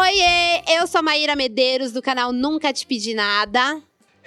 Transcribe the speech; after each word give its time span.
Oiê, 0.00 0.78
eu 0.78 0.86
sou 0.86 1.00
a 1.00 1.02
Maíra 1.02 1.34
Medeiros, 1.34 1.90
do 1.90 2.00
canal 2.00 2.32
Nunca 2.32 2.72
Te 2.72 2.86
Pedi 2.86 3.14
Nada. 3.14 3.82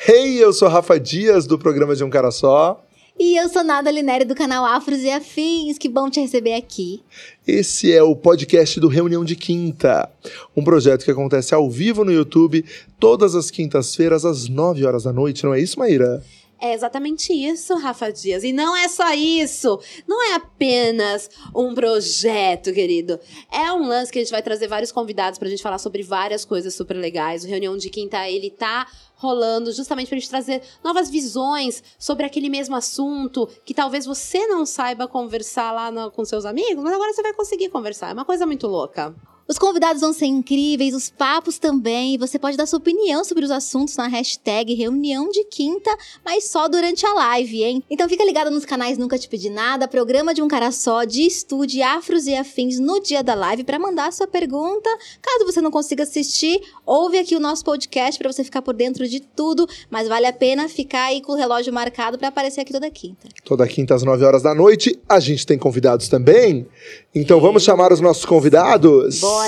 Hey, 0.05 0.35
eu 0.35 0.51
sou 0.51 0.67
Rafa 0.67 0.99
Dias, 0.99 1.47
do 1.47 1.57
programa 1.57 1.95
De 1.95 2.03
Um 2.03 2.09
Cara 2.09 2.29
Só. 2.29 2.83
E 3.17 3.37
eu 3.37 3.47
sou 3.47 3.63
Nada 3.63 3.89
Linério, 3.89 4.27
do 4.27 4.35
canal 4.35 4.65
Afros 4.65 4.99
e 4.99 5.09
Afins. 5.09 5.77
Que 5.77 5.87
bom 5.87 6.09
te 6.09 6.19
receber 6.19 6.55
aqui. 6.55 7.01
Esse 7.47 7.89
é 7.89 8.03
o 8.03 8.13
podcast 8.13 8.81
do 8.81 8.89
Reunião 8.89 9.23
de 9.23 9.37
Quinta, 9.37 10.11
um 10.57 10.61
projeto 10.61 11.05
que 11.05 11.11
acontece 11.11 11.55
ao 11.55 11.69
vivo 11.69 12.03
no 12.03 12.11
YouTube 12.11 12.65
todas 12.99 13.33
as 13.33 13.49
quintas-feiras 13.49 14.25
às 14.25 14.49
9 14.49 14.85
horas 14.85 15.03
da 15.03 15.13
noite, 15.13 15.45
não 15.45 15.53
é 15.53 15.61
isso, 15.61 15.79
Maíra? 15.79 16.21
É 16.63 16.75
exatamente 16.75 17.33
isso, 17.33 17.75
Rafa 17.75 18.11
Dias. 18.11 18.43
E 18.43 18.53
não 18.53 18.77
é 18.77 18.87
só 18.87 19.11
isso. 19.15 19.79
Não 20.07 20.21
é 20.21 20.35
apenas 20.35 21.27
um 21.55 21.73
projeto, 21.73 22.71
querido. 22.71 23.19
É 23.51 23.73
um 23.73 23.87
lance 23.87 24.11
que 24.11 24.19
a 24.19 24.21
gente 24.21 24.31
vai 24.31 24.43
trazer 24.43 24.67
vários 24.67 24.91
convidados 24.91 25.39
pra 25.39 25.49
gente 25.49 25.63
falar 25.63 25.79
sobre 25.79 26.03
várias 26.03 26.45
coisas 26.45 26.75
super 26.75 26.93
legais. 26.93 27.43
O 27.43 27.47
Reunião 27.47 27.75
de 27.75 27.89
Quinta, 27.89 28.29
ele 28.29 28.51
tá 28.51 28.85
rolando 29.15 29.71
justamente 29.71 30.09
pra 30.09 30.19
gente 30.19 30.29
trazer 30.29 30.61
novas 30.83 31.09
visões 31.09 31.83
sobre 31.97 32.27
aquele 32.27 32.47
mesmo 32.47 32.75
assunto 32.75 33.49
que 33.65 33.73
talvez 33.73 34.05
você 34.05 34.45
não 34.45 34.63
saiba 34.63 35.07
conversar 35.07 35.71
lá 35.71 35.89
no, 35.89 36.11
com 36.11 36.23
seus 36.23 36.45
amigos, 36.45 36.83
mas 36.83 36.93
agora 36.93 37.11
você 37.11 37.23
vai 37.23 37.33
conseguir 37.33 37.69
conversar. 37.69 38.11
É 38.11 38.13
uma 38.13 38.25
coisa 38.25 38.45
muito 38.45 38.67
louca. 38.67 39.15
Os 39.51 39.59
convidados 39.59 39.99
vão 39.99 40.13
ser 40.13 40.27
incríveis, 40.27 40.95
os 40.95 41.09
papos 41.09 41.59
também. 41.59 42.17
Você 42.17 42.39
pode 42.39 42.55
dar 42.55 42.65
sua 42.65 42.79
opinião 42.79 43.25
sobre 43.25 43.43
os 43.43 43.51
assuntos 43.51 43.97
na 43.97 44.07
hashtag 44.07 44.73
Reunião 44.73 45.29
de 45.29 45.43
Quinta, 45.43 45.93
mas 46.23 46.45
só 46.45 46.69
durante 46.69 47.05
a 47.05 47.13
live, 47.13 47.61
hein? 47.61 47.83
Então 47.89 48.07
fica 48.07 48.23
ligado 48.23 48.49
nos 48.49 48.63
canais 48.63 48.97
Nunca 48.97 49.19
Te 49.19 49.27
Pedi 49.27 49.49
Nada, 49.49 49.89
programa 49.89 50.33
de 50.33 50.41
um 50.41 50.47
cara 50.47 50.71
só, 50.71 51.03
de 51.03 51.23
estúdio, 51.23 51.83
afros 51.83 52.27
e 52.27 52.33
afins 52.33 52.79
no 52.79 53.01
dia 53.01 53.21
da 53.21 53.35
live 53.35 53.65
para 53.65 53.77
mandar 53.77 54.07
a 54.07 54.11
sua 54.13 54.25
pergunta. 54.25 54.89
Caso 55.21 55.45
você 55.45 55.59
não 55.59 55.69
consiga 55.69 56.03
assistir, 56.03 56.61
ouve 56.85 57.19
aqui 57.19 57.35
o 57.35 57.39
nosso 57.41 57.65
podcast 57.65 58.17
para 58.17 58.31
você 58.31 58.45
ficar 58.45 58.61
por 58.61 58.73
dentro 58.73 59.05
de 59.05 59.19
tudo, 59.19 59.67
mas 59.89 60.07
vale 60.07 60.27
a 60.27 60.33
pena 60.33 60.69
ficar 60.69 61.07
aí 61.07 61.19
com 61.19 61.33
o 61.33 61.35
relógio 61.35 61.73
marcado 61.73 62.17
para 62.17 62.29
aparecer 62.29 62.61
aqui 62.61 62.71
toda 62.71 62.89
quinta. 62.89 63.27
Toda 63.43 63.67
quinta 63.67 63.95
às 63.95 64.03
9 64.03 64.23
horas 64.23 64.43
da 64.43 64.55
noite. 64.55 64.97
A 65.09 65.19
gente 65.19 65.45
tem 65.45 65.57
convidados 65.57 66.07
também. 66.07 66.65
Então 67.13 67.41
vamos 67.41 67.63
chamar 67.63 67.91
os 67.91 67.99
nossos 67.99 68.23
convidados? 68.23 69.19
Bora! 69.19 69.40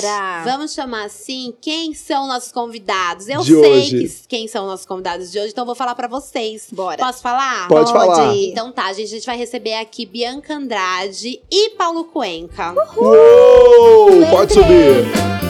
Vamos 0.45 0.73
chamar 0.73 1.05
assim 1.05 1.53
quem 1.61 1.93
são 1.93 2.27
nossos 2.27 2.51
convidados. 2.51 3.27
Eu 3.27 3.41
De 3.41 3.53
sei 3.53 3.71
hoje. 3.71 3.97
que- 4.07 4.27
quem 4.27 4.47
são 4.47 4.65
nossos 4.65 4.85
convidados 4.85 5.31
de 5.31 5.39
hoje, 5.39 5.49
então 5.51 5.65
vou 5.65 5.75
falar 5.75 5.95
pra 5.95 6.07
vocês. 6.07 6.67
Bora. 6.71 6.97
Posso 6.97 7.21
falar? 7.21 7.67
Pode 7.67 7.91
falar. 7.91 8.35
Então 8.35 8.71
tá, 8.71 8.91
gente, 8.93 9.05
a 9.07 9.09
gente 9.15 9.25
vai 9.25 9.37
receber 9.37 9.75
aqui 9.75 10.05
Bianca 10.05 10.55
Andrade 10.55 11.41
e 11.51 11.69
Paulo 11.71 12.05
Cuenca. 12.05 12.73
Uou! 12.97 14.25
Pode 14.31 14.53
subir! 14.53 15.42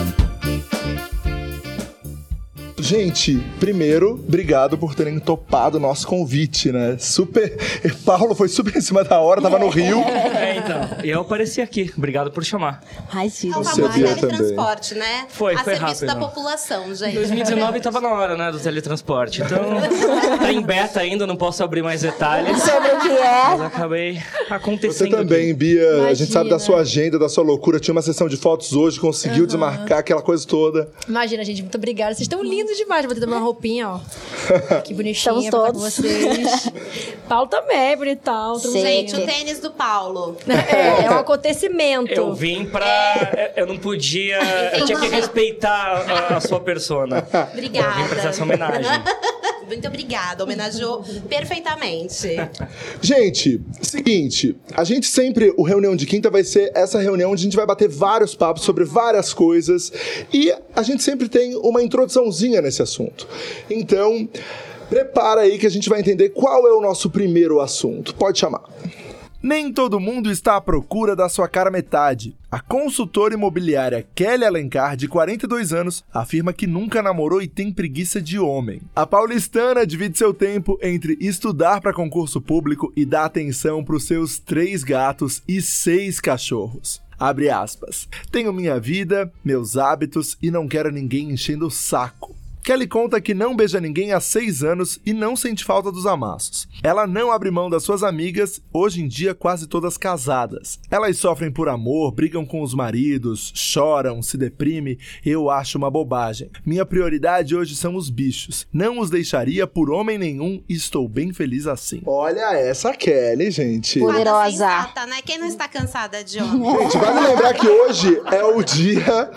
Gente, 2.84 3.42
primeiro, 3.62 4.12
obrigado 4.28 4.78
por 4.78 4.94
terem 4.94 5.18
topado 5.18 5.78
o 5.78 5.80
nosso 5.80 6.06
convite, 6.06 6.70
né? 6.70 6.98
Super. 7.00 7.58
Paulo 8.04 8.36
foi 8.36 8.50
super 8.50 8.76
em 8.76 8.82
cima 8.82 9.06
da 9.06 9.22
hora, 9.22 9.42
tava 9.42 9.58
no 9.58 9.70
Rio. 9.70 10.04
É, 10.44 10.58
então. 10.58 10.98
E 11.04 11.10
eu 11.10 11.22
apareci 11.22 11.62
aqui. 11.62 11.90
Obrigado 11.98 12.30
por 12.30 12.44
chamar. 12.44 12.84
Ai, 13.14 13.28
É 13.28 13.48
o. 13.58 13.64
Você 13.64 13.82
famoso 13.82 13.94
teletransporte, 13.94 14.96
né? 14.96 15.26
Foi, 15.30 15.54
A 15.56 15.64
foi 15.64 15.76
serviço 15.76 16.06
rápido. 16.06 16.20
da 16.20 16.28
população, 16.28 16.94
gente. 16.94 17.16
2019 17.16 17.80
tava 17.80 18.02
na 18.02 18.10
hora, 18.10 18.36
né, 18.36 18.52
do 18.52 18.60
teletransporte. 18.60 19.42
Então, 19.42 19.60
tá 20.40 20.52
em 20.52 20.62
beta 20.62 21.00
ainda, 21.00 21.26
não 21.26 21.38
posso 21.38 21.64
abrir 21.64 21.82
mais 21.82 22.02
detalhes. 22.02 22.62
Sobre 22.62 22.90
o 22.90 23.00
que 23.00 23.10
é? 23.10 23.48
Mas 23.50 23.62
acabei 23.62 24.14
Você 24.16 24.54
acontecendo. 24.54 25.12
também, 25.12 25.54
Bia. 25.54 25.82
A 25.82 25.92
gente 25.92 26.00
Imagina. 26.02 26.32
sabe 26.32 26.50
da 26.50 26.60
sua 26.60 26.80
agenda, 26.80 27.18
da 27.18 27.30
sua 27.30 27.44
loucura. 27.44 27.80
Tinha 27.80 27.94
uma 27.94 28.02
sessão 28.02 28.28
de 28.28 28.36
fotos 28.36 28.74
hoje, 28.74 29.00
conseguiu 29.00 29.46
desmarcar 29.46 30.00
aquela 30.00 30.22
coisa 30.22 30.46
toda. 30.46 30.90
Imagina, 31.08 31.46
gente, 31.46 31.62
muito 31.62 31.78
obrigada. 31.78 32.14
Vocês 32.14 32.22
estão 32.26 32.44
lindos 32.44 32.73
demais. 32.78 33.06
Vou 33.06 33.16
ter 33.16 33.26
uma 33.26 33.40
roupinha, 33.40 33.90
ó. 33.90 34.00
Que 34.84 34.94
bonitinha 34.94 35.40
Estamos 35.40 35.50
pra 35.50 35.60
estar 35.60 35.68
com 35.74 35.80
todos. 35.80 35.96
vocês. 35.96 36.70
Paulo 37.30 37.48
também, 37.48 37.96
bonitão. 37.96 38.60
todo 38.60 38.72
mundo 38.74 38.82
Gente, 38.82 39.14
o 39.14 39.20
lindo. 39.20 39.32
tênis 39.32 39.60
do 39.60 39.72
Paulo. 39.72 40.38
É, 40.48 41.06
é 41.06 41.12
um 41.12 41.18
acontecimento. 41.20 42.12
Eu 42.12 42.34
vim 42.34 42.66
pra. 42.66 43.52
Eu 43.56 43.66
não 43.68 43.78
podia. 43.78 44.40
Eu 44.74 44.86
tinha 44.86 45.00
que 45.00 45.08
respeitar 45.08 46.04
a, 46.32 46.38
a 46.38 46.42
sua 46.42 46.60
persona. 46.60 47.18
Eu 47.18 47.62
vim 47.62 47.70
prestar 47.72 47.92
Obrigada. 48.04 48.30
essa 48.30 48.44
homenagem. 48.44 48.92
Muito 49.74 49.88
obrigada, 49.88 50.44
homenageou 50.44 51.04
perfeitamente. 51.28 52.28
Gente, 53.02 53.60
seguinte, 53.82 54.56
a 54.76 54.84
gente 54.84 55.08
sempre, 55.08 55.52
o 55.58 55.64
Reunião 55.64 55.96
de 55.96 56.06
Quinta 56.06 56.30
vai 56.30 56.44
ser 56.44 56.72
essa 56.76 57.00
reunião 57.00 57.32
onde 57.32 57.42
a 57.42 57.46
gente 57.46 57.56
vai 57.56 57.66
bater 57.66 57.90
vários 57.90 58.36
papos 58.36 58.64
sobre 58.64 58.84
várias 58.84 59.34
coisas 59.34 59.92
e 60.32 60.54
a 60.76 60.84
gente 60.84 61.02
sempre 61.02 61.28
tem 61.28 61.56
uma 61.56 61.82
introduçãozinha 61.82 62.62
nesse 62.62 62.84
assunto. 62.84 63.28
Então, 63.70 64.30
prepara 64.90 65.42
aí 65.42 65.58
que 65.58 65.66
a 65.66 65.72
gente 65.72 65.90
vai 65.90 66.00
entender 66.00 66.30
qual 66.30 66.68
é 66.68 66.72
o 66.72 66.80
nosso 66.80 67.10
primeiro 67.10 67.60
assunto. 67.60 68.14
Pode 68.14 68.38
chamar. 68.38 68.64
Nem 69.44 69.74
todo 69.74 70.00
mundo 70.00 70.32
está 70.32 70.56
à 70.56 70.62
procura 70.62 71.18
da 71.18 71.28
sua 71.28 71.50
cara 71.50 71.70
metade. 71.70 72.34
A 72.50 72.62
consultora 72.62 73.34
imobiliária 73.34 74.08
Kelly 74.16 74.46
Alencar, 74.46 74.96
de 74.96 75.06
42 75.06 75.74
anos, 75.74 76.02
afirma 76.14 76.54
que 76.54 76.66
nunca 76.66 77.04
namorou 77.04 77.42
e 77.42 77.48
tem 77.50 77.70
preguiça 77.70 78.22
de 78.22 78.40
homem. 78.40 78.80
A 78.96 79.06
paulistana 79.06 79.86
divide 79.86 80.18
seu 80.18 80.34
tempo 80.34 80.80
entre 80.82 81.18
estudar 81.20 81.82
para 81.82 81.92
concurso 81.92 82.40
público 82.40 82.94
e 82.96 83.06
dar 83.06 83.26
atenção 83.26 83.84
para 83.84 83.98
os 83.98 84.06
seus 84.06 84.40
três 84.40 84.82
gatos 84.82 85.44
e 85.46 85.62
seis 85.62 86.22
cachorros. 86.22 87.02
Abre 87.20 87.50
aspas. 87.50 88.08
Tenho 88.32 88.54
minha 88.54 88.80
vida, 88.80 89.30
meus 89.44 89.76
hábitos 89.76 90.38
e 90.42 90.50
não 90.50 90.70
quero 90.70 90.90
ninguém 90.90 91.32
enchendo 91.32 91.68
o 91.68 91.72
saco. 91.72 92.34
Kelly 92.64 92.88
conta 92.88 93.20
que 93.20 93.34
não 93.34 93.54
beija 93.54 93.82
ninguém 93.82 94.14
há 94.14 94.22
seis 94.22 94.64
anos 94.64 94.98
e 95.06 95.12
não 95.12 95.36
sente 95.36 95.66
falta 95.66 95.92
dos 95.92 96.06
amassos. 96.06 96.66
Ela 96.82 97.06
não 97.06 97.30
abre 97.30 97.52
mão 97.52 97.70
das 97.70 97.84
suas 97.84 98.04
amigas, 98.04 98.62
hoje 98.72 99.02
em 99.02 99.08
dia 99.08 99.36
quase 99.36 99.68
todas 99.68 99.98
casadas. 99.98 100.80
Elas 100.90 101.18
sofrem 101.18 101.52
por 101.52 101.68
amor, 101.68 102.14
brigam 102.14 102.46
com 102.46 102.62
os 102.62 102.74
maridos, 102.74 103.52
choram, 103.54 104.22
se 104.22 104.38
deprimem. 104.38 104.98
Eu 105.26 105.50
acho 105.50 105.78
uma 105.78 105.92
bobagem. 105.92 106.50
Minha 106.66 106.86
prioridade 106.86 107.54
hoje 107.54 107.76
são 107.76 107.98
os 107.98 108.10
bichos. 108.10 108.66
Não 108.72 108.98
os 108.98 109.10
deixaria 109.10 109.68
por 109.68 109.92
homem 109.92 110.18
nenhum 110.18 110.64
e 110.70 110.74
estou 110.74 111.10
bem 111.10 111.34
feliz 111.34 111.68
assim. 111.68 112.02
Olha 112.06 112.54
essa 112.54 112.94
Kelly, 112.94 113.52
gente. 113.52 114.00
Poderosa. 114.00 114.52
Sensata, 114.52 115.06
né? 115.06 115.18
Quem 115.26 115.38
não 115.38 115.48
está 115.48 115.68
cansada 115.68 116.24
de 116.24 116.42
homem? 116.42 116.80
Gente, 116.84 116.98
vale 116.98 117.28
lembrar 117.28 117.54
que 117.54 117.68
hoje 117.68 118.22
é 118.32 118.44
o 118.44 118.64
dia. 118.64 119.32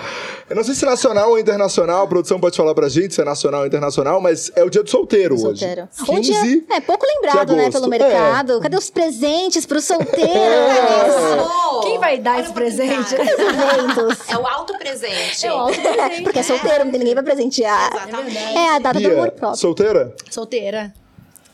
Eu 0.48 0.54
não 0.54 0.62
sei 0.62 0.74
se 0.74 0.84
nacional 0.84 1.30
ou 1.30 1.38
internacional, 1.40 2.04
a 2.04 2.06
produção 2.06 2.38
pode 2.38 2.56
falar 2.56 2.72
pra 2.72 2.88
gente 2.88 3.15
se 3.16 3.22
é 3.22 3.24
nacional 3.24 3.60
ou 3.62 3.66
internacional, 3.66 4.20
mas 4.20 4.52
é 4.54 4.62
o 4.62 4.68
dia 4.70 4.82
do 4.82 4.90
solteiro, 4.90 5.34
hoje. 5.34 5.60
Solteiro. 5.60 5.88
15 6.04 6.12
Um 6.12 6.20
dia, 6.20 6.64
é 6.70 6.80
pouco 6.80 7.06
lembrado, 7.06 7.56
né, 7.56 7.70
pelo 7.70 7.88
mercado. 7.88 8.60
Cadê 8.60 8.76
os 8.76 8.90
presentes 8.90 9.64
pros 9.64 9.84
solteiros? 9.84 10.26
Isso! 11.08 11.80
Quem 11.82 11.98
vai 11.98 12.18
dar 12.18 12.36
Olha 12.36 12.42
esse 12.42 12.52
presente? 12.52 13.14
Eventos. 13.14 14.28
É 14.28 14.36
o 14.36 14.46
alto 14.46 14.76
presente. 14.78 15.46
É 15.46 15.52
o 15.52 15.56
alto 15.56 15.80
presente. 15.80 16.22
Porque 16.24 16.38
é 16.38 16.42
solteiro, 16.42 16.84
não 16.84 16.90
tem 16.90 16.98
ninguém 17.00 17.14
pra 17.14 17.22
presentear. 17.22 17.90
Exatamente. 17.92 18.38
É 18.56 18.68
a 18.74 18.78
data 18.78 19.00
do 19.00 19.06
amor 19.06 19.22
Bia, 19.22 19.32
próprio. 19.32 19.56
solteira? 19.56 20.14
Solteira. 20.30 20.92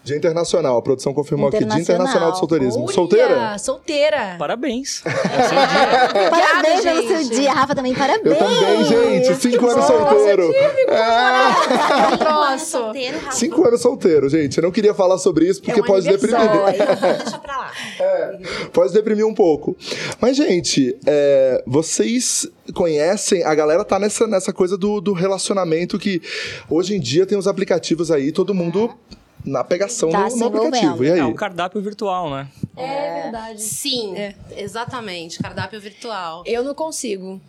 Dia 0.04 0.16
internacional, 0.16 0.76
a 0.76 0.82
produção 0.82 1.14
confirmou 1.14 1.48
aqui. 1.48 1.64
Dia 1.64 1.78
Internacional. 1.78 2.32
do 2.32 2.38
solteirismo. 2.38 2.84
Olha, 2.84 2.92
Solteira? 2.92 3.58
Solteira. 3.58 4.36
Parabéns. 4.38 5.02
É 5.12 5.44
o 5.44 5.48
seu 5.48 5.56
dia. 5.56 6.30
Parabéns 6.30 6.80
pelo 6.82 7.08
seu 7.08 7.18
gente. 7.22 7.34
dia, 7.34 7.52
Rafa, 7.52 7.74
também 7.74 7.94
parabéns. 7.94 8.26
Eu 8.26 8.36
também, 8.36 8.84
gente. 8.84 9.34
Cinco 9.40 9.66
anos 9.66 9.84
solteiro. 9.86 10.52
É, 10.88 12.58
cinco 13.30 13.66
anos 13.66 13.80
solteiro, 13.80 14.28
gente. 14.28 14.58
Eu 14.58 14.62
não 14.64 14.70
queria 14.70 14.92
falar 14.92 15.18
sobre 15.18 15.46
isso 15.46 15.62
porque 15.62 15.78
É 15.78 15.82
um 15.82 15.86
pode 15.86 16.08
deprimir. 16.08 16.38
Deixa 17.22 17.38
pra 17.38 17.56
lá. 17.56 17.72
Pode 18.72 18.92
deprimir 18.92 19.26
um 19.26 19.34
pouco. 19.34 19.76
Mas, 20.20 20.36
gente, 20.36 20.96
é, 21.06 21.62
vocês 21.66 22.48
conhecem, 22.74 23.44
a 23.44 23.54
galera 23.54 23.84
tá 23.84 23.98
nessa, 23.98 24.26
nessa 24.26 24.52
coisa 24.52 24.76
do, 24.76 25.00
do 25.00 25.12
relacionamento 25.12 25.98
que 25.98 26.20
hoje 26.68 26.96
em 26.96 27.00
dia 27.00 27.24
tem 27.26 27.38
os 27.38 27.46
aplicativos 27.46 28.10
aí, 28.10 28.32
todo 28.32 28.54
mundo 28.54 28.90
na 29.44 29.64
pegação 29.64 30.10
Tá 30.10 30.28
no, 30.28 30.36
no 30.36 30.46
aplicativo. 30.46 31.04
E 31.04 31.12
aí? 31.12 31.18
É 31.18 31.24
o 31.24 31.34
cardápio 31.34 31.80
virtual, 31.80 32.30
né? 32.30 32.48
É 32.76 33.22
verdade. 33.22 33.60
Sim, 33.62 34.16
É. 34.16 34.34
exatamente. 34.56 35.38
Cardápio 35.38 35.80
virtual. 35.80 36.42
Eu 36.46 36.62
não 36.62 36.74
consigo. 36.74 37.40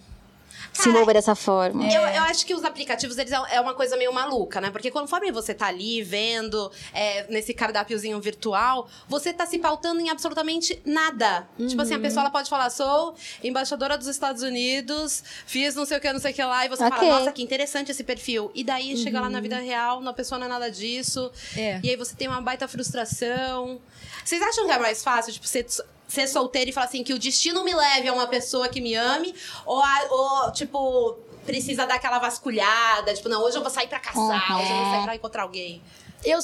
Se 0.74 0.90
envolver 0.90 1.14
dessa 1.14 1.36
forma. 1.36 1.86
Eu, 1.86 2.02
eu 2.02 2.24
acho 2.24 2.46
que 2.46 2.54
os 2.54 2.64
aplicativos, 2.64 3.18
eles 3.18 3.32
é 3.32 3.54
é 3.54 3.62
uma 3.62 3.74
coisa 3.74 3.96
meio 3.96 4.12
maluca, 4.12 4.60
né? 4.60 4.72
Porque 4.72 4.90
conforme 4.90 5.32
você 5.32 5.54
tá 5.54 5.68
ali 5.68 6.02
vendo 6.02 6.72
é, 6.94 7.26
nesse 7.32 7.54
cardápiozinho 7.54 8.20
virtual, 8.20 8.88
você 9.08 9.32
tá 9.32 9.46
se 9.46 9.60
pautando 9.60 10.02
em 10.02 10.10
absolutamente 10.10 10.82
nada. 10.86 11.48
Tipo 11.68 11.82
assim, 11.82 11.94
a 11.94 12.00
pessoa 12.00 12.22
ela 12.24 12.32
pode 12.32 12.50
falar, 12.50 12.70
sou 12.70 13.16
embaixadora 13.44 13.98
dos 13.98 14.08
Estados 14.08 14.42
Unidos, 14.42 15.24
fiz 15.46 15.76
não 15.76 15.86
sei 15.86 15.98
o 15.98 16.02
que, 16.02 16.12
não 16.12 16.20
sei 16.20 16.32
o 16.32 16.34
que 16.34 16.44
lá, 16.44 16.66
e 16.66 16.70
você 16.70 16.84
Ok. 16.84 16.98
fala, 16.98 17.20
nossa, 17.20 17.32
que 17.32 17.44
interessante 17.44 17.92
esse 17.92 18.04
perfil. 18.04 18.52
E 18.56 18.64
daí 18.64 18.98
chega 18.98 19.22
lá 19.22 19.30
na 19.30 19.40
vida 19.40 19.58
real, 19.60 20.06
a 20.08 20.14
pessoa 20.14 20.40
não 20.40 20.48
é 20.48 20.50
nada 20.50 20.72
disso. 20.72 21.32
É. 21.56 21.80
E 21.84 21.90
aí 21.90 21.96
você 21.96 22.16
tem 22.16 22.28
uma 22.28 22.42
baita 22.42 22.68
frustração. 22.68 23.80
Vocês 24.24 24.42
acham 24.42 24.66
que 24.66 24.72
é 24.72 24.80
mais 24.80 25.04
fácil, 25.04 25.32
tipo, 25.34 25.48
ser 25.48 25.66
ser 26.08 26.28
solteira 26.28 26.70
e 26.70 26.74
falar 26.74 26.88
assim, 26.88 27.04
que 27.04 27.14
o 27.14 27.20
destino 27.20 27.64
me 27.64 27.74
leve 27.74 28.08
a 28.08 28.14
uma 28.14 28.28
pessoa 28.28 28.68
que 28.70 28.80
me 28.82 28.94
ame, 28.96 29.34
ou, 29.66 29.82
a- 29.82 30.08
ou, 30.10 30.52
tipo, 30.52 31.18
precisa 31.46 31.86
dar 31.86 31.96
aquela 31.96 32.20
vasculhada, 32.20 33.14
tipo, 33.14 33.28
não, 33.30 33.42
hoje 33.44 33.58
eu 33.58 33.62
vou 33.62 33.70
sair 33.72 33.88
pra 33.88 34.00
caçar, 34.00 34.52
Uhum. 34.52 34.62
hoje 34.62 34.72
eu 34.72 34.78
vou 34.78 34.92
sair 34.94 35.04
pra 35.04 35.16
encontrar 35.16 35.44
alguém. 35.44 35.82
Eu. 36.24 36.40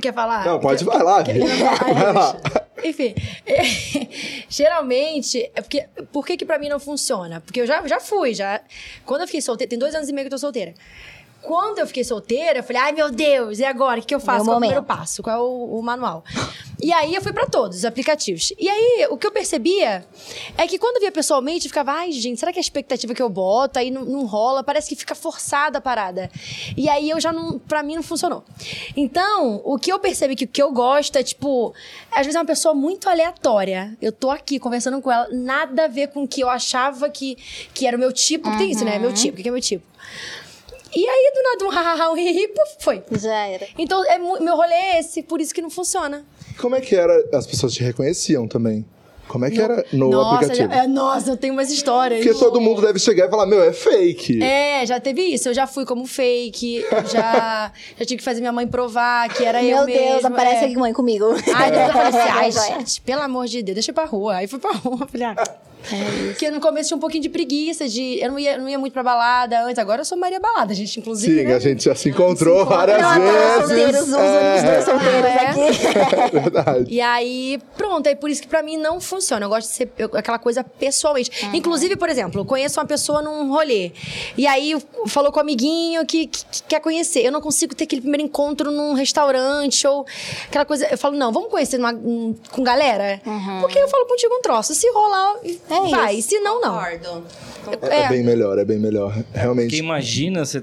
Quer 0.00 0.12
falar? 0.14 0.44
Não, 0.46 0.58
pode, 0.58 0.84
vai 0.84 1.02
lá. 1.02 1.22
Quer-. 1.22 1.34
Vai 1.94 2.12
lá. 2.12 2.36
Enfim, 2.84 3.14
é, 3.46 3.62
geralmente, 4.48 5.50
é 5.54 5.60
porque, 5.60 5.86
por 6.12 6.26
que 6.26 6.36
que 6.36 6.44
pra 6.44 6.58
mim 6.58 6.68
não 6.68 6.80
funciona? 6.80 7.40
Porque 7.40 7.60
eu 7.60 7.66
já, 7.66 7.86
já 7.86 8.00
fui, 8.00 8.34
já. 8.34 8.60
Quando 9.04 9.20
eu 9.22 9.26
fiquei 9.26 9.40
solteira, 9.40 9.70
tem 9.70 9.78
dois 9.78 9.94
anos 9.94 10.08
e 10.08 10.12
meio 10.12 10.24
que 10.24 10.34
eu 10.34 10.36
tô 10.36 10.40
solteira. 10.40 10.74
Quando 11.42 11.78
eu 11.78 11.86
fiquei 11.86 12.04
solteira, 12.04 12.60
eu 12.60 12.62
falei, 12.62 12.80
ai 12.80 12.92
meu 12.92 13.10
Deus, 13.10 13.58
e 13.58 13.64
agora? 13.64 14.00
O 14.00 14.02
que, 14.02 14.14
eu 14.14 14.20
faço? 14.20 14.44
Meu 14.44 14.46
Qual 14.46 14.54
é 14.54 14.56
o 14.56 14.60
primeiro 14.60 14.82
passo? 14.84 15.22
Qual 15.22 15.36
é 15.36 15.40
o, 15.40 15.78
o 15.78 15.82
manual? 15.82 16.24
E 16.82 16.92
aí 16.92 17.14
eu 17.14 17.22
fui 17.22 17.32
pra 17.32 17.46
todos 17.46 17.78
os 17.78 17.84
aplicativos. 17.84 18.52
E 18.58 18.68
aí, 18.68 19.06
o 19.08 19.16
que 19.16 19.24
eu 19.24 19.30
percebia 19.30 20.04
é 20.58 20.66
que 20.66 20.78
quando 20.78 20.96
eu 20.96 21.02
via 21.02 21.12
pessoalmente, 21.12 21.66
eu 21.66 21.70
ficava, 21.70 21.92
ai, 21.92 22.10
gente, 22.10 22.40
será 22.40 22.52
que 22.52 22.58
a 22.58 22.60
expectativa 22.60 23.14
que 23.14 23.22
eu 23.22 23.28
boto 23.28 23.78
aí 23.78 23.88
não, 23.88 24.04
não 24.04 24.26
rola? 24.26 24.64
Parece 24.64 24.88
que 24.88 24.96
fica 24.96 25.14
forçada 25.14 25.78
a 25.78 25.80
parada. 25.80 26.28
E 26.76 26.88
aí 26.88 27.08
eu 27.08 27.20
já 27.20 27.32
não. 27.32 27.58
Pra 27.60 27.84
mim 27.84 27.94
não 27.94 28.02
funcionou. 28.02 28.44
Então, 28.96 29.60
o 29.64 29.78
que 29.78 29.92
eu 29.92 29.98
percebi 30.00 30.34
que 30.34 30.44
o 30.44 30.48
que 30.48 30.60
eu 30.60 30.72
gosto 30.72 31.16
é, 31.16 31.22
tipo, 31.22 31.72
às 32.10 32.26
vezes 32.26 32.34
é 32.34 32.38
uma 32.40 32.44
pessoa 32.44 32.74
muito 32.74 33.08
aleatória. 33.08 33.96
Eu 34.02 34.10
tô 34.10 34.30
aqui 34.30 34.58
conversando 34.58 35.00
com 35.00 35.10
ela, 35.10 35.28
nada 35.30 35.84
a 35.84 35.88
ver 35.88 36.08
com 36.08 36.24
o 36.24 36.28
que 36.28 36.40
eu 36.40 36.50
achava 36.50 37.08
que, 37.08 37.36
que 37.72 37.86
era 37.86 37.96
o 37.96 38.00
meu 38.00 38.12
tipo. 38.12 38.44
Porque 38.44 38.58
tem 38.58 38.72
isso, 38.72 38.84
né? 38.84 38.98
Meu 38.98 39.12
tipo, 39.12 39.38
o 39.38 39.42
que 39.42 39.48
é 39.48 39.52
meu 39.52 39.60
tipo? 39.60 39.84
E 40.94 41.08
aí, 41.08 41.32
do 41.34 41.42
nada, 41.42 41.64
um 41.64 41.68
hahaha, 41.70 42.10
um 42.12 42.16
hihi, 42.16 42.48
puf, 42.48 42.76
foi. 42.80 43.02
Já 43.18 43.46
era. 43.46 43.66
Então, 43.78 44.04
é, 44.04 44.18
meu 44.18 44.56
rolê 44.56 44.74
é 44.74 44.98
esse, 45.00 45.22
por 45.22 45.40
isso 45.40 45.54
que 45.54 45.62
não 45.62 45.70
funciona. 45.70 46.24
Como 46.60 46.74
é 46.76 46.80
que 46.80 46.94
era? 46.94 47.14
As 47.32 47.46
pessoas 47.46 47.72
te 47.72 47.82
reconheciam 47.82 48.46
também. 48.46 48.84
Como 49.28 49.46
é 49.46 49.50
que 49.50 49.58
era 49.62 49.82
no 49.94 50.10
nossa, 50.10 50.34
aplicativo? 50.36 50.68
já- 50.74 50.82
é, 50.82 50.86
nossa, 50.86 51.30
eu 51.30 51.36
tenho 51.38 51.54
umas 51.54 51.70
histórias. 51.70 52.22
Porque 52.22 52.38
todo 52.38 52.60
mundo 52.60 52.82
deve 52.82 52.98
chegar 52.98 53.28
e 53.28 53.30
falar, 53.30 53.46
meu, 53.46 53.62
é 53.62 53.72
fake. 53.72 54.42
É, 54.42 54.84
já 54.84 55.00
teve 55.00 55.22
isso. 55.22 55.48
Eu 55.48 55.54
já 55.54 55.66
fui 55.66 55.86
como 55.86 56.04
fake, 56.04 56.84
eu 56.90 57.06
já, 57.06 57.72
já 57.98 58.04
tive 58.04 58.16
que 58.18 58.22
fazer 58.24 58.40
minha 58.40 58.52
mãe 58.52 58.66
provar 58.66 59.30
que 59.32 59.42
era 59.42 59.62
eu 59.62 59.78
Meu 59.78 59.86
mesma. 59.86 60.10
Deus, 60.12 60.24
aparece 60.26 60.64
é. 60.64 60.66
aqui 60.66 60.76
mãe 60.76 60.92
comigo. 60.92 61.24
Ai, 61.54 61.70
depois 61.70 61.86
eu 61.86 61.92
falei 61.92 62.08
assim, 62.08 62.30
ai, 62.30 62.52
gente, 62.78 63.00
pelo 63.00 63.22
amor 63.22 63.46
de 63.46 63.62
Deus, 63.62 63.74
deixa 63.76 63.90
eu 63.90 63.92
ir 63.92 63.94
pra 63.94 64.04
rua. 64.04 64.34
Aí 64.34 64.46
fui 64.46 64.58
pra 64.58 64.72
rua, 64.72 65.06
falei, 65.10 65.26
ah. 65.28 65.34
Porque 66.26 66.50
no 66.50 66.60
começo 66.60 66.88
tinha 66.88 66.96
um 66.96 67.00
pouquinho 67.00 67.22
de 67.22 67.28
preguiça, 67.28 67.88
de. 67.88 68.18
Eu 68.20 68.30
não 68.32 68.38
ia, 68.38 68.56
não 68.58 68.68
ia 68.68 68.78
muito 68.78 68.92
pra 68.92 69.02
balada 69.02 69.62
antes. 69.64 69.78
Agora 69.78 70.00
eu 70.02 70.04
sou 70.04 70.16
Maria 70.18 70.38
Balada, 70.40 70.74
gente, 70.74 71.00
inclusive. 71.00 71.40
Sim, 71.40 71.46
né? 71.46 71.54
a 71.54 71.58
gente 71.58 71.84
já 71.84 71.94
se 71.94 72.08
encontrou 72.08 72.64
várias 72.64 73.00
Não, 73.00 73.08
agora 73.08 73.32
vezes. 73.32 73.56
solteiros 73.68 74.00
usam 74.02 74.20
os 74.56 74.62
dois 74.62 74.84
solteiros 74.84 75.22
É. 75.32 75.46
aqui. 75.46 76.32
Verdade. 76.32 76.84
E 76.88 77.00
aí, 77.00 77.58
pronto, 77.76 78.06
é 78.06 78.14
por 78.14 78.30
isso 78.30 78.42
que 78.42 78.48
pra 78.48 78.62
mim 78.62 78.76
não 78.76 79.00
funciona. 79.00 79.44
Eu 79.44 79.48
gosto 79.48 79.68
de 79.68 79.74
ser 79.74 79.92
eu- 79.98 80.10
aquela 80.14 80.38
coisa 80.38 80.62
pessoalmente. 80.64 81.30
Inclusive, 81.52 81.96
por 81.96 82.08
exemplo, 82.08 82.40
eu 82.40 82.44
conheço 82.44 82.78
uma 82.80 82.86
pessoa 82.86 83.20
num 83.22 83.48
rolê. 83.50 83.92
E 84.36 84.46
aí 84.46 84.74
falou 85.08 85.30
com 85.32 85.38
o 85.38 85.42
amiguinho 85.42 86.04
que, 86.06 86.26
que- 86.26 86.44
que 86.44 86.62
quer 86.64 86.80
conhecer. 86.80 87.24
Eu 87.24 87.32
não 87.32 87.40
consigo 87.40 87.74
ter 87.74 87.84
aquele 87.84 88.00
primeiro 88.02 88.24
encontro 88.24 88.70
num 88.70 88.92
restaurante 88.94 89.86
ou 89.86 90.06
aquela 90.46 90.64
coisa. 90.64 90.86
Eu 90.90 90.98
falo, 90.98 91.16
não, 91.16 91.32
vamos 91.32 91.50
conhecer 91.50 91.78
numa- 91.78 91.92
um- 91.92 92.34
com 92.50 92.62
galera? 92.62 93.20
Porque 93.60 93.78
eu 93.78 93.88
falo 93.88 94.06
contigo 94.06 94.34
um 94.34 94.40
troço. 94.42 94.74
Se 94.74 94.88
rolar, 94.90 95.34
É 95.72 95.90
vai. 95.90 96.14
isso. 96.16 96.28
Se 96.30 96.38
não, 96.40 96.60
não. 96.60 96.74
Concordo. 96.74 97.24
É, 97.88 98.02
É. 98.04 98.08
bem 98.08 98.22
melhor, 98.24 98.58
é 98.58 98.64
bem 98.64 98.78
melhor. 98.78 99.12
Porque 99.14 99.38
Realmente. 99.38 99.76
imagina, 99.76 100.44
você 100.44 100.62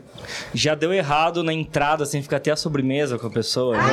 já 0.53 0.75
deu 0.75 0.93
errado 0.93 1.43
na 1.43 1.53
entrada, 1.53 2.05
sem 2.05 2.21
ficar 2.21 2.37
até 2.37 2.51
a 2.51 2.55
sobremesa 2.57 3.17
com 3.17 3.27
a 3.27 3.29
pessoa. 3.29 3.77
Né? 3.77 3.83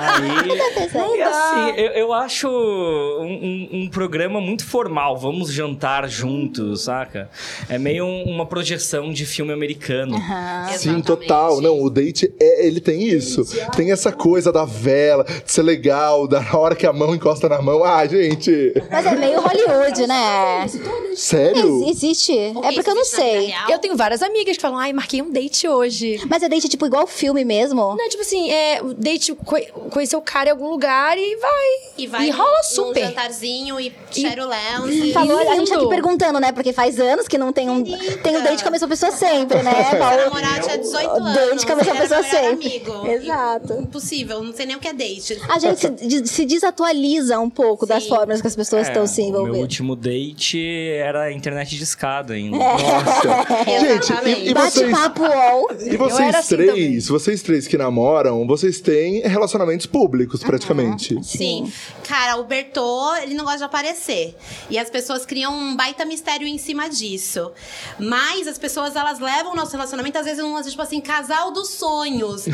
Aí, 0.00 0.48
e 1.18 1.22
assim, 1.22 1.80
eu, 1.80 1.90
eu 1.92 2.12
acho 2.12 2.48
um, 2.48 3.22
um- 3.24 3.68
um 3.82 3.88
programa 3.88 4.40
muito 4.40 4.64
formal. 4.64 5.16
Vamos 5.16 5.52
jantar 5.52 6.08
juntos, 6.08 6.82
saca? 6.84 7.28
É 7.68 7.78
meio 7.78 8.04
um- 8.04 8.24
uma 8.24 8.46
projeção 8.46 9.12
de 9.12 9.24
filme 9.24 9.52
americano. 9.52 10.16
Sim, 10.16 10.74
Exatamente. 10.74 11.06
total. 11.06 11.60
Não, 11.60 11.80
o 11.80 11.88
date, 11.90 12.32
é, 12.40 12.66
ele 12.66 12.80
tem 12.80 13.02
isso. 13.02 13.42
Tem 13.76 13.92
essa 13.92 14.12
coisa 14.12 14.52
da 14.52 14.64
vela, 14.64 15.24
de 15.24 15.50
ser 15.52 15.62
legal, 15.62 16.26
da 16.26 16.44
hora 16.56 16.74
que 16.74 16.86
a 16.86 16.92
mão 16.92 17.14
encosta 17.14 17.48
na 17.48 17.60
mão. 17.62 17.84
Ah, 17.84 18.04
gente, 18.06 18.72
Mas 18.90 19.06
é 19.06 19.14
meio 19.16 19.40
Hollywood, 19.40 19.85
né? 20.06 20.66
sério? 21.14 21.82
Ex- 21.86 21.96
Existe. 21.96 22.32
É 22.62 22.72
Porque 22.72 22.90
eu 22.90 22.94
não 22.94 23.04
sei. 23.04 23.54
Eu 23.68 23.78
tenho 23.78 23.96
várias 23.96 24.22
amigas 24.22 24.56
que 24.56 24.62
falam, 24.62 24.78
ai, 24.78 24.92
marquei 24.92 25.22
um 25.22 25.30
date 25.30 25.66
hoje. 25.68 26.20
Mas 26.28 26.42
é 26.42 26.48
date, 26.48 26.68
tipo, 26.68 26.86
igual 26.86 27.06
filme 27.06 27.44
mesmo? 27.44 27.94
Não, 27.96 28.08
tipo 28.08 28.22
assim, 28.22 28.50
é, 28.50 28.80
o 28.82 28.92
date, 28.94 29.34
co- 29.34 29.56
conhecer 29.90 30.16
o 30.16 30.20
cara 30.20 30.48
em 30.48 30.52
algum 30.52 30.68
lugar 30.68 31.16
e 31.18 31.36
vai. 31.36 31.66
E 31.98 32.06
vai 32.06 32.26
E 32.26 32.30
rola 32.30 32.62
super. 32.62 33.00
jantarzinho 33.06 33.80
e 33.80 33.92
share 34.10 34.40
o 34.40 34.46
lounge. 34.48 35.12
Falou, 35.12 35.38
a 35.38 35.54
gente 35.56 35.68
lindo. 35.70 35.74
aqui 35.80 35.88
perguntando, 35.88 36.38
né? 36.40 36.52
Porque 36.52 36.72
faz 36.72 36.98
anos 37.00 37.26
que 37.28 37.38
não 37.38 37.52
tem 37.52 37.70
um, 37.70 37.82
tem 37.82 38.36
um 38.36 38.42
date 38.42 38.62
com 38.62 38.68
a 38.68 38.72
mesma 38.72 38.88
pessoa 38.88 39.12
sempre, 39.12 39.62
né? 39.62 39.72
Paulo? 39.98 40.16
namorar 40.24 40.60
tinha 40.60 40.78
18 40.78 41.10
anos. 41.10 41.34
Date 41.34 41.66
com 41.66 41.72
a 41.72 41.76
mesma 41.76 41.94
pessoa 41.96 42.22
sempre. 42.22 42.66
Amigo. 42.66 43.06
Exato. 43.06 43.72
Impossível, 43.74 44.42
não 44.42 44.52
sei 44.52 44.66
nem 44.66 44.76
o 44.76 44.80
que 44.80 44.88
é 44.88 44.92
date. 44.92 45.40
A 45.48 45.58
gente 45.58 45.80
se, 45.80 46.26
se 46.26 46.44
desatualiza 46.44 47.38
um 47.38 47.48
pouco 47.50 47.86
das 47.86 48.02
Sim. 48.02 48.08
formas 48.10 48.40
que 48.40 48.46
as 48.46 48.56
pessoas 48.56 48.86
estão 48.88 49.04
É, 49.04 49.06
se 49.06 49.22
o 49.22 49.24
meu 49.24 49.40
envolvendo. 49.42 49.66
Último 49.76 49.96
date 49.96 50.58
era 50.98 51.30
internet 51.30 51.76
de 51.76 51.82
escada 51.82 52.34
ainda. 52.34 52.56
Nossa. 52.56 53.46
gente, 53.80 54.12
e, 54.28 54.50
e 54.50 54.54
vocês. 54.54 54.90
Bate-papo 54.90 55.22
UOL. 55.22 55.68
E 55.84 55.96
vocês 55.96 56.34
assim 56.34 56.56
três, 56.56 56.70
também. 56.70 57.00
vocês 57.00 57.42
três 57.42 57.66
que 57.66 57.76
namoram, 57.76 58.46
vocês 58.46 58.80
têm 58.80 59.20
relacionamentos 59.20 59.86
públicos, 59.86 60.42
praticamente. 60.42 61.22
Sim. 61.22 61.70
Cara, 62.04 62.36
o 62.36 62.44
Bertô, 62.44 63.14
ele 63.16 63.34
não 63.34 63.44
gosta 63.44 63.58
de 63.58 63.64
aparecer. 63.64 64.36
E 64.70 64.78
as 64.78 64.88
pessoas 64.88 65.26
criam 65.26 65.52
um 65.52 65.76
baita 65.76 66.04
mistério 66.04 66.46
em 66.46 66.58
cima 66.58 66.88
disso. 66.88 67.52
Mas 67.98 68.46
as 68.46 68.58
pessoas, 68.58 68.96
elas 68.96 69.18
levam 69.18 69.52
o 69.52 69.56
nosso 69.56 69.72
relacionamento, 69.72 70.18
às 70.18 70.24
vezes, 70.24 70.42
um 70.42 70.60
tipo 70.62 70.80
assim, 70.80 71.00
casal 71.00 71.52
dos 71.52 71.70
sonhos. 71.70 72.44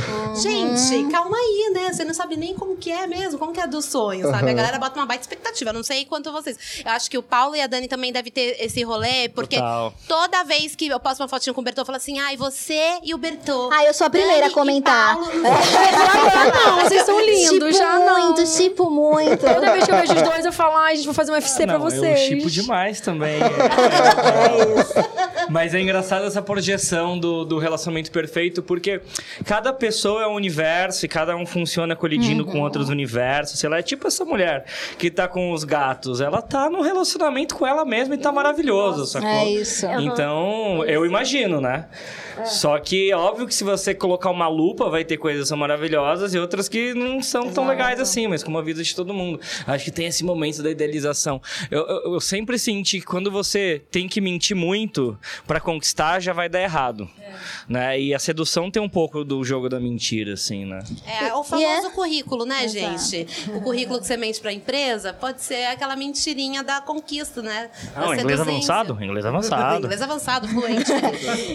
Gente, 0.43 1.11
calma 1.11 1.37
aí, 1.37 1.71
né? 1.73 1.93
Você 1.93 2.05
não 2.05 2.15
sabe 2.15 2.37
nem 2.37 2.55
como 2.55 2.77
que 2.77 2.91
é 2.91 3.07
mesmo, 3.07 3.39
como 3.39 3.53
que 3.53 3.61
é 3.61 3.67
dos 3.67 3.85
sonhos, 3.85 4.31
sabe? 4.31 4.51
A 4.51 4.55
galera 4.55 4.79
bota 4.79 4.99
uma 4.99 5.07
baita 5.07 5.23
expectativa. 5.23 5.71
Eu 5.71 5.75
não 5.75 5.83
sei 5.83 6.05
quanto 6.05 6.33
vocês. 6.33 6.83
Eu 6.85 6.91
acho 6.91 7.02
que 7.11 7.19
o 7.19 7.23
Paulo 7.23 7.55
e 7.57 7.61
a 7.61 7.67
Dani 7.67 7.89
também 7.89 8.13
devem 8.13 8.33
ter 8.33 8.57
esse 8.61 8.83
rolê, 8.83 9.29
porque 9.29 9.57
Total. 9.57 9.95
toda 10.09 10.45
vez 10.45 10.75
que 10.75 10.87
eu 10.89 11.01
posto 11.01 11.21
uma 11.21 11.29
fotinha 11.29 11.53
com 11.55 11.61
o 11.61 11.65
Bertô, 11.65 11.83
eu 11.83 11.87
falo 11.87 11.97
assim, 11.97 12.19
ai, 12.19 12.37
você 12.37 12.99
e 13.03 13.15
o 13.15 13.19
Bertô. 13.19 13.71
Ah, 13.73 13.85
eu 13.85 13.95
sou 13.95 14.07
a 14.07 14.11
primeira 14.11 14.37
a 14.37 14.41
Dani 14.41 14.51
e 14.51 14.55
comentar. 14.55 15.17
Paulo. 15.17 15.33
não, 15.43 16.85
vocês 16.85 17.05
são 17.05 17.21
lindos, 17.21 17.51
Tipo 17.51 17.73
já 17.73 17.99
não. 17.99 18.27
muito, 18.27 18.45
tipo 18.57 18.91
muito. 18.91 19.41
Toda 19.47 19.73
vez 19.73 19.85
que 19.85 19.91
eu 19.91 19.97
vejo 19.97 20.15
os 20.15 20.23
dois, 20.23 20.45
eu 20.45 20.53
falo, 20.53 20.77
ai, 20.77 20.97
gente, 20.97 21.05
vou 21.05 21.15
fazer 21.15 21.33
um 21.33 21.35
UFC 21.35 21.67
pra 21.67 21.79
Não, 21.79 21.85
vocês. 21.91 22.21
Eu 22.21 22.27
chipo 22.29 22.51
demais 22.51 23.01
também. 23.01 23.41
É. 23.41 25.43
Mas 25.51 25.75
é 25.75 25.81
engraçado 25.81 26.25
essa 26.25 26.41
projeção 26.41 27.19
do, 27.19 27.45
do 27.45 27.59
relacionamento 27.59 28.11
perfeito, 28.11 28.63
porque 28.63 29.01
cada 29.45 29.73
pessoa 29.73 30.23
é 30.23 30.27
um 30.27 30.35
universo 30.35 31.05
e 31.05 31.09
cada 31.09 31.37
um 31.37 31.45
funciona 31.45 31.95
colidindo 31.97 32.45
com 32.45 32.61
outros 32.61 32.89
universos. 32.89 33.59
Sei 33.59 33.69
lá, 33.69 33.79
é 33.79 33.83
tipo 33.83 34.07
essa 34.07 34.25
mulher 34.25 34.65
que 34.99 35.11
tá 35.11 35.29
com 35.29 35.53
os 35.53 35.65
gatos. 35.65 36.21
Ela 36.21 36.41
tá 36.41 36.71
num 36.71 36.81
relacionamento 36.93 37.55
com 37.55 37.67
ela 37.67 37.85
mesma 37.85 38.15
e 38.15 38.19
tá 38.19 38.31
maravilhoso, 38.31 39.07
sacou? 39.07 39.29
É 39.29 39.49
isso. 39.49 39.87
Então, 40.01 40.85
eu 40.87 41.05
imagino, 41.05 41.61
né? 41.61 41.87
Só 42.45 42.79
que, 42.79 43.13
óbvio 43.13 43.47
que 43.47 43.55
se 43.55 43.65
você 43.65 43.95
colocar 43.95 44.31
uma 44.31 44.49
lupa, 44.49 44.89
vai 44.89 45.05
ter 45.05 45.17
coisas 45.17 45.43
que 45.45 45.49
são 45.49 45.59
maravilhosas 45.59 46.35
e 46.35 46.39
outras 46.39 46.69
que 46.69 46.95
não 46.95 47.23
são 47.23 47.51
tão 47.51 47.67
legais 47.67 48.01
assim, 48.01 48.27
mas 48.27 48.43
como 48.43 48.59
a 48.59 48.63
vida 48.63 48.83
de 48.83 48.95
todo 48.95 49.13
mundo. 49.15 49.41
Acho 49.67 49.85
que 49.85 49.91
tem 49.91 50.07
esse 50.07 50.25
momento 50.25 50.63
da 50.63 50.71
idealização. 50.71 51.41
Eu, 51.71 51.87
eu, 51.87 52.15
eu 52.15 52.21
sempre 52.21 52.59
senti 52.59 53.01
que 53.01 53.07
quando 53.07 53.31
você 53.31 53.83
tem 53.91 54.09
que 54.09 54.21
mentir 54.21 54.57
muito 54.57 55.19
pra 55.47 55.61
conquistar, 55.61 56.21
já 56.21 56.33
vai 56.33 56.49
dar 56.49 56.61
errado. 56.61 57.09
Né? 57.69 58.01
E 58.01 58.15
a 58.15 58.19
sedução 58.19 58.71
tem 58.71 58.83
um 58.83 58.89
pouco 58.89 59.25
do 59.25 59.43
jogo 59.45 59.69
da 59.69 59.79
mentira, 59.81 60.35
assim, 60.35 60.65
né? 60.65 60.83
É 61.07 61.33
o 61.35 61.43
famoso 61.45 61.65
E 61.67 61.87
é- 61.87 61.91
currículo, 61.91 62.45
né, 62.45 62.65
Exato. 62.65 62.99
gente? 62.99 63.27
O 63.55 63.61
currículo 63.61 64.01
que 64.01 64.07
você 64.07 64.17
mente 64.17 64.41
pra 64.41 64.53
empresa 64.53 65.13
pode 65.13 65.43
ser 65.43 65.67
aquela 65.67 65.97
mentirinha 65.97 66.63
da 66.63 66.81
conquista, 66.81 67.43
né? 67.43 67.71
Da 67.95 68.01
Não, 68.03 68.15
inglês 68.15 68.39
seduzência. 68.39 68.75
avançado? 68.75 69.05
Inglês 69.05 69.27
avançado. 69.27 69.79
inglês 69.85 70.03
avançado, 70.03 70.49
fluente. 70.49 70.91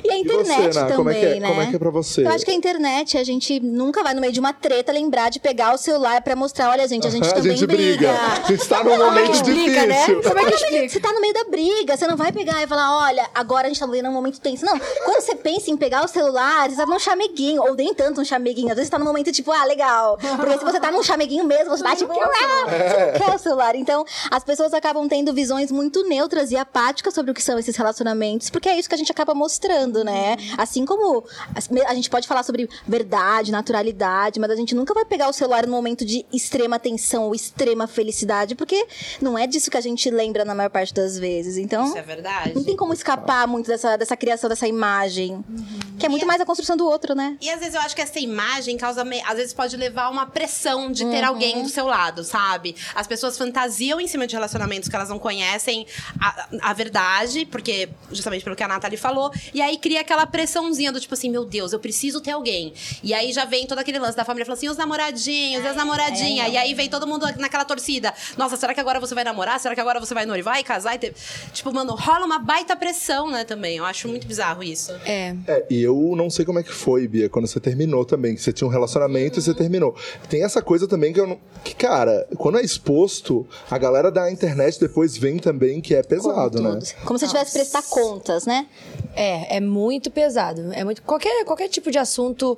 E 0.03 0.09
a 0.11 0.17
E 0.17 0.21
internet 0.69 0.81
também, 0.81 0.97
como 0.97 1.09
é, 1.09 1.13
que 1.19 1.25
é, 1.25 1.39
né? 1.39 1.47
como 1.47 1.61
é 1.61 1.65
que 1.67 1.75
é 1.75 1.79
pra 1.79 1.89
você? 1.89 2.25
Eu 2.25 2.29
acho 2.29 2.45
que 2.45 2.51
a 2.51 2.53
internet, 2.53 3.17
a 3.17 3.23
gente 3.23 3.59
nunca 3.59 4.03
vai 4.03 4.13
no 4.13 4.21
meio 4.21 4.33
de 4.33 4.39
uma 4.39 4.53
treta 4.53 4.91
lembrar 4.91 5.29
de 5.29 5.39
pegar 5.39 5.73
o 5.73 5.77
celular 5.77 6.21
pra 6.21 6.35
mostrar, 6.35 6.69
olha, 6.69 6.87
gente, 6.87 7.07
a 7.07 7.09
gente 7.09 7.27
a 7.27 7.33
também 7.33 7.55
gente 7.55 7.67
briga. 7.67 8.11
A 8.11 8.47
gente 8.47 8.67
tá 8.67 8.83
num 8.83 8.97
momento 8.97 9.31
explica, 9.31 9.85
né? 9.85 10.05
difícil. 10.05 10.21
Como 10.23 10.39
é 10.39 10.45
que 10.45 10.51
Quando 10.51 10.63
explica? 10.63 10.89
Você 10.89 10.99
tá 10.99 11.13
no 11.13 11.21
meio 11.21 11.33
da 11.33 11.43
briga, 11.45 11.97
você 11.97 12.07
não 12.07 12.17
vai 12.17 12.31
pegar 12.31 12.61
e 12.63 12.67
falar, 12.67 13.07
olha, 13.07 13.29
agora 13.33 13.67
a 13.67 13.69
gente 13.69 13.79
tá 13.79 13.85
vivendo 13.85 14.09
um 14.09 14.13
momento 14.13 14.39
tenso. 14.39 14.65
Não, 14.65 14.79
quando 14.79 15.21
você 15.21 15.35
pensa 15.35 15.71
em 15.71 15.77
pegar 15.77 16.03
o 16.03 16.07
celular, 16.07 16.69
você 16.69 16.75
tá 16.75 16.85
num 16.85 16.99
chameguinho, 16.99 17.61
ou 17.61 17.75
nem 17.75 17.93
tanto 17.93 18.21
um 18.21 18.25
chameguinho. 18.25 18.69
Às 18.69 18.75
vezes 18.75 18.87
você 18.87 18.91
tá 18.91 18.99
num 18.99 19.05
momento 19.05 19.31
tipo, 19.31 19.51
ah, 19.51 19.65
legal. 19.65 20.17
Porque 20.17 20.57
se 20.57 20.63
você 20.63 20.79
tá 20.79 20.91
num 20.91 21.03
chameguinho 21.03 21.43
mesmo, 21.43 21.69
você 21.69 21.83
tá 21.83 21.95
tipo, 21.95 22.13
ah, 22.13 22.29
você 22.65 23.11
não 23.11 23.19
quer 23.19 23.35
o 23.35 23.39
celular. 23.39 23.75
Então, 23.75 24.05
as 24.29 24.43
pessoas 24.43 24.73
acabam 24.73 25.07
tendo 25.07 25.33
visões 25.33 25.71
muito 25.71 26.07
neutras 26.07 26.51
e 26.51 26.55
apáticas 26.55 27.13
sobre 27.13 27.31
o 27.31 27.33
que 27.33 27.41
são 27.41 27.57
esses 27.57 27.75
relacionamentos, 27.75 28.49
porque 28.49 28.69
é 28.69 28.77
isso 28.77 28.89
que 28.89 28.95
a 28.95 28.97
gente 28.97 29.11
acaba 29.11 29.33
mostrando, 29.33 30.03
né? 30.03 30.35
Assim 30.57 30.85
como 30.85 31.23
a 31.87 31.93
gente 31.93 32.09
pode 32.09 32.27
falar 32.27 32.43
sobre 32.43 32.67
verdade, 32.87 33.51
naturalidade, 33.51 34.39
mas 34.39 34.49
a 34.49 34.55
gente 34.55 34.73
nunca 34.75 34.93
vai 34.93 35.05
pegar 35.05 35.29
o 35.29 35.33
celular 35.33 35.65
no 35.65 35.71
momento 35.71 36.03
de 36.03 36.25
extrema 36.33 36.79
tensão 36.79 37.25
ou 37.25 37.35
extrema 37.35 37.87
felicidade, 37.87 38.55
porque 38.55 38.87
não 39.21 39.37
é 39.37 39.45
disso 39.45 39.69
que 39.69 39.77
a 39.77 39.81
gente 39.81 40.09
lembra 40.09 40.43
na 40.43 40.55
maior 40.55 40.69
parte 40.69 40.93
das 40.93 41.17
vezes. 41.17 41.57
Então, 41.57 41.85
Isso 41.85 41.97
é 41.97 42.01
verdade. 42.01 42.55
não 42.55 42.63
tem 42.63 42.75
como 42.75 42.93
escapar 42.93 43.47
muito 43.47 43.67
dessa, 43.67 43.95
dessa 43.97 44.17
criação, 44.17 44.49
dessa 44.49 44.67
imagem. 44.67 45.43
Que 45.99 46.05
é 46.05 46.09
muito 46.09 46.25
mais 46.25 46.39
a 46.41 46.45
construção 46.45 46.75
do 46.75 46.85
outro, 46.85 47.15
né? 47.15 47.37
E 47.41 47.49
às 47.49 47.59
vezes 47.59 47.75
eu 47.75 47.81
acho 47.81 47.95
que 47.95 48.01
essa 48.01 48.19
imagem 48.19 48.77
causa. 48.77 49.03
Às 49.25 49.35
vezes 49.37 49.53
pode 49.53 49.75
levar 49.77 50.03
a 50.03 50.09
uma 50.09 50.25
pressão 50.25 50.91
de 50.91 51.05
ter 51.05 51.23
alguém 51.23 51.63
do 51.63 51.69
seu 51.69 51.85
lado, 51.85 52.23
sabe? 52.23 52.75
As 52.95 53.07
pessoas 53.07 53.37
fantasiam 53.37 53.99
em 53.99 54.07
cima 54.07 54.27
de 54.27 54.35
relacionamentos 54.35 54.89
que 54.89 54.95
elas 54.95 55.09
não 55.09 55.19
conhecem 55.19 55.85
a, 56.19 56.47
a 56.61 56.73
verdade, 56.73 57.45
porque, 57.45 57.89
justamente 58.11 58.43
pelo 58.43 58.55
que 58.55 58.63
a 58.63 58.67
Nathalie 58.67 58.97
falou, 58.97 59.31
e 59.53 59.61
aí 59.61 59.77
cria 59.77 60.01
aquela 60.01 60.25
pressãozinha 60.47 60.91
do 60.93 60.99
tipo 60.99 61.13
assim, 61.13 61.29
meu 61.29 61.43
Deus, 61.43 61.73
eu 61.73 61.79
preciso 61.79 62.21
ter 62.21 62.31
alguém. 62.31 62.73
E 63.03 63.13
aí 63.13 63.33
já 63.33 63.43
vem 63.43 63.67
todo 63.67 63.79
aquele 63.79 63.99
lance 63.99 64.15
da 64.15 64.23
família 64.23 64.45
falando 64.45 64.57
assim, 64.57 64.69
os 64.69 64.77
namoradinhos, 64.77 65.63
e 65.63 65.67
as 65.67 65.75
namoradinhas. 65.75 66.51
E 66.51 66.57
aí 66.57 66.73
vem 66.73 66.89
todo 66.89 67.05
mundo 67.05 67.27
naquela 67.37 67.65
torcida. 67.65 68.13
Nossa, 68.37 68.55
será 68.55 68.73
que 68.73 68.79
agora 68.79 68.99
você 68.99 69.13
vai 69.13 69.25
namorar? 69.25 69.59
Será 69.59 69.75
que 69.75 69.81
agora 69.81 69.99
você 69.99 70.13
vai 70.13 70.25
noivar 70.25 70.59
e 70.59 70.63
casar? 70.63 70.95
E 70.95 70.99
ter... 70.99 71.13
Tipo, 71.51 71.73
mano, 71.73 71.95
rola 71.95 72.25
uma 72.25 72.39
baita 72.39 72.75
pressão, 72.75 73.29
né, 73.29 73.43
também. 73.43 73.77
Eu 73.77 73.85
acho 73.85 74.07
muito 74.07 74.25
bizarro 74.25 74.63
isso. 74.63 74.93
É. 75.05 75.35
É, 75.47 75.65
e 75.69 75.83
eu 75.83 76.13
não 76.15 76.29
sei 76.29 76.45
como 76.45 76.59
é 76.59 76.63
que 76.63 76.71
foi, 76.71 77.07
Bia, 77.07 77.29
quando 77.29 77.45
você 77.47 77.59
terminou 77.59 78.05
também, 78.05 78.33
que 78.33 78.41
você 78.41 78.53
tinha 78.53 78.67
um 78.67 78.71
relacionamento 78.71 79.39
e 79.39 79.41
você 79.41 79.53
terminou. 79.53 79.95
Tem 80.29 80.43
essa 80.43 80.61
coisa 80.61 80.87
também 80.87 81.11
que 81.11 81.19
eu 81.19 81.27
não. 81.27 81.37
Que, 81.63 81.75
cara, 81.75 82.25
quando 82.37 82.57
é 82.57 82.61
exposto, 82.61 83.45
a 83.69 83.77
galera 83.77 84.09
da 84.09 84.31
internet 84.31 84.79
depois 84.79 85.17
vem 85.17 85.37
também 85.37 85.81
que 85.81 85.93
é 85.93 86.01
pesado, 86.01 86.61
né? 86.61 86.79
Como 87.03 87.19
se 87.19 87.27
tivesse 87.27 87.51
que 87.51 87.59
prestar 87.59 87.83
contas, 87.83 88.45
né? 88.45 88.67
É, 89.15 89.57
é 89.57 89.59
muito 89.59 90.09
pesado. 90.09 90.36
É 90.73 90.83
muito 90.83 91.01
qualquer, 91.01 91.43
qualquer 91.45 91.69
tipo 91.69 91.89
de 91.89 91.97
assunto 91.97 92.57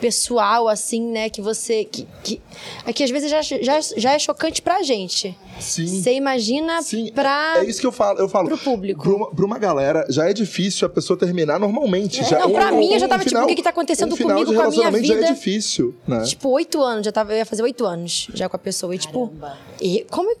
pessoal 0.00 0.68
assim, 0.68 1.02
né, 1.10 1.28
que 1.30 1.40
você 1.40 1.84
que, 1.84 2.06
que 2.22 2.40
aqui 2.84 3.02
às 3.02 3.10
vezes 3.10 3.30
já, 3.30 3.42
já, 3.42 3.80
já 3.96 4.12
é 4.12 4.18
chocante 4.18 4.62
pra 4.62 4.82
gente. 4.82 5.36
Sim. 5.60 5.86
Você 5.86 6.12
imagina 6.14 6.82
Sim, 6.82 7.10
pra 7.14 7.54
é 7.58 7.64
isso 7.64 7.80
que 7.80 7.86
eu 7.86 7.92
falo. 7.92 8.18
Eu 8.18 8.28
falo 8.28 8.48
pro 8.48 8.58
público. 8.58 9.02
Pra 9.02 9.12
uma, 9.12 9.30
pra 9.30 9.44
uma 9.44 9.58
galera, 9.58 10.06
já 10.08 10.28
é 10.28 10.32
difícil 10.32 10.86
a 10.86 10.88
pessoa 10.88 11.18
terminar 11.18 11.58
normalmente. 11.58 12.22
já, 12.24 12.38
não, 12.38 12.50
pra 12.50 12.70
mim, 12.72 12.92
eu 12.92 12.98
já 12.98 13.08
tava 13.08 13.24
tipo, 13.24 13.40
o 13.40 13.46
que 13.46 13.54
que 13.56 13.62
tá 13.62 13.70
acontecendo 13.70 14.12
um 14.12 14.16
final 14.16 14.38
comigo, 14.38 14.50
de 14.50 14.56
com 14.56 14.62
a 14.62 14.70
minha 14.70 14.82
relacionamento 14.90 15.06
já 15.06 15.14
vida? 15.14 15.26
é 15.26 15.32
difícil, 15.32 15.94
né? 16.06 16.22
Tipo, 16.24 16.50
oito 16.50 16.82
anos, 16.82 17.04
já 17.04 17.12
tava, 17.12 17.32
eu 17.32 17.38
ia 17.38 17.46
fazer 17.46 17.62
oito 17.62 17.84
anos 17.84 18.28
já 18.34 18.48
com 18.48 18.56
a 18.56 18.58
pessoa. 18.58 18.94
E 18.94 18.98
tipo. 18.98 19.32
E, 19.80 20.06
como, 20.10 20.36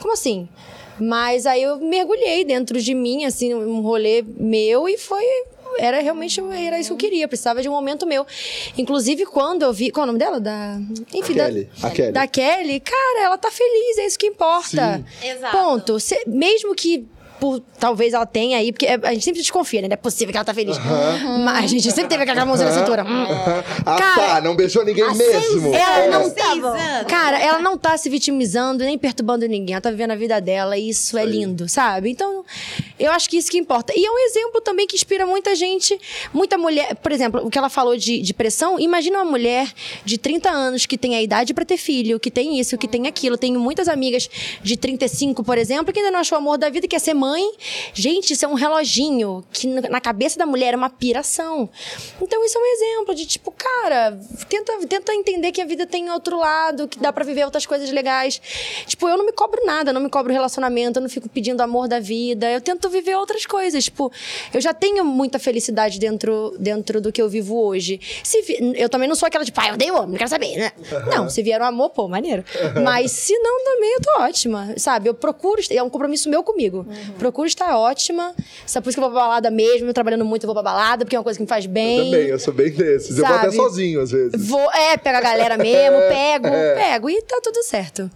como 0.00 0.12
assim? 0.12 0.48
Mas 0.98 1.46
aí 1.46 1.62
eu 1.62 1.78
mergulhei 1.78 2.44
dentro 2.44 2.80
de 2.80 2.94
mim, 2.94 3.24
assim, 3.24 3.54
um 3.54 3.80
rolê 3.80 4.22
meu 4.22 4.88
e 4.88 4.96
foi. 4.96 5.24
Era 5.78 6.00
realmente 6.00 6.40
era 6.40 6.78
isso 6.78 6.88
que 6.96 7.04
eu 7.06 7.10
queria, 7.10 7.28
precisava 7.28 7.60
de 7.62 7.68
um 7.68 7.72
momento 7.72 8.06
meu. 8.06 8.26
Inclusive, 8.76 9.26
quando 9.26 9.62
eu 9.62 9.72
vi. 9.72 9.90
Qual 9.90 10.02
é 10.02 10.04
o 10.04 10.06
nome 10.08 10.18
dela? 10.18 10.40
Da. 10.40 10.78
Enfim, 11.12 11.32
A 11.34 11.44
Kelly, 11.44 11.64
da, 11.80 11.88
a 11.88 11.90
Kelly. 11.90 12.12
Da 12.12 12.26
Kelly, 12.26 12.80
cara, 12.80 13.20
ela 13.24 13.38
tá 13.38 13.50
feliz, 13.50 13.98
é 13.98 14.06
isso 14.06 14.18
que 14.18 14.26
importa. 14.26 15.04
Sim. 15.20 15.28
Exato. 15.28 15.56
Ponto. 15.56 16.00
Cê- 16.00 16.22
mesmo 16.26 16.74
que. 16.74 17.06
Por, 17.40 17.60
talvez 17.78 18.14
ela 18.14 18.24
tenha 18.26 18.58
aí, 18.58 18.72
porque 18.72 18.86
a 18.86 19.12
gente 19.12 19.24
sempre 19.24 19.40
desconfia, 19.40 19.82
né? 19.82 19.88
Não 19.88 19.94
é 19.94 19.96
possível 19.96 20.32
que 20.32 20.38
ela 20.38 20.44
tá 20.44 20.54
feliz. 20.54 20.76
Mas 21.44 21.64
a 21.64 21.66
gente 21.66 21.90
sempre 21.92 22.08
teve 22.08 22.22
aquela 22.22 22.44
mãozinha 22.44 22.70
na 22.70 22.74
cintura. 22.78 23.04
Ah, 23.04 23.96
Cara, 23.96 24.14
tá, 24.34 24.40
não 24.40 24.56
beijou 24.56 24.84
ninguém 24.84 25.04
mesmo. 25.14 25.74
ela 25.74 25.98
É. 25.98 26.08
não 26.08 26.30
tá. 26.30 27.04
Cara, 27.08 27.38
ela 27.38 27.58
não 27.58 27.76
tá 27.76 27.96
se 27.96 28.08
vitimizando 28.08 28.84
nem 28.84 28.96
perturbando 28.98 29.46
ninguém. 29.46 29.74
Ela 29.74 29.80
tá 29.80 29.90
vivendo 29.90 30.12
a 30.12 30.16
vida 30.16 30.40
dela 30.40 30.76
e 30.78 30.88
isso 30.88 31.16
é 31.18 31.24
lindo, 31.24 31.68
sabe? 31.68 32.10
Então, 32.10 32.44
eu 32.98 33.10
acho 33.12 33.28
que 33.28 33.36
isso 33.36 33.50
que 33.50 33.58
importa. 33.58 33.92
E 33.96 34.04
é 34.04 34.10
um 34.10 34.18
exemplo 34.18 34.60
também 34.60 34.86
que 34.86 34.96
inspira 34.96 35.26
muita 35.26 35.54
gente, 35.54 35.98
muita 36.32 36.56
mulher. 36.56 36.94
Por 36.96 37.12
exemplo, 37.12 37.44
o 37.44 37.50
que 37.50 37.58
ela 37.58 37.68
falou 37.68 37.96
de, 37.96 38.20
de 38.20 38.32
pressão. 38.34 38.80
Imagina 38.80 39.18
uma 39.18 39.30
mulher 39.30 39.70
de 40.04 40.16
30 40.18 40.48
anos 40.50 40.86
que 40.86 40.96
tem 40.96 41.16
a 41.16 41.22
idade 41.22 41.52
pra 41.52 41.64
ter 41.64 41.76
filho, 41.76 42.18
que 42.18 42.30
tem 42.30 42.58
isso, 42.58 42.78
que 42.78 42.88
tem 42.88 43.06
aquilo. 43.06 43.36
Tenho 43.36 43.60
muitas 43.60 43.88
amigas 43.88 44.28
de 44.62 44.76
35, 44.76 45.44
por 45.44 45.58
exemplo, 45.58 45.92
que 45.92 45.98
ainda 46.00 46.10
não 46.10 46.20
achou 46.20 46.38
o 46.38 46.40
amor 46.40 46.56
da 46.58 46.70
vida, 46.70 46.88
quer 46.88 46.98
ser 47.00 47.14
mãe. 47.14 47.25
Gente, 47.94 48.32
isso 48.32 48.44
é 48.44 48.48
um 48.48 48.54
reloginho 48.54 49.44
que 49.52 49.66
na 49.66 50.00
cabeça 50.00 50.38
da 50.38 50.46
mulher 50.46 50.74
é 50.74 50.76
uma 50.76 50.90
piração. 50.90 51.68
Então, 52.20 52.44
isso 52.44 52.58
é 52.58 52.60
um 52.60 52.66
exemplo 52.66 53.14
de 53.14 53.26
tipo, 53.26 53.50
cara, 53.52 54.18
tenta, 54.48 54.86
tenta 54.86 55.14
entender 55.14 55.52
que 55.52 55.60
a 55.60 55.64
vida 55.64 55.86
tem 55.86 56.10
outro 56.10 56.38
lado, 56.38 56.86
que 56.88 56.98
dá 56.98 57.12
pra 57.12 57.24
viver 57.24 57.44
outras 57.44 57.66
coisas 57.66 57.90
legais. 57.90 58.40
Tipo, 58.86 59.08
eu 59.08 59.16
não 59.16 59.24
me 59.24 59.32
cobro 59.32 59.64
nada, 59.64 59.92
não 59.92 60.00
me 60.00 60.08
cobro 60.08 60.32
relacionamento, 60.32 60.98
eu 60.98 61.02
não 61.02 61.08
fico 61.08 61.28
pedindo 61.28 61.60
amor 61.60 61.88
da 61.88 61.98
vida. 61.98 62.50
Eu 62.50 62.60
tento 62.60 62.88
viver 62.88 63.16
outras 63.16 63.46
coisas. 63.46 63.84
Tipo, 63.84 64.12
eu 64.52 64.60
já 64.60 64.72
tenho 64.74 65.04
muita 65.04 65.38
felicidade 65.38 65.98
dentro, 65.98 66.54
dentro 66.58 67.00
do 67.00 67.12
que 67.12 67.20
eu 67.20 67.28
vivo 67.28 67.56
hoje. 67.56 68.00
Se 68.22 68.44
eu 68.76 68.88
também 68.88 69.08
não 69.08 69.16
sou 69.16 69.26
aquela 69.26 69.44
de, 69.44 69.52
pai, 69.52 69.70
eu 69.70 69.74
odeio 69.74 69.94
homem, 69.94 70.10
não 70.10 70.18
quero 70.18 70.30
saber, 70.30 70.56
né? 70.56 70.72
Não, 71.06 71.30
se 71.30 71.42
vier 71.42 71.60
um 71.60 71.64
amor, 71.64 71.90
pô, 71.90 72.08
maneiro. 72.08 72.44
Mas 72.82 73.12
se 73.12 73.36
não, 73.38 73.64
também 73.64 73.92
eu 73.94 74.00
tô 74.00 74.20
ótima, 74.22 74.74
sabe? 74.76 75.08
Eu 75.08 75.14
procuro, 75.14 75.60
é 75.70 75.82
um 75.82 75.88
compromisso 75.88 76.28
meu 76.28 76.42
comigo. 76.42 76.86
Procuro 77.18 77.46
estar 77.46 77.76
ótima. 77.76 78.34
Sabe, 78.66 78.84
por 78.84 78.90
isso 78.90 78.96
que 78.98 79.04
eu 79.04 79.08
vou 79.08 79.12
pra 79.12 79.20
balada 79.28 79.50
mesmo, 79.50 79.88
eu 79.88 79.94
trabalhando 79.94 80.24
muito, 80.24 80.44
eu 80.44 80.46
vou 80.48 80.54
pra 80.54 80.62
balada, 80.62 81.04
porque 81.04 81.16
é 81.16 81.18
uma 81.18 81.24
coisa 81.24 81.38
que 81.38 81.42
me 81.42 81.48
faz 81.48 81.64
Eu 81.64 81.70
bem. 81.70 82.04
também, 82.10 82.26
eu 82.28 82.38
sou 82.38 82.52
bem 82.54 82.70
desses. 82.70 83.18
Eu 83.18 83.24
vou 83.26 83.34
até 83.34 83.44
Sabe? 83.46 83.56
sozinho, 83.56 84.00
às 84.00 84.10
vezes. 84.10 84.46
Vou, 84.48 84.72
é, 84.72 84.96
pego 84.96 85.16
a 85.18 85.20
galera 85.20 85.56
mesmo, 85.56 85.98
pego, 86.08 86.48
pego 86.74 87.10
e 87.10 87.22
tá 87.22 87.40
tudo 87.42 87.62
certo. 87.62 88.10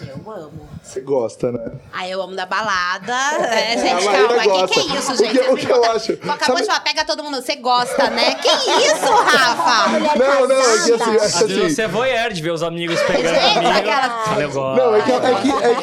Eu 0.00 0.30
amo. 0.32 0.67
Você 0.88 1.00
gosta, 1.00 1.52
né? 1.52 1.72
Ah, 1.92 2.08
eu 2.08 2.22
amo 2.22 2.34
da 2.34 2.46
balada. 2.46 3.14
É, 3.58 3.76
gente, 3.78 4.04
calma. 4.04 4.34
O 4.34 4.38
que, 4.40 4.48
gosta. 4.48 4.68
que 4.68 4.80
é 4.80 4.98
isso, 4.98 5.12
O 5.12 5.16
gente? 5.16 5.30
que- 5.30 5.38
Vocês 5.38 5.52
o 5.52 5.56
que 5.66 5.70
eu 5.72 5.84
acho? 5.84 6.12
Acabou 6.12 6.38
Sabe- 6.38 6.60
de 6.62 6.66
falar, 6.66 6.80
pega 6.80 7.04
todo 7.04 7.22
mundo. 7.22 7.36
Você 7.42 7.56
gosta, 7.56 8.08
né? 8.10 8.34
Que 8.36 8.48
isso, 8.86 9.12
Rafa? 9.12 9.98
Não, 10.18 10.48
não, 10.48 10.56
é 10.56 10.84
que 10.84 10.92
assim, 10.92 10.94
é 10.94 11.18
que 11.18 11.24
Às 11.24 11.40
vezes 11.40 11.56
assim, 11.58 11.68
você 11.74 11.82
é 11.82 11.88
voyeur 11.88 12.32
de 12.32 12.42
ver 12.42 12.50
os 12.52 12.62
amigos 12.62 13.00
pegando 13.02 13.34
Gente, 13.34 13.58
amigo. 13.58 13.68
aquela- 13.78 14.40
eu 14.40 14.50
gosto. 14.50 14.78
Não, 14.82 14.94
é 14.96 15.02
que, 15.02 15.12
é 15.12 15.20
que, 15.42 15.50
é 15.50 15.74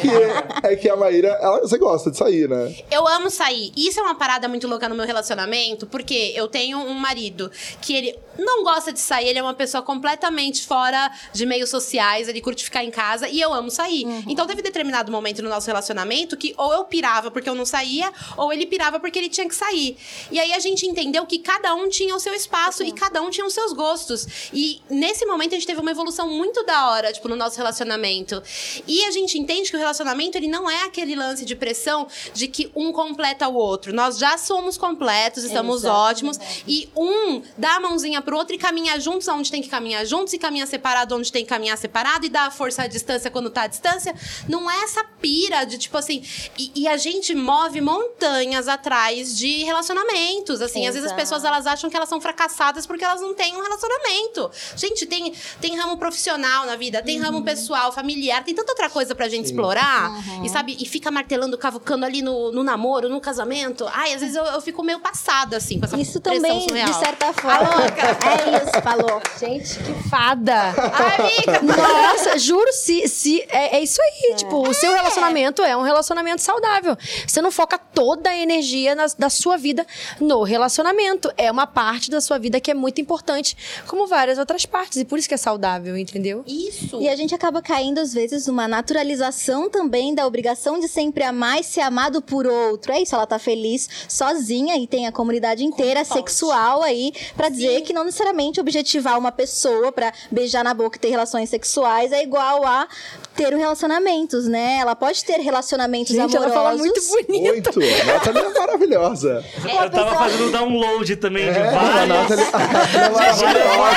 que, 0.60 0.66
é 0.66 0.76
que 0.76 0.88
a 0.90 0.96
Maíra, 0.96 1.28
ela, 1.40 1.60
você 1.60 1.78
gosta 1.78 2.10
de 2.10 2.16
sair, 2.16 2.48
né? 2.48 2.74
Eu 2.90 3.06
amo 3.06 3.30
sair. 3.30 3.72
Isso 3.76 4.00
é 4.00 4.02
uma 4.02 4.14
parada 4.16 4.48
muito 4.48 4.66
louca 4.66 4.88
no 4.88 4.94
meu 4.94 5.06
relacionamento, 5.06 5.86
porque 5.86 6.32
eu 6.34 6.48
tenho 6.48 6.78
um 6.78 6.94
marido 6.94 7.50
que 7.80 7.94
ele 7.94 8.18
não 8.38 8.62
gosta 8.64 8.92
de 8.92 9.00
sair, 9.00 9.28
ele 9.28 9.38
é 9.38 9.42
uma 9.42 9.54
pessoa 9.54 9.82
completamente 9.82 10.66
fora 10.66 11.10
de 11.32 11.46
meios 11.46 11.70
sociais, 11.70 12.28
ele 12.28 12.40
curte 12.40 12.64
ficar 12.64 12.82
em 12.84 12.90
casa 12.90 13.28
e 13.28 13.40
eu 13.40 13.52
amo 13.52 13.70
sair. 13.70 14.04
Então 14.26 14.46
teve 14.46 14.62
determinado 14.62 14.95
momento 15.04 15.42
no 15.42 15.48
nosso 15.48 15.66
relacionamento 15.66 16.36
que 16.36 16.54
ou 16.56 16.72
eu 16.72 16.84
pirava 16.84 17.30
porque 17.30 17.48
eu 17.48 17.54
não 17.54 17.64
saía, 17.64 18.12
ou 18.36 18.52
ele 18.52 18.66
pirava 18.66 18.98
porque 19.00 19.18
ele 19.18 19.28
tinha 19.28 19.48
que 19.48 19.54
sair. 19.54 19.96
E 20.30 20.38
aí 20.38 20.52
a 20.52 20.58
gente 20.58 20.86
entendeu 20.86 21.26
que 21.26 21.38
cada 21.38 21.74
um 21.74 21.88
tinha 21.88 22.14
o 22.14 22.20
seu 22.20 22.34
espaço 22.34 22.82
e 22.82 22.92
cada 22.92 23.22
um 23.22 23.30
tinha 23.30 23.46
os 23.46 23.54
seus 23.54 23.72
gostos. 23.72 24.50
E 24.52 24.80
nesse 24.88 25.24
momento 25.26 25.52
a 25.52 25.54
gente 25.54 25.66
teve 25.66 25.80
uma 25.80 25.90
evolução 25.90 26.28
muito 26.28 26.64
da 26.64 26.90
hora, 26.90 27.12
tipo, 27.12 27.28
no 27.28 27.36
nosso 27.36 27.56
relacionamento. 27.56 28.42
E 28.86 29.04
a 29.04 29.10
gente 29.10 29.38
entende 29.38 29.70
que 29.70 29.76
o 29.76 29.78
relacionamento 29.78 30.36
ele 30.36 30.48
não 30.48 30.70
é 30.70 30.84
aquele 30.84 31.14
lance 31.14 31.44
de 31.44 31.54
pressão 31.54 32.06
de 32.32 32.48
que 32.48 32.70
um 32.74 32.92
completa 32.92 33.48
o 33.48 33.54
outro. 33.54 33.92
Nós 33.92 34.18
já 34.18 34.38
somos 34.38 34.76
completos, 34.76 35.44
estamos 35.44 35.84
Exato, 35.84 35.94
ótimos 35.94 36.38
e 36.66 36.88
um 36.96 37.42
dá 37.56 37.76
a 37.76 37.80
mãozinha 37.80 38.20
pro 38.22 38.36
outro 38.36 38.54
e 38.54 38.58
caminha 38.58 38.98
juntos 38.98 39.28
aonde 39.28 39.50
tem 39.50 39.62
que 39.62 39.68
caminhar 39.68 40.04
juntos 40.04 40.32
e 40.32 40.38
caminha 40.38 40.66
separado 40.66 41.16
onde 41.16 41.30
tem 41.30 41.42
que 41.44 41.48
caminhar 41.48 41.76
separado 41.76 42.26
e 42.26 42.28
dá 42.28 42.42
a 42.42 42.50
força 42.50 42.82
à 42.82 42.86
distância 42.86 43.30
quando 43.30 43.50
tá 43.50 43.62
à 43.62 43.66
distância. 43.66 44.14
Não 44.48 44.70
é 44.70 44.85
essa 44.86 45.04
pira 45.20 45.64
de 45.64 45.78
tipo 45.78 45.96
assim, 45.98 46.22
e, 46.58 46.70
e 46.74 46.88
a 46.88 46.96
gente 46.96 47.34
move 47.34 47.80
montanhas 47.80 48.68
atrás 48.68 49.36
de 49.36 49.64
relacionamentos, 49.64 50.60
assim, 50.60 50.86
às 50.86 50.94
vezes 50.94 51.06
as 51.10 51.12
Exato. 51.12 51.20
pessoas 51.20 51.44
elas 51.44 51.66
acham 51.66 51.90
que 51.90 51.96
elas 51.96 52.08
são 52.08 52.20
fracassadas 52.20 52.86
porque 52.86 53.04
elas 53.04 53.20
não 53.20 53.34
têm 53.34 53.56
um 53.56 53.62
relacionamento. 53.62 54.50
Gente, 54.76 55.06
tem 55.06 55.32
tem 55.60 55.76
ramo 55.76 55.96
profissional 55.96 56.66
na 56.66 56.76
vida, 56.76 57.02
tem 57.02 57.18
Uhum. 57.18 57.24
ramo 57.26 57.42
pessoal, 57.42 57.92
familiar, 57.92 58.44
tem 58.44 58.54
tanta 58.54 58.72
outra 58.72 58.88
coisa 58.90 59.14
pra 59.14 59.28
gente 59.28 59.46
explorar. 59.46 60.10
Uhum. 60.10 60.44
E 60.44 60.48
sabe, 60.48 60.76
e 60.78 60.86
fica 60.86 61.10
martelando, 61.10 61.56
cavucando 61.58 62.04
ali 62.04 62.22
no, 62.22 62.52
no 62.52 62.62
namoro, 62.62 63.08
no 63.08 63.20
casamento. 63.20 63.86
Ai, 63.92 64.14
às 64.14 64.20
vezes 64.20 64.36
eu, 64.36 64.44
eu 64.44 64.60
fico 64.60 64.82
meio 64.82 65.00
passada, 65.00 65.56
assim, 65.56 65.78
com 65.78 65.86
essa 65.86 65.96
Isso 65.98 66.20
também, 66.20 66.66
surreal. 66.68 66.88
de 66.88 66.94
certa 66.98 67.32
forma. 67.32 67.84
É 67.86 68.64
isso, 68.64 68.82
falou. 68.82 69.20
Gente, 69.38 69.78
que 69.78 70.08
fada. 70.08 70.74
Ai, 70.92 71.56
amiga, 71.56 71.76
Nossa, 71.76 72.38
juro, 72.38 72.72
se, 72.72 73.08
se 73.08 73.40
é, 73.48 73.76
é 73.76 73.82
isso 73.82 74.00
aí. 74.00 74.34
Tipo, 74.36 74.72
seu 74.80 74.92
relacionamento 74.94 75.62
é 75.62 75.76
um 75.76 75.82
relacionamento 75.82 76.42
saudável. 76.42 76.96
Você 77.26 77.40
não 77.42 77.50
foca 77.50 77.78
toda 77.78 78.30
a 78.30 78.36
energia 78.36 78.94
na- 78.94 79.06
da 79.18 79.30
sua 79.30 79.56
vida 79.56 79.86
no 80.20 80.42
relacionamento. 80.42 81.32
É 81.36 81.50
uma 81.50 81.66
parte 81.66 82.10
da 82.10 82.20
sua 82.20 82.38
vida 82.38 82.60
que 82.60 82.70
é 82.70 82.74
muito 82.74 83.00
importante, 83.00 83.56
como 83.86 84.06
várias 84.06 84.38
outras 84.38 84.64
partes. 84.66 84.98
E 84.98 85.04
por 85.04 85.18
isso 85.18 85.28
que 85.28 85.34
é 85.34 85.38
saudável, 85.38 85.96
entendeu? 85.96 86.44
Isso. 86.46 87.00
E 87.00 87.08
a 87.08 87.16
gente 87.16 87.34
acaba 87.34 87.60
caindo, 87.62 87.98
às 87.98 88.12
vezes, 88.12 88.46
numa 88.46 88.68
naturalização 88.68 89.68
também 89.70 90.14
da 90.14 90.26
obrigação 90.26 90.78
de 90.78 90.88
sempre 90.88 91.22
amar 91.24 91.60
e 91.60 91.64
ser 91.64 91.80
amado 91.80 92.20
por 92.22 92.46
outro. 92.46 92.92
É 92.92 93.00
isso, 93.00 93.14
ela 93.14 93.26
tá 93.26 93.38
feliz 93.38 93.88
sozinha 94.08 94.76
e 94.76 94.86
tem 94.86 95.06
a 95.06 95.12
comunidade 95.12 95.64
inteira 95.64 96.04
sexual 96.04 96.82
aí 96.82 97.12
pra 97.36 97.48
dizer 97.48 97.82
que 97.82 97.92
não 97.92 98.04
necessariamente 98.04 98.60
objetivar 98.60 99.18
uma 99.18 99.32
pessoa 99.32 99.90
pra 99.92 100.12
beijar 100.30 100.64
na 100.64 100.74
boca 100.74 100.96
e 100.96 101.00
ter 101.00 101.08
relações 101.10 101.48
sexuais 101.48 102.12
é 102.12 102.22
igual 102.22 102.66
a 102.66 102.88
ter 103.36 103.54
relacionamentos, 103.54 104.46
né? 104.46 104.78
Ela 104.80 104.96
pode 104.96 105.24
ter 105.24 105.38
relacionamentos 105.40 106.14
Gente, 106.14 106.36
ela 106.36 106.46
amorosos. 106.46 106.54
fala 106.54 106.76
muito 106.76 107.00
bonito. 107.28 107.78
Muito. 107.78 108.00
A 108.02 108.04
Nathalie 108.14 108.42
é 108.44 108.58
maravilhosa. 108.60 109.44
Eu 109.64 109.90
tava 109.90 110.14
fazendo 110.16 110.50
download 110.52 111.16
também 111.16 111.44
de 111.52 111.58
É, 111.58 111.68
a 111.68 111.70
várias. 111.70 112.30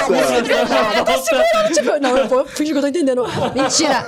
Nathalie 0.10 0.52
é 0.54 0.66
maravilhosa. 0.66 1.74
Tipo, 1.74 2.00
não, 2.00 2.18
eu 2.18 2.28
vou 2.28 2.46
fingir 2.46 2.74
que 2.74 2.78
eu 2.78 2.82
tô 2.82 2.88
entendendo. 2.88 3.24
Mentira. 3.56 4.04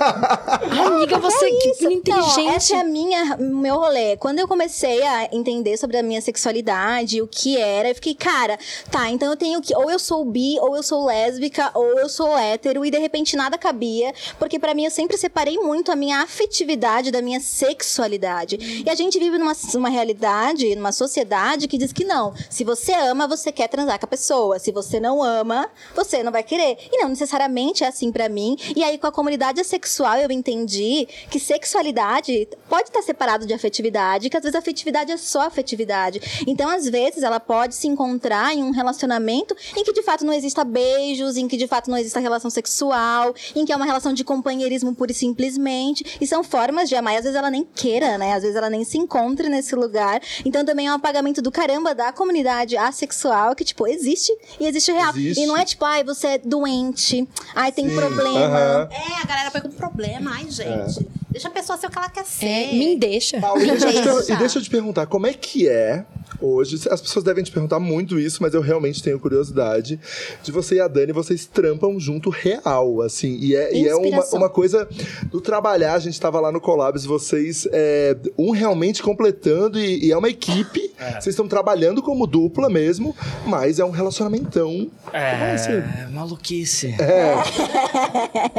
Amiga, 0.86 1.18
você 1.20 1.50
que 1.50 1.68
Isso. 1.70 1.84
Não, 1.84 1.92
inteligente. 1.92 2.48
essa 2.48 2.76
é 2.76 2.80
a 2.80 2.84
minha, 2.84 3.36
meu 3.38 3.76
rolê. 3.76 4.16
Quando 4.16 4.38
eu 4.38 4.48
comecei 4.48 5.02
a 5.02 5.28
entender 5.32 5.76
sobre 5.76 5.96
a 5.96 6.02
minha 6.02 6.20
sexualidade, 6.20 7.20
o 7.22 7.26
que 7.26 7.58
era, 7.58 7.88
eu 7.88 7.94
fiquei, 7.94 8.14
cara, 8.14 8.58
tá, 8.90 9.08
então 9.10 9.30
eu 9.30 9.36
tenho 9.36 9.60
que. 9.60 9.74
Ou 9.74 9.90
eu 9.90 9.98
sou 9.98 10.24
bi, 10.24 10.58
ou 10.60 10.76
eu 10.76 10.82
sou 10.82 11.06
lésbica, 11.06 11.70
ou 11.74 11.98
eu 11.98 12.08
sou 12.08 12.36
hétero, 12.36 12.84
e 12.84 12.90
de 12.90 12.98
repente 12.98 13.36
nada 13.36 13.56
cabia. 13.58 14.12
Porque 14.38 14.58
pra 14.58 14.74
mim 14.74 14.84
eu 14.84 14.90
sempre 14.90 15.16
separei 15.22 15.56
muito 15.58 15.92
a 15.92 15.96
minha 15.96 16.20
afetividade 16.20 17.12
da 17.12 17.22
minha 17.22 17.38
sexualidade. 17.38 18.82
E 18.84 18.90
a 18.90 18.94
gente 18.94 19.20
vive 19.20 19.38
numa, 19.38 19.52
numa 19.72 19.88
realidade, 19.88 20.74
numa 20.74 20.90
sociedade 20.90 21.68
que 21.68 21.78
diz 21.78 21.92
que 21.92 22.04
não. 22.04 22.34
Se 22.50 22.64
você 22.64 22.92
ama, 22.92 23.28
você 23.28 23.52
quer 23.52 23.68
transar 23.68 24.00
com 24.00 24.06
a 24.06 24.08
pessoa. 24.08 24.58
Se 24.58 24.72
você 24.72 24.98
não 24.98 25.22
ama, 25.22 25.70
você 25.94 26.24
não 26.24 26.32
vai 26.32 26.42
querer. 26.42 26.76
E 26.90 26.98
não 27.00 27.08
necessariamente 27.08 27.84
é 27.84 27.86
assim 27.86 28.10
pra 28.10 28.28
mim. 28.28 28.56
E 28.74 28.82
aí, 28.82 28.98
com 28.98 29.06
a 29.06 29.12
comunidade 29.12 29.62
sexual, 29.62 30.16
eu 30.16 30.30
entendi 30.32 31.06
que 31.30 31.38
sexualidade 31.38 32.48
pode 32.68 32.88
estar 32.88 33.02
separado 33.02 33.46
de 33.46 33.54
afetividade, 33.54 34.28
que 34.28 34.36
às 34.36 34.42
vezes 34.42 34.56
a 34.56 34.58
afetividade 34.58 35.12
é 35.12 35.16
só 35.16 35.42
afetividade. 35.42 36.42
Então, 36.48 36.68
às 36.68 36.88
vezes, 36.88 37.22
ela 37.22 37.38
pode 37.38 37.76
se 37.76 37.86
encontrar 37.86 38.52
em 38.52 38.64
um 38.64 38.72
relacionamento 38.72 39.54
em 39.76 39.84
que 39.84 39.92
de 39.92 40.02
fato 40.02 40.24
não 40.24 40.32
exista 40.32 40.64
beijos, 40.64 41.36
em 41.36 41.46
que 41.46 41.56
de 41.56 41.68
fato 41.68 41.88
não 41.88 41.96
exista 41.96 42.18
relação 42.18 42.50
sexual, 42.50 43.32
em 43.54 43.64
que 43.64 43.72
é 43.72 43.76
uma 43.76 43.86
relação 43.86 44.12
de 44.12 44.24
companheirismo 44.24 44.92
pura 44.92 45.11
e 45.12 45.14
simplesmente. 45.14 46.18
E 46.20 46.26
são 46.26 46.42
formas 46.42 46.88
de 46.88 46.94
amar. 46.94 47.14
E 47.14 47.16
às 47.18 47.22
vezes 47.24 47.36
ela 47.38 47.50
nem 47.50 47.64
queira, 47.64 48.18
né? 48.18 48.32
Às 48.34 48.42
vezes 48.42 48.56
ela 48.56 48.68
nem 48.70 48.84
se 48.84 48.98
encontre 48.98 49.48
nesse 49.48 49.74
lugar. 49.74 50.20
Então 50.44 50.64
também 50.64 50.86
é 50.88 50.92
um 50.92 50.96
apagamento 50.96 51.40
do 51.40 51.50
caramba 51.52 51.94
da 51.94 52.12
comunidade 52.12 52.76
assexual 52.76 53.54
que, 53.54 53.64
tipo, 53.64 53.86
existe 53.86 54.32
e 54.58 54.66
existe 54.66 54.90
real. 54.92 55.10
Existe. 55.10 55.42
E 55.42 55.46
não 55.46 55.56
é 55.56 55.64
tipo, 55.64 55.84
ai, 55.84 56.02
você 56.04 56.26
é 56.28 56.38
doente, 56.38 57.26
ai, 57.54 57.70
tem 57.72 57.88
Sim, 57.88 57.94
problema. 57.96 58.88
É, 58.90 59.22
a 59.22 59.26
galera 59.26 59.50
põe 59.50 59.60
com 59.60 59.70
problema. 59.70 60.32
Ai, 60.34 60.50
gente. 60.50 61.06
Deixa 61.30 61.48
a 61.48 61.50
pessoa 61.50 61.78
ser 61.78 61.86
o 61.86 61.90
que 61.90 61.96
ela 61.98 62.10
quer 62.10 62.24
ser. 62.26 62.44
É, 62.46 62.72
me 62.72 62.94
deixa. 62.96 63.40
Paulo, 63.40 63.58
per- 63.60 63.78
Deixa. 63.78 64.32
e 64.34 64.36
deixa 64.36 64.58
eu 64.58 64.62
te 64.62 64.68
perguntar, 64.68 65.06
como 65.06 65.26
é 65.26 65.32
que 65.32 65.66
é 65.66 66.04
hoje? 66.42 66.76
As 66.90 67.00
pessoas 67.00 67.24
devem 67.24 67.42
te 67.44 67.50
perguntar 67.50 67.78
muito 67.78 68.18
isso, 68.18 68.42
mas 68.42 68.54
eu 68.54 68.60
realmente 68.60 69.02
tenho 69.02 69.18
curiosidade. 69.18 69.98
De 70.42 70.50
você 70.52 70.76
e 70.76 70.80
a 70.80 70.88
Dani, 70.88 71.12
vocês 71.12 71.46
trampam 71.46 71.98
junto 71.98 72.30
real, 72.30 73.00
assim. 73.02 73.38
E 73.40 73.54
é, 73.54 73.74
e 73.74 73.86
é 73.88 73.94
uma, 73.94 74.24
uma 74.32 74.48
coisa 74.48 74.88
do 75.30 75.40
trabalhar. 75.40 75.94
A 75.94 75.98
gente 75.98 76.20
tava 76.20 76.40
lá 76.40 76.50
no 76.52 76.60
Collabs, 76.60 77.04
vocês, 77.04 77.66
é, 77.72 78.16
um 78.36 78.50
realmente 78.50 79.02
completando, 79.02 79.78
e, 79.78 80.06
e 80.06 80.12
é 80.12 80.16
uma 80.16 80.28
equipe. 80.28 80.90
Vocês 81.14 81.28
estão 81.28 81.48
trabalhando 81.48 82.00
como 82.02 82.26
dupla 82.26 82.68
mesmo, 82.70 83.14
mas 83.46 83.78
é 83.78 83.84
um 83.84 83.90
relacionamentão. 83.90 84.90
É, 85.12 86.06
maluquice. 86.12 86.94
É, 87.00 87.34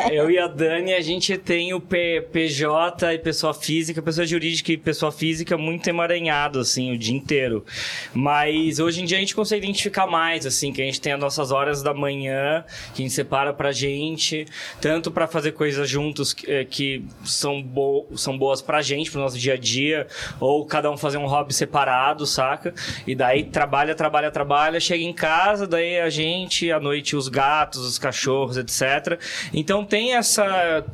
Eu 0.12 0.30
e 0.30 0.38
a 0.38 0.48
Dani, 0.48 0.94
a 0.94 1.02
gente 1.02 1.38
tem 1.38 1.74
o 1.74 1.80
P- 1.82 2.28
PJ 2.32 3.14
e 3.14 3.20
pessoa 3.20 3.54
física, 3.54 4.02
pessoa 4.02 4.26
jurídica 4.26 4.72
e 4.72 4.78
pessoa 4.78 5.12
física 5.12 5.58
muito 5.58 5.88
emaranhado, 5.88 6.60
assim, 6.60 6.92
o 6.94 6.98
dia 6.98 7.16
inteiro. 7.16 7.66
Mas 8.14 8.80
hoje 8.80 9.02
em 9.02 9.06
dia 9.06 9.18
a 9.18 9.20
gente 9.20 9.36
consegue 9.36 9.66
identificar 9.66 10.08
mais, 10.08 10.46
assim, 10.46 10.72
que 10.72 10.82
a 10.82 10.86
gente 10.86 11.02
tem 11.02 11.14
as 11.14 11.20
nossas 11.20 11.52
horas 11.52 11.82
da 11.82 11.94
manhã, 11.94 12.64
que 12.94 13.02
a 13.02 13.06
gente 13.06 13.14
separa 13.14 13.54
pra 13.54 13.72
gente, 13.72 14.46
tanto 14.80 15.12
pra 15.12 15.28
fazer 15.28 15.52
coisas 15.54 15.90
juntos 15.90 16.34
que, 16.34 16.52
eh, 16.52 16.66
que 16.66 17.06
são, 17.24 17.62
bo 17.62 18.08
são 18.16 18.38
boas 18.38 18.62
pra 18.62 18.82
gente, 18.82 19.12
pro 19.12 19.20
nosso 19.20 19.38
dia 19.38 19.54
a 19.54 19.58
dia, 19.58 20.08
ou 20.40 20.66
cada 20.66 20.90
um 20.92 20.98
fazer 20.98 21.18
um 21.18 21.28
hobby 21.28 21.54
separado, 21.54 22.26
saca? 22.26 22.74
E 23.08 23.16
daí 23.16 23.44
trabalha, 23.44 23.96
trabalha, 23.96 24.32
trabalha, 24.32 24.80
chega 24.80 25.04
em 25.04 25.14
casa, 25.14 25.68
daí 25.68 26.00
a 26.00 26.10
gente, 26.10 26.72
à 26.72 26.80
noite, 26.80 27.16
os 27.16 27.28
gatos, 27.28 27.86
os 27.86 27.98
cachorros, 27.98 28.58
etc. 28.58 29.20
Então 29.54 29.84
tem 29.84 30.16
essa. 30.16 30.86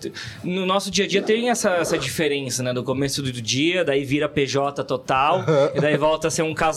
No 0.43 0.65
nosso 0.65 0.89
dia 0.91 1.05
a 1.05 1.07
dia 1.07 1.21
tem 1.21 1.49
essa, 1.49 1.75
essa 1.75 1.97
diferença, 1.97 2.63
né? 2.63 2.73
Do 2.73 2.83
começo 2.83 3.21
do 3.21 3.31
dia, 3.31 3.83
daí 3.83 4.03
vira 4.03 4.27
PJ 4.27 4.83
total, 4.83 5.43
e 5.75 5.79
daí 5.81 5.97
volta 5.97 6.27
a 6.27 6.31
ser 6.31 6.43
um 6.43 6.53
casal. 6.53 6.68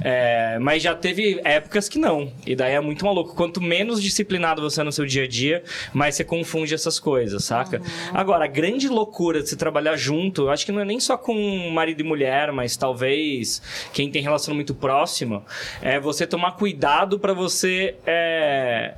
É, 0.00 0.58
mas 0.60 0.82
já 0.82 0.94
teve 0.94 1.40
épocas 1.44 1.88
que 1.88 1.98
não. 1.98 2.32
E 2.46 2.54
daí 2.54 2.74
é 2.74 2.80
muito 2.80 3.04
maluco. 3.04 3.34
Quanto 3.34 3.60
menos 3.60 4.02
disciplinado 4.02 4.62
você 4.62 4.80
é 4.80 4.84
no 4.84 4.92
seu 4.92 5.06
dia 5.06 5.24
a 5.24 5.28
dia, 5.28 5.62
mais 5.92 6.14
você 6.14 6.24
confunde 6.24 6.74
essas 6.74 6.98
coisas, 6.98 7.44
saca? 7.44 7.80
Agora, 8.12 8.44
a 8.44 8.48
grande 8.48 8.88
loucura 8.88 9.42
de 9.42 9.48
se 9.48 9.56
trabalhar 9.56 9.96
junto, 9.96 10.42
eu 10.42 10.50
acho 10.50 10.64
que 10.66 10.72
não 10.72 10.80
é 10.80 10.84
nem 10.84 11.00
só 11.00 11.16
com 11.16 11.70
marido 11.70 12.00
e 12.00 12.04
mulher, 12.04 12.52
mas 12.52 12.76
talvez 12.76 13.62
quem 13.92 14.10
tem 14.10 14.22
relação 14.22 14.54
muito 14.54 14.74
próximo, 14.74 15.44
é 15.80 15.98
você 15.98 16.26
tomar 16.26 16.52
cuidado 16.52 17.18
pra 17.18 17.32
você. 17.32 17.96
É, 18.06 18.94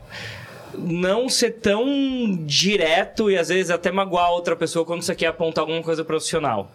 não 0.79 1.29
ser 1.29 1.53
tão 1.53 1.85
direto 2.45 3.31
e 3.31 3.37
às 3.37 3.49
vezes 3.49 3.71
até 3.71 3.91
magoar 3.91 4.31
outra 4.33 4.57
pessoa 4.57 4.85
quando 4.85 5.03
você 5.03 5.15
quer 5.15 5.27
apontar 5.27 5.63
alguma 5.63 5.83
coisa 5.83 6.05
profissional. 6.05 6.71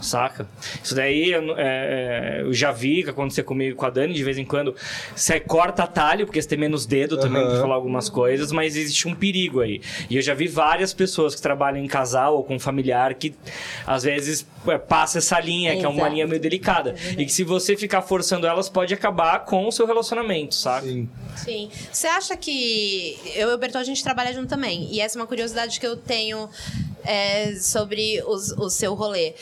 Saca? 0.00 0.46
Isso 0.82 0.94
daí 0.94 1.30
eu, 1.30 1.56
é, 1.58 2.38
é, 2.38 2.42
eu 2.42 2.52
já 2.52 2.72
vi 2.72 3.02
que 3.02 3.10
acontecer 3.10 3.42
comigo 3.42 3.72
e 3.72 3.74
com 3.74 3.86
a 3.86 3.90
Dani 3.90 4.14
de 4.14 4.24
vez 4.24 4.38
em 4.38 4.44
quando. 4.44 4.74
Você 5.14 5.38
corta 5.40 5.84
atalho, 5.84 6.26
porque 6.26 6.40
você 6.40 6.48
tem 6.48 6.58
menos 6.58 6.86
dedo 6.86 7.18
também 7.18 7.42
pra 7.42 7.52
Aham. 7.52 7.60
falar 7.60 7.74
algumas 7.74 8.08
coisas, 8.08 8.50
mas 8.52 8.76
existe 8.76 9.06
um 9.08 9.14
perigo 9.14 9.60
aí. 9.60 9.80
E 10.08 10.16
eu 10.16 10.22
já 10.22 10.34
vi 10.34 10.48
várias 10.48 10.92
pessoas 10.92 11.34
que 11.34 11.42
trabalham 11.42 11.82
em 11.82 11.86
casal 11.86 12.36
ou 12.36 12.44
com 12.44 12.58
familiar 12.58 13.14
que 13.14 13.34
às 13.86 14.02
vezes 14.02 14.46
é, 14.66 14.78
passa 14.78 15.18
essa 15.18 15.38
linha, 15.40 15.76
que 15.76 15.84
é 15.84 15.88
uma 15.88 15.98
Exato. 15.98 16.12
linha 16.14 16.26
meio 16.26 16.40
delicada. 16.40 16.94
E 17.16 17.24
que 17.24 17.32
se 17.32 17.44
você 17.44 17.76
ficar 17.76 18.02
forçando 18.02 18.46
elas, 18.46 18.68
pode 18.68 18.94
acabar 18.94 19.44
com 19.44 19.66
o 19.66 19.72
seu 19.72 19.86
relacionamento, 19.86 20.54
saca? 20.54 20.86
sim. 20.86 21.08
Sim. 21.36 21.70
Você 21.90 22.06
acha 22.06 22.36
que. 22.36 23.16
Eu 23.34 23.50
e 23.50 23.54
o 23.54 23.58
Bertol, 23.58 23.80
a 23.80 23.84
gente 23.84 24.02
trabalha 24.02 24.32
junto 24.32 24.48
também. 24.48 24.88
E 24.92 25.00
essa 25.00 25.18
é 25.18 25.20
uma 25.20 25.26
curiosidade 25.26 25.78
que 25.78 25.86
eu 25.86 25.96
tenho 25.96 26.48
é, 27.04 27.54
sobre 27.56 28.22
os- 28.26 28.52
o 28.52 28.68
seu 28.70 28.94
rolê. 28.94 29.34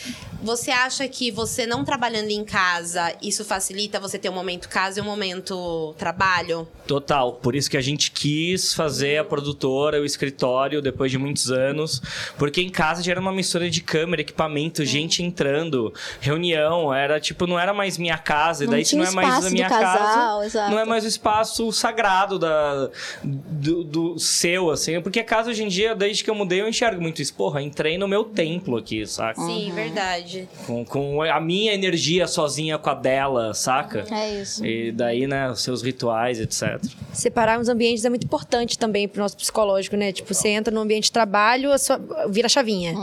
Você 0.43 0.71
acha 0.71 1.07
que 1.09 1.31
você 1.33 1.67
não 1.67 1.85
trabalhando 1.85 2.31
em 2.31 2.45
casa, 2.45 3.13
isso 3.21 3.45
facilita 3.45 3.99
você 3.99 4.19
ter 4.19 4.29
um 4.29 4.33
momento 4.35 4.69
casa 4.69 5.01
e 5.01 5.03
um 5.03 5.05
momento 5.05 5.95
trabalho? 5.99 6.67
Total. 6.87 7.33
Por 7.33 7.57
isso 7.57 7.69
que 7.69 7.77
a 7.77 7.81
gente 7.81 8.11
quis 8.13 8.73
fazer 8.73 9.19
a 9.19 9.25
produtora, 9.25 10.01
o 10.01 10.05
escritório, 10.05 10.81
depois 10.81 11.11
de 11.11 11.19
muitos 11.19 11.51
anos. 11.51 12.01
Porque 12.39 12.61
em 12.61 12.71
casa 12.71 13.03
já 13.03 13.11
era 13.13 13.21
uma 13.21 13.33
mistura 13.33 13.69
de 13.69 13.81
câmera, 13.83 14.23
equipamento, 14.23 14.85
gente 14.85 15.23
entrando, 15.23 15.93
reunião. 16.21 16.95
Era 16.95 17.19
tipo, 17.21 17.47
não 17.47 17.59
era 17.59 17.75
mais 17.75 17.99
minha 17.99 18.17
casa. 18.17 18.63
E 18.63 18.67
Não 18.67 18.75
daí 18.75 18.85
se 18.85 18.91
tinha 18.91 19.03
não 19.03 19.11
é 19.11 19.15
mais 19.15 19.29
espaço 19.29 19.47
a 19.47 19.51
minha 19.51 19.69
casal, 19.69 19.99
casa, 20.39 20.47
exato. 20.47 20.71
não 20.71 20.79
é 20.79 20.85
mais 20.85 21.05
o 21.05 21.09
espaço 21.09 21.73
sagrado 21.73 22.39
da, 22.39 22.89
do, 23.25 23.83
do 23.85 24.19
seu, 24.19 24.71
assim. 24.71 25.01
Porque 25.01 25.23
casa 25.25 25.51
hoje 25.51 25.65
em 25.65 25.69
dia, 25.69 25.95
desde 25.95 26.23
que 26.25 26.31
eu 26.31 26.35
mudei, 26.35 26.61
eu 26.61 26.69
enxergo 26.69 27.03
muito 27.03 27.21
isso. 27.21 27.35
Porra, 27.49 27.63
entrei 27.63 27.97
no 27.97 28.07
meu 28.07 28.25
templo 28.25 28.77
aqui, 28.77 29.07
saca? 29.07 29.41
Sim, 29.41 29.73
verdade. 29.75 30.47
Com, 30.67 30.85
com 30.85 31.23
a 31.23 31.41
minha 31.41 31.73
energia 31.73 32.27
sozinha 32.27 32.77
com 32.77 32.91
a 32.91 32.95
dela, 32.95 33.55
saca? 33.55 34.05
É 34.11 34.43
isso. 34.43 34.67
E 34.67 34.93
daí, 34.93 35.27
né, 35.27 35.51
os 35.51 35.63
seus 35.63 35.81
rituais, 35.83 36.39
etc. 36.41 36.79
Separar 37.11 37.59
os 37.59 37.71
ambientes 37.71 38.05
é 38.05 38.11
muito 38.11 38.25
importante 38.25 38.79
também 38.79 39.09
pro 39.09 39.23
nosso 39.23 39.35
psicológico, 39.35 39.97
né? 39.97 40.13
Tipo, 40.13 40.35
você 40.35 40.49
entra 40.51 40.73
no 40.75 40.81
ambiente 40.83 41.05
de 41.05 41.13
trabalho, 41.13 41.73
a 41.73 41.79
sua- 41.79 41.99
vira 42.29 42.45
a 42.45 42.51
chavinha. 42.51 42.95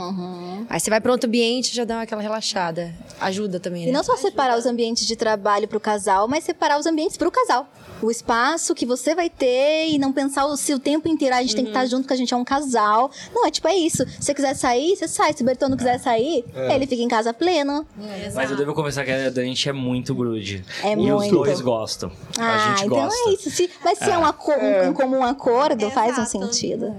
Aí 0.70 0.78
você 0.78 0.90
vai 0.90 1.00
para 1.00 1.10
outro 1.10 1.26
ambiente 1.26 1.74
já 1.74 1.82
dá 1.84 2.02
aquela 2.02 2.22
relaxada. 2.22 2.94
Ajuda 3.20 3.58
também, 3.58 3.82
né? 3.82 3.88
E 3.88 3.92
não 3.92 4.04
só 4.04 4.16
separar 4.16 4.56
os 4.56 4.64
ambientes 4.66 5.06
de 5.08 5.16
trabalho 5.16 5.66
pro 5.66 5.80
casal, 5.80 6.28
mas 6.28 6.44
separar 6.44 6.78
os 6.78 6.86
ambientes 6.86 7.16
pro 7.16 7.32
casal. 7.32 7.68
O 8.02 8.10
espaço 8.10 8.74
que 8.74 8.84
você 8.84 9.14
vai 9.14 9.30
ter 9.30 9.88
e 9.88 9.98
não 9.98 10.12
pensar 10.12 10.44
o 10.46 10.56
seu 10.56 10.78
tempo 10.78 11.08
inteiro. 11.08 11.34
"Ah, 11.34 11.38
A 11.38 11.42
gente 11.42 11.54
tem 11.56 11.64
que 11.64 11.70
estar 11.70 11.86
junto, 11.86 12.06
que 12.06 12.12
a 12.12 12.16
gente 12.16 12.32
é 12.32 12.36
um 12.36 12.44
casal. 12.44 13.10
Não, 13.34 13.46
é 13.46 13.50
tipo, 13.50 13.66
é 13.68 13.74
isso. 13.74 14.04
Se 14.20 14.26
você 14.26 14.34
quiser 14.36 14.54
sair, 14.54 14.94
você 14.96 15.08
sai. 15.08 15.32
Se 15.32 15.42
o 15.42 15.46
Bertão 15.46 15.68
não 15.68 15.76
quiser 15.76 15.98
sair, 15.98 16.44
ele 16.72 16.86
fica 16.86 17.02
em 17.02 17.08
casa 17.08 17.32
pleno. 17.34 17.86
Mas 18.34 18.50
eu 18.50 18.56
devo 18.56 18.72
confessar 18.74 19.04
que 19.04 19.10
a 19.10 19.30
gente 19.30 19.68
é 19.68 19.72
muito 19.72 20.14
grude. 20.14 20.64
É 20.84 20.92
e 20.92 20.96
muito. 20.96 21.16
os 21.16 21.28
dois 21.28 21.60
gostam. 21.60 22.12
Ah, 22.38 22.54
a 22.54 22.68
gente 22.68 22.86
então 22.86 22.98
gosta. 23.04 23.30
é 23.30 23.32
isso. 23.32 23.50
Se, 23.50 23.70
mas 23.84 23.98
se 23.98 24.10
é, 24.10 24.16
um, 24.18 24.22
um- 24.22 24.88
um 24.90 24.92
comum 24.92 25.24
acordo, 25.24 25.90
faz 25.90 26.18
um 26.18 26.22
Exato. 26.22 26.30
sentido. 26.30 26.94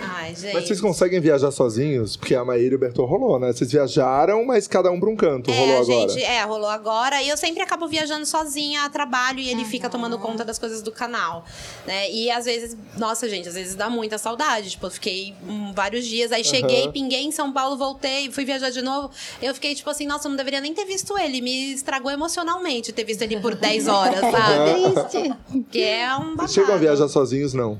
Ai, 0.00 0.34
gente. 0.34 0.54
Mas 0.54 0.66
vocês 0.66 0.80
conseguem 0.80 1.20
viajar 1.20 1.50
sozinhos? 1.50 2.16
Porque 2.16 2.34
a 2.34 2.44
Maíra 2.44 2.72
e 2.72 2.76
o 2.76 2.78
Bertô 2.78 3.04
rolou, 3.04 3.38
né? 3.38 3.52
Vocês 3.52 3.70
viajaram, 3.70 4.44
mas 4.44 4.66
cada 4.68 4.90
um 4.90 5.00
pra 5.00 5.08
um 5.08 5.16
canto. 5.16 5.50
É, 5.50 5.58
rolou 5.58 5.76
a 5.76 5.80
agora. 5.80 6.08
gente, 6.08 6.22
é, 6.22 6.42
rolou 6.44 6.68
agora. 6.68 7.22
E 7.22 7.28
eu 7.28 7.36
sempre 7.36 7.62
acabo 7.62 7.88
viajando 7.88 8.24
sozinha 8.24 8.84
a 8.84 8.88
trabalho 8.88 9.40
e 9.40 9.50
ele 9.50 9.64
fica 9.64 9.88
tomando 9.88 10.18
conta 10.18 10.44
das 10.44 10.58
coisas 10.58 10.82
do 10.82 10.92
canal, 10.92 11.44
né? 11.86 12.10
E 12.10 12.30
às 12.30 12.44
vezes, 12.44 12.76
nossa, 12.96 13.28
gente, 13.28 13.48
às 13.48 13.54
vezes 13.54 13.74
dá 13.74 13.90
muita 13.90 14.18
saudade. 14.18 14.70
Tipo, 14.70 14.86
eu 14.86 14.90
fiquei 14.90 15.34
hum, 15.48 15.72
vários 15.74 16.06
dias, 16.06 16.32
aí 16.32 16.44
cheguei, 16.44 16.88
pinguei 16.90 17.22
em 17.22 17.32
São 17.32 17.52
Paulo, 17.52 17.76
voltei, 17.76 18.30
fui 18.30 18.44
viajar 18.44 18.70
de 18.70 18.82
novo. 18.82 19.10
Eu 19.42 19.54
fiquei 19.54 19.74
tipo 19.74 19.90
assim, 19.90 20.06
nossa, 20.06 20.26
eu 20.26 20.30
não 20.30 20.36
deveria 20.36 20.60
nem 20.60 20.72
ter 20.74 20.84
visto 20.84 21.18
ele. 21.18 21.40
Me 21.40 21.72
estragou 21.72 22.10
emocionalmente 22.10 22.92
ter 22.92 23.04
visto 23.04 23.22
ele 23.22 23.40
por 23.40 23.54
10 23.54 23.88
horas, 23.88 24.20
sabe? 24.20 25.04
Triste. 25.12 25.64
Que 25.70 25.82
é 25.82 26.14
um 26.16 26.30
babado. 26.30 26.36
Vocês 26.36 26.52
chegam 26.52 26.74
a 26.74 26.78
viajar 26.78 27.08
sozinhos, 27.08 27.54
não? 27.54 27.78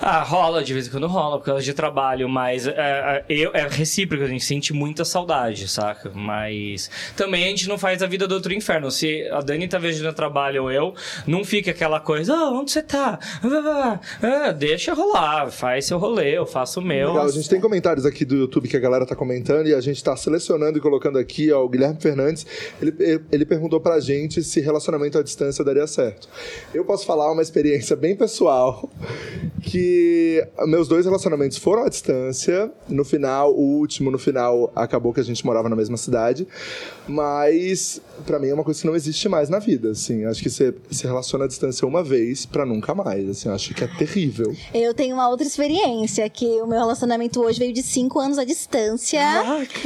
Ah, 0.00 0.22
rola, 0.22 0.62
de 0.62 0.72
vez 0.72 0.86
em 0.86 0.90
quando 0.90 1.06
rola, 1.06 1.38
por 1.38 1.46
causa 1.46 1.62
de 1.62 1.72
trabalho, 1.72 2.28
mas 2.28 2.66
é, 2.66 2.72
é, 2.76 3.24
eu, 3.28 3.50
é 3.54 3.66
recíproco, 3.66 4.24
a 4.24 4.26
gente 4.26 4.44
sente 4.44 4.72
muita 4.72 5.04
saudade, 5.04 5.68
saca? 5.68 6.10
Mas 6.14 6.90
também 7.16 7.44
a 7.44 7.48
gente 7.48 7.68
não 7.68 7.78
faz 7.78 8.02
a 8.02 8.06
vida 8.06 8.28
do 8.28 8.34
outro 8.34 8.52
inferno. 8.52 8.90
Se 8.90 9.26
a 9.30 9.40
Dani 9.40 9.66
tá 9.66 9.78
viajando 9.78 10.12
trabalho 10.12 10.64
ou 10.64 10.70
eu, 10.70 10.94
não 11.26 11.44
fica 11.44 11.70
aquela 11.70 11.98
coisa, 11.98 12.34
ah, 12.34 12.50
onde 12.50 12.70
você 12.70 12.82
tá? 12.82 13.18
Ah, 14.22 14.52
deixa 14.52 14.92
rolar, 14.92 15.50
faz 15.50 15.86
seu 15.86 15.98
rolê, 15.98 16.36
eu 16.36 16.46
faço 16.46 16.80
o 16.80 16.82
meu. 16.82 17.08
Legal, 17.08 17.26
a 17.26 17.30
gente 17.30 17.48
tem 17.48 17.60
comentários 17.60 18.04
aqui 18.04 18.24
do 18.24 18.36
YouTube 18.36 18.68
que 18.68 18.76
a 18.76 18.80
galera 18.80 19.06
tá 19.06 19.16
comentando 19.16 19.66
e 19.66 19.74
a 19.74 19.80
gente 19.80 20.02
tá 20.02 20.16
selecionando 20.16 20.78
e 20.78 20.80
colocando 20.80 21.18
aqui, 21.18 21.50
ó, 21.52 21.64
o 21.64 21.68
Guilherme 21.68 22.00
Fernandes, 22.00 22.46
ele, 22.80 22.94
ele 23.32 23.46
perguntou 23.46 23.80
pra 23.80 23.98
gente 24.00 24.42
se 24.42 24.60
relacionamento 24.60 25.18
à 25.18 25.22
distância 25.22 25.64
daria 25.64 25.86
certo. 25.86 26.28
Eu 26.74 26.84
posso 26.84 27.06
falar 27.06 27.32
uma 27.32 27.42
experiência 27.42 27.96
bem 27.96 28.14
pessoal, 28.14 28.90
que 29.62 29.85
meus 30.66 30.88
dois 30.88 31.04
relacionamentos 31.04 31.58
foram 31.58 31.84
à 31.84 31.88
distância, 31.88 32.70
no 32.88 33.04
final, 33.04 33.52
o 33.52 33.78
último, 33.78 34.10
no 34.10 34.18
final, 34.18 34.72
acabou 34.74 35.12
que 35.12 35.20
a 35.20 35.24
gente 35.24 35.44
morava 35.44 35.68
na 35.68 35.76
mesma 35.76 35.96
cidade, 35.96 36.46
mas 37.06 38.00
pra 38.24 38.38
mim 38.38 38.48
é 38.48 38.54
uma 38.54 38.64
coisa 38.64 38.80
que 38.80 38.86
não 38.86 38.96
existe 38.96 39.28
mais 39.28 39.48
na 39.48 39.58
vida, 39.58 39.90
assim, 39.90 40.24
acho 40.24 40.42
que 40.42 40.50
você 40.50 40.74
se 40.90 41.06
relaciona 41.06 41.44
à 41.44 41.48
distância 41.48 41.86
uma 41.86 42.02
vez 42.02 42.46
pra 42.46 42.64
nunca 42.64 42.94
mais, 42.94 43.28
assim, 43.28 43.48
acho 43.48 43.74
que 43.74 43.84
é 43.84 43.86
terrível. 43.86 44.54
Eu 44.72 44.94
tenho 44.94 45.14
uma 45.14 45.28
outra 45.28 45.46
experiência, 45.46 46.28
que 46.28 46.46
o 46.62 46.66
meu 46.66 46.78
relacionamento 46.78 47.40
hoje 47.40 47.58
veio 47.58 47.72
de 47.72 47.82
cinco 47.82 48.18
anos 48.18 48.38
à 48.38 48.44
distância. 48.44 49.20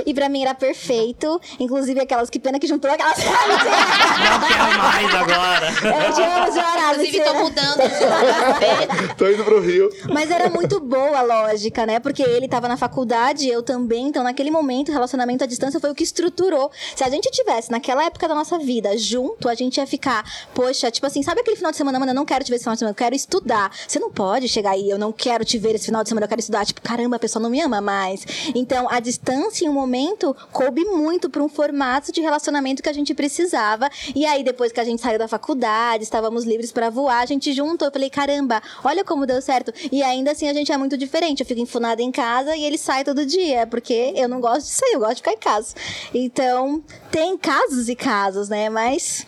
E 0.07 0.12
pra 0.14 0.29
mim 0.29 0.43
era 0.43 0.55
perfeito. 0.55 1.40
Inclusive 1.59 2.01
aquelas 2.01 2.31
que 2.31 2.38
pena 2.38 2.59
que 2.59 2.66
juntou 2.66 2.90
aquelas. 2.90 3.19
Não 3.21 4.49
quero 4.49 4.79
mais 4.79 5.14
agora. 5.14 5.66
Eu 5.69 6.14
te 6.14 6.23
amo, 6.23 6.53
Jorá, 6.53 6.93
Inclusive, 6.93 7.21
tô 7.25 7.35
mudando 7.35 7.81
de 7.83 9.14
Tô 9.16 9.31
indo 9.31 9.45
pro 9.45 9.61
Rio. 9.61 9.90
Mas 10.12 10.31
era 10.31 10.49
muito 10.51 10.81
boa 10.81 11.19
a 11.19 11.23
lógica, 11.23 11.87
né? 11.87 11.99
Porque 11.99 12.23
ele 12.23 12.49
tava 12.49 12.69
na 12.69 12.77
faculdade, 12.77 13.49
eu 13.49 13.62
também. 13.62 14.09
Então, 14.09 14.23
naquele 14.23 14.51
momento, 14.51 14.90
o 14.90 14.93
relacionamento 14.93 15.45
à 15.45 15.47
distância 15.47 15.81
foi 15.81 15.90
o 15.90 15.95
que 15.95 16.03
estruturou. 16.03 16.71
Se 16.95 17.05
a 17.05 17.09
gente 17.09 17.31
tivesse, 17.31 17.71
naquela 17.71 18.05
época 18.05 18.19
da 18.28 18.35
nossa 18.35 18.59
vida, 18.59 18.96
junto, 18.96 19.48
a 19.48 19.54
gente 19.54 19.78
ia 19.78 19.87
ficar, 19.87 20.24
poxa, 20.54 20.90
tipo 20.90 21.06
assim, 21.06 21.22
sabe 21.22 21.40
aquele 21.40 21.56
final 21.56 21.70
de 21.70 21.76
semana, 21.76 21.98
mano, 21.98 22.12
eu 22.12 22.14
não 22.16 22.24
quero 22.24 22.44
te 22.44 22.50
ver 22.50 22.56
esse 22.56 22.64
final 22.64 22.74
de 22.74 22.80
semana, 22.80 22.92
eu 22.92 22.96
quero 22.96 23.14
estudar. 23.14 23.70
Você 23.87 23.98
não 23.98 24.11
pode 24.11 24.48
chegar 24.48 24.72
aí, 24.72 24.88
eu 24.88 24.98
não 24.98 25.12
quero 25.12 25.44
te 25.44 25.59
ver 25.59 25.74
esse 25.74 25.87
final 25.87 26.02
de 26.02 26.09
semana, 26.09 26.24
eu 26.24 26.28
quero 26.28 26.40
estudar. 26.40 26.64
Tipo, 26.64 26.80
caramba, 26.83 27.16
a 27.16 27.18
pessoa 27.18 27.42
não 27.42 27.50
me 27.50 27.61
ama 27.61 27.80
mais. 27.80 28.24
Então, 28.54 28.88
a 28.90 29.00
distância, 29.00 29.64
em 29.64 29.68
um 29.68 29.72
momento, 29.72 30.37
coube 30.52 30.85
muito 30.85 31.28
pra 31.30 31.42
um 31.42 31.48
formato 31.48 32.12
de 32.12 32.20
relacionamento 32.20 32.83
que 32.83 32.88
a 32.88 32.92
gente 32.92 33.14
precisava. 33.14 33.88
E 34.14 34.26
aí, 34.26 34.42
depois 34.42 34.72
que 34.72 34.80
a 34.80 34.85
gente 34.85 35.00
saiu 35.00 35.18
da 35.18 35.28
faculdade, 35.28 36.04
estávamos 36.04 36.44
livres 36.44 36.72
pra 36.72 36.90
voar, 36.90 37.22
a 37.22 37.26
gente 37.26 37.52
juntou. 37.52 37.88
Eu 37.88 37.92
falei, 37.92 38.11
caramba, 38.11 38.62
olha 38.85 39.04
como 39.04 39.26
deu 39.26 39.40
certo. 39.40 39.72
E 39.90 40.02
ainda 40.02 40.33
assim, 40.33 40.48
a 40.48 40.54
gente 40.54 40.70
é 40.72 40.76
muito 40.76 40.96
diferente. 40.96 41.40
Eu 41.40 41.46
fico 41.46 41.61
enfunada 41.61 42.02
em 42.02 42.11
casa 42.11 42.56
e 42.56 42.64
ele 42.64 42.78
sai 42.78 43.04
todo 43.04 43.24
dia, 43.24 43.66
porque 43.66 44.12
eu 44.16 44.28
não 44.28 44.40
gosto 44.40 44.66
de 44.66 44.72
sair, 44.72 44.92
eu 44.94 45.00
gosto 45.00 45.16
de 45.16 45.22
ficar 45.22 45.33
em 45.33 45.38
casa. 45.38 45.74
Então, 46.14 46.83
tem 47.11 47.37
casos 47.37 47.88
e 47.88 47.96
casos, 47.96 48.10
né? 48.49 48.68
Mas. 48.68 49.27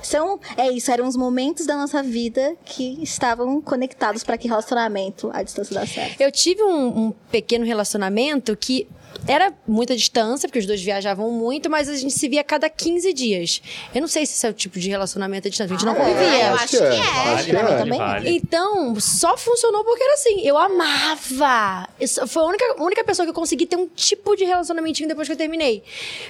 São, 0.00 0.38
é 0.56 0.70
isso, 0.70 0.92
eram 0.92 1.08
os 1.08 1.16
momentos 1.16 1.66
da 1.66 1.76
nossa 1.76 2.04
vida 2.04 2.56
que 2.64 3.02
estavam 3.02 3.60
conectados 3.60 4.22
para 4.22 4.38
que 4.38 4.46
relacionamento 4.46 5.28
à 5.34 5.42
distância 5.42 5.74
dá 5.74 5.84
certo. 5.84 6.20
Eu 6.20 6.30
tive 6.30 6.62
um, 6.62 7.06
um 7.06 7.10
pequeno 7.30 7.64
relacionamento 7.64 8.56
que 8.56 8.88
era 9.26 9.52
muita 9.66 9.94
distância, 9.94 10.48
porque 10.48 10.58
os 10.58 10.66
dois 10.66 10.80
viajavam 10.82 11.30
muito, 11.30 11.68
mas 11.68 11.88
a 11.88 11.96
gente 11.96 12.12
se 12.14 12.28
via 12.28 12.40
a 12.40 12.44
cada 12.44 12.68
15 12.70 13.12
dias. 13.12 13.60
Eu 13.94 14.00
não 14.00 14.08
sei 14.08 14.24
se 14.24 14.32
esse 14.34 14.46
é 14.46 14.50
o 14.50 14.52
tipo 14.54 14.78
de 14.78 14.88
relacionamento 14.88 15.48
à 15.48 15.50
distância, 15.50 15.74
a 15.74 15.78
gente 15.78 15.86
não 15.86 15.94
É, 15.94 15.96
convivia. 15.96 16.46
eu 16.46 16.54
acho 16.54 16.68
que 16.68 16.76
é. 16.76 17.00
Acho 17.34 17.44
que 17.44 17.56
é. 17.56 17.76
também. 17.78 17.98
vale. 17.98 18.30
Então, 18.36 18.98
só 19.00 19.36
funcionou 19.36 19.84
porque 19.84 20.02
era 20.02 20.14
assim. 20.14 20.40
Eu 20.46 20.56
amava. 20.56 21.88
Isso 22.00 22.26
foi 22.26 22.42
a 22.42 22.46
única, 22.46 22.82
única 22.82 23.04
pessoa 23.04 23.26
que 23.26 23.30
eu 23.30 23.34
consegui 23.34 23.66
ter 23.66 23.76
um 23.76 23.86
tipo 23.88 24.34
de 24.36 24.44
relacionamentinho 24.44 25.08
depois 25.08 25.28
que 25.28 25.32
eu 25.32 25.38
terminei. 25.38 25.82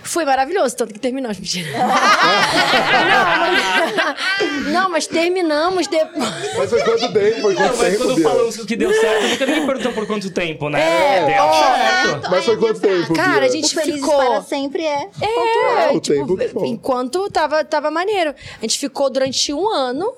Foi 0.03 0.25
maravilhoso, 0.25 0.75
tanto 0.77 0.93
que 0.95 1.01
terminamos. 1.01 1.39
Mentira. 1.39 1.69
não, 1.79 3.39
mas, 3.41 4.73
não, 4.73 4.91
mas 4.91 5.07
terminamos 5.07 5.87
depois. 5.87 6.29
Mas 6.57 6.71
foi 6.71 6.83
quanto 6.83 7.13
tempo? 7.13 7.41
Foi 7.41 7.55
Não, 7.55 7.63
quanto 7.63 7.79
mas 7.79 7.93
tempo, 7.93 8.05
quando 8.05 8.23
falamos 8.23 8.57
que 8.57 8.77
deu 8.77 8.93
certo, 8.93 9.29
nunca 9.29 9.47
ninguém 9.47 9.67
perguntou 9.67 9.93
por 9.93 10.07
quanto 10.07 10.31
tempo, 10.31 10.69
né? 10.69 10.81
É, 10.81 11.27
Deu 11.27 11.43
ó. 11.45 11.53
certo. 11.53 12.31
Mas 12.31 12.45
foi 12.45 12.57
quanto 12.57 12.68
tempo, 12.75 13.15
Cara, 13.15 13.47
a 13.47 13.49
gente 13.49 13.75
ficou. 13.79 14.17
para 14.17 14.43
sempre 14.43 14.85
é, 14.85 15.09
É, 15.21 15.89
pontual. 15.89 15.97
o 15.97 16.01
tempo 16.37 16.65
enquanto 16.65 17.31
tava, 17.31 17.65
tava 17.65 17.91
maneiro. 17.91 18.35
A 18.59 18.61
gente 18.63 18.79
ficou 18.79 19.09
durante 19.11 19.53
um 19.53 19.69
ano. 19.69 20.13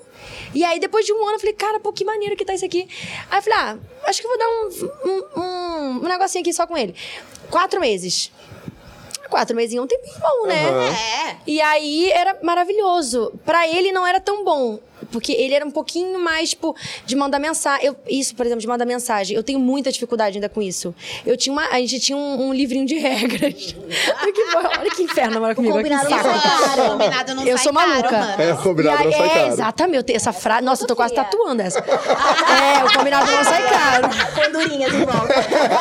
E 0.53 0.63
aí, 0.63 0.79
depois 0.79 1.05
de 1.05 1.13
um 1.13 1.23
ano, 1.23 1.33
eu 1.35 1.39
falei, 1.39 1.53
cara, 1.53 1.79
pô, 1.79 1.91
que 1.91 2.05
maneiro 2.05 2.35
que 2.35 2.45
tá 2.45 2.53
isso 2.53 2.65
aqui. 2.65 2.87
Aí 3.29 3.39
eu 3.39 3.41
falei, 3.43 3.59
ah, 3.59 3.77
acho 4.05 4.21
que 4.21 4.27
eu 4.27 4.29
vou 4.29 4.39
dar 4.39 4.47
um, 4.49 5.09
um, 5.09 5.41
um, 5.41 5.89
um 6.05 6.07
negocinho 6.07 6.41
aqui 6.41 6.53
só 6.53 6.67
com 6.67 6.77
ele. 6.77 6.93
Quatro 7.49 7.79
meses. 7.79 8.31
Quatro 9.29 9.55
meses 9.55 9.75
é 9.75 9.81
um 9.81 9.87
tempinho 9.87 10.19
bom, 10.19 10.47
né? 10.47 10.69
Aham. 10.69 10.89
É. 11.29 11.37
E 11.47 11.61
aí 11.61 12.11
era 12.11 12.37
maravilhoso. 12.43 13.31
Pra 13.45 13.67
ele 13.67 13.91
não 13.91 14.05
era 14.05 14.19
tão 14.19 14.43
bom. 14.43 14.77
Porque 15.11 15.31
ele 15.33 15.53
era 15.53 15.65
um 15.65 15.71
pouquinho 15.71 16.19
mais, 16.19 16.51
tipo, 16.51 16.75
de 17.05 17.15
mandar 17.15 17.39
mensagem. 17.39 17.85
Eu, 17.85 17.95
isso, 18.07 18.35
por 18.35 18.45
exemplo, 18.45 18.61
de 18.61 18.67
mandar 18.67 18.85
mensagem. 18.85 19.35
Eu 19.35 19.43
tenho 19.43 19.59
muita 19.59 19.91
dificuldade 19.91 20.37
ainda 20.37 20.49
com 20.49 20.61
isso. 20.61 20.93
Eu 21.25 21.35
tinha 21.37 21.51
uma. 21.53 21.67
A 21.67 21.79
gente 21.79 21.99
tinha 21.99 22.17
um, 22.17 22.47
um 22.49 22.53
livrinho 22.53 22.85
de 22.85 22.97
regras. 22.97 23.75
olha, 24.21 24.33
que, 24.33 24.41
olha 24.79 24.91
que 24.91 25.03
inferno 25.03 25.33
namorar 25.33 25.55
comigo. 25.55 25.75
olha 25.75 25.83
que 25.83 25.89
combinado 25.89 26.09
não 26.09 26.23
sai 26.23 26.41
caro. 26.41 26.91
Combinado 26.91 27.35
não 27.35 27.45
Eu 27.45 27.57
sai 27.57 27.63
sou 27.63 27.73
maluca. 27.73 28.09
caro, 28.09 28.27
mano. 28.27 28.41
É, 28.41 28.53
o 28.53 28.57
combinado 28.57 29.03
não 29.03 29.11
sai 29.11 29.25
é, 29.25 29.29
caro. 29.29 29.47
exatamente. 29.47 29.97
Eu 29.97 30.03
tenho 30.03 30.17
essa 30.17 30.33
frase. 30.33 30.65
Nossa, 30.65 30.83
eu 30.83 30.87
tô 30.87 30.95
quase 30.95 31.13
tatuando 31.13 31.61
essa. 31.61 31.79
é, 31.81 32.83
o 32.85 32.93
combinado 32.97 33.31
não 33.31 33.43
sai 33.43 33.69
caro. 33.69 34.09
Pendurinhas 34.35 34.93
em 34.93 35.05
volta. 35.05 35.33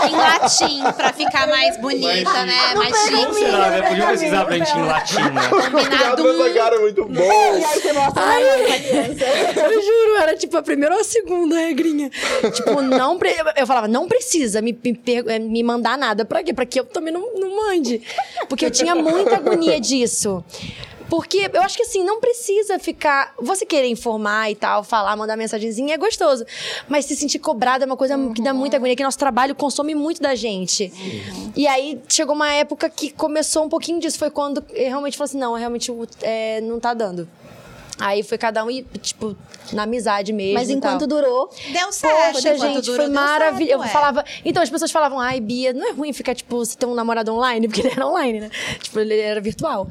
Em 0.09 0.17
latim, 0.17 0.83
pra 0.97 1.13
ficar 1.13 1.47
mais 1.47 1.77
bonita, 1.81 2.45
né? 2.45 2.75
Mais 2.75 2.99
Como 2.99 3.17
chique. 3.17 3.35
será, 3.35 3.71
né? 3.71 3.83
Podia 3.83 4.07
pesquisar 4.09 4.45
pra 4.45 4.57
gente 4.59 4.77
em 4.77 4.83
latim, 4.83 5.23
né? 5.23 5.41
Combinado 5.71 6.33
nessa 6.33 6.55
cara 6.55 6.77
é 6.77 6.79
muito 6.79 7.05
bom. 7.05 7.21
E 7.21 9.15
Eu 9.57 9.83
juro, 9.83 10.17
era 10.21 10.37
tipo 10.37 10.57
a 10.57 10.63
primeira 10.63 10.95
ou 10.95 11.01
a 11.01 11.05
segunda 11.05 11.57
regrinha. 11.57 12.11
tipo, 12.55 12.81
não. 12.83 13.19
Pre... 13.19 13.35
Eu 13.57 13.67
falava, 13.67 13.89
não 13.89 14.09
precisa 14.09 14.61
me, 14.61 14.73
me, 14.73 15.01
eh, 15.27 15.39
me 15.39 15.63
mandar 15.63 15.99
nada. 15.99 16.25
Pra 16.25 16.43
quê? 16.43 16.53
Pra 16.53 16.67
que 16.67 16.81
eu 16.81 16.85
também 16.85 17.13
não, 17.13 17.35
não 17.35 17.57
mande. 17.57 18.03
Porque 18.49 18.65
eu 18.65 18.71
tinha 18.71 18.95
muita 18.95 19.37
agonia 19.37 19.81
disso. 19.81 20.45
Porque 21.11 21.51
eu 21.53 21.61
acho 21.63 21.77
que 21.77 21.83
assim, 21.83 22.05
não 22.05 22.21
precisa 22.21 22.79
ficar. 22.79 23.35
Você 23.41 23.67
querer 23.67 23.89
informar 23.89 24.49
e 24.49 24.55
tal, 24.55 24.85
falar, 24.85 25.17
mandar 25.17 25.37
mensagenzinha 25.37 25.95
é 25.95 25.99
gostoso. 25.99 26.47
Mas 26.89 27.05
se 27.05 27.17
sentir 27.17 27.41
cobrado 27.41 27.83
é 27.83 27.87
uma 27.87 27.97
coisa 27.97 28.17
que 28.33 28.41
dá 28.41 28.55
muita 28.55 28.77
agonia, 28.77 28.95
que 28.95 29.03
nosso 29.03 29.19
trabalho 29.19 29.55
consome 29.57 29.93
muito 29.93 30.23
da 30.23 30.37
gente. 30.37 30.93
E 31.57 31.67
aí 31.67 32.01
chegou 32.09 32.35
uma 32.35 32.53
época 32.53 32.89
que 32.89 33.11
começou 33.11 33.65
um 33.65 33.69
pouquinho 33.69 33.99
disso. 33.99 34.19
Foi 34.19 34.31
quando 34.31 34.65
eu 34.71 34.89
realmente 34.89 35.19
falei 35.19 35.31
assim: 35.31 35.39
não, 35.39 35.55
realmente 35.55 35.93
é, 36.23 36.61
não 36.61 36.79
tá 36.79 36.95
dando. 36.95 37.29
Aí 38.01 38.23
foi 38.23 38.39
cada 38.39 38.65
um, 38.65 38.71
e, 38.71 38.83
tipo, 38.83 39.37
na 39.73 39.83
amizade 39.83 40.33
mesmo. 40.33 40.55
Mas 40.55 40.71
enquanto 40.71 41.01
tal. 41.01 41.09
durou, 41.09 41.51
Deu 41.71 41.93
certo. 41.93 42.33
Poxa, 42.35 42.59
gente, 42.59 42.87
durou, 42.87 43.07
foi 43.07 43.15
maravilhoso. 43.15 43.73
Eu 43.75 43.83
é. 43.85 43.89
falava. 43.89 44.25
Então, 44.45 44.63
as 44.63 44.71
pessoas 44.71 44.91
falavam, 44.91 45.21
ai, 45.21 45.41
Bia, 45.41 45.73
não 45.73 45.89
é 45.89 45.93
ruim 45.93 46.13
ficar, 46.13 46.35
tipo, 46.35 46.57
você 46.57 46.77
ter 46.77 46.87
um 46.87 46.95
namorado 46.95 47.33
online, 47.33 47.69
porque 47.69 47.83
ele 47.83 47.93
era 47.93 48.07
online, 48.07 48.41
né? 48.41 48.51
Tipo, 48.81 49.01
ele 49.01 49.19
era 49.19 49.41
virtual. 49.41 49.87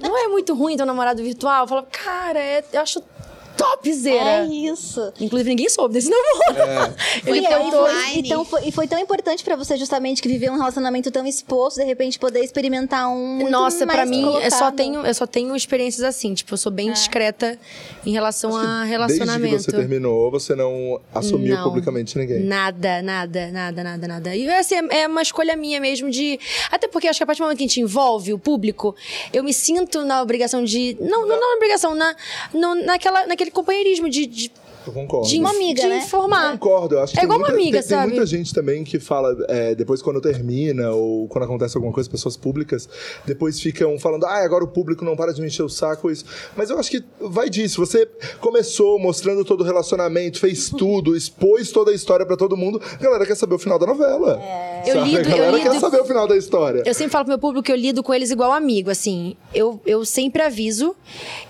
Não 0.00 0.18
é 0.18 0.28
muito 0.28 0.54
ruim 0.54 0.76
ter 0.76 0.82
um 0.82 0.86
namorado 0.86 1.22
virtual? 1.22 1.62
Eu 1.62 1.68
falava, 1.68 1.86
cara, 1.90 2.38
é- 2.38 2.64
eu 2.72 2.80
acho 2.80 3.02
topzera. 3.56 4.44
é 4.44 4.46
isso. 4.46 5.12
Inclusive, 5.20 5.50
ninguém 5.50 5.68
soube 5.68 5.94
desse 5.94 6.10
namoro. 6.10 6.94
Ele 7.24 7.40
e, 7.40 7.46
aí 7.46 7.64
tentou. 7.64 7.86
foi, 7.86 8.18
então, 8.18 8.44
foi, 8.44 8.68
e 8.68 8.72
foi 8.72 8.88
tão 8.88 8.98
importante 8.98 9.44
pra 9.44 9.54
você 9.56 9.76
justamente 9.76 10.20
que 10.20 10.28
viveu 10.28 10.52
um 10.52 10.56
relacionamento 10.56 11.10
tão 11.10 11.26
exposto, 11.26 11.76
de 11.76 11.84
repente 11.84 12.18
poder 12.18 12.40
experimentar 12.40 13.08
um 13.08 13.36
muito 13.36 13.50
Nossa, 13.50 13.86
pra 13.86 13.98
mais 13.98 14.10
mim, 14.10 14.24
eu 14.24 14.50
só, 14.50 14.70
tenho, 14.70 15.06
eu 15.06 15.14
só 15.14 15.26
tenho 15.26 15.54
experiências 15.54 16.02
assim. 16.02 16.34
Tipo, 16.34 16.54
eu 16.54 16.58
sou 16.58 16.72
bem 16.72 16.92
discreta 16.92 17.58
em 18.04 18.12
relação 18.12 18.56
a 18.56 18.82
relacionamento. 18.84 19.50
Desde 19.50 19.66
que 19.66 19.70
você 19.70 19.76
terminou, 19.76 20.30
você 20.30 20.54
não 20.54 21.00
assumiu 21.14 21.56
Não. 21.56 21.64
publicamente 21.64 22.18
ninguém. 22.18 22.40
Nada, 22.40 23.00
nada, 23.02 23.50
nada, 23.52 23.84
nada, 23.84 24.08
nada. 24.08 24.36
E 24.36 24.48
assim, 24.50 24.76
é 24.90 25.04
é 25.04 25.08
uma 25.08 25.22
escolha 25.22 25.56
minha 25.56 25.80
mesmo 25.80 26.10
de. 26.10 26.38
Até 26.70 26.88
porque 26.88 27.06
acho 27.06 27.18
que 27.18 27.22
a 27.22 27.26
partir 27.26 27.40
do 27.40 27.44
momento 27.44 27.58
que 27.58 27.64
a 27.64 27.68
gente 27.68 27.80
envolve 27.80 28.32
o 28.32 28.38
público, 28.38 28.96
eu 29.32 29.44
me 29.44 29.52
sinto 29.52 30.04
na 30.04 30.20
obrigação 30.22 30.64
de. 30.64 30.96
Não, 31.00 31.26
não, 31.26 31.28
não 31.28 31.40
na 31.40 31.56
obrigação, 31.56 31.94
na, 31.94 32.16
no, 32.52 32.74
naquela, 32.74 33.26
naquele 33.26 33.43
companheirismo 33.50 34.08
de. 34.08 34.26
de 34.26 34.52
Eu 34.86 34.92
concordo. 34.92 35.26
De, 35.28 35.38
Uma 35.38 35.50
amiga, 35.50 35.82
de 35.82 35.88
né? 35.88 35.98
informar. 35.98 36.52
Concordo, 36.52 36.96
eu 36.96 37.02
acho 37.02 37.12
que 37.12 37.18
É 37.18 37.20
tem 37.20 37.24
igual 37.26 37.38
uma 37.38 37.48
muita, 37.48 37.60
amiga, 37.62 37.78
tem, 37.78 37.88
tem 37.88 37.96
sabe? 37.98 38.08
muita 38.12 38.26
gente 38.26 38.52
também 38.52 38.84
que 38.84 39.00
fala, 39.00 39.34
é, 39.48 39.74
depois 39.74 40.02
quando 40.02 40.20
termina, 40.20 40.90
ou 40.90 41.26
quando 41.28 41.44
acontece 41.44 41.76
alguma 41.76 41.92
coisa, 41.92 42.08
pessoas 42.10 42.36
públicas, 42.36 42.86
depois 43.24 43.58
ficam 43.58 43.98
falando, 43.98 44.24
ah, 44.26 44.44
agora 44.44 44.62
o 44.62 44.68
público 44.68 45.04
não 45.04 45.16
para 45.16 45.32
de 45.32 45.40
me 45.40 45.46
encher 45.46 45.62
o 45.62 45.68
saco, 45.70 46.10
isso. 46.10 46.24
Mas 46.56 46.68
eu 46.68 46.78
acho 46.78 46.90
que 46.90 47.02
vai 47.20 47.48
disso, 47.48 47.80
você 47.84 48.06
começou 48.40 48.98
mostrando 48.98 49.44
todo 49.44 49.62
o 49.62 49.64
relacionamento, 49.64 50.38
fez 50.38 50.68
tudo, 50.76 51.16
expôs 51.16 51.70
toda 51.72 51.90
a 51.90 51.94
história 51.94 52.26
pra 52.26 52.36
todo 52.36 52.56
mundo, 52.56 52.80
a 52.82 53.02
galera 53.02 53.24
quer 53.26 53.36
saber 53.36 53.54
o 53.54 53.58
final 53.58 53.78
da 53.78 53.86
novela. 53.86 54.38
Eu 54.86 54.94
sabe? 54.96 55.10
lido- 55.10 55.18
a 55.20 55.22
eu 55.22 55.36
galera 55.38 55.58
quer 55.60 55.68
lido- 55.70 55.80
saber 55.80 56.00
o 56.00 56.04
final 56.04 56.28
da 56.28 56.36
história. 56.36 56.82
Eu 56.84 56.92
sempre 56.92 57.10
falo 57.12 57.24
pro 57.24 57.30
meu 57.32 57.38
público 57.38 57.64
que 57.64 57.72
eu 57.72 57.76
lido 57.76 58.02
com 58.02 58.12
eles 58.12 58.30
igual 58.30 58.52
amigo, 58.52 58.90
assim. 58.90 59.34
Eu, 59.54 59.80
eu 59.86 60.04
sempre 60.04 60.42
aviso. 60.42 60.94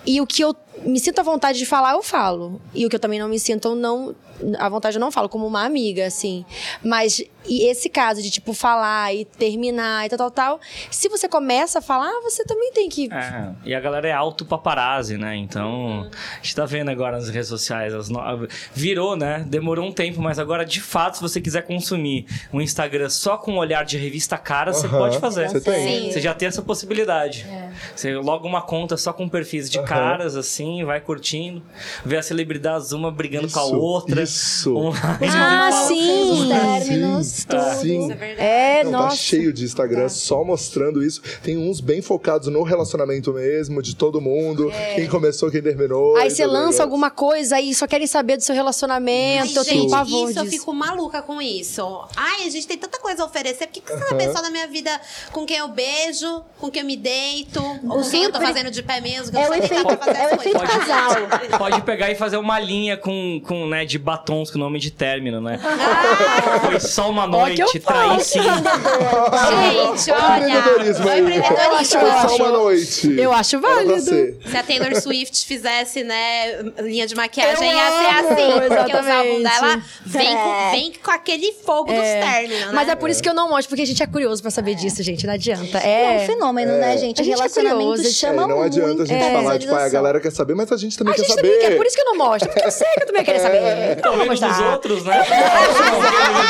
E 0.06 0.20
o 0.20 0.26
que 0.26 0.42
eu 0.42 0.54
me 0.82 0.98
sinto 0.98 1.20
à 1.20 1.22
vontade 1.22 1.58
de 1.58 1.66
falar, 1.66 1.92
eu 1.92 2.02
falo. 2.02 2.60
E 2.74 2.84
o 2.84 2.88
que 2.88 2.96
eu 2.96 3.00
também 3.00 3.18
não 3.18 3.28
me 3.28 3.38
sinto, 3.38 3.68
eu 3.68 3.74
não. 3.74 4.14
À 4.58 4.68
vontade, 4.68 4.96
eu 4.96 5.00
não 5.00 5.12
falo, 5.12 5.28
como 5.28 5.46
uma 5.46 5.64
amiga, 5.64 6.06
assim. 6.06 6.44
Mas 6.82 7.22
e 7.46 7.66
esse 7.68 7.88
caso 7.88 8.22
de, 8.22 8.30
tipo, 8.30 8.52
falar 8.54 9.14
e 9.14 9.24
terminar 9.24 10.06
e 10.06 10.08
tal, 10.08 10.18
tal, 10.18 10.30
tal. 10.30 10.60
Se 10.90 11.08
você 11.08 11.28
começa 11.28 11.78
a 11.78 11.82
falar, 11.82 12.10
você 12.22 12.42
também 12.44 12.72
tem 12.72 12.88
que. 12.88 13.12
É, 13.12 13.50
e 13.64 13.74
a 13.74 13.80
galera 13.80 14.08
é 14.08 14.12
alto 14.12 14.44
paparazzi, 14.44 15.16
né? 15.18 15.36
Então, 15.36 16.10
a 16.10 16.36
gente 16.42 16.56
tá 16.56 16.64
vendo 16.64 16.90
agora 16.90 17.16
nas 17.18 17.28
redes 17.28 17.48
sociais. 17.48 17.92
as 17.94 18.08
no- 18.08 18.20
Virou, 18.74 19.14
né? 19.16 19.44
Demorou 19.46 19.84
um 19.86 19.92
tempo, 19.92 20.20
mas 20.22 20.38
agora, 20.38 20.64
de 20.64 20.80
fato, 20.80 21.16
se 21.16 21.22
você 21.22 21.40
quiser 21.40 21.62
consumir 21.62 22.26
um 22.52 22.60
Instagram 22.60 23.08
só 23.10 23.36
com 23.36 23.52
um 23.52 23.58
olhar 23.58 23.84
de 23.84 23.98
revista 23.98 24.36
cara, 24.38 24.72
você 24.72 24.86
Aham, 24.86 24.98
pode 24.98 25.18
fazer. 25.18 25.48
Você 25.48 25.60
tem. 25.60 26.10
Você 26.10 26.20
já 26.20 26.34
tem 26.34 26.48
essa 26.48 26.62
possibilidade. 26.62 27.46
Você 27.94 28.14
loga 28.16 28.46
uma 28.46 28.62
conta 28.62 28.96
só 28.96 29.12
com 29.12 29.28
perfis 29.28 29.68
de 29.70 29.78
Aham. 29.78 29.86
caras, 29.86 30.36
assim, 30.36 30.84
vai 30.84 31.00
curtindo, 31.00 31.62
vê 32.04 32.16
as 32.16 32.26
celebridades 32.26 32.92
uma 32.92 33.10
brigando 33.10 33.50
com 33.50 33.58
a 33.60 33.64
Isso, 33.64 33.76
outra. 33.76 34.23
Isso. 34.24 34.76
Um- 34.76 34.92
Ah, 34.92 35.70
sim! 35.88 36.30
Os 36.32 36.48
términos, 36.48 37.26
Sim, 37.26 37.46
tudo. 37.48 37.62
sim. 37.80 38.12
é 38.12 38.14
verdade. 38.14 38.40
É, 38.48 38.84
Não, 38.84 38.90
tá 38.92 38.98
nossa. 38.98 39.16
cheio 39.16 39.52
de 39.52 39.64
Instagram 39.64 40.08
só 40.08 40.44
mostrando 40.44 41.02
isso. 41.02 41.22
Tem 41.42 41.56
uns 41.56 41.80
bem 41.80 42.00
focados 42.02 42.48
no 42.48 42.62
relacionamento 42.62 43.32
mesmo, 43.32 43.82
de 43.82 43.94
todo 43.96 44.20
mundo. 44.20 44.70
Quem 44.94 45.06
começou, 45.08 45.50
quem 45.50 45.62
terminou. 45.62 46.16
Aí 46.16 46.30
você 46.30 46.46
lança 46.46 46.60
negócio. 46.60 46.82
alguma 46.82 47.10
coisa 47.10 47.60
e 47.60 47.74
só 47.74 47.86
querem 47.86 48.06
saber 48.06 48.36
do 48.36 48.42
seu 48.42 48.52
Ai, 48.52 48.58
relacionamento. 48.58 49.58
eu 49.58 49.64
tenho 49.64 49.88
pavor 49.90 50.30
isso 50.30 50.38
eu 50.38 50.44
disso. 50.44 50.56
fico 50.58 50.72
maluca 50.72 51.22
com 51.22 51.40
isso. 51.40 51.82
Ai, 52.16 52.46
a 52.46 52.50
gente 52.50 52.66
tem 52.66 52.76
tanta 52.78 52.98
coisa 52.98 53.22
a 53.22 53.26
oferecer. 53.26 53.66
Por 53.66 53.72
que, 53.72 53.80
que 53.80 53.92
você 53.92 54.04
vai 54.04 54.18
pensar 54.26 54.42
na 54.42 54.50
minha 54.50 54.66
vida 54.66 54.90
com 55.32 55.44
quem 55.46 55.56
eu 55.58 55.68
beijo, 55.68 56.42
com 56.58 56.70
quem 56.70 56.80
eu 56.82 56.86
me 56.86 56.96
deito, 56.96 57.60
com 57.62 58.02
quem 58.10 58.24
eu 58.24 58.32
tô 58.32 58.40
fazendo 58.40 58.70
de 58.70 58.82
pé 58.82 59.00
mesmo? 59.00 59.30
que 59.32 59.38
É 59.38 59.42
eu 59.42 59.44
o 59.44 59.48
só 59.48 59.54
efeito, 59.54 59.88
é 59.90 60.26
o 60.32 60.34
efeito 60.34 60.58
casal. 60.60 61.58
Pode 61.58 61.82
pegar 61.82 62.10
e 62.10 62.14
fazer 62.14 62.36
uma 62.36 62.58
linha 62.58 62.96
com, 62.96 63.40
com 63.46 63.66
né, 63.66 63.84
de 63.84 63.98
batons 64.14 64.50
com 64.50 64.58
nome 64.58 64.78
de 64.78 64.90
término, 64.90 65.40
né? 65.40 65.58
Foi 66.64 66.78
só 66.80 67.10
uma 67.10 67.26
noite, 67.26 67.80
traí 67.80 68.20
sim. 68.22 68.40
Gente, 68.40 70.10
Olha 70.12 70.34
o 70.34 70.36
empreendedorismo 70.38 71.06
o 71.06 71.10
aí. 71.10 71.20
empreendedorismo. 71.20 72.00
Foi 72.00 72.28
só 72.28 72.36
uma 72.36 72.50
noite. 72.50 73.18
eu 73.18 73.32
acho 73.32 73.60
válido. 73.60 74.00
Se 74.00 74.56
a 74.56 74.62
Taylor 74.62 74.94
Swift 75.00 75.46
fizesse, 75.46 76.04
né, 76.04 76.62
linha 76.80 77.06
de 77.06 77.14
maquiagem, 77.14 77.68
Eu 77.70 77.74
ia 77.76 77.90
ser 77.90 78.06
assim. 78.06 78.68
Porque 78.68 78.96
os 78.96 79.06
álbuns 79.08 79.42
dela 79.42 79.82
vem, 80.06 80.28
É. 80.28 80.36
com, 80.36 80.70
vem 80.70 80.92
com 81.02 81.10
aquele 81.10 81.52
fogo 81.52 81.92
dos 81.92 82.00
términos, 82.02 82.66
né? 82.66 82.72
Mas 82.72 82.88
é 82.88 82.94
por 82.94 83.10
isso 83.10 83.22
que 83.22 83.28
eu 83.28 83.34
não 83.34 83.48
mostro, 83.48 83.68
porque 83.68 83.82
a 83.82 83.86
gente 83.86 84.02
é 84.02 84.06
curioso 84.06 84.40
pra 84.42 84.50
saber 84.50 84.74
disso, 84.74 85.02
gente. 85.02 85.26
Não 85.26 85.34
adianta. 85.34 85.78
É 85.78 86.18
um 86.18 86.20
É. 86.22 86.26
fenômeno, 86.26 86.72
né, 86.74 86.96
gente? 86.98 87.20
A 87.20 87.24
gente 87.24 87.32
é 87.34 87.36
Relacionamento 87.36 87.76
curioso, 87.78 88.02
a 88.02 88.04
gente- 88.04 88.14
chama 88.16 88.42
É, 88.42 88.46
não 88.46 88.56
muito 88.58 88.66
adianta 88.66 89.02
a 89.02 89.06
gente 89.06 89.32
falar, 89.32 89.58
tipo, 89.58 89.74
ah, 89.74 89.84
a 89.84 89.88
galera 89.88 90.20
quer 90.20 90.30
saber, 90.30 90.54
mas 90.54 90.70
a 90.70 90.76
gente 90.76 90.96
também 90.96 91.12
A 91.12 91.16
quer 91.16 91.22
gente 91.22 91.34
saber. 91.34 91.42
também 91.48 91.68
quer, 91.68 91.76
por 91.76 91.86
isso 91.86 91.96
que 91.96 92.02
eu 92.02 92.06
não 92.06 92.16
mostro. 92.16 92.48
Porque 92.48 92.66
eu 92.66 92.70
sei 92.70 92.86
que 92.94 93.02
eu 93.02 93.06
também 93.06 93.24
quero 93.24 93.40
saber. 93.40 94.00
Eu 94.04 94.16
não 94.16 94.26
vou 94.26 94.36
Talvez 94.36 94.40
dos 94.40 94.60
outros, 94.60 95.04
né? 95.04 95.24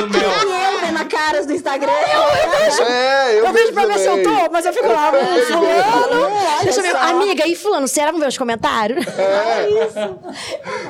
Eu 0.01 0.51
eu 0.55 0.81
vendo 0.81 1.09
caras 1.09 1.47
do 1.47 1.53
Instagram. 1.53 1.93
É, 1.93 3.39
eu, 3.39 3.47
Eu 3.47 3.53
vejo 3.53 3.73
pra 3.73 3.87
ver 3.87 3.99
se 3.99 4.07
eu 4.07 4.23
tô, 4.23 4.51
mas 4.53 4.67
eu 4.67 4.73
fico 4.73 4.89
lá, 4.89 5.11
hum, 5.11 5.43
fulano. 5.47 6.35
Deixa 6.63 6.81
eu 6.81 6.83
ver. 6.83 6.97
Amiga, 6.97 7.47
e 7.47 7.55
fulano, 7.55 7.87
será? 7.87 8.07
Vamos 8.07 8.21
ver 8.21 8.29
os 8.29 8.39
comentários? 8.39 9.05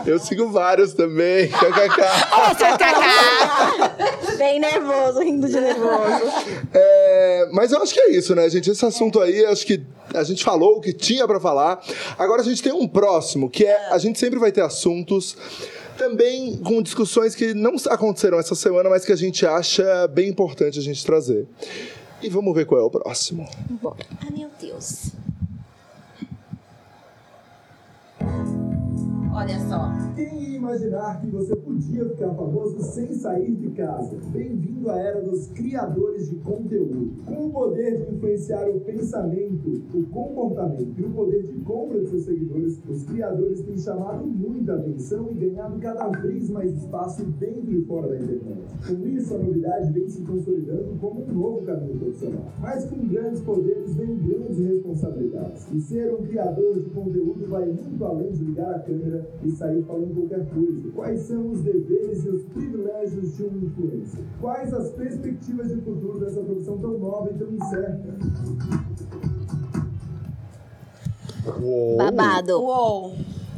Eu 0.07 0.19
sigo 0.19 0.51
vários 0.51 0.93
também. 0.93 1.49
KKK. 1.49 2.59
Seu 2.59 2.79
cara. 2.79 3.95
Bem 4.37 4.61
nervoso, 4.61 5.21
rindo 5.21 5.49
de 5.49 5.61
nervoso. 5.61 6.33
É, 6.73 7.49
mas 7.53 7.73
eu 7.73 7.81
acho 7.83 7.95
que 7.95 8.01
é 8.01 8.11
isso, 8.11 8.35
né, 8.35 8.49
gente? 8.51 8.71
Esse 8.71 8.85
assunto 8.85 9.21
aí, 9.21 9.45
acho 9.47 9.65
que 9.65 9.83
a 10.13 10.23
gente 10.23 10.45
falou 10.45 10.77
o 10.77 10.81
que 10.81 10.93
tinha 10.93 11.27
pra 11.27 11.41
falar. 11.41 11.81
Agora 12.19 12.43
a 12.43 12.45
gente 12.45 12.63
tem 12.63 12.73
um 12.73 12.87
próximo, 12.87 13.49
que 13.49 13.65
é 13.65 13.89
a 13.91 13.99
gente 13.99 14.19
sempre 14.19 14.39
vai 14.39 14.53
ter 14.53 14.61
assuntos 14.61 15.37
também 15.97 16.59
com 16.59 16.83
discussões 16.83 17.35
que 17.35 17.55
não 17.55 17.75
aconteceram 17.91 18.39
essa 18.39 18.55
semana, 18.55 18.89
mas 18.91 19.05
que 19.05 19.13
a 19.13 19.17
gente 19.17 19.47
acha 19.47 20.07
bem 20.09 20.29
importante 20.29 20.79
a 20.79 20.83
gente 20.83 21.05
trazer. 21.05 21.47
E 22.23 22.29
vamos 22.29 22.55
ver 22.55 22.67
qual 22.67 22.81
é 22.81 22.85
o 22.85 22.91
próximo. 22.91 23.49
Ai, 24.21 24.31
meu 24.31 24.51
Deus. 24.61 25.13
Olha 29.37 29.59
só. 29.69 29.91
Quem 30.15 30.43
ia 30.45 30.57
imaginar 30.59 31.21
que 31.21 31.27
você 31.27 31.57
podia 31.57 32.05
ficar 32.05 32.33
famoso 32.35 32.81
sem 32.81 33.13
sair 33.15 33.51
de 33.57 33.69
casa? 33.71 34.17
Bem-vindo 34.29 34.89
à 34.89 34.97
era 34.97 35.21
dos 35.23 35.49
criadores 35.49 36.31
de 36.31 36.37
conteúdo. 36.37 37.11
Com 37.27 37.47
o 37.47 37.51
poder 37.51 37.97
de 37.97 38.15
influenciar 38.15 38.69
o 38.69 38.79
pensamento, 38.79 39.83
o 39.93 40.05
comportamento 40.05 40.95
e 40.97 41.03
o 41.03 41.11
poder 41.11 41.43
de 41.43 41.53
compra 41.63 42.01
de 42.01 42.11
seus 42.11 42.27
seguidores, 42.27 42.81
os 42.89 43.03
criadores 43.03 43.61
têm 43.63 43.77
chamado 43.77 44.25
muita 44.25 44.77
atenção 44.77 45.29
e 45.33 45.35
ganhado 45.35 45.81
cada 45.81 46.11
vez 46.21 46.49
mais 46.49 46.73
espaço 46.73 47.25
dentro 47.25 47.73
e 47.73 47.85
fora 47.87 48.11
da 48.11 48.17
internet. 48.17 48.63
Com 48.87 49.09
isso, 49.09 49.35
a 49.35 49.39
novidade 49.39 49.93
vem 49.93 50.09
se 50.09 50.23
consolidando 50.23 50.97
como 51.01 51.25
um 51.25 51.35
novo 51.35 51.63
caminho 51.63 51.99
profissional. 51.99 52.53
Mas 52.61 52.85
com 52.85 53.05
grandes 53.09 53.41
poderes 53.41 53.97
vem 53.97 54.17
grandes 54.17 54.61
responsabilidades. 54.61 55.67
E 55.73 55.81
ser 55.81 56.15
um 56.15 56.23
criador 56.23 56.79
de 56.79 56.89
conteúdo 56.91 57.49
vai 57.49 57.67
muito 57.67 58.05
além 58.05 58.31
de 58.31 58.45
ligar 58.45 58.77
a 58.77 58.79
câmera 58.79 59.24
e 59.43 59.51
sair 59.51 59.83
falando 59.85 60.15
qualquer 60.15 60.47
coisa. 60.47 60.91
Quais 60.95 61.21
são 61.21 61.51
os 61.51 61.61
deveres 61.61 62.25
e 62.25 62.29
os 62.29 62.45
privilégios 62.45 63.37
de 63.37 63.43
um 63.45 63.65
influencer? 63.65 64.21
Quais 64.41 64.73
as 64.73 64.91
perspectivas 64.91 65.69
de 65.69 65.81
futuro 65.81 66.19
dessa 66.19 66.41
profissão 66.41 66.79
tão 66.79 66.99
nova 66.99 67.31
e 67.31 67.39
tão 67.39 67.53
incerta? 67.53 68.15
Uou. 71.61 71.97
Babado. 71.97 72.61
Uou. 72.61 73.17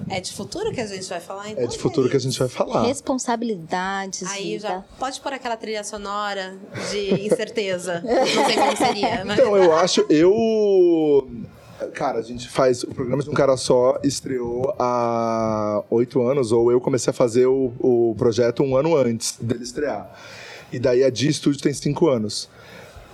É 0.09 0.21
de 0.21 0.33
futuro 0.33 0.73
que 0.73 0.81
a 0.81 0.87
gente 0.87 1.09
vai 1.09 1.19
falar, 1.19 1.51
então? 1.51 1.65
É 1.65 1.67
de 1.67 1.77
futuro 1.77 2.09
que 2.09 2.17
a 2.17 2.21
gente 2.21 2.39
vai 2.39 2.49
falar. 2.49 2.83
Responsabilidades. 2.87 4.29
Aí 4.31 4.53
vida. 4.53 4.69
já 4.69 4.85
pode 4.99 5.21
pôr 5.21 5.33
aquela 5.33 5.57
trilha 5.57 5.83
sonora 5.83 6.57
de 6.93 7.27
incerteza. 7.27 8.03
Não 8.07 8.47
sei 8.47 8.55
como 8.55 8.77
seria, 8.77 9.25
mas... 9.25 9.39
Então, 9.39 9.57
eu 9.57 9.75
acho, 9.75 10.07
eu. 10.09 11.29
Cara, 11.93 12.19
a 12.19 12.23
gente 12.23 12.49
faz 12.49 12.83
o 12.83 12.89
programa 12.89 13.23
de 13.23 13.29
um 13.29 13.35
cara 13.35 13.57
só, 13.57 13.99
estreou 14.03 14.75
há 14.79 15.83
oito 15.91 16.23
anos, 16.23 16.51
ou 16.51 16.73
eu 16.73 16.81
comecei 16.81 17.11
a 17.11 17.15
fazer 17.15 17.47
o, 17.47 17.73
o 17.79 18.15
projeto 18.17 18.63
um 18.63 18.77
ano 18.77 18.97
antes 18.97 19.37
dele 19.41 19.63
estrear. 19.63 20.11
E 20.73 20.79
daí 20.79 21.05
a 21.05 21.11
Di 21.11 21.33
Studio 21.33 21.61
tem 21.61 21.75
cinco 21.75 22.09
anos. 22.09 22.49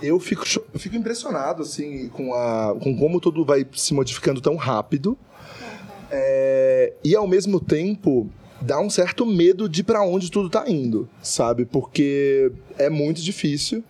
Eu 0.01 0.19
fico, 0.19 0.43
eu 0.73 0.79
fico 0.79 0.95
impressionado, 0.95 1.61
assim, 1.61 2.07
com, 2.09 2.33
a, 2.33 2.75
com 2.81 2.97
como 2.97 3.19
tudo 3.19 3.43
vai 3.43 3.65
se 3.73 3.93
modificando 3.93 4.39
tão 4.39 4.55
rápido. 4.55 5.17
É, 6.09 6.93
e 7.03 7.15
ao 7.15 7.27
mesmo 7.27 7.59
tempo 7.59 8.29
dá 8.61 8.79
um 8.79 8.89
certo 8.89 9.25
medo 9.25 9.67
de 9.67 9.83
pra 9.83 10.03
onde 10.03 10.31
tudo 10.31 10.49
tá 10.49 10.69
indo, 10.69 11.09
sabe? 11.21 11.65
Porque 11.65 12.51
é 12.77 12.89
muito 12.89 13.21
difícil 13.21 13.83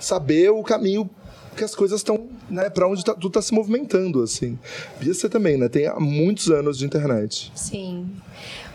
saber 0.00 0.50
o 0.50 0.62
caminho 0.62 1.08
que 1.56 1.64
as 1.64 1.74
coisas 1.74 2.00
estão, 2.00 2.26
né, 2.50 2.68
para 2.70 2.86
onde 2.86 3.04
tá- 3.04 3.14
tudo 3.14 3.30
tá 3.30 3.42
se 3.42 3.52
movimentando, 3.54 4.22
assim. 4.22 4.58
Bia, 5.00 5.12
você 5.14 5.28
também, 5.28 5.56
né? 5.56 5.68
Tem 5.68 5.86
há 5.86 5.98
muitos 5.98 6.50
anos 6.50 6.78
de 6.78 6.84
internet. 6.84 7.50
Sim. 7.54 8.08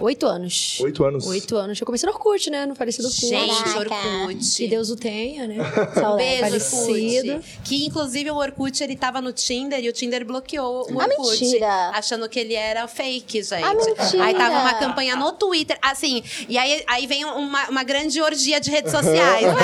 Oito 0.02 0.26
anos. 0.26 0.80
Oito 0.82 1.04
anos. 1.06 1.26
Oito 1.28 1.56
anos. 1.56 1.80
Eu 1.80 1.86
comecei 1.86 2.08
no 2.08 2.14
Orkut, 2.14 2.50
né? 2.50 2.66
No 2.66 2.76
falecido 2.76 3.08
Orkut. 3.08 3.28
Gente. 3.28 3.78
Orkut. 3.78 4.56
Que 4.58 4.68
Deus 4.68 4.90
o 4.90 4.96
tenha, 4.96 5.48
né? 5.48 5.56
Um 6.12 6.16
beijo, 6.18 6.42
Falecido. 6.42 7.34
Orkut. 7.34 7.60
Que 7.64 7.86
inclusive 7.86 8.32
o 8.32 8.36
Orkut 8.36 8.84
ele 8.84 8.96
tava 8.96 9.22
no 9.22 9.32
Tinder 9.32 9.80
e 9.80 9.88
o 9.90 9.94
Tinder 9.94 10.26
bloqueou 10.26 10.88
o 10.92 11.00
Ah, 11.02 11.06
Orkut. 11.06 11.40
mentira. 11.42 11.90
Achando 11.94 12.28
que 12.28 12.40
ele 12.40 12.54
era 12.56 12.88
fake, 12.88 13.44
gente. 13.44 13.64
Ah, 13.64 13.74
mentira. 13.74 14.24
Aí 14.24 14.34
tava 14.34 14.60
uma 14.60 14.74
campanha 14.74 15.16
no 15.16 15.32
Twitter, 15.34 15.78
assim, 15.82 16.24
e 16.50 16.58
aí, 16.58 16.84
aí 16.88 17.06
vem 17.08 17.24
uma, 17.26 17.70
uma 17.70 17.84
grande 17.84 18.22
orgia 18.22 18.60
de 18.60 18.70
redes 18.72 18.92
sociais, 18.92 19.46
né? 19.54 19.60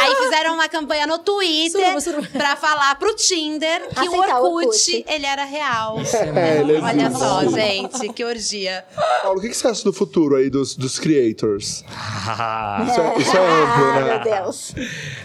aí 0.00 0.14
fizeram 0.16 0.54
uma 0.54 0.68
campanha 0.68 1.06
no 1.06 1.18
Twitter 1.18 1.80
Suruba, 1.80 2.00
suruba. 2.00 2.28
pra 2.32 2.56
falar 2.56 2.94
pro 2.98 3.14
Tinder 3.14 3.88
que 3.88 4.08
o 4.08 4.14
Aceitar 4.20 4.40
o 4.42 4.54
Orkut, 4.54 4.66
Orkut. 4.66 5.04
ele 5.08 5.26
era 5.26 5.44
real. 5.44 5.98
É, 6.36 6.60
ele 6.60 6.78
Olha 6.80 7.10
só, 7.10 7.44
gente, 7.48 8.12
que 8.12 8.24
orgia. 8.24 8.84
Paulo, 9.22 9.38
o 9.38 9.42
que 9.42 9.48
que 9.48 9.54
você 9.56 9.67
acha 9.68 9.84
do 9.84 9.92
futuro 9.92 10.36
aí 10.36 10.50
dos, 10.50 10.74
dos 10.76 10.98
creators? 10.98 11.84
Isso 12.88 13.00
é, 13.00 13.18
isso 13.18 13.36
é 13.36 13.40
amplo, 13.40 13.84
Ah, 13.84 14.00
né? 14.00 14.04
meu 14.24 14.42
Deus. 14.42 14.74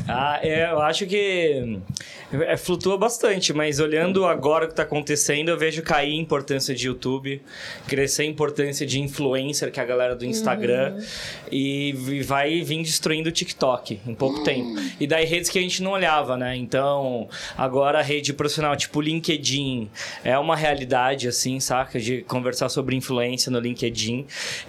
Ah, 0.08 0.39
é, 0.41 0.71
eu 0.71 0.82
acho 0.82 1.06
que 1.06 1.79
É, 2.41 2.57
flutua 2.57 2.97
bastante, 2.97 3.53
mas 3.53 3.79
olhando 3.79 4.25
agora 4.25 4.65
o 4.65 4.67
que 4.67 4.73
tá 4.73 4.83
acontecendo, 4.83 5.49
eu 5.49 5.57
vejo 5.57 5.83
cair 5.83 6.13
a 6.13 6.15
importância 6.21 6.73
de 6.73 6.87
YouTube, 6.87 7.41
crescer 7.87 8.23
a 8.23 8.25
importância 8.25 8.85
de 8.87 8.99
influencer, 8.99 9.71
que 9.71 9.79
é 9.79 9.83
a 9.83 9.85
galera 9.85 10.15
do 10.15 10.25
Instagram, 10.25 10.97
e 11.51 11.93
vi- 11.95 12.23
vai 12.23 12.61
vir 12.61 12.81
destruindo 12.81 13.29
o 13.29 13.31
TikTok 13.31 13.99
em 14.07 14.15
pouco 14.15 14.43
tempo. 14.43 14.79
E 14.99 15.05
daí 15.05 15.25
redes 15.25 15.49
que 15.49 15.59
a 15.59 15.61
gente 15.61 15.83
não 15.83 15.91
olhava, 15.91 16.35
né? 16.35 16.55
Então, 16.55 17.27
agora 17.55 17.99
a 17.99 18.01
rede 18.01 18.33
profissional, 18.33 18.75
tipo 18.75 18.99
LinkedIn, 18.99 19.89
é 20.23 20.37
uma 20.39 20.55
realidade, 20.55 21.27
assim, 21.27 21.59
saca? 21.59 21.99
De 21.99 22.21
conversar 22.23 22.69
sobre 22.69 22.95
influência 22.95 23.51
no 23.51 23.59
LinkedIn. 23.59 24.25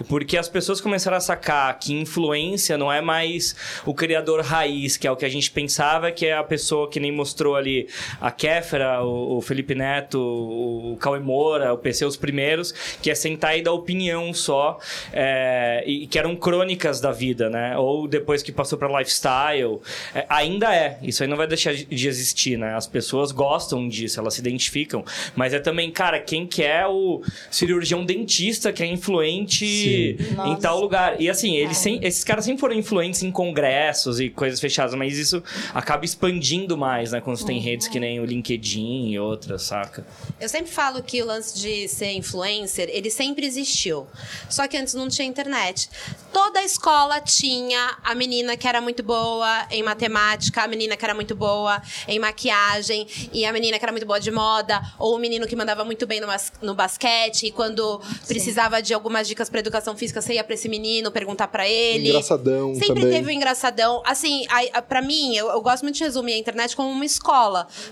Porque 0.09 0.37
as 0.37 0.49
pessoas 0.49 0.81
começaram 0.81 1.17
a 1.17 1.21
sacar 1.21 1.79
que 1.79 1.95
influência 1.95 2.77
não 2.77 2.93
é 2.93 3.01
mais 3.01 3.57
o 3.87 3.95
criador 3.95 4.43
raiz, 4.43 4.97
que 4.97 5.07
é 5.07 5.11
o 5.11 5.17
que 5.17 5.25
a 5.25 5.29
gente 5.31 5.51
pensava 5.51 6.13
que 6.13 6.27
é 6.27 6.35
a 6.37 6.45
pessoa 6.45 6.91
que 6.91 7.01
nem 7.01 7.11
mostrou 7.13 7.54
ali 7.57 7.89
a 8.21 8.31
Kéfera, 8.31 9.03
o, 9.03 9.37
o 9.39 9.41
Felipe 9.41 9.75
Neto, 9.75 10.19
o, 10.19 10.93
o 10.93 10.97
Cauê 10.97 11.19
Moura, 11.21 11.73
o 11.73 11.79
PC, 11.79 12.05
os 12.05 12.17
primeiros, 12.17 12.73
que 13.03 13.11
é 13.11 13.15
sentar 13.15 13.57
e 13.59 13.63
dar 13.63 13.73
opinião 13.73 14.33
só, 14.35 14.79
é, 15.13 15.83
e 15.87 16.07
que 16.07 16.19
eram 16.19 16.35
crônicas 16.37 17.01
da 17.01 17.13
vida, 17.13 17.49
né? 17.51 17.77
Ou 17.79 18.07
depois 18.09 18.43
que 18.43 18.53
passou 18.53 18.79
para 18.79 18.89
lifestyle. 18.99 19.81
É, 20.15 20.27
ainda 20.29 20.75
é, 20.75 20.99
isso 21.03 21.23
aí 21.23 21.29
não 21.29 21.37
vai 21.37 21.47
deixar 21.47 21.75
de 21.75 22.09
existir, 22.09 22.59
né? 22.59 22.75
As 22.75 22.87
pessoas 22.87 23.33
gostam 23.33 23.89
disso, 23.89 24.19
elas 24.21 24.35
se 24.35 24.41
identificam. 24.41 25.05
Mas 25.35 25.53
é 25.55 25.59
também, 25.59 25.91
cara, 25.91 26.19
quem 26.21 26.47
que 26.47 26.63
é 26.63 26.87
o 26.87 27.23
cirurgião 27.51 28.05
dentista 28.05 28.73
que 28.73 28.83
é 28.83 28.87
influente 28.87 30.17
em 30.47 30.57
tal 30.57 30.81
lugar? 30.81 31.21
E 31.21 31.29
assim, 31.31 31.57
eles 31.57 31.77
sem- 31.79 32.01
esses 32.03 32.25
caras 32.25 32.45
sempre 32.45 32.61
foram 32.61 32.75
influentes 32.75 33.23
em 33.23 33.31
congressos 33.31 34.21
e 34.21 34.29
coisas 34.31 34.61
fechadas, 34.61 34.95
mas 34.95 35.19
isso 35.19 35.43
acaba 35.73 36.05
expandindo 36.05 36.77
mais, 36.77 37.13
né? 37.13 37.21
Quando 37.21 37.37
tem 37.45 37.61
redes 37.61 37.89
que 37.89 38.01
nem 38.01 38.21
o 38.21 38.25
LinkedIn 38.25 39.09
e 39.11 39.19
outras, 39.19 39.63
saca? 39.63 40.07
Eu 40.41 40.49
sempre 40.49 40.71
falo 40.73 41.03
que 41.03 41.23
o 41.23 41.27
lance 41.27 41.59
de 41.59 41.89
ser 41.89 42.13
influencer, 42.13 42.89
ele 42.91 43.11
sempre 43.11 43.47
existiu. 43.47 44.07
Só 44.51 44.67
que 44.67 44.77
antes 44.77 44.95
não 44.95 45.09
tinha 45.09 45.27
internet. 45.27 45.89
Toda 46.33 46.63
escola 46.63 47.21
tinha 47.21 47.97
a 48.03 48.15
menina 48.15 48.57
que 48.57 48.67
era 48.67 48.81
muito 48.81 49.03
boa 49.03 49.67
em 49.71 49.83
matemática, 49.83 50.63
a 50.63 50.69
menina 50.69 50.97
que 50.97 51.05
era 51.05 51.15
muito 51.15 51.35
boa 51.37 51.81
em 52.09 52.19
maquiagem, 52.19 53.07
e 53.33 53.45
a 53.45 53.53
menina 53.53 53.79
que 53.79 53.85
era 53.85 53.93
muito 53.93 54.07
boa 54.07 54.19
de 54.19 54.31
moda, 54.31 54.81
ou 54.99 55.15
o 55.15 55.19
menino 55.19 55.47
que 55.47 55.55
mandava 55.55 55.85
muito 55.85 56.07
bem 56.07 56.21
no, 56.21 56.27
bas- 56.27 56.53
no 56.61 56.75
basquete, 56.75 57.47
e 57.47 57.51
quando 57.53 58.01
precisava 58.27 58.83
de 58.83 58.93
algumas 58.93 59.29
dicas 59.29 59.49
para 59.49 59.61
educação 59.61 59.97
física, 59.97 60.21
você 60.21 60.35
ia 60.35 60.45
para 60.45 60.55
esse 60.55 60.69
menino 60.69 61.11
perguntar 61.13 61.49
para 61.49 61.69
ele. 61.69 62.09
Engraçadão 62.09 62.75
Sempre 62.75 63.03
também. 63.03 63.11
teve 63.11 63.29
o 63.29 63.31
engraçadão. 63.31 64.03
Assim, 64.05 64.45
a, 64.49 64.79
a, 64.79 64.83
pra 64.83 65.01
mim, 65.01 65.37
eu, 65.37 65.49
eu 65.49 65.61
gosto 65.61 65.83
muito 65.85 65.97
de 65.97 66.05
resumir 66.05 66.33
a 66.35 66.39
internet 66.39 66.75
como 66.75 66.89
uma 66.91 67.05
escola. 67.05 67.34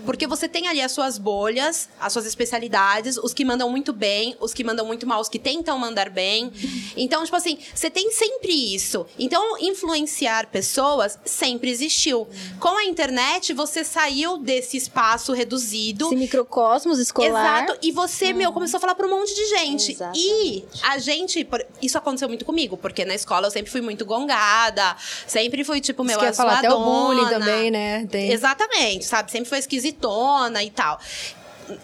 Porque 0.05 0.27
você 0.27 0.49
tem 0.49 0.69
ali 0.69 0.81
as 0.81 0.93
suas 0.93 1.19
bolhas, 1.19 1.89
as 2.01 2.13
suas 2.13 2.27
especialidades, 2.27 3.17
os 3.17 3.35
que 3.35 3.45
mandam 3.45 3.69
muito 3.69 3.93
bem, 3.93 4.37
os 4.41 4.55
que 4.55 4.63
mandam 4.63 4.87
muito 4.87 5.07
mal, 5.07 5.21
os 5.21 5.29
que 5.29 5.39
tentam 5.39 5.79
mandar 5.79 6.11
bem. 6.11 6.53
Então, 6.97 7.25
tipo 7.25 7.37
assim, 7.37 7.59
você 7.75 7.91
tem 7.91 8.11
sempre 8.11 8.53
isso. 8.75 9.07
Então, 9.19 9.59
influenciar 9.59 10.47
pessoas 10.47 11.19
sempre 11.25 11.71
existiu. 11.71 12.27
Com 12.61 12.77
a 12.77 12.85
internet, 12.85 13.53
você 13.53 13.85
saiu 13.85 14.39
desse 14.39 14.77
espaço 14.77 15.33
reduzido. 15.33 16.07
Esse 16.07 16.17
microcosmos 16.17 16.99
escolar. 16.99 17.65
Exato. 17.65 17.79
E 17.83 17.91
você, 17.93 18.33
meu, 18.33 18.53
começou 18.53 18.79
a 18.79 18.81
falar 18.81 18.95
pra 18.95 19.07
um 19.07 19.11
monte 19.11 19.35
de 19.35 19.47
gente. 19.49 19.93
Exatamente. 19.93 20.21
E 20.21 20.65
a 20.83 20.99
gente. 20.99 21.49
Isso 21.81 21.99
aconteceu 21.99 22.29
muito 22.29 22.45
comigo, 22.45 22.77
porque 22.77 23.05
na 23.05 23.15
escola 23.15 23.47
eu 23.47 23.51
sempre 23.51 23.71
fui 23.71 23.81
muito 23.81 24.05
gongada. 24.05 24.97
Sempre 25.27 25.65
fui, 25.65 25.81
tipo, 25.81 26.05
meu, 26.05 26.13
Isso 26.13 26.19
que 26.19 26.25
eu 26.25 26.29
ia 26.29 26.35
falar, 26.35 26.59
até 26.59 26.73
o 26.73 26.79
bullying 26.79 27.29
também, 27.29 27.71
né? 27.71 28.07
Tem. 28.07 28.31
Exatamente, 28.31 29.05
sabe? 29.05 29.22
Sempre 29.31 29.49
foi 29.49 29.59
esquisitona 29.59 30.63
e 30.63 30.71
tal. 30.71 30.99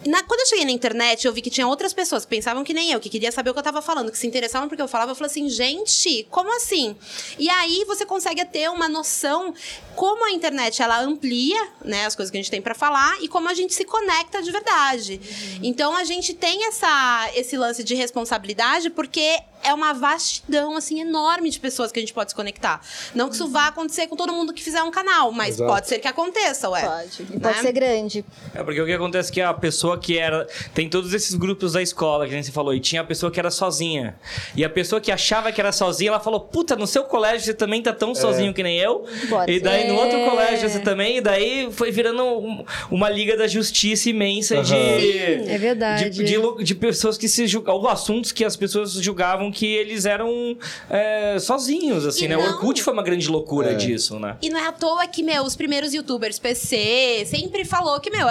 Na- 0.04 0.22
quando 0.24 0.40
eu 0.40 0.46
cheguei 0.46 0.64
na 0.64 0.72
internet, 0.72 1.24
eu 1.24 1.32
vi 1.32 1.40
que 1.40 1.48
tinha 1.48 1.66
outras 1.66 1.94
pessoas 1.94 2.24
que 2.24 2.28
pensavam 2.30 2.64
que 2.64 2.74
nem 2.74 2.90
eu, 2.90 2.98
que 3.00 3.08
queria 3.08 3.30
saber 3.30 3.50
o 3.50 3.52
que 3.54 3.60
eu 3.60 3.64
tava 3.64 3.80
falando, 3.80 4.10
que 4.10 4.18
se 4.18 4.26
interessavam 4.26 4.68
porque 4.68 4.82
eu 4.82 4.88
falava. 4.88 5.12
Eu 5.12 5.14
falei 5.14 5.30
assim, 5.30 5.48
gente, 5.48 6.26
como 6.30 6.54
assim? 6.56 6.96
E 7.38 7.48
aí 7.48 7.84
você 7.86 8.04
consegue 8.04 8.44
ter 8.44 8.68
uma 8.70 8.88
noção 8.88 9.54
como 9.94 10.26
a 10.26 10.32
internet 10.32 10.82
ela 10.82 11.00
amplia, 11.00 11.68
né, 11.84 12.06
as 12.06 12.14
coisas 12.16 12.30
que 12.30 12.36
a 12.36 12.40
gente 12.40 12.50
tem 12.50 12.60
pra 12.60 12.74
falar 12.74 13.16
e 13.22 13.28
como 13.28 13.48
a 13.48 13.54
gente 13.54 13.72
se 13.72 13.84
conecta 13.84 14.42
de 14.42 14.50
verdade. 14.50 15.20
Então 15.62 15.96
a 15.96 16.02
gente 16.04 16.34
tem 16.34 16.66
essa 16.66 17.30
esse 17.34 17.56
lance 17.56 17.82
de 17.84 17.94
responsabilidade 17.94 18.90
porque 18.90 19.38
é 19.62 19.72
uma 19.74 19.92
vastidão 19.92 20.76
assim 20.76 21.00
enorme 21.00 21.50
de 21.50 21.58
pessoas 21.58 21.90
que 21.92 21.98
a 21.98 22.02
gente 22.02 22.12
pode 22.12 22.30
se 22.30 22.36
conectar. 22.36 22.80
Não 23.14 23.28
que 23.28 23.34
isso 23.34 23.48
vá 23.48 23.68
acontecer 23.68 24.06
com 24.06 24.16
todo 24.16 24.32
mundo 24.32 24.52
que 24.52 24.62
fizer 24.62 24.82
um 24.82 24.90
canal, 24.90 25.32
mas 25.32 25.56
Exato. 25.56 25.70
pode 25.70 25.88
ser 25.88 25.98
que 25.98 26.08
aconteça, 26.08 26.68
ué. 26.70 26.82
Pode. 26.82 27.22
E 27.30 27.34
Né? 27.34 27.40
pode 27.40 27.58
ser 27.60 27.72
grande. 27.72 28.24
É 28.54 28.62
porque 28.62 28.80
o 28.80 28.86
que 28.86 28.92
acontece 28.92 29.30
é 29.30 29.34
que 29.34 29.40
a 29.40 29.52
pessoa 29.54 29.98
que 29.98 30.18
era. 30.18 30.46
Tem 30.74 30.88
todos 30.88 31.12
esses 31.12 31.34
grupos 31.34 31.72
da 31.72 31.82
escola 31.82 32.26
que 32.26 32.32
a 32.34 32.36
gente 32.36 32.50
falou, 32.52 32.74
e 32.74 32.80
tinha 32.80 33.02
a 33.02 33.04
pessoa 33.04 33.30
que 33.30 33.38
era 33.38 33.50
sozinha. 33.50 34.16
E 34.56 34.64
a 34.64 34.70
pessoa 34.70 35.00
que 35.00 35.10
achava 35.12 35.50
que 35.52 35.60
era 35.60 35.72
sozinha, 35.72 36.10
ela 36.10 36.20
falou: 36.20 36.40
Puta, 36.40 36.76
no 36.76 36.86
seu 36.86 37.04
colégio 37.04 37.44
você 37.46 37.54
também 37.54 37.82
tá 37.82 37.92
tão 37.92 38.14
sozinho 38.14 38.52
que 38.54 38.62
nem 38.62 38.78
eu. 38.78 39.04
Pode 39.28 39.52
e 39.52 39.60
daí 39.60 39.88
no 39.88 39.94
outro 39.96 40.18
colégio 40.24 40.68
você 40.68 40.78
também. 40.80 41.18
E 41.18 41.20
daí 41.20 41.68
foi 41.72 41.90
virando 41.90 42.22
um- 42.24 42.64
uma 42.90 43.08
liga 43.08 43.36
da 43.36 43.46
justiça 43.46 44.08
imensa 44.10 44.62
de. 44.62 44.74
É 44.74 45.58
verdade. 45.58 46.10
De, 46.10 46.24
de 46.24 46.36
lu- 46.36 46.62
de 46.62 46.74
pessoas 46.74 47.16
que 47.18 47.28
se 47.28 47.46
julgavam. 47.46 47.80
Ou 47.82 47.88
assuntos 47.88 48.32
que 48.32 48.44
as 48.44 48.56
pessoas 48.56 48.92
julgavam 48.92 49.47
que 49.50 49.66
eles 49.66 50.04
eram 50.06 50.56
é, 50.90 51.38
sozinhos, 51.40 52.06
assim, 52.06 52.24
E 52.24 52.28
né? 52.28 52.36
O 52.36 52.40
não- 52.42 52.48
Orkut 52.54 52.82
foi 52.82 52.92
uma 52.92 53.02
grande 53.02 53.28
loucura 53.28 53.72
É. 53.72 53.74
disso, 53.74 54.18
né? 54.18 54.36
E 54.42 54.50
não 54.50 54.58
é 54.58 54.66
à 54.68 54.72
toa 54.72 55.06
que, 55.06 55.22
meu, 55.22 55.42
os 55.44 55.56
primeiros 55.56 55.92
youtubers 55.94 56.38
PC 56.38 57.24
sempre 57.26 57.64
falou 57.64 57.98
que, 58.00 58.10
meu, 58.10 58.26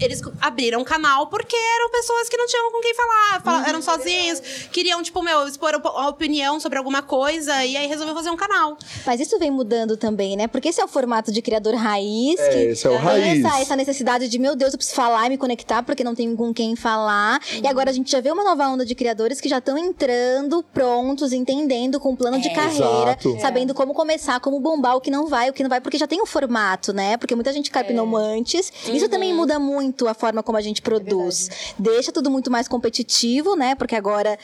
eles 0.00 0.20
abriram 0.40 0.80
um 0.80 0.84
canal 0.84 1.28
porque 1.28 1.54
eram 1.56 1.90
pessoas 1.90 2.28
que 2.28 2.36
não 2.36 2.46
tinham 2.46 2.70
com 2.72 2.80
quem 2.80 2.94
falar, 2.94 3.42
fala- 3.42 3.68
eram 3.68 3.80
sozinhos, 3.82 4.40
queriam, 4.72 5.02
tipo, 5.02 5.22
meu, 5.22 5.46
expor 5.46 5.74
op- 5.74 5.86
a 5.86 6.08
opinião 6.08 6.58
sobre 6.58 6.78
alguma 6.78 7.02
coisa 7.02 7.64
e 7.64 7.76
aí 7.76 7.86
resolveu 7.86 8.14
fazer 8.14 8.30
um 8.30 8.36
canal. 8.36 8.76
Mas 9.06 9.20
isso 9.20 9.38
vem 9.38 9.50
mudando 9.50 9.96
também, 9.96 10.36
né? 10.36 10.46
Porque 10.48 10.68
esse 10.68 10.80
é 10.80 10.84
o 10.84 10.88
formato 10.88 11.30
de 11.32 11.40
criador 11.40 11.74
raiz. 11.74 12.38
É, 12.40 12.48
que 12.48 12.58
esse 12.70 12.86
é 12.86 12.90
o 12.90 12.96
raiz. 12.96 13.44
Essa, 13.44 13.60
essa 13.60 13.76
necessidade 13.76 14.28
de, 14.28 14.38
meu 14.38 14.56
Deus, 14.56 14.72
eu 14.72 14.78
preciso 14.78 14.96
falar 14.96 15.26
e 15.26 15.30
me 15.30 15.38
conectar 15.38 15.82
porque 15.82 16.02
não 16.04 16.14
tenho 16.14 16.36
com 16.36 16.52
quem 16.52 16.74
falar. 16.76 17.40
E 17.62 17.66
agora 17.66 17.90
a 17.90 17.92
gente 17.92 18.10
já 18.10 18.20
vê 18.20 18.30
uma 18.30 18.42
nova 18.44 18.66
onda 18.68 18.84
de 18.84 18.94
criadores 18.94 19.40
que 19.40 19.48
já 19.48 19.58
estão 19.58 19.78
entrando 19.78 20.53
prontos, 20.62 21.32
entendendo, 21.32 21.98
com 21.98 22.10
um 22.12 22.16
plano 22.16 22.40
de 22.40 22.50
carreira, 22.50 23.12
Exato. 23.20 23.40
sabendo 23.40 23.74
como 23.74 23.92
começar, 23.94 24.40
como 24.40 24.60
bombar 24.60 24.96
o 24.96 25.00
que 25.00 25.10
não 25.10 25.26
vai, 25.26 25.50
o 25.50 25.52
que 25.52 25.62
não 25.62 25.70
vai, 25.70 25.80
porque 25.80 25.98
já 25.98 26.06
tem 26.06 26.20
um 26.22 26.26
formato, 26.26 26.92
né? 26.92 27.16
Porque 27.16 27.34
muita 27.34 27.52
gente 27.52 27.70
carpinou 27.70 28.16
antes. 28.16 28.72
Isso 28.88 29.08
também 29.08 29.34
muda 29.34 29.58
muito 29.58 30.06
a 30.06 30.14
forma 30.14 30.42
como 30.42 30.58
a 30.58 30.60
gente 30.60 30.80
produz. 30.82 31.50
Deixa 31.78 32.12
tudo 32.12 32.30
muito 32.30 32.50
mais 32.50 32.68
competitivo, 32.68 33.56
né? 33.56 33.74
Porque 33.74 33.94
agora 33.96 34.38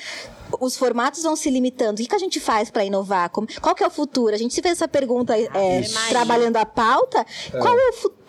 os 0.60 0.76
formatos 0.76 1.22
vão 1.22 1.36
se 1.36 1.48
limitando. 1.50 1.94
O 2.00 2.02
que, 2.02 2.08
que 2.08 2.14
a 2.14 2.18
gente 2.18 2.40
faz 2.40 2.70
para 2.70 2.84
inovar? 2.84 3.30
Como- 3.30 3.46
qual 3.60 3.74
que 3.74 3.84
é 3.84 3.86
o 3.86 3.90
futuro? 3.90 4.34
A 4.34 4.38
gente 4.38 4.52
se 4.54 4.60
fez 4.60 4.72
essa 4.72 4.88
pergunta 4.88 5.38
é, 5.38 5.82
trabalhando 6.08 6.56
a 6.56 6.66
pauta. 6.66 7.24
Qual 7.52 7.78
é 7.78 7.88
o 7.90 7.92
futuro? 7.92 8.19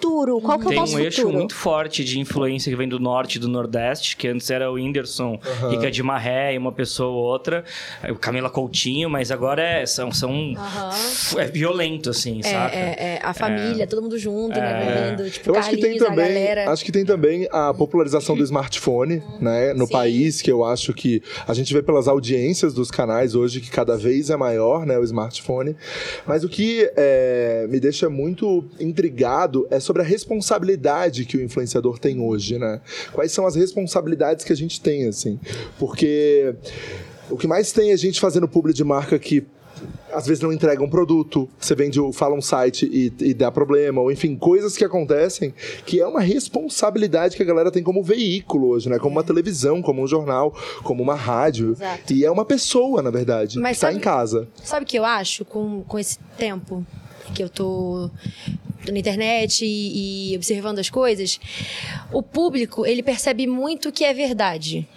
Qual 0.41 0.57
que 0.59 0.65
é 0.65 0.67
o 0.67 0.69
Tem 0.69 0.79
nosso 0.79 0.95
um 0.95 0.99
eixo 0.99 1.17
futuro? 1.21 1.37
muito 1.37 1.55
forte 1.55 2.03
de 2.03 2.19
influência 2.19 2.69
que 2.71 2.75
vem 2.75 2.87
do 2.87 2.99
norte 2.99 3.35
e 3.35 3.39
do 3.39 3.47
nordeste, 3.47 4.15
que 4.17 4.27
antes 4.27 4.49
era 4.49 4.69
o 4.71 4.75
Whindersson, 4.75 5.39
Rica 5.69 5.89
de 5.91 6.01
Marré 6.03 6.53
e 6.53 6.57
uma 6.57 6.71
pessoa 6.71 7.09
ou 7.09 7.23
outra, 7.23 7.63
o 8.09 8.15
Camila 8.15 8.49
Coutinho, 8.49 9.09
mas 9.09 9.31
agora 9.31 9.61
é, 9.61 9.85
são, 9.85 10.11
são 10.11 10.53
é 11.37 11.45
violento, 11.45 12.09
assim, 12.09 12.39
É, 12.39 12.43
saca? 12.43 12.75
é, 12.75 12.79
é, 12.79 13.19
a 13.21 13.33
família, 13.33 13.85
todo 13.87 14.01
mundo 14.01 14.17
junto, 14.17 14.57
É. 14.57 14.61
né? 14.61 15.11
Bebendo, 15.15 15.29
tipo, 15.29 15.49
Eu 15.49 15.55
acho 15.55 15.69
que 15.69 15.77
tem 15.77 15.97
também, 15.97 16.15
galera. 16.27 16.71
acho 16.71 16.83
que 16.85 16.91
tem 16.91 17.05
também 17.05 17.47
a 17.51 17.73
popularização 17.73 18.35
do 18.35 18.43
smartphone, 18.43 19.21
né, 19.39 19.73
no 19.73 19.87
país, 19.87 20.41
que 20.41 20.51
eu 20.51 20.63
acho 20.63 20.93
que 20.93 21.21
a 21.47 21.53
gente 21.53 21.73
vê 21.73 21.81
pelas 21.81 22.07
audiências 22.07 22.73
dos 22.73 22.89
canais 22.89 23.35
hoje 23.35 23.61
que 23.61 23.69
cada 23.69 23.97
vez 23.97 24.29
é 24.29 24.35
maior, 24.37 24.85
né, 24.85 24.97
o 24.97 25.03
smartphone. 25.03 25.75
Mas 26.25 26.43
o 26.43 26.49
que 26.49 26.89
é, 26.95 27.65
me 27.69 27.79
deixa 27.79 28.09
muito 28.09 28.63
intrigado 28.79 29.67
é 29.69 29.79
sobre 29.79 29.90
a 29.99 30.04
responsabilidade 30.04 31.25
que 31.25 31.36
o 31.38 31.41
influenciador 31.41 31.99
tem 31.99 32.19
hoje, 32.21 32.58
né? 32.58 32.80
Quais 33.12 33.32
são 33.32 33.45
as 33.45 33.56
responsabilidades 33.56 34.45
que 34.45 34.54
a 34.54 34.56
gente 34.56 34.80
tem, 34.80 35.08
assim? 35.08 35.39
Porque 35.77 36.56
o 37.30 37.38
que 37.38 37.47
mais 37.47 37.71
tem 37.71 37.91
é 37.91 37.97
gente 37.97 38.19
fazendo 38.19 38.47
publi 38.47 38.73
de 38.73 38.84
marca 38.84 39.17
que 39.19 39.43
às 40.13 40.27
vezes 40.27 40.43
não 40.43 40.54
entrega 40.54 40.84
um 40.84 40.89
produto, 40.89 41.49
você 41.60 41.73
vende, 41.73 41.97
fala 42.13 42.36
um 42.36 42.41
site 42.41 42.86
e, 42.91 43.12
e 43.30 43.34
dá 43.34 43.49
problema, 43.49 43.99
ou 44.01 44.12
enfim, 44.12 44.36
coisas 44.36 44.77
que 44.77 44.84
acontecem 44.86 45.54
que 45.86 45.99
é 45.99 46.06
uma 46.06 46.19
responsabilidade 46.19 47.36
que 47.36 47.41
a 47.41 47.45
galera 47.45 47.71
tem 47.71 47.82
como 47.82 48.04
veículo 48.04 48.67
hoje, 48.69 48.89
né? 48.89 48.99
Como 48.99 49.15
uma 49.15 49.23
televisão, 49.23 49.82
como 49.82 50.04
um 50.04 50.08
jornal, 50.08 50.54
como 50.84 51.01
uma 51.01 51.15
rádio. 51.15 51.71
Exato. 51.71 52.13
E 52.13 52.23
é 52.23 52.30
uma 52.30 52.45
pessoa, 52.45 53.01
na 53.01 53.10
verdade, 53.10 53.58
Mas 53.58 53.77
que 53.77 53.82
tá 53.82 53.88
sabe- 53.88 53.97
em 53.97 54.01
casa. 54.01 54.47
Sabe 54.63 54.84
o 54.84 54.88
que 54.88 54.99
eu 54.99 55.06
acho 55.06 55.43
com, 55.45 55.82
com 55.88 55.97
esse 55.97 56.19
tempo 56.38 56.86
que 57.34 57.43
eu 57.43 57.49
tô 57.49 58.10
na 58.89 58.97
internet 58.97 59.63
e, 59.65 60.31
e 60.31 60.36
observando 60.36 60.79
as 60.79 60.89
coisas? 60.89 61.39
O 62.12 62.21
público, 62.21 62.86
ele 62.86 63.03
percebe 63.03 63.47
muito 63.47 63.89
o 63.89 63.91
que 63.91 64.03
é 64.03 64.13
verdade. 64.13 64.88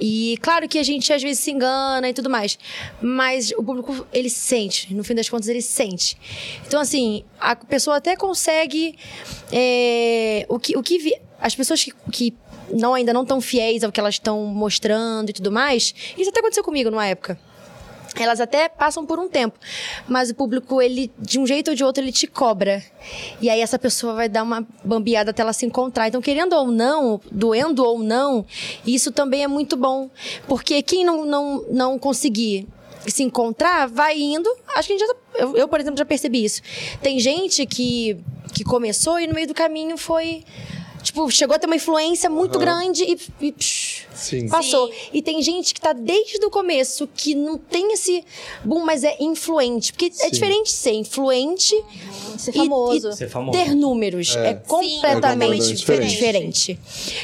E 0.00 0.36
claro 0.42 0.68
que 0.68 0.78
a 0.78 0.82
gente 0.82 1.12
às 1.12 1.22
vezes 1.22 1.38
se 1.38 1.52
engana 1.52 2.08
e 2.08 2.12
tudo 2.12 2.28
mais. 2.28 2.58
Mas 3.00 3.52
o 3.52 3.62
público, 3.62 4.04
ele 4.12 4.28
sente. 4.28 4.92
No 4.92 5.04
fim 5.04 5.14
das 5.14 5.28
contas, 5.28 5.46
ele 5.48 5.62
sente. 5.62 6.16
Então, 6.66 6.80
assim, 6.80 7.22
a 7.38 7.54
pessoa 7.54 7.98
até 7.98 8.16
consegue. 8.16 8.96
é, 9.52 10.44
o 10.48 10.58
que. 10.58 10.76
O 10.76 10.82
que 10.82 10.98
vi- 10.98 11.16
as 11.40 11.54
pessoas 11.54 11.84
que. 11.84 11.92
que 12.10 12.34
não, 12.72 12.94
ainda 12.94 13.12
não 13.12 13.22
estão 13.22 13.40
fiéis 13.40 13.84
ao 13.84 13.92
que 13.92 14.00
elas 14.00 14.14
estão 14.14 14.44
mostrando 14.46 15.30
e 15.30 15.32
tudo 15.32 15.52
mais. 15.52 15.94
Isso 16.18 16.30
até 16.30 16.40
aconteceu 16.40 16.64
comigo 16.64 16.90
numa 16.90 17.06
época. 17.06 17.38
Elas 18.16 18.40
até 18.40 18.68
passam 18.68 19.06
por 19.06 19.18
um 19.18 19.28
tempo, 19.28 19.58
mas 20.06 20.30
o 20.30 20.34
público, 20.34 20.82
ele, 20.82 21.10
de 21.18 21.38
um 21.38 21.46
jeito 21.46 21.70
ou 21.70 21.74
de 21.74 21.82
outro, 21.82 22.02
ele 22.02 22.12
te 22.12 22.26
cobra. 22.26 22.82
E 23.40 23.48
aí 23.48 23.60
essa 23.60 23.78
pessoa 23.78 24.14
vai 24.14 24.28
dar 24.28 24.42
uma 24.42 24.66
bambeada 24.84 25.30
até 25.30 25.42
ela 25.42 25.52
se 25.52 25.64
encontrar. 25.64 26.08
Então, 26.08 26.20
querendo 26.20 26.52
ou 26.54 26.66
não, 26.66 27.20
doendo 27.30 27.84
ou 27.84 28.00
não, 28.00 28.44
isso 28.86 29.10
também 29.10 29.42
é 29.42 29.48
muito 29.48 29.76
bom. 29.76 30.10
Porque 30.46 30.82
quem 30.82 31.04
não, 31.04 31.24
não, 31.24 31.64
não 31.70 31.98
conseguir 31.98 32.68
se 33.06 33.22
encontrar, 33.22 33.88
vai 33.88 34.18
indo. 34.18 34.48
Acho 34.74 34.88
que 34.88 34.94
a 34.94 34.98
gente 34.98 35.06
já. 35.06 35.14
Eu, 35.34 35.56
eu, 35.56 35.68
por 35.68 35.80
exemplo, 35.80 35.98
já 35.98 36.04
percebi 36.04 36.44
isso. 36.44 36.62
Tem 37.00 37.18
gente 37.18 37.64
que, 37.66 38.18
que 38.52 38.64
começou 38.64 39.18
e 39.18 39.26
no 39.26 39.34
meio 39.34 39.46
do 39.46 39.54
caminho 39.54 39.96
foi. 39.96 40.44
Tipo, 41.02 41.28
chegou 41.30 41.56
a 41.56 41.58
ter 41.58 41.66
uma 41.66 41.76
influência 41.76 42.30
muito 42.30 42.58
grande 42.58 43.02
e, 43.04 43.18
e 43.46 43.52
psh, 43.52 44.06
Sim. 44.14 44.48
passou. 44.48 44.86
Sim. 44.88 44.94
E 45.12 45.22
tem 45.22 45.42
gente 45.42 45.74
que 45.74 45.80
tá 45.80 45.92
desde 45.92 46.44
o 46.44 46.50
começo 46.50 47.08
que 47.12 47.34
não 47.34 47.58
tem 47.58 47.92
esse 47.92 48.24
boom, 48.64 48.84
mas 48.84 49.02
é 49.04 49.16
influente. 49.20 49.92
Porque 49.92 50.06
é 50.06 50.10
Sim. 50.10 50.30
diferente 50.30 50.70
ser 50.70 50.92
influente 50.92 51.74
Ser 52.38 52.50
e- 52.52 52.54
famoso. 52.58 53.08
e 53.08 53.16
Ser 53.16 53.28
famoso. 53.28 53.58
ter 53.58 53.74
números. 53.74 54.36
É, 54.36 54.50
É. 54.50 54.54
completamente 54.54 55.72
é 55.72 55.98
diferente. 56.00 56.78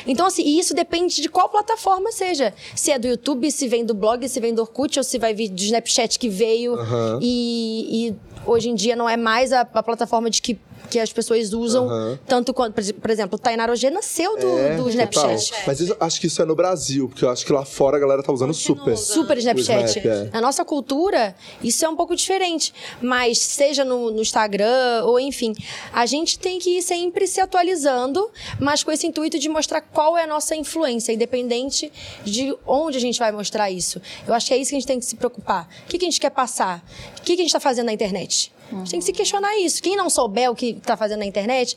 Então, 0.07 0.26
assim, 0.26 0.43
e 0.43 0.59
isso 0.59 0.74
depende 0.74 1.20
de 1.20 1.29
qual 1.29 1.49
plataforma 1.49 2.11
seja. 2.12 2.53
Se 2.74 2.91
é 2.91 2.99
do 2.99 3.07
YouTube, 3.07 3.51
se 3.51 3.68
vem 3.68 3.85
do 3.85 3.95
blog, 3.95 4.29
se 4.29 4.41
vem 4.41 4.55
do 4.55 4.62
Orkut, 4.62 4.99
ou 4.99 5.05
se 5.05 5.18
vai 5.18 5.35
vir 5.35 5.49
do 5.49 5.61
Snapchat 5.62 6.18
que 6.18 6.29
veio. 6.29 6.74
Aham. 6.74 7.18
E, 7.22 8.09
e 8.09 8.16
hoje 8.47 8.68
em 8.70 8.74
dia 8.74 8.97
não 8.97 9.09
é 9.09 9.16
mais 9.16 9.53
a, 9.53 9.61
a 9.61 9.83
plataforma 9.83 10.31
de 10.31 10.41
que, 10.43 10.59
que 10.91 10.99
as 10.99 11.12
pessoas 11.12 11.53
usam 11.53 12.18
tanto 12.26 12.53
quanto. 12.55 12.74
por 12.74 12.81
exemplo, 12.81 13.01
Por 13.03 13.11
exemplo, 13.11 13.39
Ogê 13.73 13.91
nasceu 13.91 14.37
do, 14.39 14.59
É, 14.59 14.71
do 14.77 14.85
total. 14.85 14.89
Snapchat. 14.91 15.53
Mas 15.66 15.81
isso- 15.81 15.97
acho 16.01 16.21
que 16.21 16.27
isso 16.27 16.41
é 16.43 16.45
no 16.45 16.55
Brasil, 16.55 17.09
porque 17.09 17.25
eu 17.25 17.31
acho 17.31 17.45
que 17.47 17.53
lá 17.53 17.64
fora 17.64 17.97
a 17.97 18.01
galera 18.01 18.23
tá 18.23 18.33
usando 18.33 18.53
super. 18.55 18.97
Super 18.97 19.39
Snapchat. 19.39 19.99
Snap, 19.99 20.07
é. 20.07 20.31
Na 20.33 20.41
nossa 20.41 20.64
cultura, 20.64 21.35
isso 21.62 21.85
é 21.85 21.89
um 21.89 21.97
pouco 21.97 22.14
diferente. 22.16 22.73
Mas 23.01 23.39
seja 23.39 23.85
no, 23.85 24.11
no 24.11 24.21
Instagram 24.21 25.05
ou 25.05 25.19
enfim, 25.21 25.55
a 25.93 26.07
gente 26.07 26.39
tem 26.39 26.59
que 26.59 26.79
ir 26.79 26.83
sempre 26.83 27.27
se 27.27 27.41
atualizando, 27.41 28.31
mas 28.61 28.83
com 28.83 28.91
esse 28.91 29.07
intuito 29.07 29.39
de 29.39 29.49
mostrar 29.49 29.81
qual 29.81 30.16
é 30.16 30.25
a 30.25 30.27
nossa 30.27 30.55
influência, 30.57 31.12
independente 31.12 31.93
de 32.25 32.55
onde 32.66 32.97
a 32.99 33.01
gente 33.01 33.19
vai 33.19 33.31
mostrar 33.33 33.71
isso. 33.71 34.01
Eu 34.27 34.35
acho 34.35 34.47
que 34.47 34.55
é 34.55 34.57
isso 34.57 34.71
que 34.71 34.77
a 34.77 34.79
gente 34.81 34.87
tem 34.89 34.99
que 35.01 35.07
se 35.07 35.16
preocupar. 35.16 35.69
O 35.85 35.89
que, 35.89 35.99
que 35.99 36.05
a 36.05 36.09
gente 36.11 36.21
quer 36.21 36.31
passar? 36.31 36.85
O 37.19 37.23
que, 37.23 37.35
que 37.37 37.43
a 37.43 37.45
gente 37.45 37.47
está 37.47 37.61
fazendo 37.61 37.87
na 37.87 37.93
internet? 37.93 38.53
A 38.71 38.77
gente 38.77 38.91
tem 38.91 39.01
que 39.01 39.07
se 39.07 39.12
questionar 39.14 39.57
isso. 39.59 39.83
Quem 39.83 39.97
não 39.97 40.11
souber 40.11 40.51
o 40.51 40.55
que 40.55 40.71
está 40.73 40.95
fazendo 40.95 41.21
na 41.21 41.25
internet, 41.27 41.75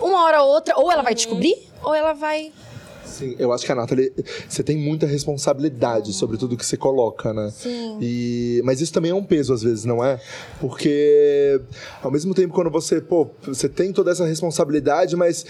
uma 0.00 0.24
hora 0.24 0.42
ou 0.42 0.50
outra, 0.50 0.78
ou 0.78 0.90
ela 0.90 1.02
vai 1.02 1.14
descobrir, 1.14 1.56
ou 1.82 1.94
ela 1.94 2.12
vai 2.12 2.52
Sim, 3.04 3.34
eu 3.38 3.52
acho 3.52 3.64
que 3.64 3.72
a 3.72 3.74
Nathalie, 3.74 4.12
você 4.48 4.62
tem 4.62 4.76
muita 4.76 5.06
responsabilidade 5.06 6.12
sobre 6.12 6.36
tudo 6.36 6.56
que 6.56 6.64
você 6.64 6.76
coloca, 6.76 7.32
né? 7.32 7.50
Sim. 7.50 7.98
E, 8.00 8.62
mas 8.64 8.80
isso 8.80 8.92
também 8.92 9.10
é 9.10 9.14
um 9.14 9.24
peso 9.24 9.52
às 9.52 9.62
vezes, 9.62 9.84
não 9.84 10.04
é? 10.04 10.20
Porque 10.60 11.60
ao 12.02 12.10
mesmo 12.10 12.34
tempo 12.34 12.54
quando 12.54 12.70
você, 12.70 13.00
pô, 13.00 13.28
você 13.42 13.68
tem 13.68 13.92
toda 13.92 14.10
essa 14.10 14.24
responsabilidade, 14.24 15.16
mas 15.16 15.44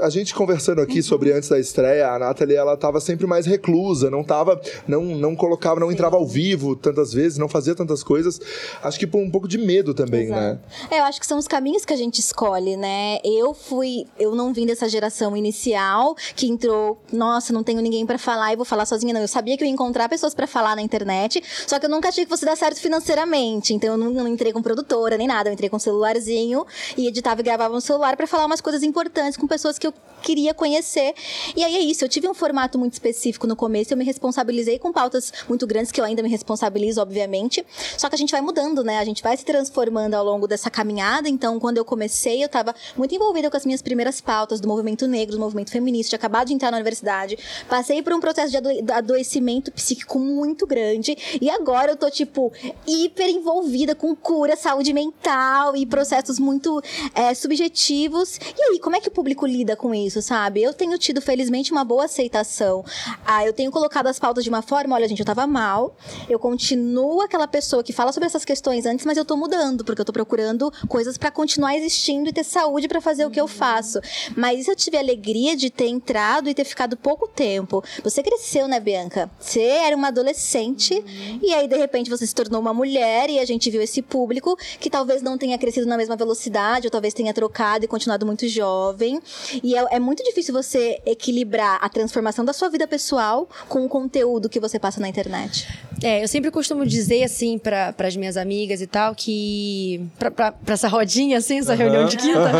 a 0.00 0.10
gente 0.10 0.34
conversando 0.34 0.80
aqui 0.80 1.02
sobre 1.02 1.32
antes 1.32 1.48
da 1.48 1.58
estreia, 1.58 2.08
a 2.08 2.18
Nathalie, 2.18 2.56
ela 2.56 2.76
tava 2.76 3.00
sempre 3.00 3.26
mais 3.26 3.46
reclusa, 3.46 4.10
não 4.10 4.24
tava, 4.24 4.60
não, 4.86 5.04
não 5.04 5.36
colocava, 5.36 5.80
não 5.80 5.90
entrava 5.90 6.16
ao 6.16 6.26
vivo 6.26 6.76
tantas 6.76 7.12
vezes, 7.12 7.38
não 7.38 7.48
fazia 7.48 7.74
tantas 7.74 8.02
coisas. 8.02 8.40
Acho 8.82 8.98
que 8.98 9.06
por 9.06 9.18
um 9.18 9.30
pouco 9.30 9.48
de 9.48 9.58
medo 9.58 9.94
também, 9.94 10.28
né? 10.28 10.58
É, 10.90 11.00
eu 11.00 11.04
acho 11.04 11.20
que 11.20 11.26
são 11.26 11.38
os 11.38 11.48
caminhos 11.48 11.84
que 11.84 11.92
a 11.92 11.96
gente 11.96 12.20
escolhe, 12.20 12.76
né? 12.76 13.18
Eu 13.24 13.54
fui, 13.54 14.06
eu 14.18 14.34
não 14.34 14.52
vim 14.52 14.66
dessa 14.66 14.88
geração 14.88 15.36
inicial 15.36 16.14
que 16.34 16.46
entrou, 16.46 16.75
nossa, 17.12 17.52
não 17.52 17.62
tenho 17.62 17.80
ninguém 17.80 18.04
pra 18.06 18.18
falar 18.18 18.52
e 18.52 18.56
vou 18.56 18.64
falar 18.64 18.86
sozinha, 18.86 19.12
não. 19.12 19.20
Eu 19.20 19.28
sabia 19.28 19.56
que 19.56 19.62
eu 19.62 19.66
ia 19.66 19.72
encontrar 19.72 20.08
pessoas 20.08 20.34
pra 20.34 20.46
falar 20.46 20.76
na 20.76 20.82
internet, 20.82 21.42
só 21.66 21.78
que 21.78 21.86
eu 21.86 21.90
nunca 21.90 22.08
achei 22.08 22.24
que 22.24 22.30
fosse 22.30 22.44
dar 22.44 22.56
certo 22.56 22.80
financeiramente. 22.80 23.74
Então 23.74 23.90
eu 23.90 23.96
não, 23.96 24.10
não 24.10 24.28
entrei 24.28 24.52
com 24.52 24.62
produtora 24.62 25.16
nem 25.16 25.26
nada, 25.26 25.48
eu 25.48 25.52
entrei 25.52 25.68
com 25.68 25.76
um 25.76 25.80
celularzinho 25.80 26.64
e 26.96 27.06
editava 27.06 27.40
e 27.40 27.44
gravava 27.44 27.74
no 27.74 27.80
celular 27.80 28.16
pra 28.16 28.26
falar 28.26 28.46
umas 28.46 28.60
coisas 28.60 28.82
importantes 28.82 29.36
com 29.36 29.46
pessoas 29.46 29.78
que 29.78 29.86
eu 29.86 29.94
queria 30.22 30.52
conhecer. 30.54 31.14
E 31.54 31.62
aí 31.62 31.76
é 31.76 31.80
isso, 31.80 32.04
eu 32.04 32.08
tive 32.08 32.28
um 32.28 32.34
formato 32.34 32.78
muito 32.78 32.94
específico 32.94 33.46
no 33.46 33.54
começo, 33.54 33.92
eu 33.92 33.96
me 33.96 34.04
responsabilizei 34.04 34.78
com 34.78 34.92
pautas 34.92 35.32
muito 35.48 35.66
grandes 35.66 35.92
que 35.92 36.00
eu 36.00 36.04
ainda 36.04 36.22
me 36.22 36.28
responsabilizo, 36.28 37.00
obviamente. 37.00 37.64
Só 37.96 38.08
que 38.08 38.14
a 38.14 38.18
gente 38.18 38.32
vai 38.32 38.40
mudando, 38.40 38.82
né? 38.82 38.98
A 38.98 39.04
gente 39.04 39.22
vai 39.22 39.36
se 39.36 39.44
transformando 39.44 40.14
ao 40.14 40.24
longo 40.24 40.46
dessa 40.46 40.70
caminhada. 40.70 41.28
Então, 41.28 41.58
quando 41.60 41.78
eu 41.78 41.84
comecei, 41.84 42.42
eu 42.42 42.48
tava 42.48 42.74
muito 42.96 43.14
envolvida 43.14 43.50
com 43.50 43.56
as 43.56 43.64
minhas 43.64 43.82
primeiras 43.82 44.20
pautas 44.20 44.60
do 44.60 44.68
movimento 44.68 45.06
negro, 45.06 45.36
do 45.36 45.40
movimento 45.40 45.70
feminista, 45.70 46.10
tinha 46.10 46.18
acabado 46.18 46.48
de 46.48 46.54
entrar 46.54 46.65
na 46.70 46.76
universidade, 46.76 47.38
passei 47.68 48.02
por 48.02 48.12
um 48.12 48.20
processo 48.20 48.50
de 48.50 48.56
ado- 48.56 48.92
adoecimento 48.92 49.70
psíquico 49.72 50.18
muito 50.18 50.66
grande 50.66 51.16
e 51.40 51.48
agora 51.50 51.92
eu 51.92 51.96
tô 51.96 52.10
tipo 52.10 52.52
hiper 52.86 53.28
envolvida 53.28 53.94
com 53.94 54.14
cura, 54.14 54.56
saúde 54.56 54.92
mental 54.92 55.76
e 55.76 55.84
processos 55.86 56.38
muito 56.38 56.82
é, 57.14 57.34
subjetivos. 57.34 58.38
E 58.56 58.62
aí, 58.62 58.78
como 58.78 58.96
é 58.96 59.00
que 59.00 59.08
o 59.08 59.10
público 59.10 59.46
lida 59.46 59.76
com 59.76 59.94
isso, 59.94 60.20
sabe? 60.22 60.62
Eu 60.62 60.72
tenho 60.72 60.96
tido, 60.98 61.20
felizmente, 61.20 61.72
uma 61.72 61.84
boa 61.84 62.04
aceitação. 62.04 62.84
Ah, 63.24 63.44
eu 63.44 63.52
tenho 63.52 63.70
colocado 63.70 64.06
as 64.06 64.18
pautas 64.18 64.44
de 64.44 64.50
uma 64.50 64.62
forma, 64.62 64.94
olha, 64.94 65.08
gente, 65.08 65.20
eu 65.20 65.26
tava 65.26 65.46
mal, 65.46 65.96
eu 66.28 66.38
continuo 66.38 67.20
aquela 67.20 67.46
pessoa 67.46 67.82
que 67.82 67.92
fala 67.92 68.12
sobre 68.12 68.26
essas 68.26 68.44
questões 68.44 68.86
antes, 68.86 69.04
mas 69.04 69.16
eu 69.16 69.24
tô 69.24 69.36
mudando, 69.36 69.84
porque 69.84 70.00
eu 70.00 70.04
tô 70.04 70.12
procurando 70.12 70.72
coisas 70.88 71.16
pra 71.18 71.30
continuar 71.30 71.76
existindo 71.76 72.28
e 72.28 72.32
ter 72.32 72.44
saúde 72.44 72.88
pra 72.88 73.00
fazer 73.00 73.24
o 73.26 73.30
que 73.30 73.40
eu 73.40 73.48
faço. 73.48 74.00
Mas 74.36 74.60
isso 74.60 74.70
eu 74.70 74.76
tive 74.76 74.96
alegria 74.96 75.56
de 75.56 75.70
ter 75.70 75.88
entrado 75.88 76.48
e 76.48 76.54
ter 76.56 76.64
ficado 76.64 76.96
pouco 76.96 77.28
tempo. 77.28 77.84
Você 78.02 78.22
cresceu, 78.22 78.66
né, 78.66 78.80
Bianca? 78.80 79.30
Você 79.38 79.60
era 79.60 79.94
uma 79.94 80.08
adolescente 80.08 81.04
e 81.42 81.52
aí, 81.54 81.68
de 81.68 81.76
repente, 81.76 82.10
você 82.10 82.26
se 82.26 82.34
tornou 82.34 82.60
uma 82.60 82.74
mulher 82.74 83.30
e 83.30 83.38
a 83.38 83.44
gente 83.44 83.70
viu 83.70 83.80
esse 83.80 84.02
público 84.02 84.56
que 84.80 84.90
talvez 84.90 85.22
não 85.22 85.38
tenha 85.38 85.58
crescido 85.58 85.86
na 85.86 85.96
mesma 85.96 86.16
velocidade 86.16 86.86
ou 86.86 86.90
talvez 86.90 87.14
tenha 87.14 87.32
trocado 87.32 87.84
e 87.84 87.88
continuado 87.88 88.26
muito 88.26 88.48
jovem. 88.48 89.20
E 89.62 89.76
é, 89.76 89.86
é 89.92 90.00
muito 90.00 90.24
difícil 90.24 90.52
você 90.52 91.00
equilibrar 91.04 91.78
a 91.82 91.88
transformação 91.88 92.44
da 92.44 92.52
sua 92.52 92.68
vida 92.68 92.86
pessoal 92.86 93.48
com 93.68 93.84
o 93.84 93.88
conteúdo 93.88 94.48
que 94.48 94.58
você 94.58 94.78
passa 94.78 95.00
na 95.00 95.08
internet. 95.08 95.68
É, 96.02 96.22
eu 96.22 96.28
sempre 96.28 96.50
costumo 96.50 96.84
dizer 96.84 97.22
assim 97.22 97.58
para 97.58 97.94
as 97.98 98.16
minhas 98.16 98.36
amigas 98.36 98.80
e 98.82 98.86
tal 98.86 99.14
que 99.14 100.06
pra 100.18 100.54
essa 100.66 100.88
rodinha 100.88 101.38
assim, 101.38 101.58
essa 101.58 101.74
reunião 101.74 102.06
de 102.06 102.16
quinta 102.16 102.50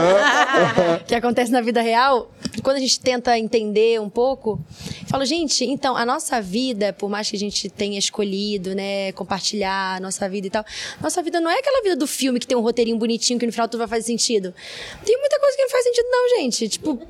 que 1.06 1.14
acontece 1.14 1.52
na 1.52 1.60
vida 1.60 1.80
real, 1.82 2.30
quando 2.62 2.76
a 2.76 2.80
gente 2.80 2.98
tenta 2.98 3.38
entender 3.38 3.85
um 4.00 4.08
pouco, 4.08 4.60
eu 5.02 5.08
falo, 5.08 5.24
gente, 5.24 5.64
então 5.64 5.96
a 5.96 6.04
nossa 6.04 6.40
vida, 6.40 6.92
por 6.92 7.08
mais 7.08 7.30
que 7.30 7.36
a 7.36 7.38
gente 7.38 7.68
tenha 7.68 7.98
escolhido, 7.98 8.74
né, 8.74 9.12
compartilhar 9.12 9.96
a 9.96 10.00
nossa 10.00 10.28
vida 10.28 10.46
e 10.46 10.50
tal, 10.50 10.64
nossa 11.00 11.22
vida 11.22 11.40
não 11.40 11.50
é 11.50 11.58
aquela 11.58 11.82
vida 11.82 11.96
do 11.96 12.06
filme 12.06 12.40
que 12.40 12.46
tem 12.46 12.56
um 12.56 12.60
roteirinho 12.60 12.98
bonitinho 12.98 13.38
que 13.38 13.46
no 13.46 13.52
final 13.52 13.68
tudo 13.68 13.78
vai 13.78 13.88
fazer 13.88 14.04
sentido. 14.04 14.54
Tem 15.04 15.18
muita 15.18 15.38
coisa 15.38 15.56
que 15.56 15.62
não 15.62 15.70
faz 15.70 15.84
sentido 15.84 16.06
não, 16.10 16.28
gente. 16.40 16.68
Tipo, 16.68 17.00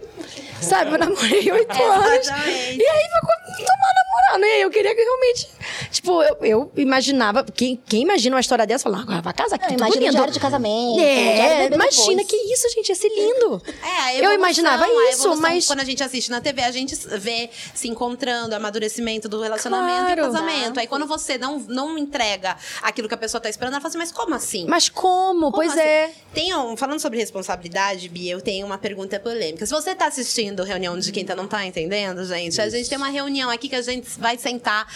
sabe, 0.61 0.93
eu 0.93 0.99
namorei 0.99 1.53
oito 1.53 1.83
anos. 1.83 2.19
Exatamente. 2.19 2.83
E 2.83 2.87
aí 2.87 3.05
ficou 3.05 3.67
tomar 3.67 4.06
namorar, 4.17 4.39
né? 4.39 4.65
Eu 4.65 4.71
queria 4.71 4.95
que 4.95 5.01
realmente. 5.03 5.49
Tipo, 5.91 6.23
eu, 6.23 6.37
eu 6.43 6.73
imaginava. 6.77 7.45
Quem, 7.45 7.81
quem 7.87 8.03
imagina 8.03 8.37
uma 8.37 8.41
história 8.41 8.67
dessa 8.67 8.85
fala, 8.85 9.01
agora 9.01 9.21
vai 9.23 9.33
casar, 9.33 9.59
que 9.59 9.65
Não, 9.65 9.71
tudo 9.71 9.81
imagina 9.81 10.01
lindo. 10.01 10.13
diário 10.13 10.33
de 10.33 10.41
casamento. 10.41 11.01
É, 11.01 11.67
imagina 11.67 12.23
depois. 12.23 12.27
que 12.27 12.37
isso, 12.53 12.69
gente, 12.75 12.89
ia 12.89 12.95
ser 12.95 13.09
lindo. 13.09 13.63
É, 13.83 14.25
eu 14.25 14.33
imaginava 14.33 14.85
a 14.85 14.89
isso, 14.89 14.99
evolução, 15.23 15.37
mas. 15.37 15.67
Quando 15.67 15.81
a 15.81 15.85
gente 15.85 16.03
assiste 16.03 16.31
na 16.31 16.41
TV, 16.41 16.63
a 16.63 16.71
gente 16.71 16.95
vê 17.19 17.51
se 17.75 17.89
encontrando, 17.89 18.55
amadurecimento 18.55 19.29
do 19.29 19.41
relacionamento 19.41 19.87
Claro. 20.07 20.21
e 20.21 20.25
o 20.25 20.33
casamento. 20.33 20.81
Aí 20.81 20.87
quando 20.87 21.07
você 21.07 21.39
não, 21.39 21.59
não 21.61 21.99
entrega 21.99 22.57
aquilo 22.83 23.09
que 23.09 23.15
a 23.15 23.19
pessoa 23.19 23.41
tá 23.41 23.49
esperando, 23.49 23.75
ela 23.75 23.81
fala 23.81 23.89
assim, 23.89 23.99
mas 23.99 24.13
como 24.13 24.35
assim? 24.35 24.67
Mas 24.69 24.89
como? 24.89 25.51
Como 25.51 25.53
pois 25.53 25.71
assim? 25.73 25.81
é. 25.81 26.11
Tem 26.33 26.55
um, 26.55 26.77
falando 26.77 27.01
sobre 27.01 27.19
responsabilidade, 27.19 28.09
Bia, 28.09 28.33
eu 28.33 28.41
tenho 28.41 28.67
uma 28.67 28.79
pergunta 28.79 29.19
polêmica. 29.19 29.65
Se 29.67 29.73
você 29.73 29.95
tá 29.95 30.07
assistindo 30.07 30.63
reunião 30.63 30.99
de 30.99 31.11
quinta 31.13 31.35
não 31.35 31.47
tá 31.47 31.65
entendendo, 31.67 32.25
gente, 32.25 32.61
a 32.61 32.69
gente 32.69 32.89
tem 32.89 32.99
uma 32.99 33.09
reunião 33.09 33.51
aqui 33.51 33.69
que 33.69 33.77
a 33.77 33.83
gente 33.83 34.06
vai 34.19 34.39
sentar 34.39 34.87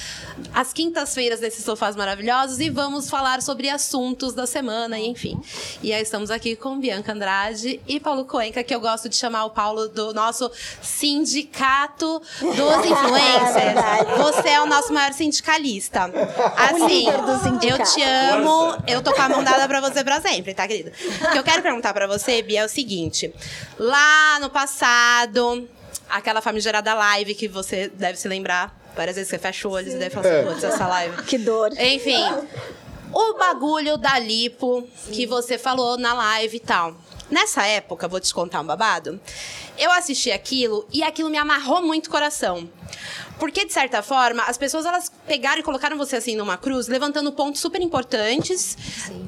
às 0.55 0.73
quintas-feiras 0.73 1.41
nesses 1.41 1.65
sofás 1.65 1.97
maravilhosos 1.97 2.61
e 2.61 2.71
vamos 2.71 3.09
falar 3.09 3.43
sobre 3.43 3.69
assuntos 3.69 4.35
da 4.35 4.47
semana, 4.47 4.99
e 4.99 5.07
enfim. 5.07 5.41
E 5.83 5.93
aí 5.93 6.03
estamos 6.03 6.31
aqui 6.31 6.57
com 6.57 6.79
Bianca 6.79 7.13
Andrade 7.13 7.81
e 7.87 7.99
Paulo 7.99 8.25
Coenca, 8.25 8.63
que 8.63 8.75
eu 8.75 8.81
gosto 8.81 9.09
de 9.09 9.17
chamar 9.17 9.45
o 9.45 9.51
Paulo 9.51 9.89
do 9.89 10.13
nosso 10.15 10.51
sindicato 10.83 12.21
dos 12.41 12.85
influencers. 12.87 14.19
Você 14.19 14.49
é 14.49 14.61
o 14.61 14.67
nosso 14.67 14.93
maior 14.93 15.13
sindicalista. 15.13 16.11
Assim, 16.57 17.07
eu 17.67 17.79
te 17.85 18.03
amo, 18.03 18.77
eu 18.87 19.03
tô 19.03 19.13
com 19.13 19.23
a 19.23 19.29
mão 19.29 19.43
dada 19.43 19.67
pra 19.67 19.81
você 19.81 20.05
pra 20.05 20.21
sempre, 20.21 20.55
tá, 20.55 20.67
querida? 20.67 20.93
O 21.23 21.33
que 21.33 21.39
eu 21.39 21.45
quero 21.45 21.63
perguntar 21.63 21.93
pra 21.93 22.07
você, 22.07 22.43
Bia, 22.43 22.61
é 22.61 22.65
o 22.65 22.69
seguinte. 22.69 23.33
Lá 23.79 24.39
no 24.41 24.51
passado, 24.51 25.69
aquela 26.09 26.41
famigerada 26.41 26.93
live 26.95 27.35
que 27.35 27.49
você 27.49 27.89
deve 27.89 28.19
se 28.19 28.29
lembrar, 28.29 28.80
Várias 28.97 29.17
vezes 29.17 29.31
você 29.31 29.39
fecha 29.39 29.69
o 29.69 29.71
olho 29.73 29.89
e 29.91 29.95
deve 29.97 30.11
falar, 30.11 30.45
putz, 30.45 30.65
essa 30.65 30.87
live. 30.87 31.23
Que 31.25 31.39
dor. 31.39 31.71
Enfim, 31.79 32.23
o 33.13 33.35
bagulho 33.39 33.97
da 33.97 34.19
lipo 34.19 34.87
que 35.13 35.27
você 35.27 35.59
falou 35.59 35.97
na 35.99 36.13
live 36.15 36.57
e 36.57 36.61
tal. 36.61 36.95
Nessa 37.31 37.65
época, 37.65 38.09
vou 38.09 38.19
te 38.19 38.33
contar 38.35 38.61
um 38.61 38.65
babado. 38.65 39.21
Eu 39.79 39.91
assisti 39.93 40.33
aquilo 40.33 40.87
e 40.93 41.03
aquilo 41.03 41.31
me 41.31 41.39
amarrou 41.39 41.81
muito 41.81 42.09
o 42.09 42.11
coração. 42.11 42.69
Porque, 43.39 43.65
de 43.65 43.73
certa 43.73 44.03
forma, 44.03 44.43
as 44.43 44.59
pessoas 44.59 44.85
elas 44.85 45.11
pegaram 45.27 45.61
e 45.61 45.63
colocaram 45.63 45.97
você 45.97 46.17
assim 46.17 46.35
numa 46.37 46.59
cruz, 46.59 46.89
levantando 46.89 47.33
pontos 47.33 47.61
super 47.61 47.81
importantes, 47.81 48.77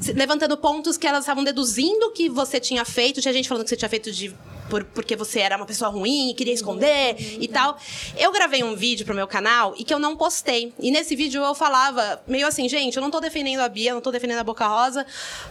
se- 0.00 0.12
levantando 0.12 0.56
pontos 0.58 0.96
que 0.98 1.06
elas 1.06 1.20
estavam 1.20 1.42
deduzindo 1.44 2.10
que 2.10 2.28
você 2.28 2.60
tinha 2.60 2.84
feito, 2.84 3.20
tinha 3.22 3.32
gente 3.32 3.48
falando 3.48 3.62
que 3.64 3.70
você 3.70 3.76
tinha 3.76 3.88
feito 3.88 4.10
de 4.12 4.34
por- 4.72 4.84
porque 4.84 5.14
você 5.14 5.40
era 5.40 5.54
uma 5.58 5.66
pessoa 5.66 5.90
ruim 5.90 6.30
e 6.30 6.34
queria 6.34 6.54
esconder 6.54 7.14
e 7.38 7.46
tal. 7.46 7.76
Eu 8.16 8.32
gravei 8.32 8.64
um 8.64 8.74
vídeo 8.74 9.04
pro 9.04 9.14
meu 9.14 9.26
canal 9.26 9.74
e 9.76 9.84
que 9.84 9.92
eu 9.92 9.98
não 9.98 10.16
postei. 10.16 10.72
E 10.80 10.90
nesse 10.90 11.14
vídeo 11.14 11.44
eu 11.44 11.54
falava 11.54 12.22
meio 12.26 12.46
assim, 12.46 12.66
gente, 12.70 12.96
eu 12.96 13.02
não 13.02 13.10
tô 13.10 13.20
defendendo 13.20 13.60
a 13.60 13.68
Bia, 13.68 13.92
não 13.92 14.00
tô 14.00 14.10
defendendo 14.10 14.38
a 14.38 14.44
Boca 14.44 14.66
Rosa, 14.66 15.04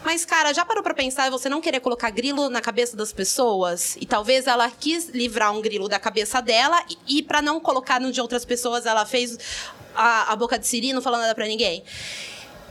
mas 0.03 0.25
cara, 0.25 0.51
já 0.55 0.65
parou 0.65 0.81
pra 0.81 0.95
pensar 0.95 1.29
você 1.29 1.47
não 1.47 1.61
querer 1.61 1.81
colocar 1.81 2.09
grilo 2.09 2.49
na 2.49 2.61
cabeça 2.61 2.97
das 2.97 3.13
pessoas? 3.13 3.95
E 4.01 4.07
talvez 4.07 4.47
ela 4.47 4.67
quis 4.71 5.09
livrar 5.09 5.53
um 5.55 5.61
grilo 5.61 5.87
da 5.87 5.99
cabeça 5.99 6.41
dela 6.41 6.83
e, 7.07 7.19
e 7.19 7.21
para 7.21 7.43
não 7.43 7.59
colocar 7.59 8.01
no 8.01 8.11
de 8.11 8.19
outras 8.19 8.43
pessoas, 8.43 8.87
ela 8.87 9.05
fez 9.05 9.37
a, 9.93 10.31
a 10.33 10.35
boca 10.35 10.57
de 10.57 10.65
siri, 10.65 10.93
não 10.93 11.01
falando 11.01 11.21
nada 11.21 11.35
pra 11.35 11.45
ninguém. 11.45 11.83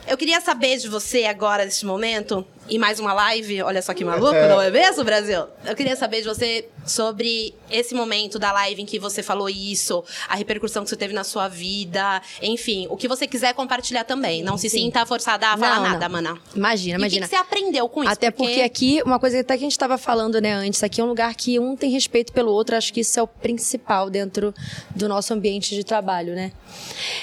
Eu 0.07 0.17
queria 0.17 0.41
saber 0.41 0.77
de 0.79 0.87
você 0.89 1.25
agora, 1.25 1.63
neste 1.63 1.85
momento, 1.85 2.43
e 2.69 2.77
mais 2.79 2.99
uma 2.99 3.13
live, 3.13 3.61
olha 3.63 3.81
só 3.81 3.93
que 3.93 4.05
maluco, 4.05 4.33
não 4.33 4.61
é 4.61 4.69
mesmo, 4.69 5.03
Brasil? 5.03 5.45
Eu 5.65 5.75
queria 5.75 5.95
saber 5.95 6.21
de 6.21 6.27
você 6.27 6.67
sobre 6.85 7.53
esse 7.69 7.93
momento 7.93 8.39
da 8.39 8.51
live 8.51 8.81
em 8.81 8.85
que 8.85 8.97
você 8.97 9.21
falou 9.21 9.49
isso, 9.49 10.03
a 10.27 10.35
repercussão 10.35 10.83
que 10.83 10.89
isso 10.89 10.95
teve 10.95 11.13
na 11.13 11.23
sua 11.23 11.47
vida, 11.47 12.21
enfim, 12.41 12.87
o 12.89 12.95
que 12.97 13.07
você 13.07 13.27
quiser 13.27 13.53
compartilhar 13.53 14.03
também. 14.03 14.41
Não 14.43 14.57
se 14.57 14.69
sinta 14.69 15.05
forçada 15.05 15.47
a 15.49 15.57
falar 15.57 15.75
Não, 15.75 15.89
nada, 15.89 16.07
não. 16.07 16.09
mana. 16.09 16.41
Imagina, 16.55 16.93
E 16.93 16.97
o 16.97 16.99
que 16.99 17.01
imagina. 17.01 17.25
que 17.27 17.29
você 17.29 17.35
aprendeu 17.35 17.89
com 17.89 18.03
isso? 18.03 18.13
Até 18.13 18.31
porque... 18.31 18.61
aqui, 18.61 19.01
uma 19.05 19.19
coisa 19.19 19.39
até 19.39 19.55
que 19.57 19.63
a 19.63 19.65
gente 19.65 19.71
estava 19.73 19.97
falando, 19.97 20.39
né, 20.39 20.53
antes, 20.53 20.81
aqui 20.83 21.01
é 21.01 21.03
um 21.03 21.07
lugar 21.07 21.35
que 21.35 21.59
um 21.59 21.75
tem 21.75 21.91
respeito 21.91 22.31
pelo 22.31 22.51
outro, 22.51 22.75
acho 22.75 22.93
que 22.93 23.01
isso 23.01 23.19
é 23.19 23.23
o 23.23 23.27
principal 23.27 24.09
dentro 24.09 24.53
do 24.95 25.07
nosso 25.09 25.33
ambiente 25.33 25.75
de 25.75 25.83
trabalho, 25.83 26.33
né? 26.33 26.51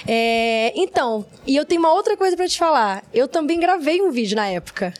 É, 0.06 0.72
então, 0.76 1.24
e 1.46 1.56
eu 1.56 1.64
tenho 1.64 1.80
uma 1.80 1.92
outra 1.92 2.16
coisa 2.16 2.36
para 2.36 2.46
te 2.48 2.58
falar. 2.58 3.02
Eu 3.12 3.26
também 3.28 3.58
gravei 3.58 4.00
um 4.00 4.10
vídeo 4.10 4.36
na 4.36 4.46
época. 4.48 4.92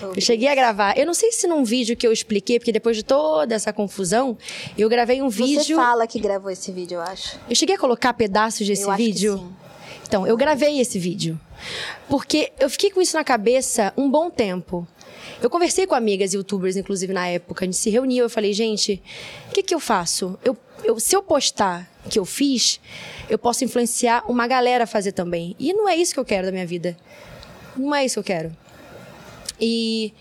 Eu 0.00 0.20
cheguei 0.20 0.48
a 0.48 0.54
gravar. 0.54 0.96
Eu 0.98 1.04
não 1.06 1.14
sei 1.14 1.32
se 1.32 1.46
num 1.46 1.64
vídeo 1.64 1.96
que 1.96 2.06
eu 2.06 2.12
expliquei, 2.12 2.58
porque 2.58 2.72
depois 2.72 2.96
de 2.96 3.02
toda 3.02 3.54
essa 3.54 3.72
confusão, 3.72 4.36
eu 4.76 4.88
gravei 4.88 5.20
um 5.22 5.30
Você 5.30 5.42
vídeo. 5.44 5.76
fala 5.76 6.06
que 6.06 6.18
gravou 6.20 6.50
esse 6.50 6.70
vídeo, 6.72 6.96
eu 6.96 7.02
acho. 7.02 7.38
Eu 7.48 7.54
cheguei 7.54 7.74
a 7.76 7.78
colocar 7.78 8.12
pedaços 8.14 8.66
desse 8.66 8.82
Eu 8.84 8.94
vídeo. 8.96 9.38
sim. 9.38 9.52
Então, 10.06 10.26
eu 10.26 10.36
gravei 10.36 10.78
esse 10.78 10.98
vídeo. 10.98 11.40
Porque 12.08 12.52
eu 12.60 12.68
fiquei 12.68 12.90
com 12.90 13.00
isso 13.00 13.16
na 13.16 13.24
cabeça 13.24 13.92
um 13.96 14.10
bom 14.10 14.28
tempo. 14.28 14.86
Eu 15.40 15.48
conversei 15.48 15.86
com 15.86 15.94
amigas 15.94 16.34
youtubers, 16.34 16.76
inclusive 16.76 17.12
na 17.12 17.26
época, 17.28 17.64
a 17.64 17.66
gente 17.66 17.76
se 17.78 17.88
reuniu. 17.90 18.24
Eu 18.24 18.30
falei, 18.30 18.52
gente, 18.52 19.02
o 19.48 19.52
que, 19.54 19.62
que 19.62 19.74
eu 19.74 19.80
faço? 19.80 20.38
Eu, 20.44 20.56
eu- 20.84 21.00
se 21.00 21.16
eu 21.16 21.22
postar 21.22 21.88
que 22.10 22.18
eu 22.18 22.24
fiz, 22.24 22.78
eu 23.30 23.38
posso 23.38 23.64
influenciar 23.64 24.22
uma 24.28 24.46
galera 24.46 24.84
a 24.84 24.86
fazer 24.86 25.12
também. 25.12 25.56
E 25.58 25.72
não 25.72 25.88
é 25.88 25.96
isso 25.96 26.12
que 26.12 26.20
eu 26.20 26.24
quero 26.24 26.46
da 26.46 26.52
minha 26.52 26.66
vida. 26.66 26.96
Não 27.76 27.94
é 27.94 28.04
isso 28.04 28.14
que 28.16 28.18
eu 28.20 28.24
quero. 28.24 28.56
E 29.60 30.12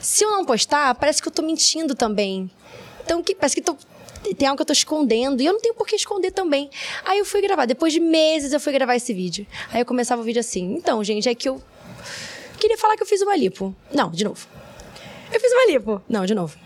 se 0.00 0.24
eu 0.24 0.30
não 0.30 0.44
postar, 0.44 0.94
parece 0.94 1.20
que 1.22 1.28
eu 1.28 1.32
tô 1.32 1.42
mentindo 1.42 1.94
também. 1.94 2.50
Então, 3.04 3.22
que, 3.22 3.34
parece 3.34 3.54
que 3.56 3.62
tô- 3.62 3.76
tem 4.36 4.48
algo 4.48 4.56
que 4.56 4.62
eu 4.62 4.66
tô 4.66 4.72
escondendo. 4.72 5.40
E 5.42 5.46
eu 5.46 5.52
não 5.52 5.60
tenho 5.60 5.74
por 5.74 5.86
que 5.86 5.94
esconder 5.96 6.30
também. 6.32 6.68
Aí 7.04 7.18
eu 7.18 7.24
fui 7.24 7.40
gravar. 7.40 7.66
Depois 7.66 7.92
de 7.92 8.00
meses, 8.00 8.52
eu 8.52 8.58
fui 8.60 8.72
gravar 8.72 8.96
esse 8.96 9.12
vídeo. 9.14 9.46
Aí 9.72 9.80
eu 9.80 9.86
começava 9.86 10.20
o 10.20 10.24
vídeo 10.24 10.40
assim. 10.40 10.74
Então, 10.74 11.02
gente, 11.04 11.28
é 11.28 11.34
que 11.34 11.48
eu 11.48 11.62
queria 12.58 12.76
falar 12.78 12.96
que 12.96 13.02
eu 13.02 13.06
fiz 13.06 13.20
uma 13.22 13.36
lipo. 13.36 13.74
Não, 13.92 14.10
de 14.10 14.24
novo. 14.24 14.46
Eu 15.32 15.40
fiz 15.40 15.52
uma 15.52 15.66
lipo. 15.66 16.02
Não, 16.08 16.24
de 16.26 16.34
novo. 16.34 16.56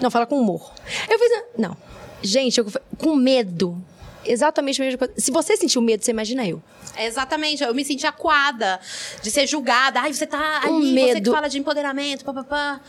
Não, 0.00 0.10
fala 0.10 0.26
com 0.26 0.38
humor. 0.38 0.72
Eu 1.10 1.18
fiz. 1.18 1.42
Não. 1.58 1.76
Gente, 2.22 2.58
eu, 2.58 2.66
com 2.98 3.14
medo. 3.14 3.82
Exatamente 4.24 4.80
a 4.80 4.84
mesma 4.84 4.98
coisa. 4.98 5.14
Se 5.16 5.30
você 5.30 5.56
sentiu 5.56 5.82
medo, 5.82 6.04
você 6.04 6.10
imagina 6.12 6.46
eu. 6.46 6.62
Exatamente, 6.98 7.62
eu 7.64 7.74
me 7.74 7.84
senti 7.84 8.06
acuada 8.06 8.78
de 9.22 9.30
ser 9.30 9.46
julgada. 9.46 10.00
Ai, 10.00 10.12
você 10.12 10.26
tá 10.26 10.60
ali, 10.64 10.70
Um 10.72 10.80
você 10.80 10.86
que 10.88 11.14
medo. 11.14 11.32
fala 11.32 11.48
de 11.48 11.58
empoderamento, 11.58 12.24
papapá. 12.24 12.80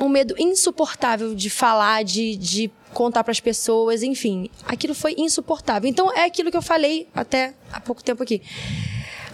um 0.00 0.08
medo 0.08 0.34
insuportável 0.38 1.34
de 1.34 1.48
falar, 1.50 2.02
de, 2.04 2.36
de 2.36 2.70
contar 2.92 3.22
para 3.24 3.30
as 3.30 3.40
pessoas, 3.40 4.02
enfim. 4.02 4.50
Aquilo 4.66 4.94
foi 4.94 5.14
insuportável. 5.16 5.88
Então 5.88 6.12
é 6.12 6.24
aquilo 6.24 6.50
que 6.50 6.56
eu 6.56 6.62
falei 6.62 7.08
até 7.14 7.54
há 7.72 7.80
pouco 7.80 8.02
tempo 8.02 8.22
aqui. 8.22 8.42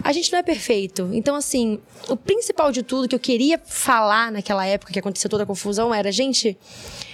A 0.03 0.11
gente 0.11 0.31
não 0.31 0.39
é 0.39 0.43
perfeito. 0.43 1.09
Então, 1.13 1.35
assim, 1.35 1.79
o 2.07 2.15
principal 2.15 2.71
de 2.71 2.81
tudo 2.83 3.07
que 3.07 3.15
eu 3.15 3.19
queria 3.19 3.59
falar 3.63 4.31
naquela 4.31 4.65
época 4.65 4.93
que 4.93 4.99
aconteceu 4.99 5.29
toda 5.29 5.43
a 5.43 5.45
confusão 5.45 5.93
era, 5.93 6.11
gente, 6.11 6.57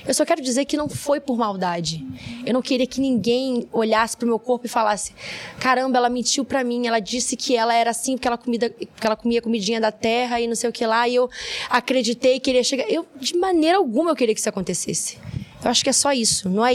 eu 0.08 0.14
só 0.14 0.24
quero 0.24 0.42
dizer 0.42 0.66
que 0.66 0.78
não 0.78 0.88
foi 0.88 1.20
por 1.20 1.38
maldade. 1.38 2.06
Eu 2.46 2.54
não 2.54 2.62
queria 2.62 2.86
que 2.86 3.02
ninguém 3.02 3.68
olhasse 3.72 4.16
pro 4.16 4.28
meu 4.28 4.38
corpo 4.38 4.68
e 4.68 4.70
falasse: 4.70 5.14
caramba, 5.60 5.98
ela 5.98 6.10
mentiu 6.10 6.46
pra 6.46 6.64
mim, 6.64 6.86
ela 6.86 7.00
disse 7.00 7.36
que 7.36 7.56
ela 7.56 7.74
era 7.74 7.90
assim 7.90 8.14
porque 8.16 8.28
ela, 8.28 8.38
comida, 8.38 8.70
porque 8.70 9.08
ela 9.08 9.16
comia 9.16 9.42
comidinha 9.42 9.82
da 9.82 9.92
terra 9.92 10.40
e 10.40 10.48
não 10.48 10.56
sei 10.56 10.70
o 10.70 10.74
que 10.74 10.86
lá, 10.86 11.08
e 11.08 11.16
eu 11.16 11.30
acreditei 11.70 12.36
que 12.36 12.46
queria 12.46 12.64
chegar. 12.64 12.90
Eu, 12.90 13.06
de 13.20 13.36
maneira 13.36 13.78
alguma, 13.78 14.12
eu 14.12 14.16
queria 14.16 14.34
que 14.34 14.40
isso 14.40 14.50
acontecesse. 14.50 15.18
Eu 15.64 15.72
acho 15.72 15.84
que 15.84 15.90
é 15.90 15.94
só 15.94 16.14
isso. 16.14 16.48
Não 16.48 16.64
é, 16.64 16.74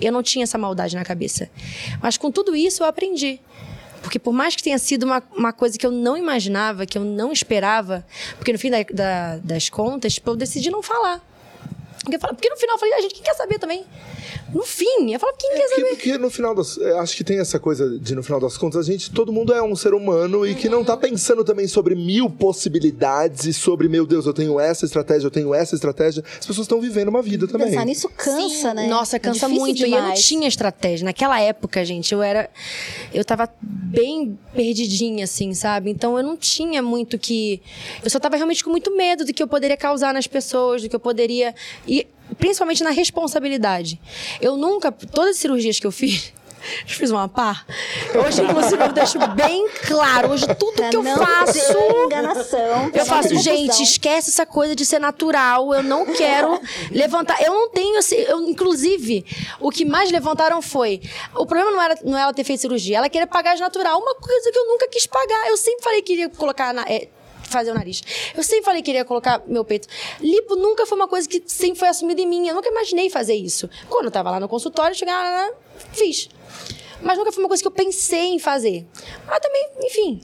eu 0.00 0.10
não 0.10 0.22
tinha 0.22 0.44
essa 0.44 0.56
maldade 0.56 0.96
na 0.96 1.04
cabeça. 1.04 1.50
Mas 2.02 2.16
com 2.16 2.30
tudo 2.30 2.56
isso 2.56 2.82
eu 2.82 2.86
aprendi. 2.86 3.38
Porque 4.02 4.18
por 4.18 4.32
mais 4.32 4.56
que 4.56 4.62
tenha 4.62 4.78
sido 4.78 5.04
uma, 5.04 5.22
uma 5.36 5.52
coisa 5.52 5.78
que 5.78 5.86
eu 5.86 5.90
não 5.90 6.16
imaginava, 6.16 6.86
que 6.86 6.96
eu 6.96 7.04
não 7.04 7.30
esperava, 7.32 8.04
porque 8.36 8.52
no 8.52 8.58
fim 8.58 8.70
da- 8.70 8.82
da- 8.92 9.36
das 9.38 9.68
contas, 9.68 10.14
tipo, 10.14 10.30
eu 10.30 10.36
decidi 10.36 10.70
não 10.70 10.82
falar. 10.82 11.20
Porque, 12.02 12.18
porque 12.18 12.48
no 12.48 12.56
final 12.56 12.76
eu 12.76 12.80
falei, 12.80 12.94
a 12.94 13.00
gente, 13.02 13.14
quem 13.14 13.22
quer 13.22 13.34
saber 13.34 13.58
também? 13.58 13.84
No 14.54 14.62
fim, 14.64 15.12
eu 15.12 15.20
falo, 15.20 15.32
quem 15.38 15.50
quer 15.50 15.58
Porque, 15.60 15.74
saber? 15.80 15.88
porque 15.90 16.18
no 16.18 16.30
final 16.30 16.54
das. 16.54 16.76
eu 16.76 16.98
Acho 16.98 17.16
que 17.16 17.22
tem 17.24 17.38
essa 17.38 17.58
coisa 17.58 17.98
de 17.98 18.14
no 18.14 18.22
final 18.22 18.40
das 18.40 18.56
contas, 18.56 18.88
a 18.88 18.90
gente, 18.92 19.10
todo 19.10 19.32
mundo 19.32 19.52
é 19.54 19.62
um 19.62 19.76
ser 19.76 19.94
humano 19.94 20.46
e 20.46 20.54
que 20.54 20.68
não 20.68 20.84
tá 20.84 20.96
pensando 20.96 21.44
também 21.44 21.66
sobre 21.68 21.94
mil 21.94 22.28
possibilidades 22.28 23.44
e 23.46 23.52
sobre, 23.52 23.88
meu 23.88 24.06
Deus, 24.06 24.26
eu 24.26 24.32
tenho 24.34 24.58
essa 24.58 24.84
estratégia, 24.84 25.26
eu 25.26 25.30
tenho 25.30 25.54
essa 25.54 25.74
estratégia. 25.74 26.22
As 26.38 26.46
pessoas 26.46 26.64
estão 26.64 26.80
vivendo 26.80 27.08
uma 27.08 27.22
vida 27.22 27.46
também. 27.46 27.68
Pensar 27.68 27.84
nisso 27.84 28.08
cansa, 28.16 28.74
né? 28.74 28.86
Nossa, 28.86 29.16
É 29.16 29.18
cansa 29.18 29.46
difícil 29.46 29.60
muito. 29.60 29.78
E 29.80 29.84
eu 29.84 29.90
não 29.90 29.98
demais. 30.02 30.24
tinha 30.24 30.48
estratégia. 30.48 31.04
Naquela 31.04 31.40
época, 31.40 31.84
gente, 31.84 32.12
eu 32.12 32.22
era. 32.22 32.48
Eu 33.12 33.24
tava 33.24 33.48
bem 33.62 34.38
perdidinha, 34.54 35.24
assim, 35.24 35.54
sabe? 35.54 35.90
Então 35.90 36.16
eu 36.16 36.22
não 36.24 36.36
tinha 36.36 36.82
muito 36.82 37.18
que. 37.18 37.60
Eu 38.02 38.10
só 38.10 38.18
tava 38.18 38.36
realmente 38.36 38.62
com 38.64 38.70
muito 38.70 38.94
medo 38.96 39.24
do 39.24 39.32
que 39.32 39.42
eu 39.42 39.48
poderia 39.48 39.76
causar 39.76 40.12
nas 40.14 40.26
pessoas, 40.26 40.82
do 40.82 40.88
que 40.88 40.96
eu 40.96 41.00
poderia. 41.00 41.54
E 41.86 42.06
principalmente 42.38 42.82
na 42.82 42.90
responsabilidade. 42.90 44.00
Eu 44.40 44.56
nunca. 44.56 44.90
Todas 44.92 45.30
as 45.30 45.36
cirurgias 45.36 45.78
que 45.78 45.86
eu 45.86 45.92
fiz. 45.92 46.32
Eu 46.86 46.88
fiz 46.94 47.10
uma 47.10 47.26
par. 47.26 47.64
Hoje, 48.22 48.42
inclusive, 48.42 48.82
eu 48.84 48.92
deixo 48.92 49.18
bem 49.28 49.66
claro. 49.88 50.30
Hoje, 50.32 50.46
tudo 50.56 50.74
Pra 50.74 50.90
que 50.90 50.96
eu 50.96 51.02
faço. 51.02 51.58
enganação. 52.04 52.90
Eu 52.92 53.06
faço, 53.06 53.34
gente, 53.36 53.82
esquece 53.82 54.28
essa 54.28 54.44
coisa 54.44 54.76
de 54.76 54.84
ser 54.84 54.98
natural. 54.98 55.72
Eu 55.72 55.82
não 55.82 56.04
quero 56.04 56.60
levantar. 56.90 57.40
Eu 57.42 57.54
não 57.54 57.70
tenho. 57.70 57.98
assim, 57.98 58.16
Eu, 58.16 58.42
inclusive, 58.46 59.24
o 59.58 59.70
que 59.70 59.86
mais 59.86 60.10
levantaram 60.10 60.60
foi. 60.60 61.00
O 61.34 61.46
problema 61.46 61.70
não 61.70 61.80
era, 61.82 61.98
não 62.04 62.18
é 62.18 62.20
ela 62.20 62.34
ter 62.34 62.44
feito 62.44 62.60
cirurgia, 62.60 62.98
ela 62.98 63.08
queria 63.08 63.26
pagar 63.26 63.54
de 63.54 63.62
natural. 63.62 63.98
Uma 63.98 64.16
coisa 64.16 64.52
que 64.52 64.58
eu 64.58 64.66
nunca 64.66 64.86
quis 64.88 65.06
pagar. 65.06 65.48
Eu 65.48 65.56
sempre 65.56 65.82
falei 65.82 66.02
que 66.02 66.12
iria 66.12 66.28
colocar. 66.28 66.74
Na, 66.74 66.82
é, 66.82 67.08
fazer 67.50 67.70
o 67.70 67.74
nariz. 67.74 68.02
Eu 68.36 68.42
sempre 68.42 68.64
falei 68.64 68.82
que 68.82 68.90
iria 68.90 69.04
colocar 69.04 69.42
meu 69.46 69.64
peito. 69.64 69.88
Lipo 70.20 70.56
nunca 70.56 70.86
foi 70.86 70.96
uma 70.96 71.08
coisa 71.08 71.28
que 71.28 71.42
sempre 71.46 71.78
foi 71.78 71.88
assumida 71.88 72.20
em 72.20 72.26
mim. 72.26 72.48
Eu 72.48 72.54
nunca 72.54 72.68
imaginei 72.68 73.10
fazer 73.10 73.34
isso. 73.34 73.68
Quando 73.88 74.06
eu 74.06 74.10
tava 74.10 74.30
lá 74.30 74.40
no 74.40 74.48
consultório, 74.48 74.94
chegava, 74.96 75.54
fiz. 75.92 76.28
Mas 77.02 77.16
nunca 77.16 77.32
foi 77.32 77.42
uma 77.42 77.48
coisa 77.48 77.62
que 77.62 77.66
eu 77.66 77.72
pensei 77.72 78.34
em 78.34 78.38
fazer. 78.38 78.86
Mas 79.26 79.40
também, 79.40 79.68
enfim, 79.82 80.20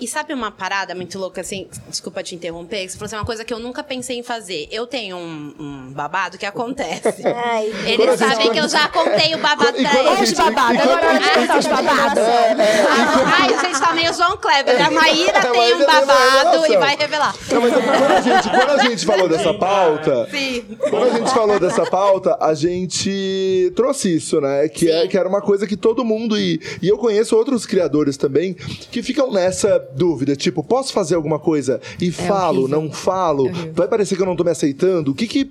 E 0.00 0.08
sabe 0.08 0.32
uma 0.32 0.50
parada 0.50 0.94
muito 0.94 1.18
louca, 1.18 1.40
assim? 1.42 1.68
Desculpa 1.88 2.22
te 2.22 2.34
interromper, 2.34 2.86
que 2.86 2.92
você 2.92 2.96
falou 2.98 3.06
assim, 3.06 3.16
uma 3.16 3.24
coisa 3.24 3.44
que 3.44 3.52
eu 3.52 3.58
nunca 3.58 3.82
pensei 3.82 4.18
em 4.18 4.22
fazer. 4.22 4.66
Eu 4.70 4.86
tenho 4.86 5.16
um, 5.16 5.54
um 5.58 5.90
babado 5.92 6.38
que 6.38 6.46
acontece. 6.46 7.22
Ai, 7.26 7.66
Eles 7.86 8.18
sabem 8.18 8.50
que 8.50 8.58
eu 8.58 8.68
já 8.68 8.88
contei 8.88 9.34
o 9.34 9.38
babado 9.38 9.72
pra 9.74 10.14
eles. 10.14 10.28
gente- 10.30 10.36
babado. 10.36 10.74
e 10.74 10.78
quando 10.78 10.90
Agora 10.92 11.14
gente- 11.22 11.34
contar 11.34 11.58
os 11.58 11.66
babados. 11.66 12.22
Ai, 12.22 13.54
a 13.54 13.62
gente 13.64 13.80
tá 13.80 13.92
meio 13.92 14.14
João 14.14 14.36
Kleber. 14.36 14.86
A 14.86 14.90
Maíra 14.90 15.38
A 15.38 15.42
tem 15.42 15.52
Maíra 15.60 15.76
um 15.76 15.78
tem 15.78 15.86
uma 15.86 16.00
babado 16.06 16.66
e 16.66 16.76
vai 16.76 16.96
revelar. 16.96 17.34
Não, 17.50 17.60
mas 17.60 17.72
é 17.72 17.80
quando 17.80 18.12
a 18.12 18.20
gente, 18.20 18.48
quando 18.50 18.70
a 18.70 18.78
gente 18.88 19.06
falou 19.06 19.28
dessa 19.28 19.54
pauta. 19.54 20.28
Sim. 20.30 20.64
Quando 20.88 21.04
a 21.04 21.18
gente 21.18 21.30
falou 21.34 21.60
dessa 21.60 21.84
pauta, 21.86 22.36
a 22.40 22.54
gente 22.54 23.72
trouxe 23.76 24.16
isso, 24.16 24.40
né? 24.40 24.68
Que, 24.68 24.90
é, 24.90 25.06
que 25.06 25.16
era 25.16 25.28
uma 25.28 25.40
coisa 25.42 25.66
que 25.66 25.76
todo 25.76 26.04
mundo. 26.04 26.38
E, 26.38 26.60
e 26.80 26.88
eu 26.88 26.96
conheço 26.98 27.36
outros 27.36 27.66
criadores 27.66 28.16
também 28.16 28.54
que 28.54 29.02
ficam 29.02 29.30
nessa 29.30 29.78
dúvida: 29.94 30.36
tipo, 30.36 30.62
posso 30.62 30.92
fazer 30.92 31.14
alguma 31.14 31.38
coisa 31.38 31.80
e 32.00 32.10
falo, 32.10 32.62
horrível. 32.62 32.80
não 32.82 32.92
falo? 32.92 33.44
horrível. 33.44 33.72
Vai 33.74 33.88
parecer 33.88 34.16
que 34.16 34.22
eu 34.22 34.26
não 34.26 34.36
tô 34.36 34.44
me 34.44 34.50
aceitando? 34.50 35.10
O 35.10 35.14
que 35.14 35.26
que. 35.26 35.50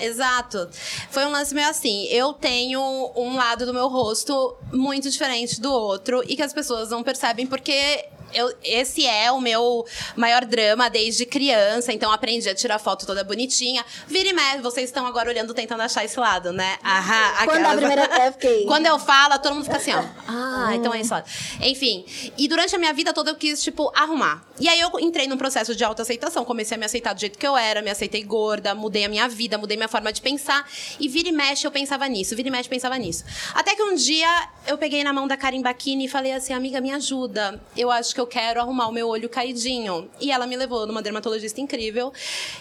Exato. 0.00 0.68
Foi 1.10 1.24
um 1.24 1.30
lance 1.30 1.54
meio 1.54 1.68
assim. 1.68 2.06
Eu 2.06 2.32
tenho 2.32 2.80
um 3.14 3.36
lado 3.36 3.64
do 3.64 3.72
meu 3.72 3.88
rosto 3.88 4.56
muito 4.72 5.08
diferente 5.08 5.60
do 5.60 5.70
outro 5.72 6.22
e 6.26 6.34
que 6.34 6.42
as 6.42 6.52
pessoas 6.52 6.90
não 6.90 7.02
percebem 7.02 7.46
porque 7.46 8.04
eu, 8.34 8.54
esse 8.64 9.06
é 9.06 9.30
o 9.32 9.40
meu 9.40 9.84
maior 10.16 10.44
drama 10.44 10.88
desde 10.90 11.24
criança, 11.26 11.92
então 11.92 12.10
aprendi 12.12 12.48
a 12.48 12.54
tirar 12.54 12.78
foto 12.78 13.06
toda 13.06 13.22
bonitinha. 13.24 13.84
Vira 14.06 14.28
e 14.28 14.32
mexe, 14.32 14.58
vocês 14.58 14.88
estão 14.88 15.06
agora 15.06 15.28
olhando, 15.30 15.52
tentando 15.54 15.82
achar 15.82 16.04
esse 16.04 16.18
lado, 16.18 16.52
né? 16.52 16.78
Aham, 16.84 17.32
Quando 17.44 17.50
a 17.66 17.72
aquelas- 17.72 17.76
primeira 17.76 18.32
fiquei. 18.32 18.64
Quando 18.66 18.86
eu 18.86 18.98
falo, 18.98 19.38
todo 19.38 19.54
mundo 19.54 19.64
fica 19.64 19.76
assim, 19.76 19.92
ó. 19.92 20.02
Ah, 20.28 20.70
então 20.74 20.92
é 20.94 21.00
isso. 21.00 21.14
Enfim. 21.60 22.04
E 22.38 22.48
durante 22.48 22.74
a 22.74 22.78
minha 22.78 22.92
vida 22.92 23.12
toda 23.12 23.30
eu 23.30 23.34
quis, 23.36 23.62
tipo, 23.62 23.90
arrumar. 23.94 24.44
E 24.58 24.68
aí 24.68 24.78
eu 24.80 24.90
entrei 25.00 25.26
num 25.26 25.36
processo 25.36 25.74
de 25.74 25.82
autoaceitação. 25.84 26.44
Comecei 26.44 26.76
a 26.76 26.78
me 26.78 26.84
aceitar 26.86 27.12
do 27.14 27.20
jeito 27.20 27.38
que 27.38 27.46
eu 27.46 27.56
era, 27.56 27.82
me 27.82 27.90
aceitei 27.90 28.22
gorda, 28.22 28.74
mudei 28.74 29.04
a 29.04 29.08
minha 29.08 29.28
vida, 29.28 29.58
mudei 29.58 29.76
minha 29.76 29.88
forma 29.88 30.12
de 30.12 30.20
pensar. 30.20 30.68
E 31.00 31.08
vira 31.08 31.28
e 31.28 31.32
mexe, 31.32 31.66
eu 31.66 31.70
pensava 31.70 32.06
nisso. 32.08 32.34
Vira 32.36 32.48
e 32.48 32.50
mexe, 32.50 32.66
eu 32.68 32.70
pensava 32.70 32.96
nisso. 32.96 33.24
Até 33.54 33.74
que 33.74 33.82
um 33.82 33.94
dia 33.94 34.28
eu 34.66 34.78
peguei 34.78 35.02
na 35.04 35.12
mão 35.12 35.26
da 35.26 35.36
Karen 35.36 35.60
Bakini 35.62 36.04
e 36.04 36.08
falei 36.08 36.32
assim, 36.32 36.52
amiga, 36.52 36.80
me 36.80 36.92
ajuda. 36.92 37.60
Eu 37.76 37.90
acho 37.90 38.14
que 38.14 38.20
eu 38.20 38.21
quero 38.26 38.60
arrumar 38.60 38.88
o 38.88 38.92
meu 38.92 39.08
olho 39.08 39.28
caidinho. 39.28 40.08
E 40.20 40.30
ela 40.30 40.46
me 40.46 40.56
levou 40.56 40.86
numa 40.86 41.02
dermatologista 41.02 41.60
incrível. 41.60 42.12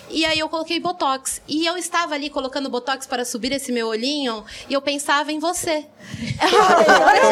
E 0.10 0.26
aí 0.26 0.40
eu 0.40 0.50
coloquei 0.50 0.80
Botox. 0.80 1.42
E 1.48 1.66
eu 1.66 1.78
estava 1.78 2.14
ali 2.16 2.30
colocando 2.30 2.70
Botox 2.70 3.06
para 3.08 3.24
subir 3.26 3.52
esse 3.52 3.72
meu 3.72 3.88
olhinho 3.88 4.44
e 4.70 4.74
eu 4.74 4.82
pensava 4.82 5.32
em 5.32 5.40
você. 5.40 5.86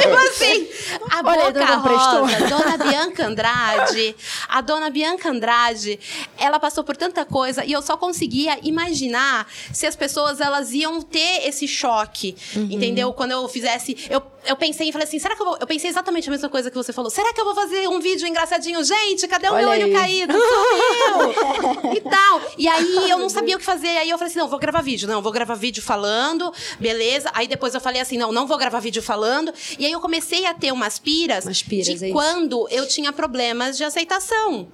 tipo 0.02 0.16
assim, 0.16 0.68
a 1.12 1.28
Olha 1.28 1.52
boca 1.52 1.76
rosa, 1.76 2.48
Dona 2.48 2.78
Bianca 2.78 3.26
Andrade, 3.26 4.16
a 4.48 4.62
Dona 4.62 4.90
Bianca 4.90 5.30
Andrade, 5.30 6.00
ela 6.38 6.60
passou 6.60 6.84
por 6.84 6.96
tanta 6.96 7.26
coisa 7.26 7.66
e 7.66 7.72
eu 7.72 7.82
só 7.82 7.98
conseguia 7.98 8.58
imaginar 8.64 9.48
se 9.74 9.86
as 9.86 9.96
pessoas 9.96 10.40
elas 10.40 10.72
iam 10.72 11.02
ter 11.02 11.48
esse 11.48 11.68
choque, 11.68 12.36
Uhum. 12.56 12.68
entendeu? 12.72 13.12
Quando 13.14 13.32
eu 13.32 13.48
fizesse, 13.48 13.98
eu, 14.10 14.22
eu 14.46 14.56
pensei 14.56 14.90
e 14.90 14.92
falei 14.92 15.08
assim, 15.08 15.20
será 15.20 15.36
que 15.36 15.42
eu 15.42 15.46
vou, 15.46 15.58
eu 15.60 15.68
pensei 15.68 15.90
exatamente 15.90 16.30
a 16.30 16.32
mesma 16.32 16.50
coisa 16.50 16.70
que 16.70 16.76
você 16.76 16.94
falou. 16.94 17.10
Será 17.10 17.34
que 17.34 17.40
eu 17.40 17.46
vou 17.46 17.56
fazer 17.56 17.88
um 17.88 18.00
vídeo 18.00 18.28
engraçadinho, 18.28 18.84
gente? 18.84 19.28
Cadê 19.28 19.48
o 19.48 19.56
meu 19.56 19.70
Olha 19.70 19.86
olho 19.86 19.86
aí. 19.86 19.94
caído? 19.94 20.34
Eu! 20.34 21.94
e 21.94 22.02
tal. 22.02 22.42
E 22.58 22.68
aí 22.68 23.10
eu 23.10 23.18
não 23.18 23.30
sabia 23.30 23.56
o 23.56 23.60
que 23.60 23.66
fazer. 23.66 23.88
Aí 23.88 24.10
eu 24.10 24.18
falei 24.18 24.32
assim: 24.32 24.40
não, 24.40 24.48
vou 24.48 24.60
gravar 24.60 24.82
vídeo. 24.82 25.08
Não, 25.08 25.22
vou 25.22 25.32
gravar 25.32 25.56
vídeo 25.56 25.82
falando, 25.82 26.54
beleza. 26.80 27.30
Aí 27.34 27.48
depois 27.48 27.74
eu 27.74 27.82
falei 27.82 28.02
assim: 28.02 28.18
não, 28.18 28.32
não 28.32 28.48
vou 28.48 28.58
gravar 28.58 28.80
vídeo 28.80 29.02
falando. 29.02 29.54
E 29.78 29.86
aí 29.86 29.92
eu 29.92 30.00
comecei 30.00 30.46
a 30.46 30.54
ter 30.54 30.72
umas 30.72 30.98
piras, 31.00 31.46
Umas 31.46 31.62
piras, 31.62 31.88
de 31.88 32.10
é 32.10 32.12
quando 32.12 32.68
eu 32.70 32.88
tinha 32.88 33.12
problemas 33.12 33.78
de 33.78 33.84
aceitação. 33.84 34.68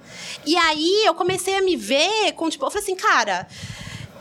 E 0.45 0.55
aí 0.55 1.03
eu 1.05 1.13
comecei 1.13 1.55
a 1.55 1.61
me 1.61 1.75
ver 1.75 2.33
com, 2.33 2.49
tipo, 2.49 2.65
eu 2.65 2.71
falei 2.71 2.83
assim, 2.83 2.95
cara. 2.95 3.47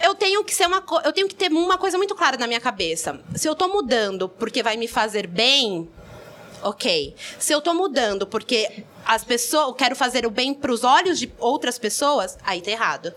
Eu 0.05 0.15
tenho 0.15 0.45
que 0.45 0.55
ser 0.55 0.67
uma 0.67 0.85
eu 1.03 1.13
tenho 1.13 1.27
que 1.27 1.35
ter 1.35 1.51
uma 1.51 1.79
coisa 1.79 1.97
muito 1.97 2.15
clara 2.15 2.37
na 2.37 2.47
minha 2.47 2.61
cabeça. 2.61 3.19
Se 3.35 3.49
eu 3.49 3.55
tô 3.55 3.69
mudando 3.69 4.29
porque 4.29 4.63
vai 4.63 4.77
me 4.77 4.87
fazer 4.87 5.27
bem, 5.27 5.89
ok. 6.63 7.15
Se 7.39 7.55
eu 7.55 7.63
tô 7.63 7.73
mudando 7.73 8.27
porque 8.27 8.85
as 9.07 9.23
pessoas, 9.23 9.69
eu 9.69 9.75
quero 9.75 9.95
fazer 9.95 10.27
o 10.27 10.31
bem 10.31 10.55
pros 10.55 10.83
olhos 10.83 11.19
de 11.19 11.31
outras 11.39 11.79
pessoas, 11.79 12.39
aí 12.43 12.61
tá 12.61 12.71
errado. 12.71 13.13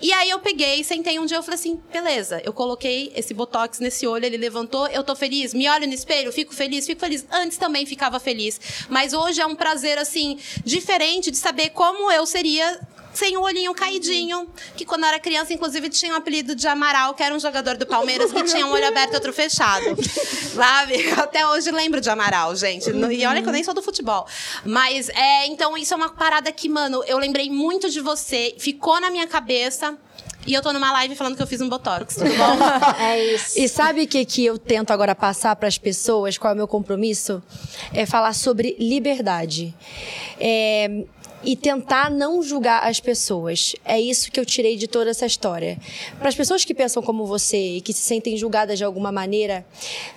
E 0.00 0.12
aí 0.12 0.30
eu 0.30 0.38
peguei, 0.38 0.84
sentei 0.84 1.18
um 1.18 1.26
dia, 1.26 1.38
eu 1.38 1.42
falei 1.42 1.58
assim, 1.58 1.80
beleza, 1.92 2.40
eu 2.44 2.52
coloquei 2.52 3.12
esse 3.16 3.32
botox 3.32 3.80
nesse 3.80 4.06
olho, 4.06 4.24
ele 4.24 4.36
levantou, 4.36 4.86
eu 4.88 5.02
tô 5.02 5.16
feliz, 5.16 5.54
me 5.54 5.68
olho 5.68 5.86
no 5.86 5.94
espelho, 5.94 6.30
fico 6.32 6.54
feliz, 6.54 6.86
fico 6.86 7.00
feliz. 7.00 7.26
Antes 7.30 7.56
também 7.56 7.86
ficava 7.86 8.20
feliz, 8.20 8.60
mas 8.88 9.12
hoje 9.12 9.40
é 9.40 9.46
um 9.46 9.54
prazer 9.54 9.98
assim 9.98 10.38
diferente 10.64 11.30
de 11.30 11.36
saber 11.36 11.70
como 11.70 12.10
eu 12.12 12.26
seria 12.26 12.80
sem 13.14 13.36
o 13.36 13.42
olhinho 13.42 13.72
caidinho, 13.74 14.48
que 14.76 14.84
quando 14.84 15.04
eu 15.04 15.08
era 15.08 15.20
criança, 15.20 15.52
inclusive, 15.52 15.88
tinha 15.88 16.12
um 16.12 16.16
apelido 16.16 16.54
de 16.54 16.66
Amaral, 16.66 17.14
que 17.14 17.22
era 17.22 17.34
um 17.34 17.40
jogador 17.40 17.76
do 17.76 17.86
Palmeiras 17.86 18.32
que 18.32 18.42
tinha 18.42 18.66
um 18.66 18.72
olho 18.72 18.86
aberto 18.86 19.12
e 19.12 19.14
outro 19.14 19.32
fechado. 19.32 19.84
Sabe? 20.54 21.10
Até 21.12 21.46
hoje 21.46 21.70
lembro 21.70 22.00
de 22.00 22.10
Amaral, 22.10 22.54
gente. 22.56 22.90
E 22.90 23.26
olha 23.26 23.40
que 23.42 23.48
eu 23.48 23.52
nem 23.52 23.64
sou 23.64 23.72
do 23.72 23.82
futebol. 23.82 24.26
Mas, 24.64 25.08
é, 25.08 25.46
então, 25.46 25.76
isso 25.76 25.94
é 25.94 25.96
uma 25.96 26.10
parada 26.10 26.50
que, 26.52 26.68
mano, 26.68 27.02
eu 27.06 27.18
lembrei 27.18 27.50
muito 27.50 27.88
de 27.88 28.00
você, 28.00 28.54
ficou 28.58 29.00
na 29.00 29.10
minha 29.10 29.26
cabeça. 29.26 29.96
E 30.46 30.52
eu 30.52 30.60
tô 30.60 30.72
numa 30.72 30.92
live 30.92 31.14
falando 31.16 31.36
que 31.36 31.42
eu 31.42 31.46
fiz 31.46 31.60
um 31.60 31.68
botox, 31.68 32.16
tudo 32.16 32.30
bom? 32.36 32.58
É 33.00 33.24
isso. 33.34 33.58
E 33.58 33.68
sabe 33.68 34.02
o 34.02 34.06
que, 34.06 34.24
que 34.24 34.44
eu 34.44 34.58
tento 34.58 34.90
agora 34.90 35.14
passar 35.14 35.56
para 35.56 35.68
as 35.68 35.78
pessoas? 35.78 36.36
Qual 36.36 36.50
é 36.50 36.54
o 36.54 36.56
meu 36.56 36.68
compromisso? 36.68 37.42
É 37.92 38.04
falar 38.04 38.34
sobre 38.34 38.76
liberdade. 38.78 39.74
É, 40.38 41.04
e 41.44 41.56
tentar 41.56 42.10
não 42.10 42.42
julgar 42.42 42.88
as 42.88 43.00
pessoas. 43.00 43.74
É 43.84 44.00
isso 44.00 44.30
que 44.30 44.40
eu 44.40 44.46
tirei 44.46 44.76
de 44.76 44.86
toda 44.86 45.10
essa 45.10 45.26
história. 45.26 45.78
Para 46.18 46.28
as 46.28 46.34
pessoas 46.34 46.64
que 46.64 46.74
pensam 46.74 47.02
como 47.02 47.26
você 47.26 47.76
e 47.76 47.80
que 47.80 47.92
se 47.92 48.00
sentem 48.00 48.36
julgadas 48.36 48.78
de 48.78 48.84
alguma 48.84 49.12
maneira, 49.12 49.64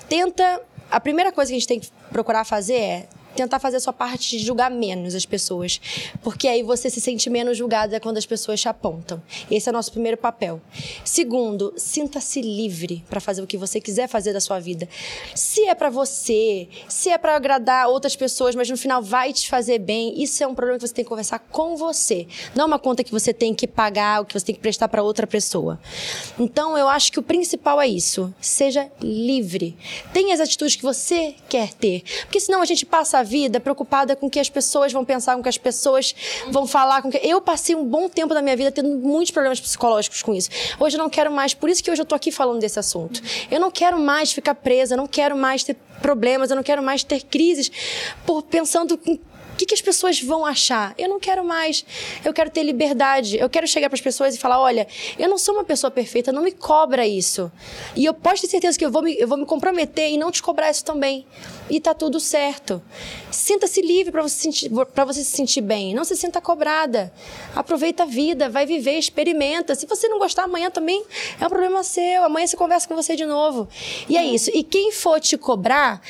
tenta. 0.07 0.61
A 0.89 1.01
primeira 1.01 1.33
coisa 1.33 1.51
que 1.51 1.55
a 1.55 1.59
gente 1.59 1.67
tem 1.67 1.79
que 1.81 1.89
procurar 2.11 2.45
fazer 2.45 2.75
é 2.75 3.07
tentar 3.35 3.59
fazer 3.59 3.77
a 3.77 3.79
sua 3.79 3.93
parte 3.93 4.37
de 4.37 4.45
julgar 4.45 4.71
menos 4.71 5.15
as 5.15 5.25
pessoas. 5.25 5.79
Porque 6.21 6.47
aí 6.47 6.63
você 6.63 6.89
se 6.89 6.99
sente 6.99 7.29
menos 7.29 7.57
julgada 7.57 7.99
quando 7.99 8.17
as 8.17 8.25
pessoas 8.25 8.59
te 8.59 8.67
apontam. 8.67 9.21
Esse 9.49 9.69
é 9.69 9.71
o 9.71 9.73
nosso 9.73 9.91
primeiro 9.91 10.17
papel. 10.17 10.61
Segundo, 11.03 11.73
sinta-se 11.77 12.41
livre 12.41 13.03
para 13.09 13.19
fazer 13.19 13.41
o 13.41 13.47
que 13.47 13.57
você 13.57 13.79
quiser 13.79 14.07
fazer 14.07 14.33
da 14.33 14.41
sua 14.41 14.59
vida. 14.59 14.87
Se 15.35 15.65
é 15.67 15.75
para 15.75 15.89
você, 15.89 16.67
se 16.87 17.09
é 17.09 17.17
para 17.17 17.35
agradar 17.35 17.87
outras 17.87 18.15
pessoas, 18.15 18.55
mas 18.55 18.69
no 18.69 18.77
final 18.77 19.01
vai 19.01 19.33
te 19.33 19.49
fazer 19.49 19.79
bem, 19.79 20.21
isso 20.21 20.43
é 20.43 20.47
um 20.47 20.55
problema 20.55 20.79
que 20.79 20.87
você 20.87 20.93
tem 20.93 21.05
que 21.05 21.09
conversar 21.09 21.39
com 21.39 21.75
você. 21.75 22.27
Não 22.55 22.63
é 22.63 22.67
uma 22.67 22.79
conta 22.79 23.03
que 23.03 23.11
você 23.11 23.33
tem 23.33 23.53
que 23.53 23.67
pagar, 23.67 24.21
o 24.21 24.25
que 24.25 24.33
você 24.33 24.45
tem 24.45 24.55
que 24.55 24.61
prestar 24.61 24.87
para 24.87 25.03
outra 25.03 25.27
pessoa. 25.27 25.79
Então, 26.39 26.77
eu 26.77 26.87
acho 26.87 27.11
que 27.11 27.19
o 27.19 27.23
principal 27.23 27.81
é 27.81 27.87
isso. 27.87 28.33
Seja 28.41 28.89
livre. 29.01 29.77
Tenha 30.13 30.33
as 30.33 30.39
atitudes 30.39 30.75
que 30.75 30.83
você 30.83 31.35
quer 31.49 31.73
ter. 31.73 32.03
Porque 32.21 32.39
senão 32.39 32.61
a 32.61 32.65
gente 32.65 32.85
passa 32.85 33.19
a 33.19 33.23
vida 33.27 33.59
preocupada 33.59 34.15
com 34.15 34.27
o 34.27 34.29
que 34.29 34.39
as 34.39 34.49
pessoas 34.49 34.91
vão 34.91 35.03
pensar, 35.05 35.33
com 35.33 35.41
o 35.41 35.43
que 35.43 35.49
as 35.49 35.57
pessoas 35.57 36.15
vão 36.49 36.65
falar. 36.65 37.01
Com 37.01 37.11
que... 37.11 37.17
Eu 37.17 37.41
passei 37.41 37.75
um 37.75 37.83
bom 37.83 38.07
tempo 38.09 38.33
da 38.33 38.41
minha 38.41 38.55
vida 38.55 38.71
tendo 38.71 38.89
muitos 38.89 39.31
problemas 39.31 39.59
psicológicos 39.59 40.21
com 40.21 40.33
isso. 40.33 40.49
Hoje 40.79 40.95
eu 40.95 40.99
não 40.99 41.09
quero 41.09 41.31
mais, 41.31 41.53
por 41.53 41.69
isso 41.69 41.83
que 41.83 41.91
hoje 41.91 42.01
eu 42.01 42.05
tô 42.05 42.15
aqui 42.15 42.31
falando 42.31 42.59
desse 42.59 42.79
assunto. 42.79 43.21
Eu 43.51 43.59
não 43.59 43.69
quero 43.69 43.99
mais 43.99 44.31
ficar 44.31 44.55
presa, 44.55 44.93
eu 44.93 44.97
não 44.97 45.07
quero 45.07 45.35
mais 45.37 45.63
ter 45.63 45.75
problemas, 46.01 46.49
eu 46.49 46.55
não 46.55 46.63
quero 46.63 46.81
mais 46.81 47.03
ter 47.03 47.23
crises 47.23 47.71
por 48.25 48.43
pensando 48.43 48.97
com 48.97 49.19
que, 49.57 49.65
que 49.65 49.73
as 49.73 49.81
pessoas 49.81 50.21
vão 50.21 50.45
achar? 50.45 50.93
Eu 50.97 51.09
não 51.09 51.19
quero 51.19 51.43
mais. 51.43 51.85
Eu 52.23 52.33
quero 52.33 52.49
ter 52.49 52.63
liberdade. 52.63 53.37
Eu 53.37 53.49
quero 53.49 53.67
chegar 53.67 53.89
para 53.89 53.95
as 53.95 54.01
pessoas 54.01 54.35
e 54.35 54.37
falar: 54.37 54.59
olha, 54.61 54.87
eu 55.17 55.27
não 55.27 55.37
sou 55.37 55.55
uma 55.55 55.63
pessoa 55.63 55.89
perfeita, 55.91 56.31
não 56.31 56.43
me 56.43 56.51
cobra 56.51 57.05
isso. 57.05 57.51
E 57.95 58.05
eu 58.05 58.13
posso 58.13 58.43
ter 58.43 58.47
certeza 58.47 58.77
que 58.77 58.85
eu 58.85 58.91
vou 58.91 59.01
me, 59.01 59.15
eu 59.19 59.27
vou 59.27 59.37
me 59.37 59.45
comprometer 59.45 60.05
em 60.05 60.17
não 60.17 60.31
te 60.31 60.41
cobrar 60.41 60.69
isso 60.69 60.85
também. 60.85 61.25
E 61.69 61.79
tá 61.79 61.93
tudo 61.93 62.19
certo. 62.19 62.81
Sinta-se 63.29 63.81
livre 63.81 64.11
para 64.11 64.21
você, 64.21 64.35
sentir- 64.35 64.69
você 64.69 65.23
se 65.23 65.31
sentir 65.31 65.61
bem. 65.61 65.93
Não 65.93 66.05
se 66.05 66.15
sinta 66.15 66.39
cobrada. 66.39 67.11
Aproveita 67.55 68.03
a 68.03 68.05
vida, 68.05 68.49
vai 68.49 68.65
viver, 68.65 68.97
experimenta. 68.97 69.75
Se 69.75 69.85
você 69.85 70.07
não 70.07 70.19
gostar 70.19 70.43
amanhã 70.43 70.69
também, 70.71 71.03
é 71.39 71.45
um 71.45 71.49
problema 71.49 71.83
seu. 71.83 72.23
Amanhã 72.23 72.47
você 72.47 72.55
conversa 72.55 72.87
com 72.87 72.95
você 72.95 73.15
de 73.15 73.25
novo. 73.25 73.67
E 74.07 74.17
é 74.17 74.23
isso. 74.25 74.49
E 74.53 74.63
quem 74.63 74.91
for 74.91 75.19
te 75.19 75.37
cobrar, 75.37 76.01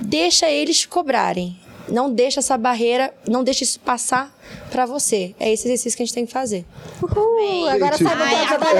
deixa 0.00 0.50
eles 0.50 0.84
cobrarem. 0.84 1.58
Não 1.88 2.12
deixa 2.12 2.40
essa 2.40 2.56
barreira, 2.58 3.14
não 3.28 3.44
deixa 3.44 3.62
isso 3.64 3.78
passar 3.80 4.34
pra 4.70 4.86
você. 4.86 5.34
É 5.38 5.52
esse 5.52 5.66
exercício 5.68 5.96
que 5.96 6.02
a 6.02 6.06
gente 6.06 6.14
tem 6.14 6.26
que 6.26 6.32
fazer. 6.32 6.64
Uhul, 7.02 7.68
agora 7.68 7.96
Gente, 7.96 8.08
sabe 8.08 8.22
o 8.22 8.24
Ai, 8.24 8.30
que 8.30 8.36
é 8.36 8.58
de 8.58 8.64
volta! 8.64 8.76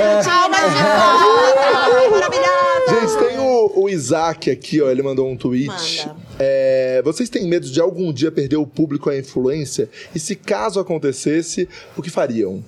Maravilhosa! 2.10 3.00
Gente, 3.00 3.28
tem 3.28 3.38
o, 3.38 3.72
o 3.76 3.88
Isaac 3.88 4.50
aqui, 4.50 4.80
ó. 4.80 4.90
Ele 4.90 5.02
mandou 5.02 5.28
um 5.28 5.36
tweet. 5.36 6.08
É, 6.38 7.00
vocês 7.04 7.28
têm 7.28 7.46
medo 7.46 7.68
de 7.68 7.80
algum 7.80 8.12
dia 8.12 8.30
perder 8.30 8.56
o 8.56 8.66
público 8.66 9.08
à 9.08 9.16
influência? 9.16 9.88
E 10.14 10.18
se 10.18 10.34
caso 10.34 10.80
acontecesse, 10.80 11.68
o 11.96 12.02
que 12.02 12.10
fariam? 12.10 12.62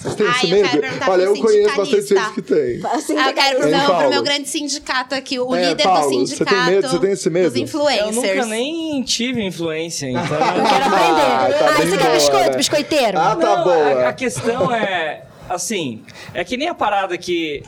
Vocês 0.00 0.40
têm 0.40 0.50
medo? 0.52 0.68
quero 0.68 0.80
perguntar 0.80 1.10
Olha, 1.10 1.26
pro 1.26 1.36
eu 1.36 1.42
conheço 1.42 1.76
bastante 1.76 2.02
sindicalista. 2.02 2.14
gente 2.14 2.34
que 2.34 2.42
tem. 2.42 2.92
Assim, 2.92 3.18
Ah, 3.18 3.28
eu 3.28 3.34
quero 3.34 3.58
meu, 3.68 3.78
pro 3.80 3.88
Paulo? 3.88 4.10
meu 4.10 4.22
grande 4.22 4.48
sindicato 4.48 5.14
aqui, 5.14 5.38
o 5.38 5.54
É, 5.54 5.68
líder 5.70 5.82
Paulo, 5.82 6.00
do 6.00 6.04
você 6.20 6.26
sindicato. 6.34 6.56
tem 6.56 6.64
medo? 6.74 6.88
Você 6.88 6.98
tem 6.98 7.12
esse 7.12 7.30
medo? 7.30 7.50
Dos 7.50 7.60
influencers. 7.60 8.16
Eu 8.16 8.22
nunca 8.36 8.46
nem 8.46 9.02
tive 9.02 9.44
influência, 9.44 10.06
então. 10.08 10.22
Eu 10.24 10.64
quero 10.64 10.84
aprender. 10.84 11.20
Ah, 11.20 11.48
tá 11.58 11.66
Ah, 11.68 11.72
você 11.76 11.96
quer 11.96 12.04
boa, 12.04 12.14
biscoito, 12.14 12.50
né? 12.50 12.56
biscoiteiro? 12.56 13.18
Ah, 13.18 13.36
tá 13.36 13.56
boa. 13.56 14.04
A, 14.04 14.08
a 14.08 14.12
questão 14.12 14.72
é, 14.72 15.24
assim, 15.48 16.04
é 16.32 16.44
que 16.44 16.56
nem 16.56 16.68
a 16.68 16.74
parada 16.74 17.18
que 17.18 17.62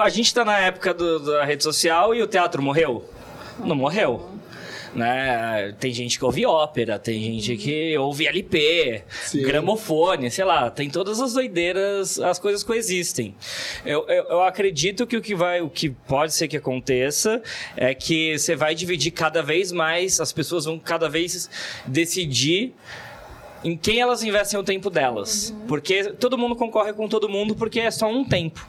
a 0.00 0.08
gente 0.08 0.32
tá 0.34 0.44
na 0.44 0.58
época 0.58 0.92
do- 0.92 1.20
da 1.20 1.44
rede 1.44 1.62
social 1.62 2.14
e 2.14 2.22
o 2.22 2.26
teatro 2.26 2.60
morreu. 2.62 3.04
Não 3.64 3.76
morreu. 3.76 4.29
Né? 4.94 5.74
Tem 5.78 5.92
gente 5.92 6.18
que 6.18 6.24
ouve 6.24 6.44
ópera, 6.44 6.98
tem 6.98 7.22
gente 7.22 7.56
que 7.56 7.96
ouve 7.96 8.26
LP, 8.26 9.02
Sim. 9.08 9.42
gramofone, 9.42 10.30
sei 10.30 10.44
lá, 10.44 10.68
tem 10.68 10.90
todas 10.90 11.20
as 11.20 11.34
doideiras, 11.34 12.18
as 12.18 12.38
coisas 12.38 12.64
coexistem. 12.64 13.34
Eu, 13.84 14.04
eu, 14.08 14.24
eu 14.24 14.42
acredito 14.42 15.06
que 15.06 15.16
o 15.16 15.22
que 15.22 15.34
vai, 15.34 15.60
o 15.60 15.70
que 15.70 15.90
pode 15.90 16.34
ser 16.34 16.48
que 16.48 16.56
aconteça 16.56 17.40
é 17.76 17.94
que 17.94 18.36
você 18.36 18.56
vai 18.56 18.74
dividir 18.74 19.12
cada 19.12 19.42
vez 19.42 19.70
mais, 19.70 20.20
as 20.20 20.32
pessoas 20.32 20.64
vão 20.64 20.78
cada 20.78 21.08
vez 21.08 21.48
decidir 21.86 22.74
em 23.62 23.76
quem 23.76 24.00
elas 24.00 24.22
investem 24.22 24.58
o 24.58 24.62
tempo 24.62 24.90
delas. 24.90 25.54
Porque 25.68 26.04
todo 26.12 26.36
mundo 26.36 26.56
concorre 26.56 26.92
com 26.92 27.08
todo 27.08 27.28
mundo 27.28 27.54
porque 27.54 27.80
é 27.80 27.90
só 27.90 28.10
um 28.10 28.24
tempo. 28.24 28.66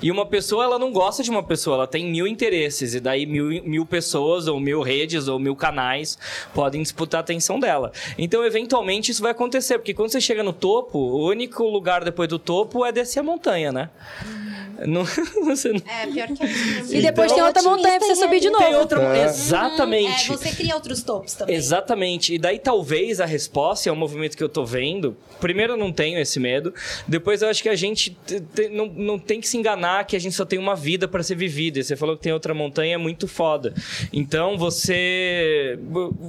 E 0.00 0.10
uma 0.10 0.26
pessoa, 0.26 0.64
ela 0.64 0.78
não 0.78 0.92
gosta 0.92 1.22
de 1.22 1.30
uma 1.30 1.42
pessoa, 1.42 1.76
ela 1.76 1.86
tem 1.86 2.10
mil 2.10 2.26
interesses. 2.26 2.94
E 2.94 3.00
daí 3.00 3.26
mil, 3.26 3.62
mil 3.64 3.86
pessoas, 3.86 4.48
ou 4.48 4.58
mil 4.58 4.82
redes, 4.82 5.28
ou 5.28 5.38
mil 5.38 5.56
canais 5.56 6.18
podem 6.54 6.82
disputar 6.82 7.18
a 7.18 7.22
atenção 7.22 7.58
dela. 7.58 7.92
Então, 8.16 8.44
eventualmente, 8.44 9.10
isso 9.10 9.22
vai 9.22 9.32
acontecer. 9.32 9.78
Porque 9.78 9.94
quando 9.94 10.10
você 10.10 10.20
chega 10.20 10.42
no 10.42 10.52
topo, 10.52 10.98
o 10.98 11.28
único 11.28 11.64
lugar 11.64 12.04
depois 12.04 12.28
do 12.28 12.38
topo 12.38 12.84
é 12.84 12.92
descer 12.92 13.20
a 13.20 13.22
montanha, 13.22 13.72
né? 13.72 13.90
Não, 14.86 15.04
você 15.44 15.72
não... 15.72 15.80
É, 15.86 16.06
pior 16.06 16.28
que 16.28 16.42
é 16.42 16.46
isso 16.46 16.66
mesmo. 16.66 16.94
E 16.96 17.02
depois 17.02 17.32
tem 17.32 17.42
outra 17.42 17.62
montanha 17.62 17.98
pra 17.98 18.08
você 18.08 18.16
subir 18.16 18.40
de 18.40 18.50
novo. 18.50 18.64
Tem 18.64 18.74
outra... 18.76 19.02
É. 19.16 19.24
Exatamente. 19.24 20.32
É, 20.32 20.36
você 20.36 20.50
cria 20.50 20.74
outros 20.74 21.02
topos 21.02 21.34
também. 21.34 21.54
Exatamente. 21.54 22.34
E 22.34 22.38
daí 22.38 22.58
talvez 22.58 23.20
a 23.20 23.26
resposta 23.26 23.88
é 23.88 23.92
um 23.92 23.96
movimento 23.96 24.36
que 24.36 24.42
eu 24.42 24.48
tô 24.48 24.64
vendo. 24.64 25.16
Primeiro, 25.40 25.72
eu 25.72 25.76
não 25.76 25.92
tenho 25.92 26.18
esse 26.18 26.38
medo. 26.38 26.72
Depois, 27.06 27.42
eu 27.42 27.48
acho 27.48 27.62
que 27.62 27.68
a 27.68 27.74
gente 27.74 28.16
te- 28.26 28.40
te- 28.40 28.68
não, 28.68 28.86
não 28.86 29.18
tem 29.18 29.40
que 29.40 29.48
se 29.48 29.56
enganar 29.56 30.04
que 30.06 30.14
a 30.14 30.18
gente 30.20 30.34
só 30.36 30.44
tem 30.44 30.58
uma 30.58 30.74
vida 30.76 31.08
para 31.08 31.22
ser 31.22 31.34
vivida. 31.34 31.78
E 31.80 31.84
você 31.84 31.96
falou 31.96 32.16
que 32.16 32.22
tem 32.22 32.32
outra 32.32 32.54
montanha, 32.54 32.94
é 32.94 32.98
muito 32.98 33.26
foda. 33.26 33.74
Então, 34.12 34.56
você 34.56 35.78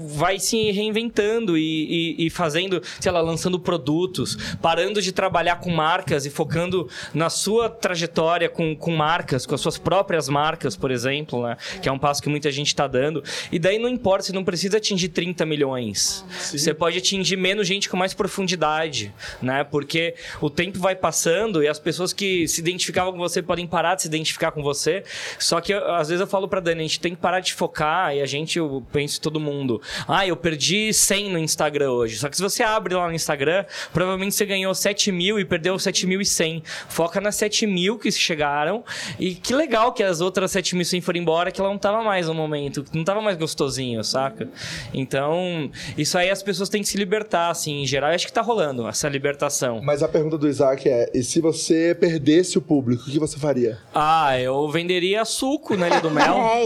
vai 0.08 0.40
se 0.40 0.72
reinventando 0.72 1.58
e, 1.58 2.16
e- 2.20 2.26
e 2.26 2.30
fazendo, 2.30 2.82
sei 3.00 3.12
lá, 3.12 3.22
lançando 3.22 3.60
produtos, 3.60 4.36
parando 4.62 5.02
de 5.02 5.12
trabalhar 5.12 5.58
com 5.58 5.70
marcas 5.70 6.26
e 6.26 6.30
focando 6.30 6.90
na 7.14 7.30
sua 7.30 7.70
trajetória 7.70 8.43
com, 8.50 8.76
com 8.76 8.96
marcas, 8.96 9.46
com 9.46 9.56
as 9.56 9.62
suas 9.62 9.78
próprias 9.78 10.30
marcas, 10.30 10.76
por 10.76 10.92
exemplo, 10.92 11.44
né? 11.44 11.58
Que 11.82 11.90
é 11.90 11.92
um 11.92 12.00
passo 12.00 12.22
que 12.22 12.30
muita 12.30 12.52
gente 12.52 12.68
está 12.68 12.88
dando. 12.88 13.24
E 13.52 13.60
daí 13.60 13.80
não 13.80 13.90
importa, 13.90 14.26
você 14.26 14.34
não 14.34 14.44
precisa 14.44 14.78
atingir 14.78 15.10
30 15.10 15.46
milhões. 15.46 16.26
Você 16.30 16.74
pode 16.74 16.98
atingir 16.98 17.38
menos 17.38 17.68
gente 17.68 17.90
com 17.90 17.98
mais 17.98 18.14
profundidade, 18.14 19.14
né? 19.42 19.64
Porque 19.64 20.16
o 20.42 20.50
tempo 20.50 20.80
vai 20.80 20.96
passando 20.96 21.64
e 21.64 21.68
as 21.68 21.80
pessoas 21.80 22.14
que 22.14 22.48
se 22.48 22.62
identificavam 22.62 23.12
com 23.12 23.20
você 23.20 23.42
podem 23.42 23.68
parar 23.68 23.96
de 23.96 24.04
se 24.04 24.08
identificar 24.08 24.52
com 24.52 24.62
você. 24.62 25.04
Só 25.40 25.60
que 25.62 25.74
às 25.74 26.10
vezes 26.10 26.22
eu 26.22 26.28
falo 26.28 26.48
pra 26.48 26.60
Dani, 26.60 26.82
a 26.82 26.84
gente 26.84 27.00
tem 27.00 27.16
que 27.16 27.22
parar 27.22 27.40
de 27.40 27.54
focar 27.54 28.16
e 28.16 28.22
a 28.22 28.26
gente, 28.26 28.58
eu 28.58 28.84
penso 28.92 29.22
todo 29.22 29.40
mundo, 29.40 29.82
ah, 30.08 30.26
eu 30.28 30.36
perdi 30.36 30.94
100 30.94 31.32
no 31.32 31.40
Instagram 31.40 31.92
hoje. 31.92 32.18
Só 32.18 32.30
que 32.30 32.36
se 32.36 32.42
você 32.42 32.64
abre 32.64 32.94
lá 32.94 33.08
no 33.08 33.14
Instagram, 33.14 33.66
provavelmente 33.92 34.36
você 34.36 34.46
ganhou 34.46 34.74
7 34.74 35.12
mil 35.12 35.40
e 35.40 35.46
perdeu 35.46 35.76
7.100. 35.76 36.64
Foca 36.88 37.20
nas 37.22 37.36
7 37.36 37.66
mil 37.68 37.98
que 37.98 38.10
chegaram 38.24 38.84
e 39.20 39.36
que 39.36 39.54
legal 39.54 39.94
que 39.94 40.02
as 40.04 40.22
outras 40.22 40.52
7.100 40.54 41.02
foram 41.02 41.20
embora, 41.20 41.52
que 41.52 41.60
ela 41.60 41.70
não 41.70 41.78
tava 41.78 42.02
mais 42.04 42.28
no 42.28 42.34
momento, 42.34 42.84
não 42.94 43.04
tava 43.04 43.22
mais 43.22 43.38
gostosinho, 43.38 44.04
saca? 44.04 44.48
Então, 44.94 45.70
isso 45.98 46.18
aí 46.18 46.30
as 46.30 46.42
pessoas 46.44 46.70
têm 46.70 46.82
que 46.82 46.88
se 46.88 46.98
libertar, 46.98 47.50
assim, 47.50 47.82
em 47.82 47.86
geral. 47.88 48.10
Eu 48.12 48.16
acho 48.16 48.26
que 48.26 48.34
tá 48.34 48.42
rolando 48.42 48.88
essa 48.88 49.10
libertação. 49.10 49.82
Mas 49.84 50.02
a 50.04 50.08
pergunta 50.08 50.38
do 50.38 50.48
Isaac 50.48 50.88
é: 50.88 51.10
e 51.14 51.24
se 51.24 51.40
você 51.42 51.96
perdesse 52.00 52.58
o 52.58 52.62
público, 52.62 53.04
o 53.08 53.12
que 53.12 53.20
você 53.20 53.38
faria? 53.38 53.78
Ah, 53.94 54.40
eu 54.40 54.68
venderia 54.70 55.26
suco 55.26 55.76
na 55.76 55.88
Ilha 55.88 56.02
do 56.02 56.10
Mel. 56.12 56.34
É. 56.54 56.64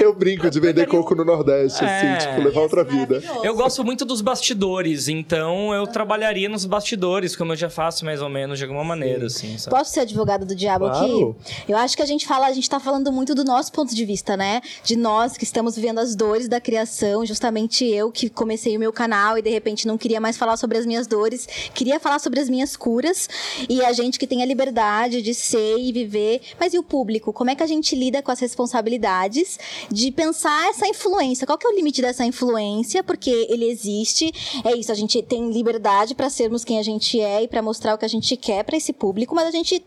Eu 0.02 0.14
brinco 0.14 0.50
de 0.50 0.60
vender 0.60 0.86
coco 0.86 1.14
no 1.14 1.24
Nordeste, 1.24 1.82
É. 1.84 1.86
assim, 2.16 2.26
tipo, 2.28 2.42
levar 2.42 2.60
outra 2.60 2.84
vida. 2.84 3.22
Eu 3.42 3.54
gosto 3.54 3.82
muito 3.84 4.04
dos 4.04 4.20
bastidores, 4.20 5.08
então 5.08 5.72
eu 5.74 5.86
trabalharia 5.86 6.48
nos 6.48 6.64
bastidores, 6.64 7.34
como 7.36 7.52
eu 7.52 7.56
já 7.56 7.68
faço 7.70 8.04
mais 8.04 8.20
ou 8.22 8.28
menos 8.28 8.58
de 8.58 8.64
alguma 8.64 8.84
maneira, 8.84 9.26
assim, 9.26 9.56
sabe? 9.58 9.76
Posso 9.76 9.92
ser 9.92 10.00
advogado 10.00 10.44
do 10.46 10.54
diabo 10.54 10.86
Claro. 11.06 11.36
aqui? 11.40 11.62
Eu 11.68 11.76
acho 11.76 11.96
que 11.96 12.02
a 12.02 12.06
gente 12.06 12.26
fala, 12.26 12.46
a 12.46 12.52
gente 12.52 12.68
tá 12.68 12.78
falando 12.78 13.10
muito 13.12 13.34
do 13.34 13.44
nosso 13.44 13.72
ponto 13.72 13.94
de 13.94 14.04
vista, 14.04 14.36
né? 14.36 14.60
De 14.84 14.96
nós 14.96 15.36
que 15.36 15.44
estamos 15.44 15.76
vivendo 15.76 15.98
as 15.98 16.14
dores 16.14 16.48
da 16.48 16.60
criação, 16.60 17.24
justamente 17.24 17.84
eu 17.84 18.10
que 18.10 18.28
comecei 18.28 18.76
o 18.76 18.80
meu 18.80 18.92
canal 18.92 19.38
e 19.38 19.42
de 19.42 19.50
repente 19.50 19.86
não 19.86 19.96
queria 19.96 20.20
mais 20.20 20.36
falar 20.36 20.56
sobre 20.56 20.78
as 20.78 20.86
minhas 20.86 21.06
dores, 21.06 21.46
queria 21.74 21.98
falar 22.00 22.18
sobre 22.18 22.40
as 22.40 22.48
minhas 22.48 22.76
curas 22.76 23.28
e 23.68 23.84
a 23.84 23.92
gente 23.92 24.18
que 24.18 24.26
tem 24.26 24.42
a 24.42 24.46
liberdade 24.46 25.22
de 25.22 25.34
ser 25.34 25.78
e 25.78 25.92
viver. 25.92 26.40
Mas 26.58 26.74
e 26.74 26.78
o 26.78 26.82
público? 26.82 27.32
Como 27.32 27.50
é 27.50 27.54
que 27.54 27.62
a 27.62 27.66
gente 27.66 27.94
lida 27.94 28.22
com 28.22 28.30
as 28.30 28.40
responsabilidades 28.40 29.58
de 29.90 30.10
pensar 30.10 30.68
essa 30.68 30.86
influência? 30.86 31.46
Qual 31.46 31.58
que 31.58 31.66
é 31.66 31.70
o 31.70 31.74
limite 31.74 32.02
dessa 32.02 32.24
influência? 32.24 33.02
Porque 33.02 33.30
ele 33.48 33.66
existe. 33.70 34.32
É 34.64 34.76
isso, 34.76 34.92
a 34.92 34.94
gente 34.94 35.22
tem 35.22 35.50
liberdade 35.50 36.14
para 36.14 36.28
sermos 36.30 36.64
quem 36.64 36.78
a 36.78 36.82
gente 36.82 37.20
é 37.20 37.42
e 37.42 37.48
para 37.48 37.62
mostrar 37.62 37.94
o 37.94 37.98
que 37.98 38.04
a 38.04 38.08
gente 38.08 38.36
quer 38.36 38.64
para 38.64 38.76
esse 38.76 38.92
público, 38.92 39.34
mas 39.34 39.46
a 39.46 39.50
gente 39.50 39.84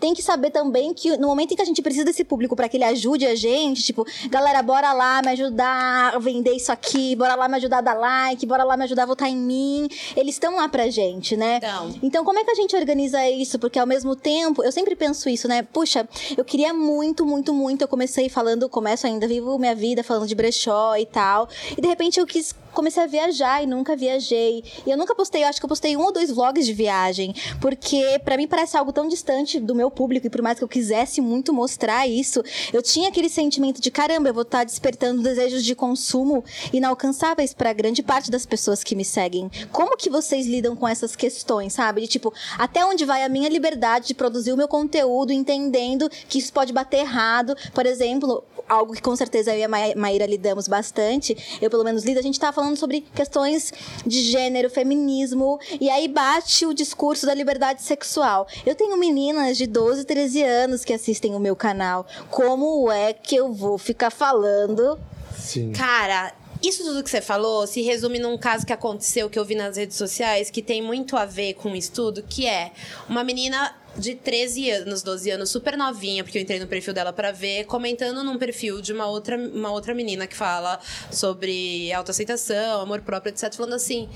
tem 0.00 0.14
que 0.14 0.22
saber 0.22 0.41
também 0.50 0.92
que 0.94 1.16
no 1.16 1.28
momento 1.28 1.52
em 1.52 1.56
que 1.56 1.62
a 1.62 1.64
gente 1.64 1.82
precisa 1.82 2.04
desse 2.04 2.24
público 2.24 2.54
para 2.56 2.68
que 2.68 2.76
ele 2.76 2.84
ajude 2.84 3.26
a 3.26 3.34
gente, 3.34 3.82
tipo, 3.82 4.06
galera, 4.28 4.62
bora 4.62 4.92
lá 4.92 5.20
me 5.22 5.30
ajudar 5.30 6.14
a 6.14 6.18
vender 6.18 6.52
isso 6.52 6.70
aqui, 6.72 7.16
bora 7.16 7.34
lá 7.34 7.48
me 7.48 7.56
ajudar 7.56 7.78
a 7.78 7.80
dar 7.80 7.94
like, 7.94 8.44
bora 8.46 8.64
lá 8.64 8.76
me 8.76 8.84
ajudar 8.84 9.04
a 9.04 9.06
votar 9.06 9.28
em 9.28 9.36
mim. 9.36 9.88
Eles 10.16 10.34
estão 10.34 10.56
lá 10.56 10.68
pra 10.68 10.88
gente, 10.90 11.36
né? 11.36 11.56
Então. 11.56 11.94
Então, 12.02 12.24
como 12.24 12.38
é 12.38 12.44
que 12.44 12.50
a 12.50 12.54
gente 12.54 12.76
organiza 12.76 13.28
isso? 13.28 13.58
Porque 13.58 13.78
ao 13.78 13.86
mesmo 13.86 14.14
tempo, 14.14 14.62
eu 14.62 14.70
sempre 14.70 14.94
penso 14.94 15.28
isso, 15.28 15.48
né? 15.48 15.62
Puxa, 15.62 16.08
eu 16.36 16.44
queria 16.44 16.74
muito, 16.74 17.24
muito, 17.24 17.52
muito. 17.52 17.82
Eu 17.82 17.88
comecei 17.88 18.28
falando, 18.28 18.68
começo 18.68 19.06
ainda, 19.06 19.26
vivo 19.26 19.58
minha 19.58 19.74
vida 19.74 20.04
falando 20.04 20.26
de 20.26 20.34
brechó 20.34 20.96
e 20.96 21.06
tal. 21.06 21.48
E 21.76 21.80
de 21.80 21.88
repente 21.88 22.20
eu 22.20 22.26
quis. 22.26 22.54
Comecei 22.72 23.02
a 23.02 23.06
viajar 23.06 23.62
e 23.62 23.66
nunca 23.66 23.96
viajei. 23.96 24.64
E 24.86 24.90
eu 24.90 24.96
nunca 24.96 25.14
postei, 25.14 25.44
eu 25.44 25.48
acho 25.48 25.60
que 25.60 25.64
eu 25.64 25.68
postei 25.68 25.96
um 25.96 26.02
ou 26.02 26.12
dois 26.12 26.30
vlogs 26.30 26.66
de 26.66 26.72
viagem. 26.72 27.34
Porque 27.60 28.20
pra 28.24 28.36
mim 28.36 28.46
parece 28.46 28.76
algo 28.76 28.92
tão 28.92 29.08
distante 29.08 29.60
do 29.60 29.74
meu 29.74 29.90
público. 29.90 30.26
E 30.26 30.30
por 30.30 30.42
mais 30.42 30.58
que 30.58 30.64
eu 30.64 30.68
quisesse 30.68 31.20
muito 31.20 31.52
mostrar 31.52 32.06
isso, 32.06 32.42
eu 32.72 32.82
tinha 32.82 33.08
aquele 33.08 33.28
sentimento 33.28 33.80
de 33.80 33.90
caramba, 33.90 34.28
eu 34.28 34.34
vou 34.34 34.42
estar 34.42 34.64
despertando 34.64 35.22
desejos 35.22 35.64
de 35.64 35.74
consumo 35.74 36.44
inalcançáveis 36.72 37.52
pra 37.54 37.72
grande 37.72 38.02
parte 38.02 38.30
das 38.30 38.46
pessoas 38.46 38.82
que 38.82 38.94
me 38.94 39.04
seguem. 39.04 39.50
Como 39.70 39.96
que 39.96 40.10
vocês 40.10 40.46
lidam 40.46 40.74
com 40.74 40.88
essas 40.88 41.14
questões, 41.14 41.72
sabe? 41.72 42.00
De 42.02 42.08
tipo, 42.08 42.32
até 42.58 42.84
onde 42.84 43.04
vai 43.04 43.22
a 43.22 43.28
minha 43.28 43.48
liberdade 43.48 44.08
de 44.08 44.14
produzir 44.14 44.52
o 44.52 44.56
meu 44.56 44.68
conteúdo, 44.68 45.32
entendendo 45.32 46.08
que 46.28 46.38
isso 46.38 46.52
pode 46.52 46.72
bater 46.72 47.00
errado. 47.00 47.54
Por 47.74 47.86
exemplo, 47.86 48.44
algo 48.68 48.92
que 48.94 49.02
com 49.02 49.14
certeza 49.16 49.52
eu 49.52 49.58
e 49.58 49.64
a 49.64 49.68
Ma- 49.68 49.94
Maíra 49.96 50.26
lidamos 50.26 50.68
bastante, 50.68 51.36
eu 51.60 51.68
pelo 51.70 51.84
menos 51.84 52.04
lido, 52.04 52.18
a 52.18 52.22
gente 52.22 52.38
tá 52.38 52.52
falando 52.52 52.76
sobre 52.76 53.02
questões 53.14 53.72
de 54.06 54.22
gênero, 54.22 54.70
feminismo, 54.70 55.58
e 55.80 55.88
aí 55.90 56.08
bate 56.08 56.64
o 56.66 56.72
discurso 56.74 57.26
da 57.26 57.34
liberdade 57.34 57.82
sexual. 57.82 58.46
Eu 58.64 58.74
tenho 58.74 58.96
meninas 58.96 59.56
de 59.56 59.66
12, 59.66 60.04
13 60.04 60.42
anos 60.42 60.84
que 60.84 60.92
assistem 60.92 61.34
o 61.34 61.40
meu 61.40 61.56
canal. 61.56 62.06
Como 62.30 62.90
é 62.90 63.12
que 63.12 63.34
eu 63.36 63.52
vou 63.52 63.78
ficar 63.78 64.10
falando 64.10 64.98
Sim. 65.38 65.72
Cara, 65.72 66.32
isso 66.62 66.84
tudo 66.84 67.02
que 67.02 67.10
você 67.10 67.20
falou 67.20 67.66
se 67.66 67.82
resume 67.82 68.18
num 68.20 68.38
caso 68.38 68.64
que 68.64 68.72
aconteceu 68.72 69.28
que 69.28 69.36
eu 69.38 69.44
vi 69.44 69.54
nas 69.56 69.76
redes 69.76 69.96
sociais 69.96 70.50
que 70.50 70.62
tem 70.62 70.80
muito 70.80 71.16
a 71.16 71.24
ver 71.24 71.54
com 71.54 71.70
um 71.70 71.74
estudo, 71.74 72.22
que 72.22 72.46
é 72.46 72.70
uma 73.08 73.24
menina 73.24 73.74
de 73.96 74.14
13 74.14 74.70
anos, 74.70 75.02
12 75.02 75.30
anos, 75.30 75.50
super 75.50 75.76
novinha, 75.76 76.24
porque 76.24 76.38
eu 76.38 76.42
entrei 76.42 76.58
no 76.58 76.66
perfil 76.66 76.94
dela 76.94 77.12
pra 77.12 77.32
ver, 77.32 77.64
comentando 77.64 78.22
num 78.24 78.38
perfil 78.38 78.80
de 78.80 78.92
uma 78.92 79.06
outra, 79.06 79.36
uma 79.36 79.70
outra 79.70 79.94
menina 79.94 80.26
que 80.26 80.36
fala 80.36 80.78
sobre 81.10 81.92
autoaceitação, 81.92 82.80
amor 82.80 83.00
próprio, 83.02 83.30
etc. 83.30 83.52
Falando 83.54 83.74
assim: 83.74 84.08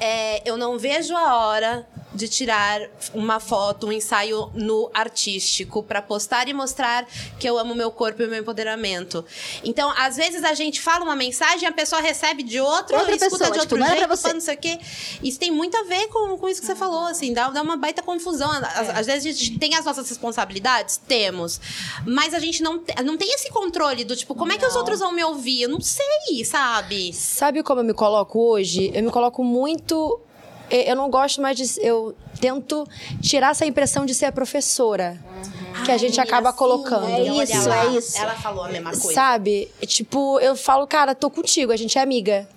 é, 0.00 0.48
eu 0.48 0.56
não 0.56 0.78
vejo 0.78 1.14
a 1.14 1.36
hora 1.36 1.86
de 2.14 2.28
tirar 2.28 2.80
uma 3.14 3.40
foto, 3.40 3.86
um 3.86 3.92
ensaio 3.92 4.50
no 4.54 4.90
artístico 4.92 5.82
pra 5.82 6.02
postar 6.02 6.48
e 6.48 6.52
mostrar 6.52 7.06
que 7.38 7.48
eu 7.48 7.58
amo 7.58 7.74
meu 7.74 7.90
corpo 7.90 8.22
e 8.22 8.26
meu 8.26 8.40
empoderamento. 8.40 9.24
Então, 9.64 9.92
às 9.96 10.16
vezes 10.16 10.44
a 10.44 10.54
gente 10.54 10.80
fala 10.80 11.04
uma 11.04 11.16
mensagem 11.16 11.62
e 11.62 11.66
a 11.66 11.72
pessoa 11.72 12.02
recebe 12.02 12.42
de 12.42 12.60
outro, 12.60 12.96
Outra 12.96 13.14
escuta 13.14 13.38
pessoa, 13.38 13.50
de 13.50 13.60
tipo, 13.60 13.60
outro 13.60 13.78
não 13.78 13.86
era 13.86 14.00
jeito, 14.00 14.16
fala 14.16 14.34
não 14.34 14.40
sei 14.40 14.54
o 14.54 14.58
quê. 14.58 14.78
Isso 15.22 15.38
tem 15.38 15.50
muito 15.50 15.76
a 15.76 15.84
ver 15.84 16.08
com, 16.08 16.36
com 16.36 16.48
isso 16.48 16.60
que 16.60 16.66
você 16.66 16.74
falou, 16.74 17.06
assim, 17.06 17.32
dá, 17.32 17.48
dá 17.48 17.62
uma 17.62 17.76
baita 17.76 18.02
confusão. 18.02 18.50
Às, 18.50 19.01
às 19.02 19.24
vezes 19.24 19.36
a 19.36 19.44
gente 19.44 19.58
tem 19.58 19.74
as 19.74 19.84
nossas 19.84 20.08
responsabilidades? 20.08 20.96
Temos. 20.96 21.60
Mas 22.06 22.34
a 22.34 22.38
gente 22.38 22.62
não, 22.62 22.82
não 23.04 23.16
tem 23.16 23.32
esse 23.34 23.50
controle 23.50 24.04
do 24.04 24.16
tipo, 24.16 24.34
como 24.34 24.52
é 24.52 24.58
que 24.58 24.66
os 24.66 24.76
outros 24.76 25.00
vão 25.00 25.12
me 25.12 25.22
ouvir? 25.22 25.62
Eu 25.62 25.68
não 25.68 25.80
sei, 25.80 26.44
sabe? 26.44 27.12
Sabe 27.12 27.62
como 27.62 27.80
eu 27.80 27.84
me 27.84 27.94
coloco 27.94 28.38
hoje? 28.38 28.90
Eu 28.94 29.02
me 29.02 29.10
coloco 29.10 29.42
muito. 29.42 30.20
Eu 30.70 30.96
não 30.96 31.10
gosto 31.10 31.40
mais 31.42 31.56
de. 31.56 31.64
Eu 31.80 32.14
tento 32.40 32.86
tirar 33.20 33.50
essa 33.50 33.66
impressão 33.66 34.06
de 34.06 34.14
ser 34.14 34.26
a 34.26 34.32
professora. 34.32 35.20
Que 35.84 35.90
a 35.90 35.98
gente 35.98 36.18
Ai, 36.20 36.26
acaba 36.26 36.50
assim, 36.50 36.58
colocando. 36.58 37.06
É 37.06 37.42
isso, 37.42 37.70
é 37.70 37.86
isso. 37.88 38.18
Ela 38.18 38.34
falou 38.34 38.64
a 38.64 38.68
mesma 38.68 38.90
coisa. 38.90 39.12
Sabe? 39.12 39.68
Tipo, 39.86 40.38
eu 40.40 40.54
falo, 40.54 40.86
cara, 40.86 41.14
tô 41.14 41.28
contigo, 41.28 41.72
a 41.72 41.76
gente 41.76 41.98
é 41.98 42.00
amiga. 42.00 42.48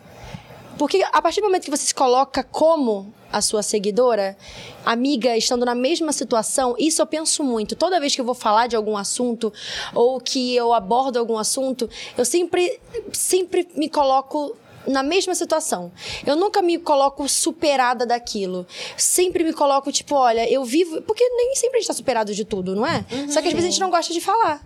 Porque 0.77 1.03
a 1.11 1.21
partir 1.21 1.41
do 1.41 1.47
momento 1.47 1.63
que 1.63 1.71
você 1.71 1.85
se 1.85 1.95
coloca 1.95 2.43
como 2.43 3.13
a 3.31 3.41
sua 3.41 3.63
seguidora, 3.63 4.37
amiga, 4.85 5.35
estando 5.35 5.65
na 5.65 5.75
mesma 5.75 6.11
situação, 6.11 6.75
isso 6.77 7.01
eu 7.01 7.07
penso 7.07 7.43
muito. 7.43 7.75
Toda 7.75 7.99
vez 7.99 8.13
que 8.13 8.21
eu 8.21 8.25
vou 8.25 8.35
falar 8.35 8.67
de 8.67 8.75
algum 8.75 8.97
assunto 8.97 9.51
ou 9.93 10.19
que 10.19 10.55
eu 10.55 10.73
abordo 10.73 11.17
algum 11.17 11.37
assunto, 11.37 11.89
eu 12.17 12.25
sempre, 12.25 12.79
sempre 13.11 13.67
me 13.75 13.89
coloco 13.89 14.55
na 14.87 15.03
mesma 15.03 15.35
situação. 15.35 15.91
Eu 16.25 16.35
nunca 16.35 16.61
me 16.61 16.77
coloco 16.77 17.27
superada 17.27 18.05
daquilo. 18.05 18.65
Sempre 18.97 19.43
me 19.43 19.53
coloco, 19.53 19.91
tipo, 19.91 20.15
olha, 20.15 20.49
eu 20.49 20.63
vivo. 20.63 21.01
Porque 21.01 21.27
nem 21.29 21.55
sempre 21.55 21.77
a 21.77 21.79
gente 21.79 21.87
tá 21.87 21.93
superado 21.93 22.33
de 22.33 22.45
tudo, 22.45 22.75
não 22.75 22.85
é? 22.85 23.05
Só 23.29 23.41
que 23.41 23.47
às 23.47 23.53
vezes 23.53 23.65
a 23.65 23.71
gente 23.71 23.79
não 23.79 23.89
gosta 23.89 24.13
de 24.13 24.21
falar. 24.21 24.61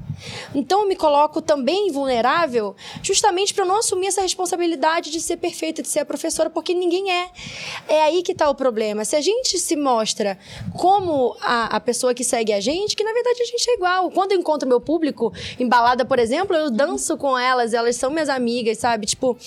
Então 0.53 0.81
eu 0.81 0.87
me 0.87 0.95
coloco 0.95 1.41
também 1.41 1.91
vulnerável, 1.91 2.75
justamente 3.01 3.53
para 3.53 3.65
não 3.65 3.77
assumir 3.77 4.07
essa 4.07 4.21
responsabilidade 4.21 5.11
de 5.11 5.21
ser 5.21 5.37
perfeita, 5.37 5.81
de 5.81 5.87
ser 5.87 5.99
a 5.99 6.05
professora, 6.05 6.49
porque 6.49 6.73
ninguém 6.73 7.11
é. 7.11 7.29
É 7.87 8.01
aí 8.03 8.21
que 8.21 8.33
tá 8.33 8.49
o 8.49 8.55
problema. 8.55 9.05
Se 9.05 9.15
a 9.15 9.21
gente 9.21 9.57
se 9.57 9.75
mostra 9.75 10.37
como 10.77 11.35
a, 11.41 11.75
a 11.77 11.79
pessoa 11.79 12.13
que 12.13 12.23
segue 12.23 12.53
a 12.53 12.59
gente, 12.59 12.95
que 12.95 13.03
na 13.03 13.13
verdade 13.13 13.41
a 13.41 13.45
gente 13.45 13.69
é 13.69 13.73
igual. 13.75 14.11
Quando 14.11 14.31
eu 14.33 14.39
encontro 14.39 14.67
meu 14.67 14.81
público 14.81 15.33
em 15.59 15.67
balada, 15.67 16.03
por 16.05 16.19
exemplo, 16.19 16.55
eu 16.55 16.69
danço 16.69 17.17
com 17.17 17.37
elas, 17.37 17.73
elas 17.73 17.95
são 17.95 18.09
minhas 18.09 18.29
amigas, 18.29 18.77
sabe? 18.77 19.05
Tipo, 19.05 19.37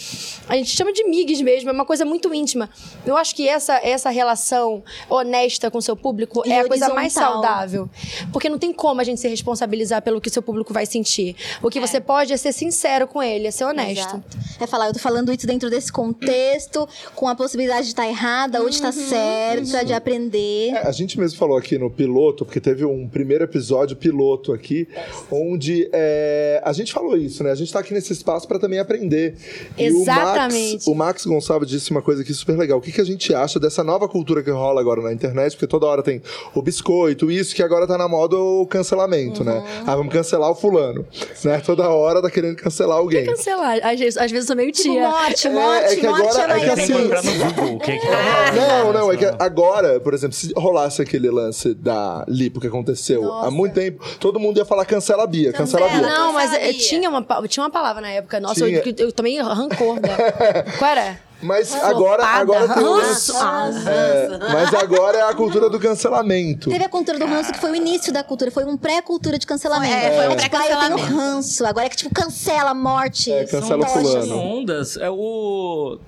a 0.49 0.57
gente 0.63 0.77
chama 0.77 0.93
de 0.93 1.05
migas 1.05 1.41
mesmo, 1.41 1.71
é 1.71 1.73
uma 1.73 1.85
coisa 1.85 2.05
muito 2.05 2.33
íntima. 2.35 2.69
Eu 3.07 3.17
acho 3.17 3.35
que 3.35 3.49
essa, 3.49 3.75
essa 3.83 4.11
relação 4.11 4.83
honesta 5.09 5.71
com 5.71 5.79
o 5.79 5.83
seu 5.83 5.97
público 5.97 6.43
E 6.47 6.53
é 6.53 6.61
a 6.61 6.69
coisa 6.69 6.93
mais 6.93 7.13
saudável. 7.13 7.89
Porque 8.33 8.49
não 8.49 8.59
tem 8.59 8.73
como 8.73 9.01
a 9.01 9.05
gente 9.05 9.21
se 9.21 9.29
responsabilizar 9.29 10.03
pelo 10.03 10.21
que 10.21 10.29
o 10.29 10.33
seu 10.33 10.43
público 10.43 10.73
vai 10.73 10.87
sentir. 10.87 11.37
O 11.63 11.71
que 11.71 11.81
você 11.81 12.01
pode 12.01 12.33
é 12.33 12.37
ser 12.37 12.53
sincero 12.53 13.07
com 13.07 13.23
ele, 13.23 13.47
é 13.47 13.51
ser 13.51 13.65
honesto. 13.65 14.17
Exato. 14.17 14.39
É 14.61 14.67
falar, 14.67 14.89
eu 14.89 14.93
tô 14.93 14.99
falando 14.99 15.33
isso 15.33 15.47
dentro 15.47 15.69
desse 15.71 15.93
contexto, 15.93 16.89
com 17.15 17.29
a 17.29 17.35
possibilidade 17.35 17.85
de 17.85 17.93
estar 17.93 18.07
errada 18.07 18.61
ou 18.61 18.69
de 18.69 18.77
estar 18.77 18.93
certa, 18.93 19.85
de 19.85 19.93
aprender. 19.93 20.71
É, 20.71 20.87
a 20.87 20.93
gente 20.93 21.19
mesmo 21.19 21.39
falou 21.39 21.57
aqui 21.57 21.79
no 21.79 21.91
piloto, 21.91 22.45
porque 22.45 22.61
teve 22.61 22.85
um 22.85 23.09
primeiro 23.09 23.45
episódio 23.45 23.97
piloto 23.97 24.53
aqui, 24.53 24.89
onde 25.31 25.89
é, 25.93 26.61
a 26.65 26.73
gente 26.73 26.93
falou 26.93 27.17
isso, 27.17 27.43
né? 27.43 27.51
A 27.51 27.55
gente 27.55 27.73
tá 27.73 27.81
aqui 27.81 27.93
nesse 27.93 28.13
espaço 28.13 28.47
para 28.47 28.59
também 28.59 28.79
aprender. 28.79 29.37
E 29.77 29.91
o 29.91 30.05
Max, 30.53 30.87
o 30.87 30.95
Max 30.95 31.27
Gonçalves 31.27 31.69
disse 31.69 31.91
uma 31.91 32.03
coisa 32.03 32.23
aqui 32.23 32.33
super 32.35 32.57
legal. 32.57 32.79
O 32.79 32.81
que, 32.81 32.93
que 32.93 33.01
a 33.01 33.05
gente 33.05 33.35
acha 33.35 33.59
dessa 33.59 33.83
nova 33.83 34.09
cultura 34.09 34.43
que 34.43 34.51
rola 34.51 34.81
agora 34.81 35.01
na 35.03 35.13
internet? 35.13 35.53
Porque 35.53 35.67
toda 35.67 35.87
hora 35.87 36.03
tem 36.03 36.23
o 36.55 36.63
biscoito, 36.63 37.31
isso, 37.31 37.55
que 37.55 37.63
agora 37.63 37.87
tá 37.87 37.97
na 37.99 38.09
moda 38.09 38.37
o 38.37 38.67
cancelamento, 38.67 39.43
né? 39.45 39.63
Ah, 39.87 39.97
vamos 39.97 40.13
cancelar 40.13 40.51
o 40.51 40.55
fulano. 40.55 41.07
Né? 41.45 41.61
Toda 41.65 41.89
hora 41.89 42.21
tá 42.23 42.31
querendo 42.31 42.57
cancelar 42.57 42.99
alguém. 42.99 43.27
Cancelar. 43.27 43.79
Às 43.83 43.99
vezes, 43.99 44.17
às 44.17 44.31
vezes 44.31 44.49
eu 44.49 44.55
sou 44.55 44.57
meio 44.57 44.73
Tipo, 44.73 44.91
tia. 44.95 45.09
morte, 45.09 45.47
É, 45.47 45.51
morte, 45.51 45.85
é 45.93 45.97
que 45.97 46.07
morte, 46.09 46.27
agora- 46.29 46.57
é 46.57 46.61
que. 46.61 46.67
Tem 46.67 46.75
que 46.75 46.81
assim- 46.83 46.93
procurar 47.09 47.23
no 47.23 47.33
Google 47.55 47.75
o 47.75 47.79
que 47.81 47.99
que 47.99 48.07
tá 48.07 48.53
Não, 48.55 48.93
não, 48.93 49.13
é 49.13 49.17
que 49.17 49.25
agora, 49.39 50.01
por 50.01 50.15
exemplo, 50.15 50.35
se 50.37 50.53
rolasse 50.57 51.03
aquele 51.03 51.31
lance 51.31 51.75
da 51.75 52.25
Lipo 52.29 52.61
que 52.61 52.67
aconteceu 52.67 53.33
há 53.33 53.51
muito 53.51 53.75
tempo, 53.75 54.03
todo 54.19 54.39
mundo 54.41 54.59
ia 54.59 54.65
falar 54.65 54.85
cancela 54.85 55.25
a 55.25 55.27
Bia, 55.27 55.53
cancela 55.53 55.87
a 55.87 55.89
Bia. 55.89 56.01
Não, 56.03 56.33
mas 56.33 56.53
eh, 56.55 56.73
tinha 56.73 57.09
uma, 57.09 57.25
tinha 57.49 57.65
uma 57.65 57.71
palavra 57.71 58.01
na 58.03 58.11
época. 58.11 58.41
Nossa, 58.41 58.65
Tinha. 58.65 58.79
eu, 58.85 58.95
eu 58.99 59.13
tomei 59.13 59.39
rancor. 59.41 60.01
Da... 60.01 60.13
Qual 60.79 60.91
era? 60.91 61.19
Mas 61.43 61.75
agora, 61.75 62.25
agora 62.25 62.73
tem 62.73 62.85
o 62.85 63.01
Ranço. 63.01 63.33
lance- 63.33 63.89
é, 63.89 64.29
Mas 64.53 64.73
agora 64.75 65.19
é 65.19 65.23
a 65.23 65.35
cultura 65.35 65.69
do 65.69 65.81
cancelamento. 65.81 66.71
Teve 66.71 66.85
a 66.85 66.89
cultura 66.89 67.19
do 67.19 67.27
ranço 67.27 67.53
que 67.53 67.59
foi 67.59 67.73
o 67.73 67.75
início 67.75 68.13
da 68.13 68.23
cultura, 68.23 68.49
foi 68.53 68.65
um 68.65 68.77
pré-cultura 68.77 69.37
de 69.37 69.45
cancelamento. 69.45 69.93
Foi, 69.93 70.05
é, 70.05 70.17
foi 70.19 70.29
um 70.29 70.37
Tipo, 70.37 70.57
ah, 70.57 70.61
eu 70.61 70.69
tenho 70.69 70.79
pré-cancelamento. 70.79 71.15
ranço. 71.17 71.67
Agora 71.67 71.87
é 71.87 71.89
que, 71.89 71.97
tipo, 71.97 72.15
cancela, 72.15 72.73
morte. 72.75 73.33
É, 73.33 73.45
cancela 73.45 73.85
Tocha. 73.85 73.93
fulano. 73.99 74.27
São 74.29 74.39
ondas. 74.39 74.97
É 74.97 75.11
o. 75.11 75.99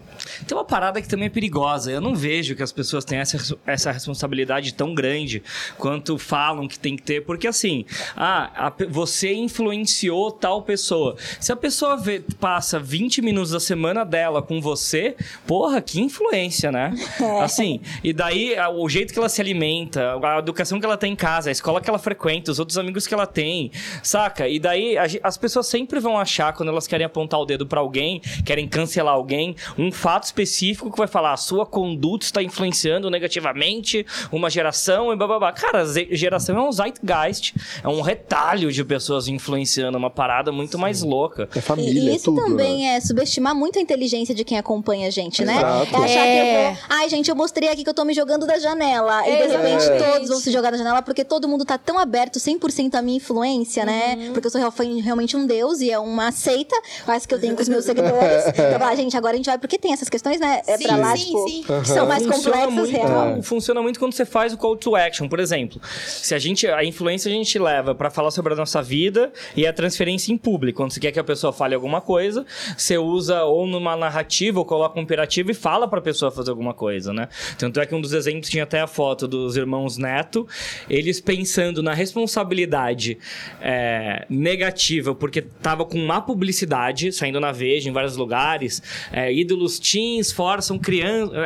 Tem 0.46 0.56
uma 0.56 0.64
parada 0.64 1.00
que 1.00 1.08
também 1.08 1.26
é 1.26 1.30
perigosa. 1.30 1.90
Eu 1.90 2.00
não 2.00 2.14
vejo 2.14 2.54
que 2.54 2.62
as 2.62 2.72
pessoas 2.72 3.04
têm 3.04 3.18
essa, 3.18 3.56
essa 3.66 3.92
responsabilidade 3.92 4.72
tão 4.74 4.94
grande 4.94 5.42
quanto 5.78 6.18
falam 6.18 6.66
que 6.68 6.78
tem 6.78 6.96
que 6.96 7.02
ter, 7.02 7.24
porque 7.24 7.46
assim, 7.46 7.84
ah, 8.16 8.50
a 8.68 8.72
você 8.88 9.32
influenciou 9.34 10.30
tal 10.30 10.62
pessoa. 10.62 11.16
Se 11.40 11.52
a 11.52 11.56
pessoa 11.56 11.96
vê- 11.96 12.22
passa 12.40 12.78
20 12.78 13.22
minutos 13.22 13.50
da 13.50 13.60
semana 13.60 14.04
dela 14.04 14.42
com 14.42 14.60
você, 14.60 15.16
porra, 15.46 15.80
que 15.80 16.00
influência, 16.00 16.70
né? 16.70 16.94
Assim, 17.42 17.80
e 18.02 18.12
daí 18.12 18.54
o 18.76 18.88
jeito 18.88 19.12
que 19.12 19.18
ela 19.18 19.28
se 19.28 19.40
alimenta, 19.40 20.18
a 20.22 20.38
educação 20.38 20.78
que 20.80 20.86
ela 20.86 20.96
tem 20.96 21.12
em 21.12 21.16
casa, 21.16 21.48
a 21.48 21.52
escola 21.52 21.80
que 21.80 21.88
ela 21.88 21.98
frequenta, 21.98 22.50
os 22.50 22.58
outros 22.58 22.78
amigos 22.78 23.06
que 23.06 23.14
ela 23.14 23.26
tem, 23.26 23.70
saca? 24.02 24.48
E 24.48 24.58
daí 24.58 24.96
a 24.98 25.04
as 25.22 25.36
pessoas 25.36 25.66
sempre 25.66 26.00
vão 26.00 26.18
achar, 26.18 26.52
quando 26.52 26.70
elas 26.70 26.86
querem 26.86 27.04
apontar 27.06 27.38
o 27.40 27.44
dedo 27.44 27.66
pra 27.66 27.80
alguém, 27.80 28.20
querem 28.44 28.66
cancelar 28.66 29.14
alguém, 29.14 29.54
um 29.78 29.90
fato 30.14 30.24
específico 30.24 30.90
que 30.92 30.98
vai 30.98 31.08
falar 31.08 31.32
a 31.32 31.36
sua 31.36 31.66
conduta 31.66 32.24
está 32.24 32.40
influenciando 32.40 33.10
negativamente 33.10 34.06
uma 34.30 34.48
geração 34.48 35.12
e 35.12 35.16
bababá. 35.16 35.52
Cara, 35.52 35.84
geração 36.12 36.56
é 36.56 36.62
um 36.62 36.70
zeitgeist, 36.70 37.52
é 37.82 37.88
um 37.88 38.00
retalho 38.00 38.70
de 38.70 38.84
pessoas 38.84 39.26
influenciando 39.26 39.98
uma 39.98 40.10
parada 40.10 40.52
muito 40.52 40.78
mais 40.78 41.02
louca. 41.02 41.48
É 41.54 41.60
família, 41.60 42.00
e 42.00 42.08
é 42.10 42.14
isso 42.14 42.26
tudo, 42.26 42.42
também 42.42 42.82
né? 42.82 42.96
é 42.96 43.00
subestimar 43.00 43.54
muito 43.56 43.78
a 43.78 43.82
inteligência 43.82 44.34
de 44.34 44.44
quem 44.44 44.56
acompanha 44.56 45.08
a 45.08 45.10
gente, 45.10 45.44
né? 45.44 45.56
Exato. 45.56 45.96
É 45.96 46.04
achar 46.04 46.26
É. 46.26 46.34
que 46.34 46.38
eu 46.38 46.74
vou. 46.74 46.82
Ai, 46.90 47.08
gente, 47.08 47.28
eu 47.28 47.34
mostrei 47.34 47.68
aqui 47.68 47.82
que 47.82 47.90
eu 47.90 47.94
tô 47.94 48.04
me 48.04 48.14
jogando 48.14 48.46
da 48.46 48.58
janela. 48.58 49.28
E 49.28 49.36
de 49.36 49.48
repente 49.48 49.82
Exatamente. 49.82 50.12
todos 50.12 50.28
vão 50.28 50.38
se 50.38 50.52
jogar 50.52 50.70
da 50.70 50.76
janela 50.76 51.02
porque 51.02 51.24
todo 51.24 51.48
mundo 51.48 51.64
tá 51.64 51.76
tão 51.76 51.98
aberto 51.98 52.38
100% 52.38 52.94
à 52.94 53.02
minha 53.02 53.16
influência, 53.16 53.84
né? 53.84 54.30
Porque 54.32 54.46
eu 54.46 54.50
sou 54.50 54.60
realmente 55.02 55.36
um 55.36 55.44
deus 55.44 55.80
e 55.80 55.90
é 55.90 55.98
uma 55.98 56.30
seita, 56.30 56.76
quase 57.04 57.26
que 57.26 57.34
eu 57.34 57.40
tenho 57.40 57.56
com 57.56 57.62
os 57.62 57.68
meus 57.68 57.84
seguidores. 57.84 58.46
Então, 58.46 58.64
eu 58.70 58.78
falo, 58.78 58.96
gente, 58.96 59.16
agora 59.16 59.32
a 59.32 59.36
gente 59.36 59.46
vai. 59.46 59.58
Porque 59.58 59.76
tem 59.76 59.92
essas 60.04 60.08
questões, 60.08 60.40
né? 60.40 60.60
É 60.66 60.76
Sim, 60.76 60.84
pra 60.84 60.96
lá, 60.96 61.16
sim, 61.16 61.24
tipo, 61.24 61.48
sim. 61.48 61.62
que 61.62 61.88
são 61.88 62.06
mais 62.06 62.22
funciona 62.24 62.66
complexas, 62.66 62.74
muito, 62.74 62.90
real. 62.90 63.42
funciona 63.42 63.82
muito 63.82 63.98
quando 63.98 64.12
você 64.12 64.24
faz 64.24 64.52
o 64.52 64.58
call 64.58 64.76
to 64.76 64.94
action, 64.94 65.28
por 65.28 65.40
exemplo. 65.40 65.80
Se 66.06 66.34
a 66.34 66.38
gente 66.38 66.66
a 66.66 66.84
influência 66.84 67.30
a 67.30 67.34
gente 67.34 67.58
leva 67.58 67.94
pra 67.94 68.10
falar 68.10 68.30
sobre 68.30 68.52
a 68.52 68.56
nossa 68.56 68.82
vida 68.82 69.32
e 69.56 69.66
a 69.66 69.72
transferência 69.72 70.32
em 70.32 70.36
público, 70.36 70.76
quando 70.78 70.92
você 70.92 71.00
quer 71.00 71.12
que 71.12 71.18
a 71.18 71.24
pessoa 71.24 71.52
fale 71.52 71.74
alguma 71.74 72.00
coisa, 72.00 72.44
você 72.76 72.98
usa 72.98 73.44
ou 73.44 73.66
numa 73.66 73.96
narrativa 73.96 74.58
ou 74.58 74.64
coloca 74.64 74.98
um 74.98 75.02
imperativo 75.02 75.50
e 75.50 75.54
fala 75.54 75.88
pra 75.88 76.00
pessoa 76.00 76.30
fazer 76.30 76.50
alguma 76.50 76.74
coisa, 76.74 77.12
né? 77.12 77.28
Tanto 77.58 77.80
é 77.80 77.86
que 77.86 77.94
um 77.94 78.00
dos 78.00 78.12
exemplos 78.12 78.48
tinha 78.48 78.64
até 78.64 78.80
a 78.80 78.86
foto 78.86 79.26
dos 79.26 79.56
irmãos 79.56 79.96
Neto, 79.96 80.46
eles 80.88 81.20
pensando 81.20 81.82
na 81.82 81.94
responsabilidade 81.94 83.18
é, 83.60 84.26
negativa, 84.28 85.14
porque 85.14 85.40
tava 85.42 85.84
com 85.84 85.98
má 85.98 86.20
publicidade 86.20 87.12
saindo 87.12 87.40
na 87.40 87.52
Veja 87.52 87.88
em 87.88 87.92
vários 87.92 88.16
lugares, 88.16 88.82
é, 89.12 89.32
ídolos 89.32 89.78
teens 89.94 90.32
forçam 90.32 90.76
crianças, 90.76 91.36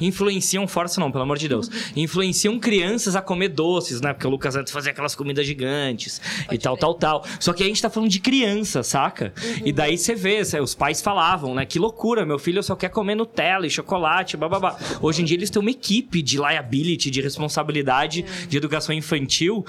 influenciam, 0.00 0.68
forçam 0.68 1.02
não, 1.02 1.10
pelo 1.10 1.24
amor 1.24 1.36
de 1.36 1.48
Deus, 1.48 1.68
influenciam 1.96 2.56
crianças 2.60 3.16
a 3.16 3.20
comer 3.20 3.48
doces, 3.48 4.00
né? 4.00 4.12
Porque 4.12 4.24
o 4.24 4.30
Lucas 4.30 4.54
Neto 4.54 4.70
fazia 4.70 4.92
aquelas 4.92 5.16
comidas 5.16 5.44
gigantes 5.44 6.20
e 6.52 6.56
tal, 6.58 6.76
tal, 6.76 6.94
tal. 6.94 7.24
Só 7.40 7.52
que 7.52 7.64
a 7.64 7.66
gente 7.66 7.82
tá 7.82 7.90
falando 7.90 8.08
de 8.08 8.20
criança, 8.20 8.84
saca? 8.84 9.32
E 9.64 9.72
daí 9.72 9.98
você 9.98 10.14
vê, 10.14 10.42
os 10.62 10.76
pais 10.76 11.02
falavam, 11.02 11.56
né? 11.56 11.66
Que 11.66 11.80
loucura, 11.80 12.24
meu 12.24 12.38
filho 12.38 12.62
só 12.62 12.76
quer 12.76 12.88
comer 12.88 13.16
Nutella 13.16 13.66
e 13.66 13.70
chocolate, 13.70 14.36
bababá. 14.36 14.76
Hoje 15.00 15.22
em 15.22 15.24
dia 15.24 15.36
eles 15.36 15.50
têm 15.50 15.60
uma 15.60 15.70
equipe 15.70 16.22
de 16.22 16.38
liability, 16.38 17.10
de 17.10 17.20
responsabilidade 17.20 18.24
de 18.48 18.56
educação 18.56 18.94
infantil, 18.94 19.66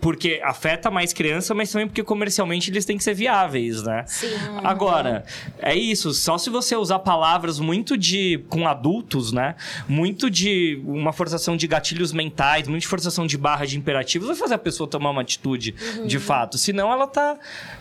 porque 0.00 0.40
afeta 0.42 0.90
mais 0.90 1.12
criança, 1.12 1.54
mas 1.54 1.70
também 1.70 1.88
porque 1.88 2.02
comercialmente 2.02 2.70
eles 2.70 2.86
têm 2.86 2.96
que 2.96 3.04
ser 3.04 3.12
viáveis, 3.12 3.82
né? 3.82 4.04
Sim. 4.06 4.28
Agora, 4.64 5.24
é 5.58 5.74
isso, 5.74 6.14
só 6.14 6.38
se 6.38 6.48
você 6.48 6.74
usar 6.74 7.00
palavras 7.00 7.17
muito 7.60 7.96
de 7.96 8.44
com 8.48 8.66
adultos, 8.66 9.32
né? 9.32 9.54
Muito 9.88 10.30
de 10.30 10.80
uma 10.84 11.12
forçação 11.12 11.56
de 11.56 11.66
gatilhos 11.66 12.12
mentais, 12.12 12.68
muito 12.68 12.82
de 12.82 12.88
forçação 12.88 13.26
de 13.26 13.36
barra 13.36 13.66
de 13.66 13.76
imperativos, 13.76 14.28
vai 14.28 14.36
fazer 14.36 14.54
a 14.54 14.58
pessoa 14.58 14.88
tomar 14.88 15.10
uma 15.10 15.22
atitude 15.22 15.74
de 16.06 16.18
fato. 16.18 16.58
Senão 16.58 16.92
ela 16.92 17.06
tá 17.06 17.36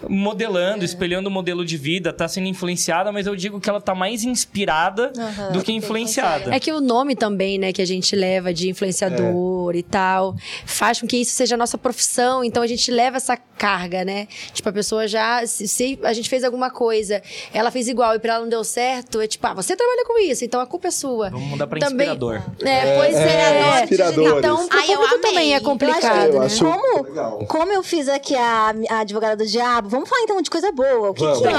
modelando, 0.07 0.83
espelhando 0.83 1.27
o 1.27 1.31
modelo 1.31 1.65
de 1.65 1.77
vida, 1.77 2.13
tá 2.13 2.27
sendo 2.27 2.47
influenciada, 2.47 3.11
mas 3.11 3.27
eu 3.27 3.35
digo 3.35 3.59
que 3.59 3.69
ela 3.69 3.81
tá 3.81 3.93
mais 3.93 4.23
inspirada 4.23 5.11
Aham, 5.17 5.51
do 5.51 5.63
que 5.63 5.71
influenciada. 5.71 6.53
É 6.53 6.59
que 6.59 6.71
o 6.71 6.81
nome 6.81 7.15
também, 7.15 7.57
né, 7.57 7.71
que 7.71 7.81
a 7.81 7.85
gente 7.85 8.15
leva 8.15 8.53
de 8.53 8.69
influenciador 8.69 9.75
e 9.75 9.83
tal, 9.83 10.35
faz 10.65 11.01
com 11.01 11.07
que 11.07 11.17
isso 11.17 11.31
seja 11.31 11.55
a 11.55 11.57
nossa 11.57 11.77
profissão. 11.77 12.43
Então 12.43 12.63
a 12.63 12.67
gente 12.67 12.91
leva 12.91 13.17
essa 13.17 13.35
carga, 13.35 14.05
né? 14.05 14.27
Tipo, 14.53 14.69
a 14.69 14.73
pessoa 14.73 15.07
já. 15.07 15.45
Se, 15.45 15.67
se 15.67 15.99
a 16.03 16.13
gente 16.13 16.29
fez 16.29 16.43
alguma 16.43 16.69
coisa, 16.69 17.21
ela 17.53 17.71
fez 17.71 17.87
igual 17.87 18.15
e 18.15 18.19
pra 18.19 18.33
ela 18.35 18.41
não 18.41 18.49
deu 18.49 18.63
certo, 18.63 19.21
é 19.27 19.29
tipo, 19.29 19.45
ah, 19.47 19.53
você 19.53 19.75
trabalha 19.75 20.03
com 20.05 20.17
isso, 20.19 20.43
então 20.45 20.59
a 20.59 20.65
culpa 20.65 20.87
é 20.87 20.91
sua. 20.91 21.29
Vamos 21.29 21.47
mudar 21.47 21.67
pra 21.67 21.79
Também- 21.79 22.07
inspirador. 22.07 22.41
É, 22.63 22.97
pois 22.97 23.15
é, 23.15 23.79
é. 23.79 23.83
inspiradores. 23.83 24.37
Então, 24.39 24.67
pro 24.67 24.77
Ai, 24.79 24.85
eu 24.85 24.93
público 24.97 25.15
amei. 25.15 25.31
também 25.31 25.53
é 25.55 25.59
complicado, 25.59 26.27
Eu 26.33 26.39
né? 26.39 26.45
acho 26.45 26.63
Como, 26.65 27.03
legal. 27.03 27.45
como 27.47 27.71
eu 27.71 27.83
fiz 27.83 28.07
aqui 28.09 28.35
a, 28.35 28.73
a 28.89 28.99
advogada 28.99 29.35
do 29.35 29.45
diabo, 29.45 29.89
vamos 29.89 30.09
falar 30.09 30.21
então 30.23 30.41
de 30.41 30.49
coisa 30.49 30.71
boa. 30.71 31.09
O 31.09 31.13
que, 31.13 31.23
Vamos. 31.23 31.39
que 31.39 31.47
é? 31.47 31.51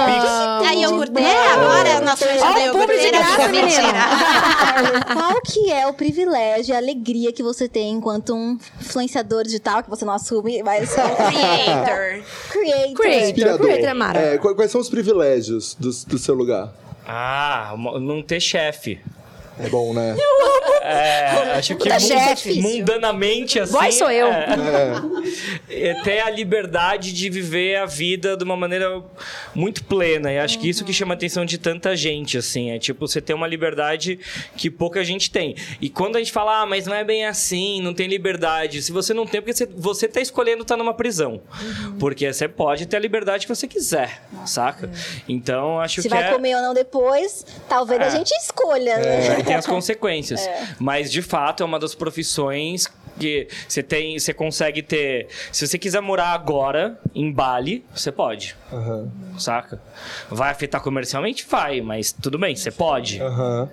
A 0.69 0.73
iogurteira 0.75 1.53
agora, 1.55 1.97
a 1.99 2.01
nossa 2.01 2.25
Ó, 2.27 2.69
o 2.69 2.73
público 2.73 3.01
de 3.03 3.11
graça, 3.11 3.49
Mentira. 3.49 3.99
Qual 5.15 5.41
que 5.43 5.71
é 5.73 5.87
o 5.87 5.93
privilégio 5.93 6.73
e 6.73 6.75
a 6.75 6.79
alegria 6.79 7.33
que 7.33 7.43
você 7.43 7.69
tem 7.69 7.91
enquanto 7.93 8.35
um 8.35 8.59
influenciador 8.81 9.45
digital, 9.45 9.83
que 9.83 9.91
você 9.91 10.05
não 10.05 10.13
assume, 10.15 10.63
mas... 10.63 10.91
Creator. 10.93 12.23
Creator. 12.51 12.95
Creator. 12.95 13.07
Inspirador. 13.29 13.67
Creator 13.67 13.89
é 13.89 13.95
mara. 13.95 14.19
É, 14.21 14.39
qu- 14.39 14.55
quais 14.55 14.71
são 14.71 14.81
os 14.81 14.89
privilégios 14.89 15.75
do, 15.79 15.91
do 16.07 16.19
seu 16.19 16.35
lugar? 16.35 16.73
Ah, 17.11 17.75
não 18.01 18.23
ter 18.23 18.39
chefe. 18.39 19.01
É 19.59 19.69
bom, 19.69 19.93
né? 19.93 20.17
É, 20.81 21.53
acho 21.59 21.77
que 21.77 22.01
chefe. 22.01 22.63
mundanamente 22.63 23.61
assim. 23.61 23.73
Boy 23.73 23.93
sou 23.93 24.11
eu. 24.11 24.29
é, 24.29 24.47
É. 25.69 25.91
é 25.91 26.03
ter 26.03 26.21
a 26.21 26.31
liberdade 26.31 27.13
de 27.13 27.29
viver 27.29 27.77
a 27.77 27.85
vida 27.85 28.37
de 28.39 28.43
uma 28.45 28.57
maneira 28.57 29.03
muito 29.55 29.85
plena. 29.85 30.33
E 30.33 30.39
acho 30.39 30.59
que 30.59 30.67
isso 30.67 30.87
que 30.87 30.93
chama 30.95 31.13
a 31.13 31.17
atenção 31.17 31.45
de 31.45 31.59
tanta 31.59 31.95
gente, 31.95 32.39
assim. 32.39 32.71
É 32.71 32.79
tipo, 32.79 33.07
você 33.07 33.21
ter 33.21 33.35
uma 33.35 33.47
liberdade 33.47 34.19
que 34.57 34.71
pouca 34.71 35.05
gente 35.05 35.31
tem. 35.31 35.55
E 35.79 35.91
quando 35.91 36.17
a 36.17 36.21
gente 36.21 36.33
fala, 36.33 36.63
ah, 36.63 36.67
mas 36.67 36.87
não 36.87 36.95
é 36.95 37.05
bem 37.05 37.27
assim, 37.27 37.83
não 37.83 37.93
tem 37.93 38.07
liberdade. 38.09 38.81
Se 38.81 38.91
você 38.91 39.13
não 39.13 39.27
tem, 39.27 39.43
porque 39.43 39.53
você, 39.53 39.67
você 39.67 40.09
tá 40.09 40.23
escolhendo 40.23 40.63
estar 40.63 40.77
numa 40.79 40.95
prisão. 40.95 41.43
Porque 41.99 42.33
você 42.33 42.49
pode 42.49 42.87
ter 42.87 42.97
a 42.97 43.01
liberdade 43.01 43.47
que 43.47 43.55
você 43.55 43.69
quiser, 43.69 44.23
saca? 44.47 44.91
Então, 45.29 45.79
acho 45.81 46.01
Se 46.01 46.09
que 46.09 46.15
vai 46.15 46.29
é... 46.29 46.33
comer 46.33 46.55
ou 46.57 46.63
não 46.63 46.73
depois, 46.73 47.45
talvez 47.69 48.01
a 48.01 48.05
É. 48.07 48.11
gente 48.11 48.31
escolha, 48.37 48.97
né? 48.99 49.43
Tem 49.49 49.57
as 49.57 49.67
consequências. 49.67 50.49
Mas, 50.79 51.11
de 51.11 51.23
fato, 51.23 51.63
é 51.63 51.67
uma 51.67 51.79
das 51.79 51.95
profissões 51.95 52.89
que 53.19 53.49
você 53.67 53.83
tem, 53.83 54.19
você 54.19 54.33
consegue 54.33 54.83
ter. 54.83 55.29
Se 55.51 55.67
você 55.67 55.77
quiser 55.77 56.01
morar 56.01 56.29
agora 56.29 56.99
em 57.15 57.33
Bali, 57.33 57.85
você 57.95 58.13
pode. 58.13 58.57
Aham. 58.73 59.11
Saca? 59.39 59.81
Vai 60.31 60.51
afetar 60.51 60.81
comercialmente? 60.81 61.47
Vai, 61.49 61.81
mas 61.81 62.13
tudo 62.13 62.39
bem, 62.39 62.55
você 62.55 62.71
pode. 62.71 63.21
Aham. 63.21 63.69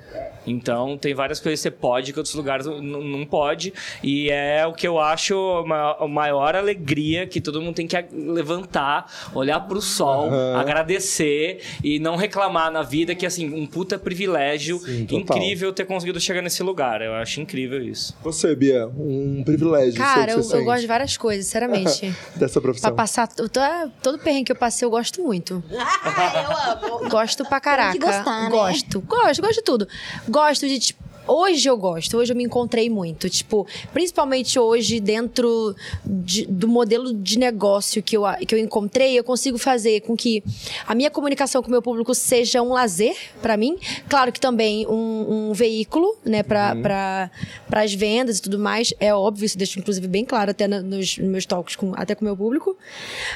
Então, 0.47 0.97
tem 0.97 1.13
várias 1.13 1.39
coisas 1.39 1.59
que 1.59 1.63
você 1.63 1.71
pode 1.71 2.13
que 2.13 2.19
outros 2.19 2.35
lugares 2.35 2.65
não 2.65 3.25
pode. 3.25 3.73
E 4.03 4.29
é 4.29 4.65
o 4.65 4.73
que 4.73 4.87
eu 4.87 4.99
acho 4.99 5.35
uma- 5.63 5.95
a 5.99 6.07
maior 6.07 6.55
alegria 6.55 7.25
que 7.27 7.39
todo 7.41 7.61
mundo 7.61 7.75
tem 7.75 7.87
que 7.87 7.95
levantar, 8.13 9.11
olhar 9.33 9.59
pro 9.61 9.81
sol, 9.81 10.27
Aham. 10.27 10.59
agradecer 10.59 11.61
e 11.83 11.99
não 11.99 12.15
reclamar 12.15 12.71
na 12.71 12.81
vida 12.81 13.15
que, 13.15 13.25
assim, 13.25 13.53
um 13.53 13.65
puta 13.65 13.97
privilégio 13.97 14.77
Sim, 14.79 15.07
incrível 15.11 15.71
ter 15.73 15.85
conseguido 15.85 16.19
chegar 16.19 16.41
nesse 16.41 16.61
lugar. 16.63 17.01
Eu 17.01 17.13
acho 17.15 17.41
incrível 17.41 17.81
isso. 17.81 18.15
Você, 18.23 18.55
Bia, 18.55 18.87
um 18.87 19.43
privilégio. 19.43 19.95
Cara, 19.99 20.31
eu, 20.33 20.41
eu 20.41 20.63
gosto 20.63 20.81
de 20.81 20.87
várias 20.87 21.17
coisas, 21.17 21.45
sinceramente. 21.45 22.13
Dessa 22.35 22.53
pra 22.53 22.61
profissão. 22.61 22.95
passar. 22.95 23.27
to- 23.27 23.49
to- 23.49 23.59
Todo 24.01 24.19
perrengue 24.19 24.45
que 24.45 24.51
eu 24.51 24.55
passei, 24.55 24.85
eu 24.85 24.89
gosto 24.89 25.21
muito. 25.23 25.63
Ah, 26.17 26.77
eu 26.81 26.97
amo. 26.99 27.09
Gosto 27.09 27.43
pra 27.45 27.59
caraca. 27.59 27.91
Tem 27.91 27.99
que 27.99 28.05
gostar, 28.05 28.43
né? 28.43 28.49
Gosto, 28.49 29.01
gosto, 29.01 29.41
gosto 29.41 29.55
de 29.55 29.61
tudo. 29.63 29.87
Gosto 30.35 30.67
de, 30.67 30.77
tipo, 30.79 31.01
Hoje 31.27 31.67
eu 31.69 31.77
gosto, 31.77 32.17
hoje 32.17 32.31
eu 32.31 32.37
me 32.37 32.43
encontrei 32.43 32.89
muito. 32.89 33.29
Tipo, 33.29 33.65
principalmente 33.93 34.59
hoje, 34.59 34.99
dentro 34.99 35.75
de- 36.05 36.45
do 36.45 36.67
modelo 36.67 37.13
de 37.13 37.39
negócio 37.39 38.01
que 38.03 38.15
eu, 38.15 38.23
que 38.47 38.53
eu 38.53 38.59
encontrei, 38.59 39.17
eu 39.17 39.23
consigo 39.23 39.57
fazer 39.57 40.01
com 40.01 40.15
que 40.15 40.43
a 40.87 40.93
minha 40.93 41.09
comunicação 41.09 41.61
com 41.61 41.67
o 41.67 41.71
meu 41.71 41.81
público 41.81 42.13
seja 42.13 42.61
um 42.61 42.69
lazer 42.69 43.15
pra 43.41 43.57
mim. 43.57 43.77
Claro 44.07 44.31
que 44.31 44.39
também 44.39 44.85
um, 44.87 45.49
um 45.49 45.53
veículo, 45.53 46.15
né, 46.23 46.43
pra, 46.43 46.75
pra, 46.75 47.31
pras 47.67 47.93
vendas 47.93 48.37
e 48.37 48.41
tudo 48.41 48.59
mais. 48.59 48.93
É 48.99 49.13
óbvio, 49.13 49.45
isso 49.45 49.57
deixo 49.57 49.79
inclusive 49.79 50.07
bem 50.07 50.25
claro 50.25 50.51
até 50.51 50.67
na- 50.67 50.81
nos 50.81 51.17
meus 51.17 51.45
talks, 51.45 51.75
com, 51.75 51.93
até 51.95 52.13
com 52.13 52.21
o 52.21 52.25
meu 52.25 52.37
público. 52.37 52.77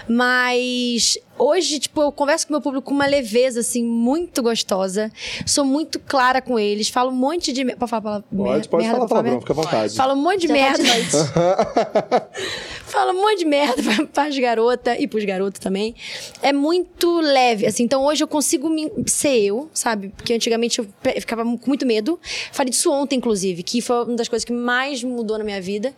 Mas 0.08 1.18
hoje, 1.38 1.80
tipo, 1.80 2.02
eu 2.02 2.12
converso 2.12 2.46
com 2.48 2.54
o 2.54 2.56
meu 2.56 2.62
público 2.62 2.86
com 2.88 2.94
uma 2.94 3.06
leveza, 3.08 3.62
assim, 3.62 3.84
muito 3.84 4.42
gostosa. 4.44 5.12
Sou 5.46 5.64
muito 5.66 6.00
clara 6.00 6.42
com 6.42 6.60
eles. 6.60 6.90
Falo 6.90 7.10
um 7.12 7.16
monte 7.16 7.52
de. 7.54 7.64
Pode 7.80 7.90
falar 7.90 8.02
palavra? 8.02 8.26
Pode, 8.36 8.70
pode 8.70 8.84
merda, 8.84 8.98
falar 8.98 9.10
palavrão, 9.10 9.40
fica 9.42 9.54
à 9.54 9.56
vontade. 9.56 9.96
Fala 9.96 10.14
um 10.14 10.18
monte 10.22 10.42
de 10.42 10.48
Já 10.48 10.54
tá 10.54 10.60
merda. 10.60 12.30
Fala 12.90 13.14
um 13.14 13.22
monte 13.22 13.40
de 13.40 13.46
merda 13.46 13.82
pra- 13.84 14.06
pras 14.08 14.38
garotas 14.38 14.98
e 15.00 15.08
pros 15.08 15.24
garotos 15.24 15.60
também. 15.60 15.94
É 16.42 16.52
muito 16.52 17.20
leve, 17.22 17.66
assim. 17.68 17.84
Então 17.84 18.04
hoje 18.04 18.24
eu 18.24 18.28
consigo 18.28 18.68
me- 18.70 18.92
ser 19.06 19.38
eu, 19.44 19.70
sabe? 19.74 20.10
Porque 20.10 20.34
antigamente 20.34 20.80
eu 20.80 20.88
ficava 21.22 21.44
com 21.44 21.60
muito 21.68 21.86
medo. 21.86 22.20
Falei 22.52 22.72
disso 22.72 22.92
ontem, 22.92 23.16
inclusive, 23.18 23.62
que 23.64 23.80
foi 23.82 24.06
uma 24.06 24.16
das 24.16 24.28
coisas 24.28 24.44
que 24.44 24.52
mais 24.52 25.04
mudou 25.04 25.38
na 25.38 25.44
minha 25.44 25.62
vida. 25.62 25.94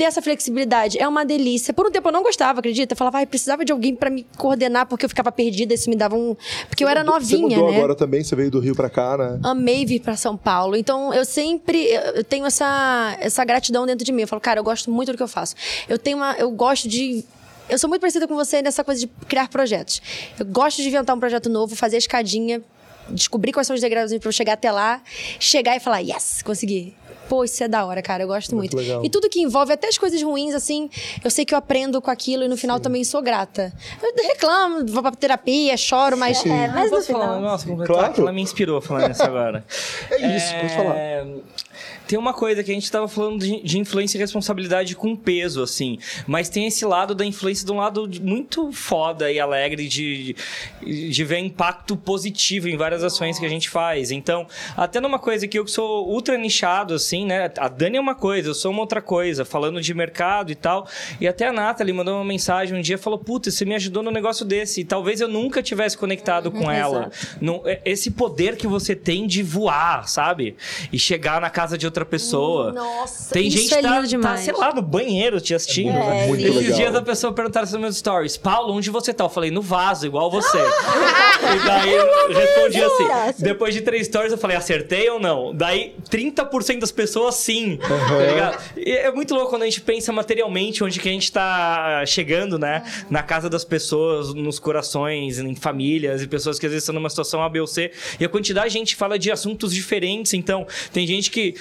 Ter 0.00 0.04
essa 0.04 0.22
flexibilidade 0.22 0.98
é 0.98 1.06
uma 1.06 1.26
delícia. 1.26 1.74
Por 1.74 1.86
um 1.86 1.90
tempo 1.90 2.08
eu 2.08 2.12
não 2.12 2.22
gostava, 2.22 2.60
acredita? 2.60 2.94
Eu 2.94 2.96
falava, 2.96 3.18
ai, 3.18 3.26
precisava 3.26 3.66
de 3.66 3.70
alguém 3.70 3.94
pra 3.94 4.08
me 4.08 4.26
coordenar 4.38 4.86
porque 4.86 5.04
eu 5.04 5.10
ficava 5.10 5.30
perdida. 5.30 5.74
Isso 5.74 5.90
me 5.90 5.94
dava 5.94 6.16
um. 6.16 6.34
Porque 6.70 6.82
eu 6.82 6.88
era 6.88 7.04
Você 7.04 7.10
novinha, 7.10 7.58
mudou 7.58 7.70
né? 7.70 7.76
agora 7.76 7.94
também, 7.94 8.24
você 8.24 8.34
veio 8.34 8.50
do 8.50 8.60
Rio 8.60 8.74
pra 8.74 8.88
cá, 8.88 9.18
né? 9.18 9.38
amei 9.42 9.84
vir 9.84 10.00
pra 10.00 10.16
São 10.16 10.38
Paulo. 10.38 10.74
Então, 10.74 11.12
eu 11.12 11.22
sempre 11.26 11.86
eu 12.14 12.24
tenho 12.24 12.46
essa, 12.46 13.14
essa 13.20 13.44
gratidão 13.44 13.84
dentro 13.84 14.02
de 14.02 14.10
mim. 14.10 14.22
Eu 14.22 14.28
falo, 14.28 14.40
cara, 14.40 14.58
eu 14.58 14.64
gosto 14.64 14.90
muito 14.90 15.12
do 15.12 15.18
que 15.18 15.22
eu 15.22 15.28
faço. 15.28 15.54
Eu 15.86 15.98
tenho 15.98 16.16
uma. 16.16 16.32
Eu 16.38 16.50
gosto 16.50 16.88
de. 16.88 17.22
Eu 17.68 17.78
sou 17.78 17.86
muito 17.86 18.00
parecida 18.00 18.26
com 18.26 18.34
você 18.34 18.62
nessa 18.62 18.82
coisa 18.82 19.02
de 19.02 19.06
criar 19.28 19.50
projetos. 19.50 20.00
Eu 20.38 20.46
gosto 20.46 20.80
de 20.80 20.88
inventar 20.88 21.14
um 21.14 21.20
projeto 21.20 21.50
novo, 21.50 21.76
fazer 21.76 21.96
a 21.96 21.98
escadinha, 21.98 22.62
descobrir 23.10 23.52
quais 23.52 23.66
são 23.66 23.74
os 23.74 23.82
degraus 23.82 24.10
pra 24.16 24.28
eu 24.28 24.32
chegar 24.32 24.54
até 24.54 24.72
lá, 24.72 25.02
chegar 25.38 25.76
e 25.76 25.80
falar, 25.80 25.98
yes, 25.98 26.40
consegui. 26.42 26.94
Pô, 27.30 27.44
isso 27.44 27.62
é 27.62 27.68
da 27.68 27.84
hora, 27.86 28.02
cara. 28.02 28.24
Eu 28.24 28.26
gosto 28.26 28.56
Muito 28.56 28.74
muito. 28.74 28.84
legal. 28.88 29.04
E 29.04 29.08
tudo 29.08 29.30
que 29.30 29.40
envolve, 29.40 29.72
até 29.72 29.86
as 29.86 29.96
coisas 29.96 30.20
ruins, 30.20 30.52
assim, 30.52 30.90
eu 31.22 31.30
sei 31.30 31.44
que 31.44 31.54
eu 31.54 31.58
aprendo 31.58 32.02
com 32.02 32.10
aquilo 32.10 32.42
e 32.42 32.48
no 32.48 32.56
final 32.56 32.80
também 32.80 33.04
sou 33.04 33.22
grata. 33.22 33.72
Eu 34.02 34.12
reclamo, 34.26 34.84
vou 34.88 35.00
pra 35.00 35.12
terapia, 35.12 35.76
choro, 35.76 36.16
mas. 36.16 36.44
É, 36.44 36.66
mas 36.66 36.90
no 36.90 37.00
falar 37.00 37.02
final. 37.20 37.36
negócio? 37.36 37.68
Completar? 37.68 37.96
Claro. 37.96 38.14
Que 38.14 38.20
ela 38.20 38.32
me 38.32 38.42
inspirou 38.42 38.80
falando 38.80 39.12
isso 39.12 39.22
agora. 39.22 39.64
É 40.10 40.36
isso, 40.36 40.54
pode 40.56 40.74
falar. 40.74 40.96
Tem 42.06 42.18
uma 42.18 42.32
coisa 42.32 42.62
que 42.62 42.70
a 42.70 42.74
gente 42.74 42.90
tava 42.90 43.08
falando 43.08 43.40
de, 43.40 43.62
de 43.62 43.78
influência 43.78 44.18
e 44.18 44.20
responsabilidade 44.20 44.94
com 44.96 45.14
peso, 45.16 45.62
assim. 45.62 45.98
Mas 46.26 46.48
tem 46.48 46.66
esse 46.66 46.84
lado 46.84 47.14
da 47.14 47.24
influência 47.24 47.64
de 47.64 47.72
um 47.72 47.76
lado 47.76 48.08
muito 48.20 48.72
foda 48.72 49.30
e 49.30 49.38
alegre 49.38 49.88
de, 49.88 50.34
de 50.82 51.24
ver 51.24 51.38
impacto 51.38 51.96
positivo 51.96 52.68
em 52.68 52.76
várias 52.76 53.02
ações 53.04 53.38
que 53.38 53.46
a 53.46 53.48
gente 53.48 53.68
faz. 53.68 54.10
Então, 54.10 54.46
até 54.76 55.00
numa 55.00 55.18
coisa 55.18 55.46
que 55.46 55.58
eu 55.58 55.66
sou 55.66 56.08
ultra 56.08 56.36
nichado, 56.36 56.94
assim, 56.94 57.24
né? 57.26 57.50
A 57.58 57.68
Dani 57.68 57.96
é 57.96 58.00
uma 58.00 58.14
coisa, 58.14 58.48
eu 58.48 58.54
sou 58.54 58.70
uma 58.70 58.80
outra 58.80 59.00
coisa, 59.00 59.44
falando 59.44 59.80
de 59.80 59.94
mercado 59.94 60.50
e 60.50 60.54
tal. 60.54 60.88
E 61.20 61.28
até 61.28 61.46
a 61.48 61.52
Nathalie 61.52 61.92
mandou 61.92 62.14
uma 62.16 62.24
mensagem 62.24 62.76
um 62.76 62.80
dia 62.80 62.96
e 62.96 62.98
falou: 62.98 63.18
Puta, 63.18 63.50
você 63.50 63.64
me 63.64 63.74
ajudou 63.74 64.02
num 64.02 64.10
negócio 64.10 64.44
desse. 64.44 64.80
E 64.80 64.84
talvez 64.84 65.20
eu 65.20 65.28
nunca 65.28 65.62
tivesse 65.62 65.96
conectado 65.96 66.50
com 66.50 66.68
ela. 66.70 67.10
Não- 67.40 67.62
é- 67.64 67.80
esse 67.84 68.10
poder 68.10 68.56
que 68.56 68.66
você 68.66 68.94
tem 68.94 69.26
de 69.26 69.42
voar, 69.42 70.08
sabe? 70.08 70.56
E 70.92 70.98
chegar 70.98 71.40
na 71.40 71.50
casa 71.50 71.69
de 71.76 71.86
outra 71.86 72.04
pessoa. 72.04 72.72
Nossa, 72.72 73.32
Tem 73.32 73.46
isso 73.46 73.58
gente 73.58 73.74
é 73.74 73.82
tá, 73.82 73.88
tá, 73.88 74.00
demais. 74.02 74.40
sei 74.40 74.54
lá, 74.54 74.72
no 74.74 74.82
banheiro 74.82 75.40
te 75.40 75.54
assistindo. 75.54 75.90
É, 75.96 76.26
muito 76.26 76.42
Esses 76.42 76.56
legal. 76.56 76.76
dias 76.76 76.94
a 76.94 77.02
pessoa 77.02 77.32
perguntaram 77.32 77.68
nos 77.70 77.80
meus 77.80 77.96
stories: 77.96 78.36
Paulo, 78.36 78.74
onde 78.74 78.90
você 78.90 79.12
tá? 79.12 79.24
Eu 79.24 79.28
falei: 79.28 79.50
no 79.50 79.62
vaso, 79.62 80.06
igual 80.06 80.30
você. 80.30 80.58
e 80.58 81.66
daí 81.66 81.92
eu 81.92 82.28
respondi 82.28 82.82
assim: 82.82 83.42
depois 83.42 83.74
de 83.74 83.80
três 83.82 84.06
stories, 84.06 84.32
eu 84.32 84.38
falei: 84.38 84.56
acertei 84.56 85.08
ou 85.10 85.20
não? 85.20 85.54
Daí 85.54 85.94
30% 86.10 86.80
das 86.80 86.92
pessoas 86.92 87.36
sim. 87.36 87.78
Tá 87.78 88.18
ligado? 88.26 88.62
E 88.76 88.90
é 88.92 89.10
muito 89.12 89.34
louco 89.34 89.50
quando 89.50 89.62
a 89.62 89.66
gente 89.66 89.80
pensa 89.80 90.12
materialmente 90.12 90.82
onde 90.82 90.98
que 90.98 91.08
a 91.08 91.12
gente 91.12 91.30
tá 91.30 92.04
chegando, 92.06 92.58
né? 92.58 92.82
Na 93.08 93.22
casa 93.22 93.48
das 93.48 93.64
pessoas, 93.64 94.34
nos 94.34 94.58
corações, 94.58 95.38
em 95.38 95.54
famílias 95.54 96.22
e 96.22 96.26
pessoas 96.26 96.58
que 96.58 96.66
às 96.66 96.72
vezes 96.72 96.84
estão 96.84 96.94
numa 96.94 97.08
situação 97.10 97.42
A, 97.42 97.48
B 97.48 97.60
ou 97.60 97.66
C. 97.66 97.90
E 98.18 98.24
a 98.24 98.28
quantidade 98.28 98.72
de 98.72 98.78
gente 98.80 98.96
fala 98.96 99.18
de 99.18 99.30
assuntos 99.30 99.72
diferentes. 99.72 100.34
Então, 100.34 100.66
tem 100.92 101.06
gente 101.06 101.30
que 101.30 101.54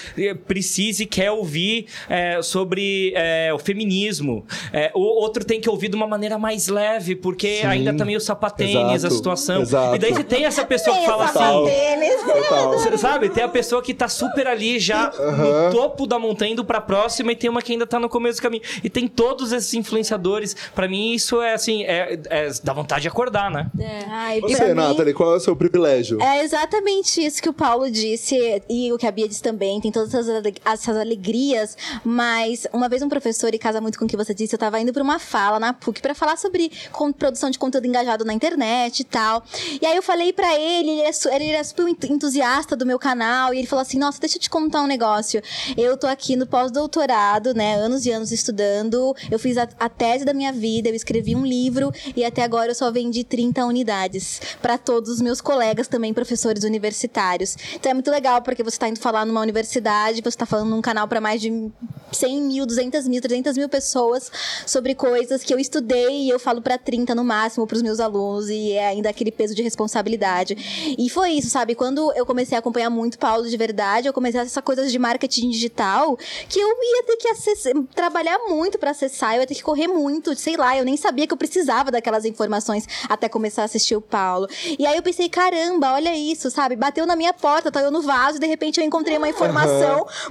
precisa 0.48 1.04
e 1.04 1.06
quer 1.06 1.32
ouvir 1.32 1.86
eh, 2.10 2.42
sobre 2.42 3.14
eh, 3.16 3.52
o 3.54 3.60
feminismo. 3.60 4.46
Eh, 4.74 4.92
o 4.94 5.00
outro 5.02 5.44
tem 5.44 5.60
que 5.60 5.70
ouvir 5.70 5.90
de 5.90 5.96
uma 5.96 6.08
maneira 6.08 6.38
mais 6.38 6.68
leve, 6.68 7.16
porque 7.16 7.58
Sim. 7.62 7.68
ainda 7.68 7.94
tá 7.96 8.06
meio 8.06 8.20
sapatênis 8.20 9.06
a 9.06 9.10
situação. 9.10 9.62
Exato. 9.62 9.96
E 9.96 10.00
daí 10.00 10.14
você 10.14 10.24
tem 10.24 10.46
essa 10.46 10.66
pessoa 10.66 10.98
que 10.98 11.06
fala 11.06 11.26
assim. 11.26 11.40
Sabe, 12.98 13.30
tem 13.30 13.44
a 13.44 13.48
pessoa 13.48 13.82
que 13.82 13.94
tá 13.94 14.08
super 14.08 14.48
ali 14.48 14.80
já 14.80 15.12
no 15.12 15.72
topo 15.72 16.06
da 16.06 16.20
montanha 16.20 16.52
indo 16.54 16.66
pra 16.66 16.82
próxima 16.82 17.32
e 17.32 17.36
tem 17.36 17.50
uma 17.50 17.62
que 17.62 17.72
ainda 17.72 17.88
tá 17.88 18.00
no 18.00 18.10
começo 18.10 18.40
do 18.40 18.42
caminho. 18.44 18.64
E 18.84 18.90
tem 18.90 19.08
todos 19.08 19.52
esses 19.52 19.74
influenciadores. 19.74 20.56
Pra 20.76 20.88
mim, 20.88 21.14
isso 21.14 21.42
é 21.42 21.54
assim, 21.54 21.84
é, 21.84 22.20
é- 22.30 22.50
dá 22.64 22.74
vontade 22.74 23.04
de 23.04 23.08
acordar, 23.08 23.50
né? 23.50 23.68
Ai, 24.10 24.42
Você, 24.42 24.56
pra 24.58 24.68
mim- 24.68 24.74
Nathalie, 24.74 25.14
qual 25.14 25.34
é 25.34 25.38
o 25.38 25.40
seu 25.40 25.56
privilégio? 25.56 26.22
É 26.22 26.44
exatamente 26.44 27.24
isso 27.24 27.42
que 27.42 27.50
o 27.50 27.54
Paulo 27.54 27.90
disse 27.90 28.36
e 28.70 28.92
o 28.92 28.98
que 28.98 29.08
a 29.08 29.12
Bia 29.12 29.28
disse 29.28 29.42
também. 29.42 29.80
Tem 29.80 29.89
todas 29.92 30.14
essas, 30.14 30.30
ale- 30.30 30.56
essas 30.66 30.98
alegrias, 30.98 31.78
mas 32.04 32.66
uma 32.74 32.88
vez 32.90 33.02
um 33.02 33.10
professor, 33.10 33.54
e 33.54 33.60
casa 33.60 33.80
muito 33.82 33.98
com 34.00 34.06
o 34.06 34.08
que 34.08 34.18
você 34.18 34.34
disse, 34.34 34.54
eu 34.56 34.60
tava 34.60 34.80
indo 34.80 34.92
pra 34.94 35.04
uma 35.04 35.20
fala 35.20 35.60
na 35.60 35.74
PUC 35.74 36.02
pra 36.02 36.14
falar 36.16 36.38
sobre 36.38 36.72
produção 37.18 37.50
de 37.50 37.58
conteúdo 37.60 37.86
engajado 37.88 38.26
na 38.26 38.34
internet 38.34 39.00
e 39.00 39.04
tal. 39.04 39.44
E 39.82 39.86
aí 39.86 39.96
eu 39.96 40.02
falei 40.04 40.32
pra 40.34 40.56
ele, 40.60 40.90
ele 40.92 41.02
era, 41.02 41.14
su- 41.14 41.30
ele 41.30 41.46
era 41.50 41.64
super 41.64 41.88
ent- 41.88 42.04
entusiasta 42.06 42.76
do 42.76 42.86
meu 42.86 42.98
canal, 43.00 43.54
e 43.54 43.58
ele 43.60 43.68
falou 43.68 43.82
assim: 43.82 43.98
Nossa, 43.98 44.20
deixa 44.20 44.38
eu 44.38 44.42
te 44.42 44.50
contar 44.50 44.82
um 44.82 44.88
negócio. 44.88 45.42
Eu 45.78 45.98
tô 45.98 46.08
aqui 46.08 46.36
no 46.36 46.46
pós-doutorado, 46.48 47.54
né? 47.54 47.76
Anos 47.76 48.06
e 48.06 48.12
anos 48.12 48.32
estudando. 48.32 49.16
Eu 49.30 49.38
fiz 49.40 49.58
a, 49.58 49.68
a 49.80 49.90
tese 49.90 50.26
da 50.26 50.34
minha 50.34 50.52
vida, 50.52 50.90
eu 50.90 50.96
escrevi 50.96 51.36
um 51.36 51.46
livro 51.46 51.92
e 52.16 52.24
até 52.24 52.44
agora 52.44 52.72
eu 52.72 52.76
só 52.76 52.92
vendi 52.92 53.24
30 53.24 53.66
unidades 53.66 54.42
para 54.62 54.78
todos 54.78 55.10
os 55.10 55.22
meus 55.22 55.42
colegas 55.42 55.88
também, 55.88 56.14
professores 56.14 56.64
universitários. 56.64 57.56
Então 57.76 57.92
é 57.92 57.94
muito 57.94 58.10
legal 58.12 58.42
porque 58.42 58.64
você 58.64 58.78
tá 58.78 58.88
indo 58.88 59.00
falar 59.00 59.26
numa 59.26 59.42
universidade 59.42 59.79
necessidade, 59.80 60.22
você 60.22 60.38
tá 60.38 60.46
falando 60.46 60.70
num 60.70 60.82
canal 60.82 61.08
para 61.08 61.22
mais 61.22 61.42
de 61.42 61.72
100 62.12 62.42
mil, 62.42 62.66
200 62.66 63.08
mil, 63.08 63.22
300 63.22 63.58
mil 63.58 63.70
pessoas 63.70 64.32
sobre 64.66 64.96
coisas 64.96 65.44
que 65.44 65.54
eu 65.54 65.60
estudei 65.60 66.24
e 66.24 66.30
eu 66.30 66.40
falo 66.40 66.62
para 66.62 66.78
30 66.78 67.16
no 67.16 67.24
máximo 67.24 67.66
pros 67.66 67.82
meus 67.82 68.00
alunos 68.00 68.50
e 68.50 68.74
é 68.74 68.88
ainda 68.88 69.10
aquele 69.10 69.32
peso 69.32 69.56
de 69.56 69.62
responsabilidade. 69.62 70.96
E 70.98 71.10
foi 71.10 71.32
isso, 71.32 71.50
sabe? 71.50 71.76
Quando 71.76 72.12
eu 72.14 72.26
comecei 72.26 72.56
a 72.56 72.60
acompanhar 72.60 72.90
muito 72.90 73.18
Paulo 73.18 73.48
de 73.48 73.58
verdade, 73.58 74.08
eu 74.08 74.14
comecei 74.14 74.40
a 74.40 74.44
acessar 74.44 74.64
coisas 74.64 74.92
de 74.92 75.00
marketing 75.00 75.50
digital 75.50 76.18
que 76.48 76.60
eu 76.60 76.68
ia 76.68 77.04
ter 77.04 77.18
que 77.18 77.28
acessar, 77.30 77.74
trabalhar 77.96 78.40
muito 78.50 78.78
para 78.78 78.92
acessar, 78.92 79.36
eu 79.36 79.42
ia 79.42 79.48
ter 79.48 79.56
que 79.56 79.64
correr 79.64 79.88
muito, 79.88 80.36
sei 80.36 80.58
lá, 80.58 80.78
eu 80.78 80.86
nem 80.86 80.98
sabia 80.98 81.28
que 81.28 81.34
eu 81.34 81.38
precisava 81.38 81.92
daquelas 81.92 82.26
informações 82.26 82.86
até 83.08 83.30
começar 83.30 83.64
a 83.64 83.66
assistir 83.66 83.96
o 83.96 84.02
Paulo. 84.02 84.48
E 84.78 84.86
aí 84.86 84.96
eu 84.96 85.04
pensei, 85.04 85.30
caramba, 85.30 85.94
olha 85.94 86.16
isso, 86.16 86.50
sabe? 86.50 86.76
Bateu 86.76 87.06
na 87.06 87.16
minha 87.16 87.34
porta, 87.34 87.72
tá 87.72 87.82
eu 87.82 87.92
no 87.92 88.02
vaso 88.02 88.38
e 88.38 88.40
de 88.40 88.48
repente 88.48 88.80
eu 88.80 88.86
encontrei 88.86 89.18
uma 89.18 89.30
informação 89.30 89.59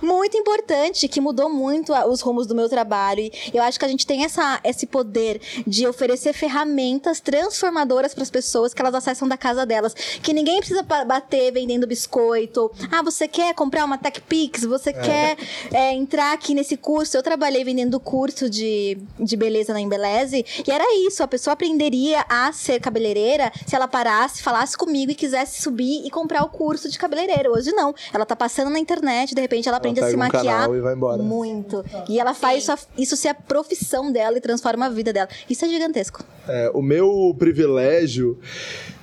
muito 0.03 0.37
importante 0.37 1.09
que 1.09 1.20
mudou 1.20 1.49
muito 1.49 1.93
os 1.93 2.20
rumos 2.20 2.47
do 2.47 2.55
meu 2.55 2.68
trabalho. 2.68 3.22
E 3.22 3.33
eu 3.55 3.62
acho 3.62 3.79
que 3.79 3.85
a 3.85 3.89
gente 3.89 4.07
tem 4.07 4.24
essa, 4.24 4.61
esse 4.64 4.87
poder 4.87 5.41
de 5.66 5.87
oferecer 5.87 6.33
ferramentas 6.33 7.20
transformadoras 7.20 8.14
para 8.14 8.22
as 8.22 8.31
pessoas 8.31 8.72
que 8.72 8.81
elas 8.81 8.95
acessam 8.95 9.29
da 9.29 9.37
casa 9.37 9.64
delas. 9.64 9.95
Que 9.95 10.33
ninguém 10.33 10.59
precisa 10.59 10.83
bater 10.83 11.53
vendendo 11.53 11.87
biscoito. 11.87 12.70
Ah, 12.91 13.03
você 13.03 13.26
quer 13.26 13.55
comprar 13.55 13.85
uma 13.85 13.99
TechPix? 13.99 14.64
Você 14.64 14.93
quer 14.93 15.37
é, 15.72 15.93
entrar 15.93 16.33
aqui 16.33 16.55
nesse 16.55 16.76
curso? 16.76 17.16
Eu 17.16 17.22
trabalhei 17.22 17.64
vendendo 17.64 17.99
curso 17.99 18.49
de, 18.49 18.99
de 19.18 19.37
beleza 19.37 19.72
na 19.72 19.81
Embeleze 19.81 20.45
e 20.66 20.70
era 20.70 20.85
isso. 21.07 21.22
A 21.22 21.29
pessoa 21.29 21.55
aprenderia 21.55 22.24
a 22.29 22.53
ser 22.53 22.81
cabeleireira 22.81 23.53
se 23.66 23.74
ela 23.74 23.89
parasse, 23.89 24.43
falasse 24.43 24.76
comigo 24.76 25.12
e 25.12 25.14
quisesse 25.14 25.61
subir 25.62 26.07
e 26.07 26.11
comprar 26.11 26.43
o 26.43 26.49
curso 26.49 26.89
de 26.89 26.99
cabeleireira. 26.99 27.51
Hoje 27.51 27.72
não. 27.72 27.95
Ela 28.12 28.24
tá 28.24 28.37
passando 28.37 28.70
na 28.70 28.79
internet, 28.79 29.18
de 29.27 29.41
repente 29.41 29.69
ela 29.69 29.79
aprende 29.79 30.01
a 30.01 30.09
se 30.09 30.14
um 30.14 30.19
maquiar 30.19 30.45
canal 30.45 30.77
e 30.77 30.81
vai 30.81 30.95
embora. 30.95 31.23
muito. 31.23 31.85
E 32.09 32.19
ela 32.19 32.35
faz 32.35 32.64
isso, 32.64 32.89
isso 32.97 33.16
ser 33.16 33.29
a 33.29 33.35
profissão 33.35 34.11
dela 34.12 34.37
e 34.37 34.41
transforma 34.41 34.87
a 34.87 34.89
vida 34.89 35.12
dela. 35.12 35.29
Isso 35.49 35.64
é 35.64 35.69
gigantesco. 35.69 36.25
É, 36.47 36.71
o 36.75 36.83
meu 36.83 37.35
privilégio, 37.39 38.39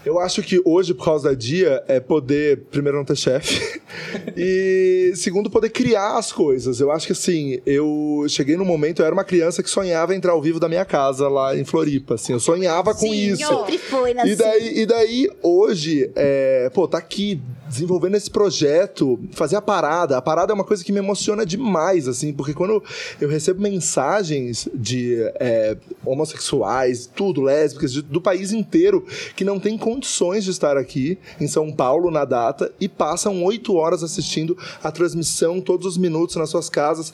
eu 0.06 0.20
acho 0.20 0.42
que 0.44 0.62
hoje, 0.64 0.94
por 0.94 1.06
causa 1.06 1.30
da 1.30 1.36
dia, 1.36 1.84
é 1.88 2.00
poder, 2.00 2.62
primeiro, 2.72 2.98
não 2.98 3.06
ter 3.06 3.16
chefe, 3.18 3.82
e 4.38 5.12
segundo, 5.16 5.50
poder 5.50 5.70
criar 5.70 6.18
as 6.18 6.32
coisas. 6.32 6.80
Eu 6.80 6.92
acho 6.92 7.08
que 7.08 7.14
assim, 7.14 7.60
eu 7.66 8.26
cheguei 8.30 8.56
num 8.56 8.66
momento, 8.66 9.02
eu 9.02 9.06
era 9.06 9.14
uma 9.14 9.24
criança 9.24 9.62
que 9.64 9.70
sonhava 9.70 10.16
entrar 10.16 10.32
ao 10.34 10.42
vivo 10.42 10.60
da 10.60 10.68
minha 10.70 10.86
casa 10.86 11.28
lá 11.28 11.56
em 11.58 11.64
Floripa, 11.66 12.16
assim, 12.16 12.34
eu 12.34 12.40
sonhava 12.40 12.94
com 12.94 13.00
Sim, 13.08 13.32
isso. 13.32 13.46
Sempre 13.48 13.78
foi, 13.78 14.14
né? 14.14 14.24
E 14.26 14.36
daí, 14.36 14.80
e 14.80 14.86
daí 14.86 15.30
hoje, 15.42 16.10
é, 16.16 16.70
pô, 16.74 16.88
tá 16.88 16.98
aqui 16.98 17.42
desenvolvendo 17.68 18.16
esse 18.16 18.30
projeto, 18.30 19.20
fazer 19.32 19.56
a 19.56 19.62
parada. 19.62 20.16
A 20.18 20.22
parada 20.22 20.54
é 20.54 20.56
uma 20.56 20.64
coisa 20.64 20.84
que 20.84 20.92
me 20.92 21.00
emociona 21.00 21.46
demais, 21.46 22.08
assim, 22.08 22.32
porque 22.32 22.54
quando 22.54 22.82
eu 23.20 23.28
recebo 23.28 23.60
mensagens 23.62 24.70
de 24.74 25.18
é, 25.40 25.76
homossexuais, 26.06 27.10
tudo, 27.14 27.42
lésbicas, 27.42 27.92
de- 27.92 28.02
do 28.04 28.22
país 28.22 28.52
inteiro, 28.54 29.06
que 29.36 29.44
não 29.44 29.60
tem 29.60 29.78
condições 29.96 30.44
de 30.44 30.52
estar 30.52 30.78
aqui 30.78 31.18
em 31.40 31.48
São 31.48 31.72
Paulo 31.72 32.12
na 32.12 32.26
data 32.26 32.72
e 32.80 32.90
passam 32.90 33.44
oito 33.46 33.76
horas 33.76 34.04
assistindo 34.04 34.58
a 34.84 34.92
transmissão 34.92 35.62
todos 35.62 35.88
os 35.88 35.98
minutos 35.98 36.36
nas 36.36 36.50
suas 36.50 36.70
casas. 36.70 37.14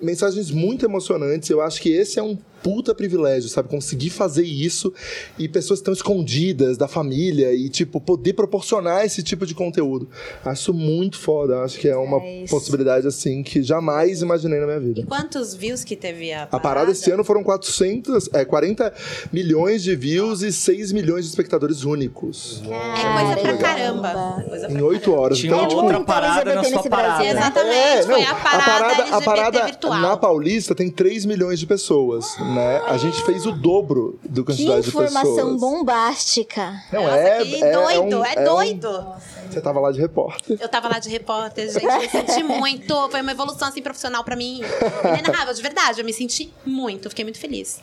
Mensagens 0.00 0.50
muito 0.50 0.84
emocionantes. 0.84 1.50
Eu 1.50 1.60
acho 1.60 1.80
que 1.80 1.90
esse 1.90 2.18
é 2.18 2.22
um 2.22 2.38
puta 2.62 2.94
privilégio, 2.94 3.48
sabe? 3.48 3.68
Conseguir 3.68 4.10
fazer 4.10 4.44
isso 4.44 4.92
e 5.38 5.48
pessoas 5.48 5.78
estão 5.80 5.92
escondidas 5.92 6.76
da 6.76 6.86
família 6.88 7.52
e, 7.52 7.68
tipo, 7.68 8.00
poder 8.00 8.34
proporcionar 8.34 9.04
esse 9.04 9.22
tipo 9.22 9.46
de 9.46 9.54
conteúdo. 9.54 10.08
Acho 10.44 10.72
muito 10.74 11.18
foda. 11.18 11.62
Acho 11.62 11.78
que 11.78 11.88
é 11.88 11.96
uma 11.96 12.18
É 12.18 12.44
possibilidade, 12.48 13.06
assim, 13.06 13.42
que 13.42 13.62
jamais 13.62 14.22
imaginei 14.22 14.60
na 14.60 14.66
minha 14.66 14.80
vida. 14.80 15.00
E 15.00 15.04
quantos 15.04 15.54
views 15.54 15.84
que 15.84 15.96
teve 15.96 16.32
a 16.32 16.46
parada? 16.46 16.56
A 16.56 16.60
parada 16.60 16.90
esse 16.92 17.10
ano 17.10 17.24
foram 17.24 17.42
400, 17.42 18.28
é, 18.32 18.44
40 18.44 18.92
milhões 19.32 19.82
de 19.82 19.94
views 19.96 20.42
e 20.42 20.52
6 20.52 20.92
milhões 20.92 21.24
de 21.24 21.30
espectadores 21.30 21.84
únicos. 21.84 22.62
É 22.64 22.68
coisa 22.68 23.36
pra 23.40 23.56
Caramba. 23.58 24.02
caramba. 24.02 24.44
Coisa 24.48 24.68
pra 24.68 24.78
Em 24.78 24.82
8 24.82 25.12
horas. 25.12 25.38
Tinha 25.38 25.52
Então, 25.54 25.68
tipo, 25.68 25.80
outra 25.82 26.00
parada 26.00 26.54
na 26.54 26.64
sua 26.64 26.82
parada. 26.84 27.00
Brasil, 27.18 27.34
né? 27.34 27.40
Exatamente, 27.40 27.74
É, 27.76 28.02
foi 28.02 28.20
não, 28.22 28.30
a 28.30 28.34
parada, 28.34 29.16
a 29.16 29.20
parada 29.22 29.64
virtual. 29.66 30.00
na 30.00 30.16
Paulista 30.16 30.74
tem 30.74 30.90
3 30.90 31.24
milhões 31.24 31.58
de 31.58 31.66
pessoas, 31.66 32.26
né? 32.54 32.82
A 32.86 32.96
gente 32.96 33.22
fez 33.24 33.46
o 33.46 33.52
dobro 33.52 34.18
do 34.22 34.44
Que 34.44 34.52
quantidade 34.52 34.82
de 34.82 34.86
pessoas. 34.92 35.10
informação 35.10 35.56
bombástica. 35.56 36.82
Não, 36.92 37.04
Nossa, 37.04 37.16
é, 37.16 37.44
que 37.44 37.64
é, 37.64 37.72
doido, 37.72 38.18
um- 38.18 38.24
é, 38.24 38.40
um- 38.40 38.44
doido. 38.44 39.06
Você 39.50 39.60
tava 39.60 39.80
lá 39.80 39.90
de 39.90 40.00
repórter. 40.00 40.56
Eu 40.60 40.68
tava 40.68 40.88
lá 40.88 40.98
de 41.00 41.08
repórter, 41.08 41.68
gente, 41.72 41.84
eu 41.84 41.98
me 41.98 42.08
senti 42.08 42.42
muito. 42.44 43.08
Foi 43.10 43.20
uma 43.20 43.32
evolução, 43.32 43.66
assim, 43.68 43.82
profissional 43.82 44.22
pra 44.22 44.36
mim. 44.36 44.60
Inenarrável, 45.04 45.52
de 45.52 45.60
verdade. 45.62 46.00
Eu 46.00 46.04
me 46.04 46.12
senti 46.12 46.52
muito, 46.64 47.08
fiquei 47.08 47.24
muito 47.24 47.38
feliz. 47.38 47.80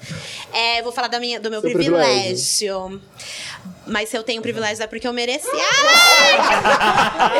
É, 0.53 0.81
vou 0.81 0.91
falar 0.93 1.07
da 1.09 1.19
minha, 1.19 1.39
do 1.41 1.49
meu 1.51 1.59
Seu 1.59 1.71
privilégio. 1.71 3.01
Mas 3.85 4.09
se 4.09 4.17
eu 4.17 4.23
tenho 4.23 4.41
privilégio 4.41 4.83
é 4.83 4.87
porque 4.87 5.07
eu 5.07 5.13
mereci. 5.13 5.47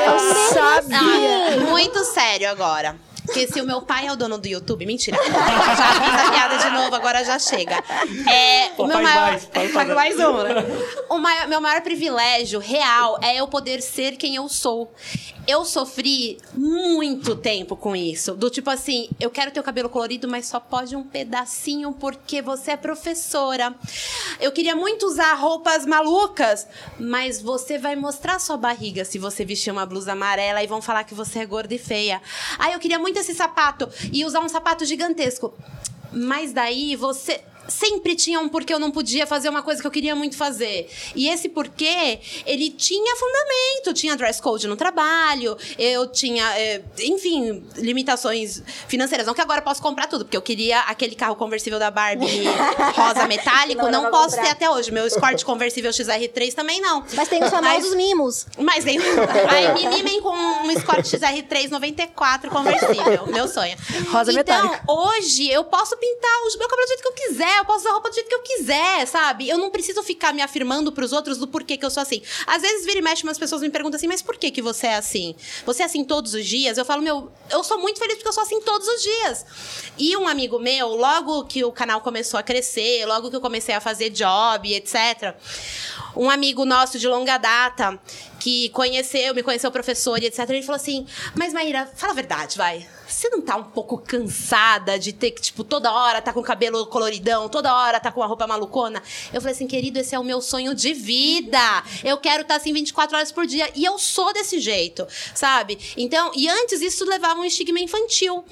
Eu 0.06 0.20
sabia. 0.54 0.98
Ah, 0.98 1.58
muito 1.70 2.04
sério 2.06 2.50
agora. 2.50 2.96
Porque 3.28 3.48
se 3.48 3.62
o 3.62 3.66
meu 3.66 3.82
pai 3.82 4.08
é 4.08 4.12
o 4.12 4.16
dono 4.16 4.38
do 4.40 4.48
YouTube, 4.48 4.86
mentira. 4.86 5.16
Já 5.18 5.94
fiz 6.02 6.28
a 6.28 6.32
piada 6.32 6.58
de 6.58 6.70
novo, 6.72 6.96
agora 6.96 7.24
já 7.24 7.38
chega. 7.38 7.84
É, 8.28 8.70
Pô, 8.70 8.86
o 8.86 8.88
meu 8.88 9.02
maior, 9.02 9.22
mais, 9.32 9.46
faz 9.54 9.72
faz 9.72 9.88
mais. 9.90 10.16
mais 10.16 10.28
um, 10.28 10.44
né? 10.44 10.66
O 11.10 11.18
maior- 11.18 11.48
meu 11.48 11.62
maior 11.62 11.82
privilégio 11.82 12.60
real 12.60 13.20
é 13.22 13.36
eu 13.36 13.48
poder 13.48 13.82
ser 13.82 14.14
quem 14.18 14.36
eu 14.36 14.48
sou. 14.50 14.92
Eu 15.48 15.64
sofri 15.64 16.38
muito 16.54 17.34
tempo 17.34 17.78
com 17.78 17.96
isso. 17.96 18.36
Do 18.36 18.50
tipo 18.50 18.70
assim, 18.70 19.10
eu 19.18 19.30
quero 19.30 19.50
ter 19.50 19.62
o 19.62 19.64
cabelo 19.64 19.88
colorido, 19.88 20.28
mas 20.28 20.46
só 20.46 20.60
pode 20.60 20.94
um 20.94 21.04
pedacinho 21.04 21.94
porque 21.94 22.42
você 22.42 22.72
é 22.72 22.78
professora. 22.78 23.74
Eu 24.42 24.52
queria 24.52 24.76
muito 24.76 25.06
usar 25.06 25.34
roupas 25.36 25.86
malucas, 25.86 26.68
mas 27.00 27.42
você 27.42 27.78
vai 27.78 27.96
mostrar 27.96 28.40
sua 28.40 28.58
barriga 28.58 29.06
se 29.06 29.18
você 29.18 29.46
vestir 29.46 29.72
uma 29.72 29.86
blusa 29.86 30.12
amarela 30.12 30.62
e 30.62 30.68
vão 30.68 30.82
falar 30.82 31.06
que 31.06 31.14
você 31.14 31.40
é 31.40 31.46
gorda 31.46 31.74
e 31.74 31.80
feia. 31.80 32.22
Ah, 32.60 32.70
eu 32.74 32.80
queria 32.80 33.00
muito 33.00 33.18
esse 33.18 33.34
sapato 33.34 33.88
e 34.12 34.26
usar 34.26 34.42
um 34.42 34.50
sapato 34.50 34.84
gigantesco. 34.84 35.54
Mas 36.12 36.52
daí 36.52 36.96
você 36.98 37.42
sempre 37.68 38.16
tinha 38.16 38.40
um 38.40 38.50
porquê 38.50 38.74
eu 38.74 38.80
não 38.80 38.92
podia 38.92 39.26
fazer 39.28 39.50
uma 39.50 39.62
coisa 39.62 39.82
que 39.82 39.88
eu 39.88 39.92
queria 39.92 40.16
muito 40.16 40.36
fazer. 40.38 40.90
E 41.16 41.28
esse 41.30 41.50
porquê, 41.50 42.20
ele 42.46 42.70
tinha 42.70 43.16
fundamento. 43.16 43.94
Tinha 43.94 44.16
dress 44.16 44.42
code 44.42 44.68
no 44.68 44.76
trabalho, 44.76 45.58
eu 45.78 46.08
tinha, 46.08 46.44
é, 46.58 46.82
enfim, 47.02 47.64
limitações 47.78 48.62
financeiras. 48.88 49.26
Não 49.28 49.34
que 49.34 49.42
agora 49.42 49.60
eu 49.60 49.64
posso 49.64 49.82
comprar 49.82 50.08
tudo, 50.08 50.26
porque 50.26 50.38
eu 50.38 50.42
queria 50.42 50.80
aquele 50.82 51.16
carro 51.16 51.36
conversível 51.36 51.80
da 51.80 51.90
Barbie 51.92 52.44
rosa 52.96 53.28
metálico. 53.28 53.88
Não 53.90 54.04
Não, 54.04 54.12
posso 54.12 54.36
comprar. 54.36 54.44
ter 54.44 54.50
até 54.52 54.70
hoje. 54.70 54.92
Meu 54.92 55.06
Escort 55.08 55.44
conversível 55.44 55.92
XR3 55.92 56.54
também 56.54 56.80
não. 56.82 57.04
Mas 57.14 57.28
tem 57.28 57.44
os 57.44 57.50
famosos 57.50 57.96
mimos. 57.96 58.46
Mas 58.58 58.84
tem. 58.84 58.98
Aí 59.00 59.74
me 59.74 59.88
mimem 59.96 60.22
com 60.22 60.30
um 60.36 60.72
Escort 60.72 61.06
XR3 61.06 61.70
94 61.70 62.50
conversível. 62.50 63.28
Meu 63.28 63.48
sonho. 63.48 63.76
Rosa 64.12 64.32
então, 64.32 64.64
metálica. 64.64 64.84
hoje 64.88 65.50
eu 65.50 65.64
posso 65.64 65.96
pintar 65.98 66.32
o 66.32 66.58
meu 66.58 66.68
cabelo 66.68 66.86
do 66.86 66.90
jeito 66.90 67.02
que 67.02 67.08
eu 67.08 67.14
quiser, 67.14 67.57
eu 67.58 67.66
posso 67.66 67.80
usar 67.80 67.92
roupa 67.92 68.10
do 68.10 68.16
jeito 68.16 68.28
que 68.28 68.36
eu 68.36 68.42
quiser, 68.42 69.06
sabe? 69.08 69.50
Eu 69.50 69.58
não 69.58 69.70
preciso 69.70 70.02
ficar 70.04 70.34
me 70.34 70.42
afirmando 70.42 70.92
pros 70.92 71.12
outros 71.12 71.38
do 71.38 71.48
porquê 71.48 71.78
que 71.78 71.86
eu 71.86 71.90
sou 71.90 72.02
assim. 72.02 72.22
Às 72.46 72.62
vezes 72.62 72.86
vira 72.86 73.00
e 73.00 73.02
mexe, 73.02 73.24
umas 73.24 73.38
pessoas 73.38 73.62
me 73.62 73.70
perguntam 73.70 73.98
assim, 73.98 74.08
mas 74.08 74.22
por 74.22 74.38
que 74.38 74.52
que 74.52 74.62
você 74.62 74.88
é 74.88 74.96
assim? 74.96 75.36
Você 75.66 75.84
é 75.84 75.86
assim 75.86 76.04
todos 76.04 76.34
os 76.34 76.46
dias? 76.46 76.78
Eu 76.78 76.86
falo, 76.86 77.02
meu, 77.02 77.32
eu 77.50 77.64
sou 77.64 77.80
muito 77.80 78.00
feliz 78.00 78.16
porque 78.16 78.30
eu 78.30 78.34
sou 78.34 78.44
assim 78.44 78.62
todos 78.62 78.88
os 78.88 79.02
dias. 79.02 79.46
E 79.98 80.16
um 80.18 80.28
amigo 80.28 80.60
meu, 80.60 80.90
logo 80.90 81.46
que 81.46 81.64
o 81.64 81.72
canal 81.72 82.02
começou 82.02 82.40
a 82.40 82.44
crescer, 82.44 83.06
logo 83.06 83.30
que 83.30 83.36
eu 83.36 83.42
comecei 83.42 83.76
a 83.76 83.82
fazer 83.82 84.10
job, 84.10 84.74
etc. 84.74 85.36
Um 86.16 86.30
amigo 86.30 86.66
nosso 86.66 86.98
de 87.00 87.08
longa 87.08 87.38
data 87.38 88.00
que 88.40 88.70
conheceu, 88.70 89.34
me 89.34 89.44
conheceu 89.44 89.72
professor 89.72 90.22
e 90.22 90.28
etc. 90.28 90.50
Ele 90.50 90.62
falou 90.62 90.78
assim: 90.78 91.06
Mas 91.36 91.54
Maíra, 91.54 91.92
fala 91.96 92.14
a 92.14 92.16
verdade, 92.16 92.58
vai. 92.58 92.88
Você 93.08 93.30
não 93.30 93.42
tá 93.42 93.56
um 93.56 93.64
pouco 93.64 93.98
cansada 93.98 95.00
de 95.00 95.14
ter 95.14 95.32
que, 95.32 95.42
tipo, 95.42 95.64
toda 95.64 95.92
hora 95.92 96.22
tá 96.22 96.34
com 96.34 96.40
o 96.40 96.44
cabelo 96.44 96.86
coloridão, 96.88 97.48
toda 97.48 97.74
hora 97.74 98.00
tá 98.00 98.12
com 98.12 98.22
a 98.22 98.26
roupa 98.26 98.46
malucona? 98.46 99.02
Eu 99.34 99.42
falei 99.42 99.56
assim, 99.56 99.68
querido, 99.68 100.00
esse 100.00 100.14
é 100.14 100.20
o 100.20 100.24
meu 100.24 100.42
sonho 100.42 100.76
de 100.76 100.94
vida. 100.94 101.84
Eu 102.04 102.18
quero 102.18 102.42
estar 102.42 102.56
assim 102.56 102.74
24 102.74 103.16
horas 103.16 103.32
por 103.32 103.46
dia. 103.46 103.70
E 103.76 103.86
eu 103.86 103.98
sou 103.98 104.34
desse 104.34 104.60
jeito, 104.60 105.08
sabe? 105.34 105.78
Então, 105.96 106.32
e 106.36 106.50
antes 106.50 106.82
isso 106.82 107.06
levava 107.06 107.40
um 107.40 107.46
estigma 107.46 107.80
infantil, 107.80 108.44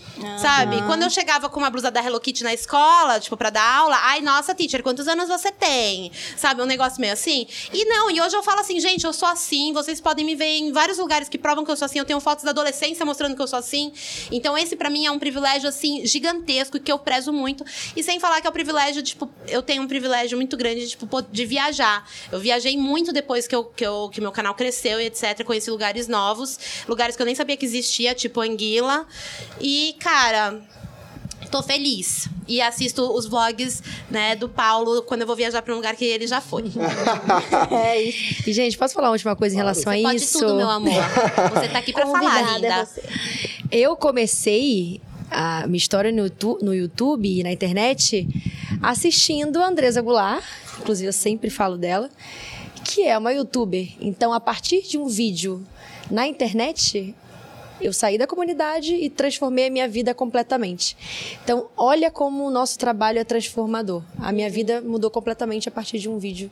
sabe? 0.41 0.81
Quando 0.83 1.03
eu 1.03 1.09
chegava 1.09 1.49
com 1.49 1.59
uma 1.59 1.69
blusa 1.69 1.91
da 1.91 2.03
Hello 2.03 2.19
Kitty 2.19 2.43
na 2.43 2.53
escola, 2.53 3.19
tipo, 3.19 3.35
pra 3.35 3.49
dar 3.49 3.63
aula, 3.63 3.97
ai, 4.01 4.21
nossa, 4.21 4.55
teacher, 4.55 4.81
quantos 4.81 5.07
anos 5.07 5.27
você 5.27 5.51
tem? 5.51 6.11
Sabe? 6.37 6.61
Um 6.61 6.65
negócio 6.65 7.01
meio 7.01 7.13
assim. 7.13 7.47
E 7.73 7.85
não, 7.85 8.09
e 8.09 8.21
hoje 8.21 8.35
eu 8.35 8.43
falo 8.43 8.59
assim, 8.61 8.79
gente, 8.79 9.05
eu 9.05 9.13
sou 9.13 9.27
assim, 9.27 9.73
vocês 9.73 9.99
podem 9.99 10.25
me 10.25 10.35
ver 10.35 10.57
em 10.57 10.71
vários 10.71 10.97
lugares 10.97 11.27
que 11.27 11.37
provam 11.37 11.65
que 11.65 11.71
eu 11.71 11.75
sou 11.75 11.85
assim. 11.85 11.99
Eu 11.99 12.05
tenho 12.05 12.19
fotos 12.19 12.43
da 12.43 12.51
adolescência 12.51 13.05
mostrando 13.05 13.35
que 13.35 13.41
eu 13.41 13.47
sou 13.47 13.59
assim. 13.59 13.91
Então, 14.31 14.44
esse 14.57 14.75
pra 14.75 14.89
mim 14.89 15.05
é 15.05 15.11
um 15.11 15.17
privilégio, 15.17 15.69
assim, 15.69 16.05
gigantesco 16.05 16.77
que 16.79 16.91
eu 16.91 16.99
prezo 16.99 17.31
muito. 17.31 17.63
E 17.95 18.03
sem 18.03 18.19
falar 18.19 18.41
que 18.41 18.47
é 18.47 18.49
o 18.49 18.53
privilégio, 18.53 19.01
tipo, 19.01 19.29
eu 19.47 19.61
tenho 19.61 19.81
um 19.81 19.87
privilégio 19.87 20.37
muito 20.37 20.57
grande, 20.57 20.89
tipo, 20.89 21.07
po- 21.07 21.21
de 21.21 21.45
viajar. 21.45 22.05
Eu 22.31 22.39
viajei 22.39 22.75
muito 22.77 23.13
depois 23.13 23.47
que, 23.47 23.55
eu, 23.55 23.63
que, 23.63 23.85
eu, 23.85 24.09
que 24.11 24.19
meu 24.19 24.31
canal 24.33 24.53
cresceu 24.53 24.99
e 24.99 25.05
etc. 25.05 25.43
Conheci 25.45 25.71
lugares 25.71 26.07
novos, 26.09 26.59
lugares 26.87 27.15
que 27.15 27.21
eu 27.21 27.25
nem 27.25 27.35
sabia 27.35 27.55
que 27.55 27.65
existia, 27.65 28.13
tipo 28.13 28.41
Anguila. 28.41 29.07
E, 29.61 29.95
cara, 29.99 30.61
tô 31.45 31.61
feliz. 31.63 32.27
E 32.47 32.61
assisto 32.61 33.01
os 33.11 33.25
vlogs, 33.25 33.81
né, 34.09 34.35
do 34.35 34.47
Paulo 34.47 35.01
quando 35.03 35.21
eu 35.21 35.27
vou 35.27 35.35
viajar 35.35 35.61
pra 35.61 35.73
um 35.73 35.77
lugar 35.77 35.95
que 35.95 36.05
ele 36.05 36.27
já 36.27 36.39
foi. 36.41 36.63
É 37.71 38.01
isso. 38.01 38.49
E, 38.49 38.53
gente, 38.53 38.77
posso 38.77 38.93
falar 38.93 39.07
uma 39.07 39.13
última 39.13 39.35
coisa 39.35 39.55
em 39.55 39.57
relação 39.57 39.91
Você 39.91 39.99
a 39.99 40.03
pode 40.03 40.15
isso? 40.23 40.39
tudo, 40.39 40.55
meu 40.55 40.69
amor. 40.69 40.93
Você 41.53 41.67
tá 41.69 41.79
aqui 41.79 41.91
pra 41.93 42.05
falar, 42.05 42.55
linda. 42.55 42.67
é. 42.67 42.85
Eu 43.71 43.95
comecei 43.95 45.01
a 45.31 45.65
minha 45.67 45.77
história 45.77 46.11
no 46.11 46.19
YouTube, 46.19 46.63
no 46.63 46.73
YouTube 46.73 47.39
e 47.39 47.43
na 47.43 47.51
internet 47.51 48.27
assistindo 48.81 49.61
a 49.61 49.67
Andresa 49.67 50.01
Goulart, 50.01 50.43
inclusive 50.79 51.07
eu 51.09 51.13
sempre 51.13 51.49
falo 51.49 51.77
dela, 51.77 52.09
que 52.83 53.03
é 53.03 53.17
uma 53.17 53.33
youtuber. 53.33 53.87
Então, 53.99 54.31
a 54.31 54.39
partir 54.39 54.83
de 54.83 54.97
um 54.97 55.07
vídeo 55.07 55.65
na 56.11 56.27
internet, 56.27 57.15
eu 57.80 57.91
saí 57.93 58.17
da 58.17 58.28
comunidade 58.28 58.95
e 58.95 59.09
transformei 59.09 59.67
a 59.67 59.70
minha 59.70 59.87
vida 59.87 60.13
completamente. 60.13 60.95
Então, 61.43 61.67
olha 61.75 62.09
como 62.09 62.45
o 62.45 62.51
nosso 62.51 62.78
trabalho 62.78 63.20
é 63.20 63.24
transformador. 63.24 64.04
A 64.20 64.32
minha 64.32 64.49
vida 64.49 64.82
mudou 64.82 65.12
completamente 65.12 65.67
a 65.67 65.71
partir 65.71 65.99
de 65.99 66.09
um 66.09 66.17
vídeo 66.17 66.49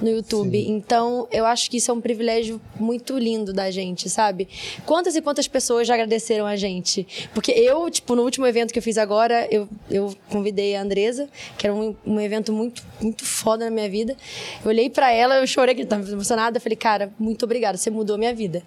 no 0.00 0.10
YouTube. 0.10 0.58
Então, 0.68 1.26
eu 1.30 1.46
acho 1.46 1.70
que 1.70 1.78
isso 1.78 1.90
é 1.90 1.94
um 1.94 2.00
privilégio 2.00 2.60
muito 2.78 3.18
lindo 3.18 3.52
da 3.52 3.70
gente, 3.70 4.10
sabe? 4.10 4.48
Quantas 4.84 5.16
e 5.16 5.22
quantas 5.22 5.48
pessoas 5.48 5.86
já 5.86 5.94
agradeceram 5.94 6.46
a 6.46 6.56
gente? 6.56 7.06
Porque 7.32 7.52
eu, 7.52 7.88
tipo, 7.90 8.14
no 8.14 8.22
último 8.22 8.46
evento 8.46 8.72
que 8.72 8.78
eu 8.78 8.82
fiz 8.82 8.98
agora, 8.98 9.46
eu, 9.50 9.68
eu 9.90 10.14
convidei 10.30 10.76
a 10.76 10.82
Andresa, 10.82 11.28
que 11.56 11.66
era 11.66 11.74
um, 11.74 11.94
um 12.04 12.20
evento 12.20 12.52
muito, 12.52 12.82
muito 13.00 13.24
foda 13.24 13.64
na 13.66 13.70
minha 13.70 13.88
vida. 13.88 14.16
Eu 14.62 14.68
olhei 14.68 14.90
pra 14.90 15.12
ela, 15.12 15.38
eu 15.38 15.46
chorei, 15.46 15.74
que 15.74 15.82
eu 15.82 15.86
tava 15.86 16.08
emocionada. 16.10 16.58
Eu 16.58 16.60
falei, 16.60 16.76
cara, 16.76 17.12
muito 17.18 17.44
obrigada, 17.44 17.78
você 17.78 17.90
mudou 17.90 18.16
a 18.16 18.18
minha 18.18 18.34
vida. 18.34 18.62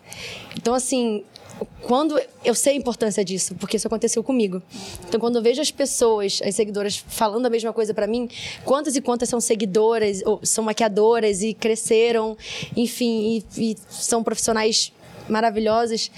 Então, 0.56 0.74
assim, 0.74 1.24
quando 1.82 2.20
eu 2.44 2.54
sei 2.56 2.74
a 2.74 2.76
importância 2.76 3.24
disso, 3.26 3.56
porque 3.56 3.78
isso 3.78 3.88
aconteceu 3.88 4.24
comigo. 4.24 4.62
Então, 5.08 5.20
quando 5.20 5.38
eu 5.38 5.42
vejo 5.42 5.62
as 5.62 5.72
pessoas, 5.72 6.40
as 6.44 6.56
seguidoras 6.56 6.98
falando 7.08 7.46
a 7.46 7.50
mesma 7.50 7.74
coisa 7.74 7.94
pra 7.94 8.06
mim, 8.08 8.30
quantas 8.64 8.96
e 8.96 9.02
quantas 9.02 9.28
são 9.30 9.40
seguidoras, 9.42 10.22
ou 10.26 10.40
são 10.44 10.64
maquiadoras 10.64 11.42
e 11.42 11.54
cresceram, 11.54 12.38
enfim, 12.76 13.44
e, 13.58 13.72
e 13.72 13.78
são 13.90 14.24
profissionais 14.24 14.92
maravilhosas, 15.28 16.12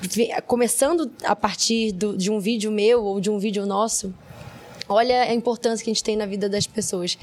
vi- 0.00 0.30
começando 0.46 1.10
a 1.24 1.34
partir 1.36 1.92
do- 1.92 2.16
de 2.16 2.30
um 2.30 2.38
vídeo 2.38 2.70
meu 2.70 3.04
ou 3.04 3.20
de 3.20 3.30
um 3.30 3.38
vídeo 3.38 3.64
nosso. 3.66 4.12
Olha 4.88 5.22
a 5.22 5.32
importância 5.34 5.82
que 5.84 5.90
a 5.90 5.94
gente 5.94 6.04
tem 6.04 6.16
na 6.16 6.26
vida 6.26 6.48
das 6.48 6.66
pessoas. 6.66 7.16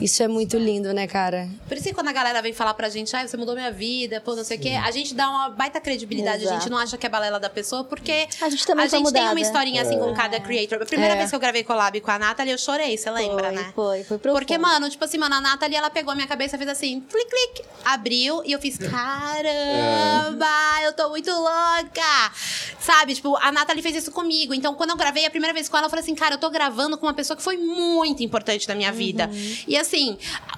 Isso 0.00 0.22
é 0.22 0.28
muito 0.28 0.56
lindo, 0.56 0.92
né, 0.94 1.06
cara? 1.06 1.48
Por 1.66 1.76
isso 1.76 1.86
que 1.88 1.94
quando 1.94 2.08
a 2.08 2.12
galera 2.12 2.40
vem 2.40 2.52
falar 2.52 2.74
pra 2.74 2.88
gente, 2.88 3.14
ah, 3.16 3.26
você 3.26 3.36
mudou 3.36 3.54
minha 3.54 3.70
vida, 3.72 4.20
pô, 4.20 4.34
não 4.36 4.44
sei 4.44 4.56
o 4.56 4.60
quê, 4.60 4.70
a 4.70 4.90
gente 4.90 5.14
dá 5.14 5.28
uma 5.28 5.48
baita 5.50 5.80
credibilidade. 5.80 6.42
A 6.42 6.46
Exato. 6.46 6.60
gente 6.60 6.70
não 6.70 6.78
acha 6.78 6.96
que 6.96 7.06
é 7.06 7.08
balela 7.08 7.40
da 7.40 7.50
pessoa, 7.50 7.82
porque 7.84 8.28
A 8.40 8.48
gente 8.48 8.66
também 8.66 8.88
foi 8.88 8.98
tem 8.98 9.02
mudada. 9.04 9.30
uma 9.32 9.40
historinha 9.40 9.82
assim 9.82 9.98
com 9.98 10.14
cada 10.14 10.38
creator. 10.40 10.80
A 10.82 10.86
primeira 10.86 11.14
É. 11.14 11.16
vez 11.18 11.30
que 11.30 11.36
eu 11.36 11.40
gravei 11.40 11.64
collab 11.64 12.00
com 12.00 12.10
a 12.10 12.18
Nathalie, 12.18 12.52
eu 12.52 12.58
chorei, 12.58 12.96
você 12.96 13.10
lembra, 13.10 13.44
foi, 13.48 13.52
né? 13.56 13.72
Foi, 13.74 14.04
foi 14.04 14.18
profundo. 14.18 14.38
Porque, 14.40 14.56
mano, 14.58 14.88
tipo 14.88 15.04
assim, 15.04 15.18
mano, 15.18 15.34
a 15.34 15.40
Nathalie, 15.40 15.76
ela 15.76 15.90
pegou 15.90 16.12
a 16.12 16.14
minha 16.14 16.26
cabeça 16.28 16.56
e 16.56 16.58
fez 16.58 16.70
assim, 16.70 17.00
clic, 17.00 17.28
clic, 17.28 17.68
abriu, 17.84 18.42
e 18.44 18.52
eu 18.52 18.60
fiz, 18.60 18.78
caramba, 18.78 20.46
eu 20.84 20.92
tô 20.92 21.08
muito 21.10 21.30
louca! 21.30 22.32
Sabe, 22.80 23.14
tipo, 23.14 23.36
a 23.36 23.52
Nathalie 23.52 23.82
fez 23.82 23.96
isso 23.96 24.10
comigo. 24.10 24.54
Então, 24.54 24.74
quando 24.74 24.90
eu 24.90 24.96
gravei 24.96 25.26
a 25.26 25.30
primeira 25.30 25.52
vez 25.52 25.68
com 25.68 25.76
ela, 25.76 25.86
eu 25.86 25.90
falei 25.90 26.02
assim, 26.02 26.14
cara, 26.14 26.34
eu 26.34 26.38
tô 26.38 26.50
gravando 26.50 26.96
com 27.00 27.06
uma 27.06 27.14
pessoa 27.14 27.36
que 27.36 27.42
foi 27.42 27.56
muito 27.56 28.22
importante 28.22 28.68
na 28.68 28.74
minha 28.74 28.92
vida. 28.92 29.30
E 29.66 29.76
assim, 29.76 30.16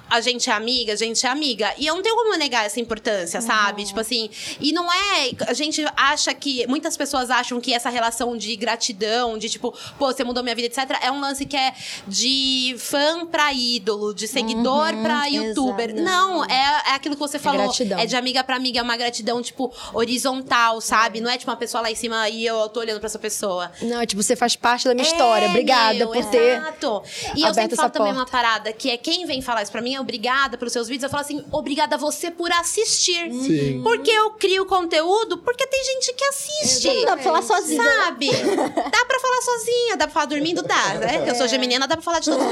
a 0.09 0.21
gente 0.21 0.49
é 0.49 0.53
amiga, 0.53 0.93
a 0.93 0.95
gente 0.95 1.25
é 1.25 1.29
amiga. 1.29 1.73
E 1.77 1.87
eu 1.87 1.95
não 1.95 2.03
tenho 2.03 2.15
como 2.15 2.35
negar 2.37 2.65
essa 2.65 2.79
importância, 2.79 3.41
sabe? 3.41 3.83
Tipo 3.85 3.99
assim, 3.99 4.29
e 4.59 4.71
não 4.71 4.91
é. 4.91 5.31
A 5.47 5.53
gente 5.53 5.83
acha 5.97 6.33
que. 6.33 6.67
Muitas 6.67 6.95
pessoas 6.95 7.31
acham 7.31 7.59
que 7.59 7.73
essa 7.73 7.89
relação 7.89 8.37
de 8.37 8.55
gratidão, 8.55 9.37
de 9.37 9.49
tipo, 9.49 9.73
pô, 9.97 10.13
você 10.13 10.23
mudou 10.23 10.43
minha 10.43 10.55
vida, 10.55 10.67
etc., 10.67 10.99
é 11.01 11.11
um 11.11 11.19
lance 11.19 11.45
que 11.45 11.55
é 11.55 11.73
de 12.07 12.75
fã 12.77 13.25
pra 13.25 13.51
ídolo, 13.53 14.13
de 14.13 14.27
seguidor 14.27 14.93
pra 15.01 15.25
youtuber. 15.25 15.95
Não, 15.95 16.45
é, 16.45 16.83
é 16.87 16.91
aquilo 16.91 17.15
que 17.15 17.21
você 17.21 17.39
falou. 17.39 17.63
gratidão. 17.63 17.99
É 17.99 18.05
de 18.05 18.15
amiga 18.15 18.43
pra 18.43 18.55
amiga, 18.55 18.79
é 18.79 18.83
uma 18.83 18.97
gratidão, 18.97 19.41
tipo, 19.41 19.73
horizontal, 19.93 20.79
sabe? 20.81 21.21
Não 21.21 21.29
é 21.29 21.37
tipo 21.37 21.49
uma 21.49 21.57
pessoa 21.57 21.81
lá 21.81 21.91
em 21.91 21.95
cima 21.95 22.29
e 22.29 22.45
eu 22.45 22.69
tô 22.69 22.81
olhando 22.81 22.99
pra 22.99 23.07
essa 23.07 23.19
pessoa. 23.19 23.71
Não, 23.81 24.01
é 24.01 24.05
tipo, 24.05 24.21
você 24.21 24.35
faz 24.35 24.55
parte 24.55 24.85
da 24.85 24.93
minha 24.93 25.07
história. 25.07 25.49
Obrigada 25.49 25.97
meu, 25.97 26.09
por 26.09 26.23
ter. 26.37 26.57
Exato. 26.57 27.03
E 27.35 27.43
eu 27.43 27.53
sempre 27.53 27.75
falo 27.75 27.89
também 27.89 28.13
porta. 28.13 28.19
uma 28.19 28.25
parada, 28.43 28.73
que 28.73 28.89
é 28.89 28.97
quem 28.97 29.25
vem 29.25 29.41
falar 29.41 29.63
isso 29.63 29.71
pra 29.71 29.81
mim, 29.81 29.95
é 29.95 29.99
obrigada 30.01 30.57
pelos 30.57 30.73
seus 30.73 30.87
vídeos. 30.87 31.03
Eu 31.03 31.09
falo 31.09 31.21
assim, 31.21 31.43
obrigada 31.51 31.95
a 31.95 31.97
você 31.97 32.29
por 32.31 32.51
assistir. 32.51 33.31
Sim. 33.31 33.81
Porque 33.83 34.11
eu 34.11 34.31
crio 34.31 34.65
conteúdo, 34.65 35.37
porque 35.39 35.65
tem 35.67 35.83
gente 35.83 36.13
que 36.13 36.23
assiste. 36.25 36.87
Não 36.87 37.05
dá 37.05 37.13
pra 37.15 37.23
falar 37.23 37.41
sozinha. 37.41 37.83
Sabe? 37.83 38.29
dá 38.31 39.05
pra 39.05 39.19
falar 39.19 39.41
sozinha, 39.41 39.97
dá 39.97 40.05
pra 40.05 40.13
falar 40.13 40.25
dormindo, 40.25 40.61
dá. 40.63 40.93
Né? 40.95 41.23
Eu 41.29 41.35
sou 41.35 41.47
geminiana, 41.47 41.87
dá 41.87 41.95
pra 41.95 42.03
falar 42.03 42.19
de 42.19 42.25
jeitos. 42.25 42.43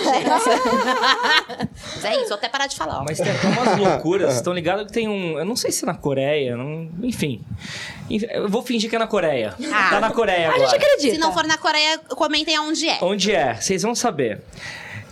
Mas 1.96 2.06
é 2.06 2.16
isso, 2.18 2.28
vou 2.30 2.38
até 2.38 2.50
parar 2.50 2.68
de 2.68 2.76
falar. 2.76 3.00
ó. 3.02 3.04
Mas 3.04 3.18
tem 3.20 3.32
até 3.32 3.48
umas 3.48 3.78
loucuras. 3.78 4.36
Estão 4.36 4.54
ligados 4.54 4.86
que 4.88 4.94
tem 4.94 5.08
um. 5.08 5.38
Eu 5.38 5.46
não 5.46 5.56
sei 5.56 5.72
se 5.72 5.84
é 5.84 5.88
na 5.88 5.94
Coreia. 5.96 6.56
não- 6.56 6.90
enfim. 7.04 7.42
Eu 8.32 8.50
vou 8.50 8.62
fingir 8.64 8.90
que 8.90 8.96
é 8.96 9.00
na 9.00 9.08
Coreia. 9.08 9.54
Ah. 9.72 9.90
Tá 9.90 10.00
na 10.00 10.12
Coreia 10.12 10.48
A 10.50 10.54
agora. 10.54 10.70
gente 10.70 10.76
acredita. 10.84 11.14
Se 11.16 11.20
não 11.20 11.32
for 11.34 11.46
na 11.46 11.58
Coreia, 11.58 11.98
comentem 12.10 12.56
aonde 12.56 12.90
é. 12.90 12.98
Onde 13.02 13.32
é? 13.32 13.56
Vocês 13.56 13.82
vão 13.84 13.94
saber. 13.96 14.40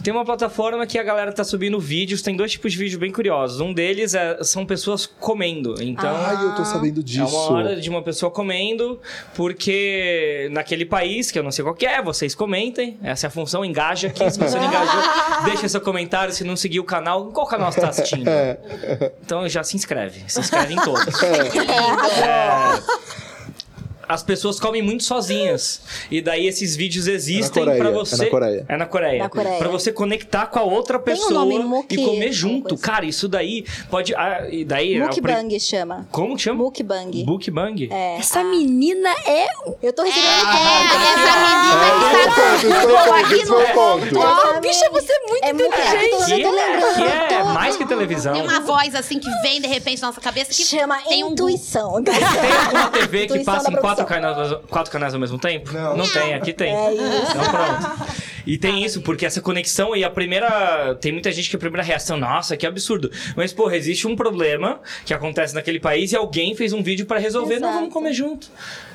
Tem 0.03 0.13
uma 0.13 0.23
plataforma 0.23 0.87
que 0.87 0.97
a 0.97 1.03
galera 1.03 1.31
tá 1.33 1.43
subindo 1.43 1.79
vídeos, 1.79 2.21
tem 2.21 2.35
dois 2.35 2.51
tipos 2.53 2.71
de 2.71 2.77
vídeos 2.77 2.99
bem 2.99 3.11
curiosos. 3.11 3.59
Um 3.59 3.73
deles 3.73 4.13
é- 4.13 4.41
são 4.43 4.65
pessoas 4.65 5.05
comendo. 5.05 5.75
Então. 5.83 6.15
Ai, 6.15 6.45
eu 6.45 6.55
tô 6.55 6.63
sabendo 6.63 7.01
É 7.01 7.03
disso. 7.03 7.23
uma 7.25 7.51
hora 7.51 7.75
de 7.75 7.89
uma 7.89 8.01
pessoa 8.01 8.31
comendo, 8.31 8.99
porque 9.35 10.47
naquele 10.51 10.85
país, 10.85 11.31
que 11.31 11.37
eu 11.37 11.43
não 11.43 11.51
sei 11.51 11.63
qual 11.63 11.75
que 11.75 11.85
é, 11.85 12.01
vocês 12.01 12.33
comentem. 12.33 12.97
Essa 13.03 13.25
é 13.25 13.29
a 13.29 13.31
função, 13.31 13.63
engaja 13.65 14.07
aqui. 14.07 14.19
Se 14.31 14.39
você 14.39 14.57
não 14.57 14.65
engajou, 14.67 15.01
deixa 15.45 15.67
seu 15.67 15.81
comentário. 15.81 16.33
Se 16.33 16.43
não 16.43 16.55
seguir 16.55 16.79
o 16.79 16.83
canal, 16.85 17.25
qual 17.31 17.45
canal 17.45 17.71
você 17.71 17.81
tá 17.81 17.89
assistindo? 17.89 18.29
Então 19.23 19.47
já 19.47 19.63
se 19.63 19.75
inscreve. 19.75 20.23
Se 20.27 20.39
inscreve 20.39 20.73
em 20.73 20.77
todos. 20.81 21.13
É, 22.19 23.28
As 24.09 24.23
pessoas 24.23 24.59
comem 24.59 24.81
muito 24.81 25.03
sozinhas. 25.03 25.81
E 26.09 26.19
daí 26.19 26.47
esses 26.47 26.75
vídeos 26.75 27.05
existem 27.07 27.61
é 27.69 27.91
você. 27.91 28.17
na 28.25 28.29
Coreia. 28.31 28.65
É 28.67 28.75
na 28.75 28.85
Coreia. 28.87 29.19
Na 29.19 29.29
Coreia. 29.29 29.57
Pra 29.59 29.69
você 29.69 29.91
conectar 29.91 30.47
com 30.47 30.57
a 30.57 30.63
outra 30.63 30.97
um 30.97 31.01
pessoa 31.01 31.31
nome, 31.45 31.59
muki, 31.59 31.93
e 31.95 32.03
comer 32.03 32.31
junto. 32.31 32.75
Cara, 32.75 33.05
isso 33.05 33.27
daí 33.27 33.63
pode. 33.87 34.15
ah, 34.15 34.47
e 34.49 34.65
daí. 34.65 34.95
é 34.95 35.05
o 35.05 35.09
pri- 35.09 35.21
Mukbang 35.33 35.59
chama. 35.59 36.07
Como 36.11 36.35
que 36.35 36.41
chama? 36.41 36.63
Mukbang. 36.63 37.23
Mukbang? 37.23 37.87
É. 37.91 38.17
Essa 38.17 38.43
menina 38.43 39.09
é. 39.27 39.45
Eu 39.83 39.93
tô 39.93 40.01
recebendo 40.01 40.27
essa 40.27 41.37
menina 43.13 43.29
que 43.29 43.51
o 43.51 43.73
ponto. 43.73 44.19
Oh, 44.19 44.59
bicha, 44.59 44.89
você 44.89 45.13
é 45.13 45.19
muito 45.27 45.45
É 45.45 45.49
inteligente. 45.51 46.25
Que 46.25 46.41
Eu 46.41 46.49
tô 46.49 46.55
lembrando, 46.55 47.03
é, 47.03 47.33
é 47.33 47.43
mais 47.43 47.75
que 47.77 47.85
televisão. 47.85 48.33
Tem 48.33 48.41
uma 48.41 48.59
voz 48.61 48.95
assim 48.95 49.19
que 49.19 49.29
vem 49.41 49.61
de 49.61 49.67
repente 49.67 50.01
na 50.01 50.07
nossa 50.07 50.21
cabeça 50.21 50.49
que 50.51 50.63
Chama 50.63 50.97
tem 51.07 51.23
um 51.23 51.31
intuição. 51.31 52.01
Tem 52.03 52.13
alguma 52.65 52.89
TV 52.89 53.27
que 53.27 53.43
passa 53.43 53.71
em 53.71 53.75
quatro 53.75 53.98
produção. 54.05 54.33
canais, 54.45 54.61
quatro 54.69 54.91
canais 54.91 55.13
ao 55.13 55.19
mesmo 55.19 55.37
tempo? 55.39 55.71
Não. 55.73 55.97
Não 55.97 56.07
tem, 56.07 56.33
aqui 56.33 56.53
tem. 56.53 56.73
É 56.73 56.93
isso. 56.93 57.31
Então 57.31 57.51
pronto. 57.51 58.09
E 58.45 58.57
tem 58.57 58.83
isso, 58.83 59.01
porque 59.01 59.25
essa 59.25 59.41
conexão 59.41 59.95
e 59.95 60.03
a 60.03 60.09
primeira. 60.09 60.95
Tem 61.01 61.11
muita 61.11 61.31
gente 61.31 61.49
que 61.49 61.55
a 61.55 61.59
primeira 61.59 61.83
reação, 61.83 62.17
nossa, 62.17 62.55
que 62.57 62.65
absurdo. 62.65 63.11
Mas, 63.35 63.53
porra, 63.53 63.75
existe 63.75 64.07
um 64.07 64.15
problema 64.15 64.79
que 65.05 65.13
acontece 65.13 65.53
naquele 65.55 65.79
país 65.79 66.11
e 66.11 66.15
alguém 66.15 66.55
fez 66.55 66.73
um 66.73 66.81
vídeo 66.83 67.05
pra 67.05 67.17
resolver. 67.17 67.59
Não, 67.59 67.67
Exato. 67.69 67.73
vamos 67.75 67.93
comer 67.93 68.13
junto. 68.13 68.47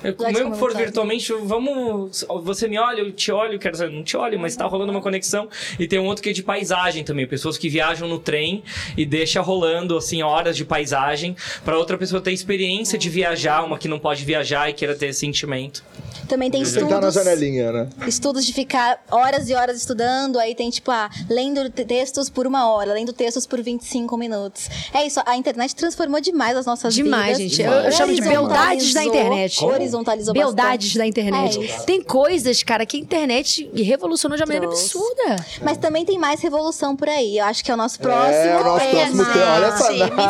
Eu, 0.03 0.15
Like 0.19 0.35
mesmo 0.35 0.53
que 0.53 0.59
for 0.59 0.75
virtualmente, 0.75 1.33
vamos. 1.45 2.25
Você 2.43 2.69
me 2.69 2.79
olha, 2.79 3.01
eu 3.01 3.11
te 3.12 3.33
olho, 3.33 3.59
quero 3.59 3.73
dizer, 3.73 3.91
não 3.91 4.03
te 4.03 4.16
olho, 4.16 4.39
mas 4.39 4.55
tá 4.55 4.66
rolando 4.66 4.91
uma 4.93 5.01
conexão. 5.01 5.49
E 5.79 5.87
tem 5.87 5.99
um 5.99 6.05
outro 6.05 6.23
que 6.23 6.31
é 6.31 6.33
de 6.33 6.43
paisagem 6.43 7.03
também. 7.05 7.27
Pessoas 7.27 7.57
que 7.57 7.69
viajam 7.69 8.07
no 8.09 8.19
trem 8.19 8.62
e 8.97 9.07
deixa 9.07 9.41
rolando, 9.41 9.97
assim, 9.97 10.23
horas 10.23 10.57
de 10.57 10.65
paisagem 10.65 11.37
pra 11.65 11.79
outra 11.79 11.97
pessoa 11.97 12.21
ter 12.21 12.33
experiência 12.33 12.99
de 12.99 13.09
viajar, 13.09 13.62
uma 13.65 13.79
que 13.79 13.89
não 13.89 13.99
pode 13.99 14.25
viajar 14.25 14.69
e 14.69 14.73
queira 14.75 14.95
ter 14.95 15.07
esse 15.07 15.21
sentimento. 15.21 15.83
Também 16.29 16.51
tem 16.51 16.65
Sentar 16.65 17.01
na 17.01 17.09
estudos. 17.09 17.15
janelinha, 17.15 17.73
né? 17.73 17.89
Estudos 18.07 18.47
de 18.47 18.53
ficar 18.53 19.03
horas 19.11 19.34
horas 19.35 19.48
e 19.48 19.55
horas 19.55 19.77
estudando, 19.78 20.39
aí 20.39 20.55
tem 20.55 20.70
tipo, 20.70 20.90
ah, 20.90 21.11
lendo 21.28 21.69
te- 21.70 21.85
textos 21.85 22.28
por 22.31 22.47
uma 22.47 22.69
hora, 22.69 22.93
lendo 22.93 23.12
textos 23.12 23.47
por 23.47 23.61
25 23.61 24.16
minutos. 24.16 24.69
É 24.93 25.06
isso, 25.06 25.20
a 25.27 25.36
internet 25.36 25.74
transformou 25.74 26.20
demais 26.20 26.56
as 26.56 26.66
nossas 26.66 26.94
Demais, 26.94 27.36
vidas. 27.39 27.52
gente. 27.56 27.62
Eu, 27.62 27.73
eu 27.73 27.93
chamo 27.93 28.15
de 28.15 28.20
beldades 28.20 28.93
da 28.94 29.05
internet. 29.05 29.65
Horizontalizou 29.65 30.32
Beldades 30.35 30.89
bastante. 30.94 30.98
da 30.98 31.06
internet. 31.06 31.70
É 31.73 31.78
tem 31.81 32.02
coisas, 32.02 32.62
cara, 32.62 32.86
que 32.86 32.97
a 32.97 33.01
internet 33.01 33.69
revolucionou 33.74 34.36
de 34.36 34.43
uma 34.43 34.47
maneira 34.47 34.66
Trouxe. 34.69 34.85
absurda. 34.97 35.44
Mas 35.62 35.78
também 35.78 36.05
tem 36.05 36.19
mais 36.19 36.40
revolução 36.40 36.94
por 36.97 37.09
aí. 37.09 37.39
Eu 37.39 37.44
acho 37.47 37.65
que 37.65 37.70
é 37.70 37.74
o 37.74 37.77
nosso 37.77 37.98
próximo 37.98 38.35
É, 38.35 38.61
o 38.61 38.65
nosso 38.65 38.85
tema. 38.86 38.94
próximo 38.94 39.24
tema. 39.32 39.55
Olha 39.55 39.70
Gente, 39.74 40.15
me 40.15 40.23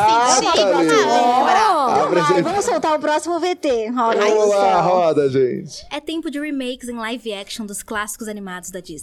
senti. 0.47 2.35
Então 2.35 2.43
vamos 2.43 2.65
soltar 2.65 2.97
o 2.97 3.01
próximo 3.01 3.39
VT. 3.41 3.89
Roda 3.91 4.19
Vamos 4.21 4.49
lá, 4.49 4.81
roda, 4.81 5.29
gente. 5.31 5.85
É 5.91 6.01
tempo 6.01 6.31
de 6.31 6.39
remakes 6.41 6.89
em 6.89 6.97
live 6.97 7.33
action 7.35 7.67
dos 7.67 7.83
clássicos 7.83 8.29
animados 8.29 8.71
da 8.71 8.81
Disney. 8.81 8.94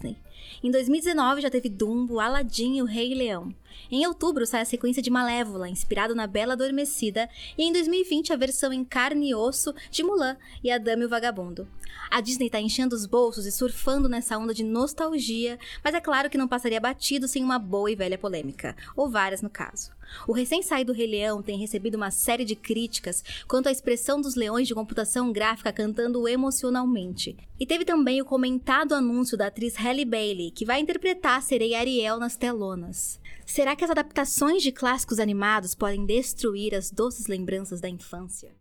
Em 0.63 0.71
2019 0.71 1.41
já 1.41 1.49
teve 1.49 1.69
Dumbo, 1.69 2.19
Aladdin 2.19 2.77
e 2.77 2.81
o 2.81 2.85
Rei 2.85 3.13
Leão. 3.13 3.53
Em 3.91 4.05
outubro 4.05 4.45
sai 4.45 4.61
a 4.61 4.65
sequência 4.65 5.01
de 5.01 5.09
Malévola, 5.09 5.69
inspirado 5.69 6.15
na 6.15 6.27
Bela 6.27 6.53
Adormecida, 6.53 7.29
e 7.57 7.63
em 7.63 7.71
2020 7.71 8.33
a 8.33 8.35
versão 8.35 8.71
em 8.71 8.83
carne 8.83 9.29
e 9.29 9.35
osso 9.35 9.73
de 9.89 10.03
Mulan 10.03 10.37
e 10.63 10.71
a 10.71 10.77
Dama 10.77 11.03
e 11.03 11.05
o 11.05 11.09
Vagabundo. 11.09 11.67
A 12.09 12.19
Disney 12.21 12.49
tá 12.49 12.59
enchendo 12.59 12.95
os 12.95 13.05
bolsos 13.05 13.45
e 13.45 13.51
surfando 13.51 14.09
nessa 14.09 14.37
onda 14.37 14.53
de 14.53 14.63
nostalgia, 14.63 15.57
mas 15.83 15.93
é 15.93 16.01
claro 16.01 16.29
que 16.29 16.37
não 16.37 16.47
passaria 16.47 16.79
batido 16.79 17.27
sem 17.27 17.43
uma 17.43 17.59
boa 17.59 17.91
e 17.91 17.95
velha 17.95 18.17
polêmica, 18.17 18.75
ou 18.95 19.09
várias 19.09 19.41
no 19.41 19.49
caso. 19.49 19.91
O 20.27 20.33
recém-saído 20.33 20.91
Rei 20.91 21.07
Leão 21.07 21.41
tem 21.41 21.57
recebido 21.57 21.95
uma 21.95 22.11
série 22.11 22.43
de 22.43 22.55
críticas 22.55 23.23
quanto 23.47 23.69
à 23.69 23.71
expressão 23.71 24.19
dos 24.19 24.35
leões 24.35 24.67
de 24.67 24.75
computação 24.75 25.31
gráfica 25.31 25.71
cantando 25.71 26.27
emocionalmente. 26.27 27.37
E 27.57 27.65
teve 27.65 27.85
também 27.85 28.21
o 28.21 28.25
comentado 28.25 28.93
anúncio 28.93 29.37
da 29.37 29.47
atriz 29.47 29.75
Halle 29.75 30.03
Bailey, 30.03 30.51
que 30.51 30.65
vai 30.65 30.81
interpretar 30.81 31.37
a 31.37 31.41
sereia 31.41 31.79
Ariel 31.79 32.19
nas 32.19 32.35
telonas. 32.35 33.20
Será 33.53 33.75
que 33.75 33.83
as 33.83 33.91
adaptações 33.91 34.63
de 34.63 34.71
clássicos 34.71 35.19
animados 35.19 35.75
podem 35.75 36.05
destruir 36.05 36.73
as 36.73 36.89
doces 36.89 37.27
lembranças 37.27 37.81
da 37.81 37.89
infância? 37.89 38.55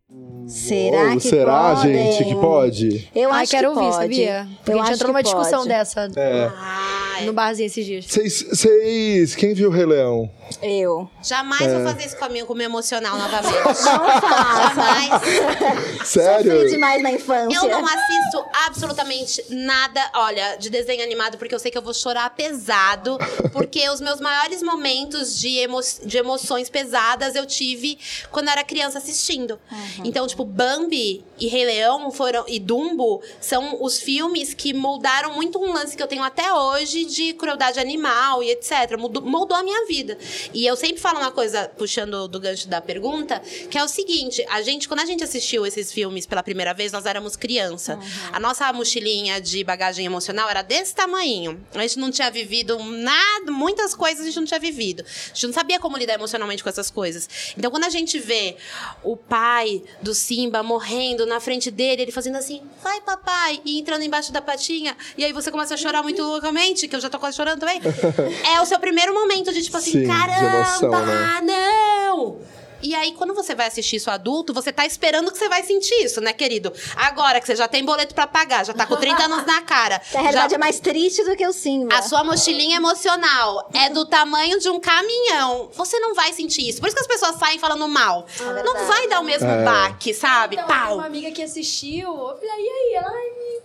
Será 0.46 1.12
que 1.14 1.20
será, 1.20 1.74
podem? 1.76 2.12
gente, 2.12 2.24
que 2.24 2.34
pode? 2.34 3.08
Eu 3.14 3.32
Ai, 3.32 3.42
acho 3.42 3.50
quero 3.52 3.70
que 3.72 3.78
ouvir, 3.78 3.90
pode. 3.92 4.02
sabia? 4.02 4.48
Porque 4.64 4.72
Eu 4.72 4.80
a 4.82 4.84
gente 4.86 4.94
entrou 4.94 5.08
numa 5.12 5.22
discussão 5.22 5.58
pode. 5.60 5.68
dessa 5.68 6.08
É. 6.16 6.50
Ai, 6.58 7.24
no 7.26 7.32
barzinho 7.32 7.66
esses 7.66 7.86
dias. 7.86 8.06
Vocês, 8.06 8.42
vocês- 8.50 9.34
quem 9.36 9.54
viu 9.54 9.68
o 9.68 9.72
Rei 9.72 9.86
Leão? 9.86 10.28
Eu. 10.60 11.08
jamais 11.22 11.62
É. 11.62 11.74
vou 11.78 11.84
fazer 11.92 12.06
isso 12.06 12.16
comigo, 12.16 12.44
com 12.48 12.54
o 12.54 12.56
meu 12.56 12.64
emocional 12.66 13.16
novamente. 13.16 13.54
Não 13.62 13.74
faça. 14.20 14.74
jamais. 14.74 16.08
Sério? 16.08 16.52
Sofri 16.54 16.70
demais 16.70 17.02
na 17.04 17.12
infância. 17.12 17.56
Eu 17.56 17.68
não 17.68 17.84
assisto 17.86 18.44
absolutamente 18.66 19.44
nada, 19.50 20.00
olha, 20.16 20.56
de 20.56 20.68
desenho 20.70 21.04
animado, 21.04 21.38
porque 21.38 21.54
eu 21.54 21.58
sei 21.60 21.70
que 21.70 21.78
eu 21.78 21.82
vou 21.82 21.94
chorar 21.94 22.28
pesado. 22.30 23.16
Porque 23.52 23.88
os 23.90 24.00
meus 24.00 24.20
maiores 24.20 24.60
momentos 24.60 25.38
de, 25.38 25.58
emo 25.58 25.78
de 26.04 26.18
emoções 26.18 26.68
pesadas 26.68 27.36
eu 27.36 27.46
tive 27.46 27.96
quando 28.32 28.46
eu 28.48 28.52
era 28.52 28.64
criança 28.64 28.98
assistindo. 28.98 29.56
Então, 30.04 30.26
tipo, 30.26 30.44
Bambi 30.44 31.24
e 31.38 31.46
Rei 31.46 31.64
Leão 31.64 32.10
foram, 32.10 32.44
e 32.46 32.58
Dumbo 32.58 33.22
são 33.40 33.82
os 33.82 33.98
filmes 33.98 34.54
que 34.54 34.72
moldaram 34.72 35.34
muito 35.34 35.58
um 35.58 35.72
lance 35.72 35.96
que 35.96 36.02
eu 36.02 36.06
tenho 36.06 36.22
até 36.22 36.52
hoje 36.52 37.04
de 37.04 37.32
crueldade 37.34 37.80
animal 37.80 38.42
e 38.42 38.50
etc. 38.50 38.96
Moldou, 38.98 39.22
moldou 39.22 39.56
a 39.56 39.62
minha 39.62 39.86
vida. 39.86 40.18
E 40.52 40.66
eu 40.66 40.76
sempre 40.76 41.00
falo 41.00 41.18
uma 41.18 41.30
coisa, 41.30 41.70
puxando 41.76 42.28
do 42.28 42.38
gancho 42.40 42.68
da 42.68 42.80
pergunta, 42.80 43.40
que 43.70 43.78
é 43.78 43.84
o 43.84 43.88
seguinte: 43.88 44.44
a 44.48 44.62
gente, 44.62 44.86
quando 44.88 45.00
a 45.00 45.06
gente 45.06 45.24
assistiu 45.24 45.66
esses 45.66 45.92
filmes 45.92 46.26
pela 46.26 46.42
primeira 46.42 46.74
vez, 46.74 46.92
nós 46.92 47.06
éramos 47.06 47.36
criança. 47.36 47.98
A 48.32 48.40
nossa 48.40 48.70
mochilinha 48.72 49.40
de 49.40 49.62
bagagem 49.64 50.04
emocional 50.04 50.48
era 50.48 50.62
desse 50.62 50.94
tamanho. 50.94 51.64
A 51.74 51.82
gente 51.82 51.98
não 51.98 52.10
tinha 52.10 52.30
vivido 52.30 52.78
nada, 52.78 53.50
muitas 53.50 53.94
coisas 53.94 54.22
a 54.22 54.26
gente 54.26 54.36
não 54.36 54.44
tinha 54.44 54.60
vivido. 54.60 55.02
A 55.02 55.34
gente 55.34 55.46
não 55.46 55.52
sabia 55.52 55.78
como 55.78 55.96
lidar 55.96 56.14
emocionalmente 56.14 56.62
com 56.62 56.68
essas 56.68 56.90
coisas. 56.90 57.28
Então, 57.56 57.70
quando 57.70 57.84
a 57.84 57.90
gente 57.90 58.18
vê 58.18 58.56
o 59.02 59.16
pai 59.16 59.82
do 60.02 60.14
Simba 60.14 60.62
morrendo 60.62 61.26
na 61.26 61.40
frente 61.40 61.70
dele, 61.70 62.02
ele 62.02 62.12
fazendo 62.12 62.36
assim, 62.36 62.62
vai 62.82 63.00
papai, 63.00 63.60
e 63.64 63.78
entrando 63.78 64.02
embaixo 64.02 64.32
da 64.32 64.40
patinha, 64.40 64.96
e 65.16 65.24
aí 65.24 65.32
você 65.32 65.50
começa 65.50 65.74
a 65.74 65.76
chorar 65.76 66.02
muito 66.02 66.22
loucamente, 66.22 66.88
que 66.88 66.96
eu 66.96 67.00
já 67.00 67.10
tô 67.10 67.18
quase 67.18 67.36
chorando 67.36 67.60
também. 67.60 67.80
é 68.54 68.60
o 68.60 68.66
seu 68.66 68.78
primeiro 68.78 69.12
momento 69.14 69.52
de 69.52 69.62
tipo 69.62 69.76
assim, 69.76 70.02
Sim, 70.02 70.06
caramba, 70.06 70.56
emoção, 70.56 70.90
né? 70.90 71.40
não! 71.42 72.38
E 72.82 72.94
aí, 72.94 73.12
quando 73.12 73.34
você 73.34 73.54
vai 73.54 73.66
assistir 73.66 73.96
isso 73.96 74.10
adulto, 74.10 74.52
você 74.54 74.72
tá 74.72 74.86
esperando 74.86 75.30
que 75.30 75.38
você 75.38 75.48
vai 75.48 75.62
sentir 75.62 75.94
isso, 76.04 76.20
né, 76.20 76.32
querido? 76.32 76.72
Agora 76.96 77.40
que 77.40 77.46
você 77.46 77.54
já 77.56 77.68
tem 77.68 77.84
boleto 77.84 78.14
pra 78.14 78.26
pagar, 78.26 78.64
já 78.64 78.72
tá 78.72 78.86
com 78.86 78.96
30 78.96 79.22
anos 79.24 79.44
na 79.46 79.60
cara. 79.62 80.00
Que 80.10 80.16
a 80.16 80.20
realidade 80.20 80.50
já- 80.50 80.56
é 80.56 80.58
mais 80.58 80.80
triste 80.80 81.22
do 81.24 81.36
que 81.36 81.46
o 81.46 81.52
Simba. 81.52 81.94
a 81.94 82.02
sua 82.02 82.24
mochilinha 82.24 82.76
emocional 82.76 83.68
é 83.74 83.88
do 83.90 84.04
tamanho 84.06 84.58
de 84.58 84.68
um 84.70 84.80
caminhão. 84.80 85.68
Você 85.74 85.98
não 85.98 86.14
vai 86.14 86.32
sentir 86.32 86.68
isso. 86.68 86.80
Por 86.80 86.86
isso 86.88 86.96
que 86.96 87.02
as 87.02 87.06
pessoas 87.08 87.36
saem 87.36 87.58
falando 87.58 87.86
mal. 87.88 88.26
não 88.64 88.86
vai 88.86 89.08
dar 89.08 89.20
o 89.20 89.24
mesmo 89.24 89.48
É. 89.48 89.64
baque, 89.64 90.12
sabe? 90.14 90.56
Então, 90.56 90.66
Pau. 90.66 90.94
uma 90.94 91.06
amiga 91.06 91.30
que 91.30 91.42
assistiu, 91.42 92.08
eu 92.08 92.36
falei, 92.36 92.64
e 92.64 92.68
aí? 92.70 92.94
Ela, 92.94 93.08
ai, 93.10 93.60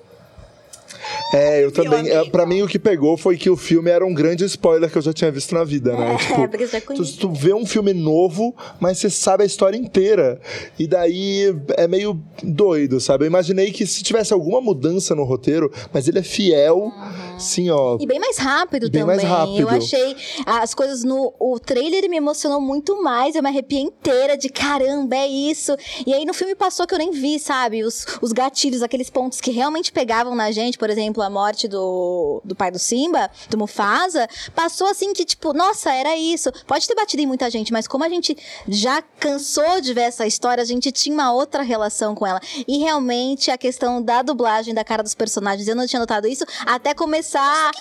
É, 1.34 1.64
eu 1.64 1.72
também. 1.72 2.10
É, 2.10 2.23
pra 2.30 2.45
mim, 2.45 2.61
o 2.61 2.68
que 2.68 2.80
pegou 2.80 3.18
foi 3.18 3.38
que 3.38 3.49
o 3.49 3.57
filme 3.57 3.90
era 3.90 4.06
um 4.06 4.14
grande 4.14 4.45
spoiler 4.45 4.90
que 4.90 4.98
eu 4.98 5.02
já 5.02 5.14
tinha 5.14 5.32
visto 5.32 5.53
na 5.53 5.64
vida, 5.64 5.94
né? 5.94 6.15
É, 6.15 6.48
porque 6.48 6.68
você 6.68 6.80
já 6.80 6.82
tu, 6.82 7.18
tu 7.18 7.32
vê 7.32 7.53
um 7.53 7.65
filme 7.65 7.94
novo, 7.94 8.56
mas 8.80 8.98
você 8.98 9.10
sabe 9.10 9.44
a 9.44 9.45
história 9.45 9.77
inteira. 9.77 10.40
E 10.77 10.88
daí 10.88 11.56
é 11.77 11.88
meio 11.88 12.22
doido, 12.44 12.99
sabe? 12.99 13.26
Eu 13.26 13.27
imaginei 13.27 13.72
que 13.72 13.86
se 13.86 14.03
tivesse 14.03 14.34
alguma 14.34 14.61
mudança 14.61 15.15
no 15.15 15.23
roteiro, 15.23 15.72
mas 15.94 16.07
ele 16.07 16.19
é 16.19 16.23
fiel, 16.23 16.91
sim, 17.38 17.69
ó. 17.69 17.98
E 17.99 18.06
bem 18.06 18.19
mais 18.19 18.38
rápido 18.38 18.90
bem 18.90 19.02
também. 19.02 19.18
mais 19.18 19.23
rápido. 19.23 19.60
Eu 19.61 19.69
achei 19.69 20.15
as 20.45 20.73
coisas 20.73 21.03
no. 21.03 21.34
O 21.40 21.60
trailer 21.60 22.10
me 22.10 22.18
emocionou 22.18 22.61
muito 22.61 23.02
mais. 23.02 23.36
Eu 23.36 23.44
me 23.44 23.49
arrepiei 23.49 23.82
inteira 23.82 24.38
de 24.38 24.49
caramba, 24.49 25.15
é 25.15 25.27
isso. 25.27 25.76
E 26.06 26.14
aí 26.14 26.26
no 26.26 26.34
filme 26.34 26.56
passou 26.56 26.86
que 26.88 26.94
eu 26.94 26.99
nem 26.99 27.11
vi, 27.11 27.40
sabe? 27.40 27.84
Os, 27.84 28.06
os 28.22 28.32
gatilhos, 28.32 28.82
aqueles 28.82 29.10
pontos 29.10 29.41
que 29.41 29.52
realmente 29.52 29.91
pegavam 29.91 30.36
na 30.36 30.52
gente, 30.52 30.77
por 30.77 30.90
exemplo, 30.90 30.94
a 31.22 31.30
morte 31.30 31.67
do, 31.67 32.41
do 32.43 32.55
pai 32.55 32.72
do 32.72 32.80
Simba, 32.80 33.30
do 33.49 33.57
Mufasa, 33.57 34.27
passou 34.55 34.88
assim 34.88 35.13
que, 35.13 35.26
tipo, 35.26 35.53
nossa, 35.53 35.93
era 35.93 36.15
isso. 36.17 36.51
Pode 36.67 36.88
ter 36.88 36.95
batido 36.95 37.22
em 37.23 37.26
muita 37.27 37.49
gente, 37.49 37.72
mas 37.73 37.88
como 37.88 38.03
a 38.03 38.09
gente 38.09 38.38
já 38.67 39.01
cansou 39.19 39.81
de 39.81 39.93
ver 39.93 40.01
essa 40.01 40.26
história, 40.27 40.61
a 40.61 40.65
gente 40.65 40.91
tinha 40.91 41.13
uma 41.13 41.34
outra 41.34 41.63
relação 41.63 42.13
com 42.15 42.26
ela. 42.26 42.39
E 42.67 42.77
realmente 42.80 43.49
a 43.51 43.57
questão 43.57 44.01
da 44.01 44.22
dublagem 44.22 44.73
da 44.73 44.84
cara 44.84 45.03
dos 45.03 45.13
personagens, 45.15 45.67
eu 45.67 45.76
não 45.76 45.88
tinha 45.88 45.99
notado 45.99 46.27
isso, 46.27 46.43
até 46.65 46.93
começar. 46.93 47.72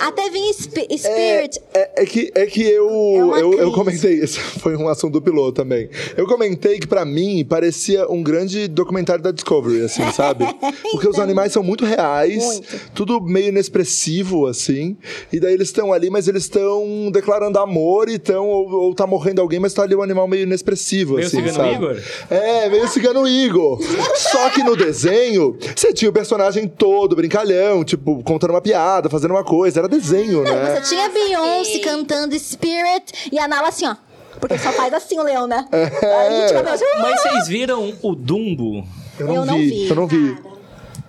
Até 0.00 0.30
vir 0.30 0.50
Spi- 0.50 0.86
Spirit. 0.98 1.60
É, 1.72 2.02
é 2.02 2.06
que, 2.06 2.32
é 2.34 2.46
que 2.46 2.62
eu, 2.62 3.36
É 3.36 3.40
eu, 3.42 3.52
eu 3.54 3.72
comentei, 3.72 4.14
isso 4.22 4.40
foi 4.60 4.76
um 4.76 4.88
assunto 4.88 5.12
do 5.14 5.22
piloto 5.22 5.52
também. 5.52 5.88
Eu 6.16 6.26
comentei 6.26 6.78
que 6.78 6.86
pra 6.86 7.04
mim 7.04 7.44
parecia 7.44 8.08
um 8.10 8.22
grande 8.22 8.68
documentário 8.68 9.22
da 9.22 9.30
Discovery, 9.30 9.84
assim, 9.84 10.10
sabe? 10.12 10.44
Porque 10.92 11.08
os 11.08 11.18
animais 11.18 11.52
são 11.52 11.62
muito 11.62 11.84
reais, 11.84 12.04
Muito. 12.22 12.90
tudo 12.94 13.20
meio 13.20 13.48
inexpressivo, 13.48 14.46
assim. 14.46 14.96
E 15.32 15.40
daí 15.40 15.54
eles 15.54 15.68
estão 15.68 15.92
ali, 15.92 16.10
mas 16.10 16.28
eles 16.28 16.44
estão 16.44 17.10
declarando 17.12 17.58
amor 17.58 18.08
e 18.08 18.14
estão, 18.14 18.46
ou, 18.46 18.70
ou 18.70 18.94
tá 18.94 19.06
morrendo 19.06 19.40
alguém, 19.40 19.58
mas 19.60 19.72
tá 19.72 19.82
ali 19.82 19.94
um 19.94 20.02
animal 20.02 20.26
meio 20.28 20.44
inexpressivo, 20.44 21.14
Meio 21.14 21.26
assim, 21.26 21.38
Cigano 21.38 21.56
sabe? 21.56 21.74
Igor? 21.74 22.02
É, 22.30 22.68
meio 22.68 22.88
cigano 22.88 23.26
Igor. 23.26 23.78
Só 24.14 24.50
que 24.50 24.62
no 24.62 24.76
desenho, 24.76 25.56
você 25.74 25.92
tinha 25.92 26.10
o 26.10 26.12
personagem 26.12 26.66
todo 26.68 27.16
brincalhão, 27.16 27.84
tipo, 27.84 28.22
contando 28.22 28.50
uma 28.50 28.60
piada, 28.60 29.08
fazendo 29.10 29.32
uma 29.32 29.44
coisa. 29.44 29.80
Era 29.80 29.88
desenho, 29.88 30.42
né? 30.42 30.80
Você 30.80 30.94
tinha 30.94 31.08
Beyoncé 31.08 31.78
cantando 31.80 32.38
Spirit 32.38 33.30
e 33.32 33.38
a 33.38 33.48
Nala 33.48 33.68
assim, 33.68 33.86
ó. 33.86 33.96
Porque 34.40 34.58
só 34.58 34.72
faz 34.72 34.92
assim 34.92 35.18
o 35.18 35.22
leão, 35.22 35.46
né? 35.46 35.66
É. 35.72 36.06
Aí 36.06 36.28
a 36.28 36.48
gente 36.48 36.58
começa, 36.58 36.84
Mas 37.00 37.20
vocês 37.20 37.48
viram 37.48 37.94
o 38.02 38.14
Dumbo? 38.14 38.84
Eu 39.18 39.26
não, 39.26 39.34
Eu 39.36 39.44
não 39.46 39.56
vi, 39.56 39.68
vi, 39.68 39.88
eu 39.88 39.96
não 39.96 40.06
vi. 40.06 40.36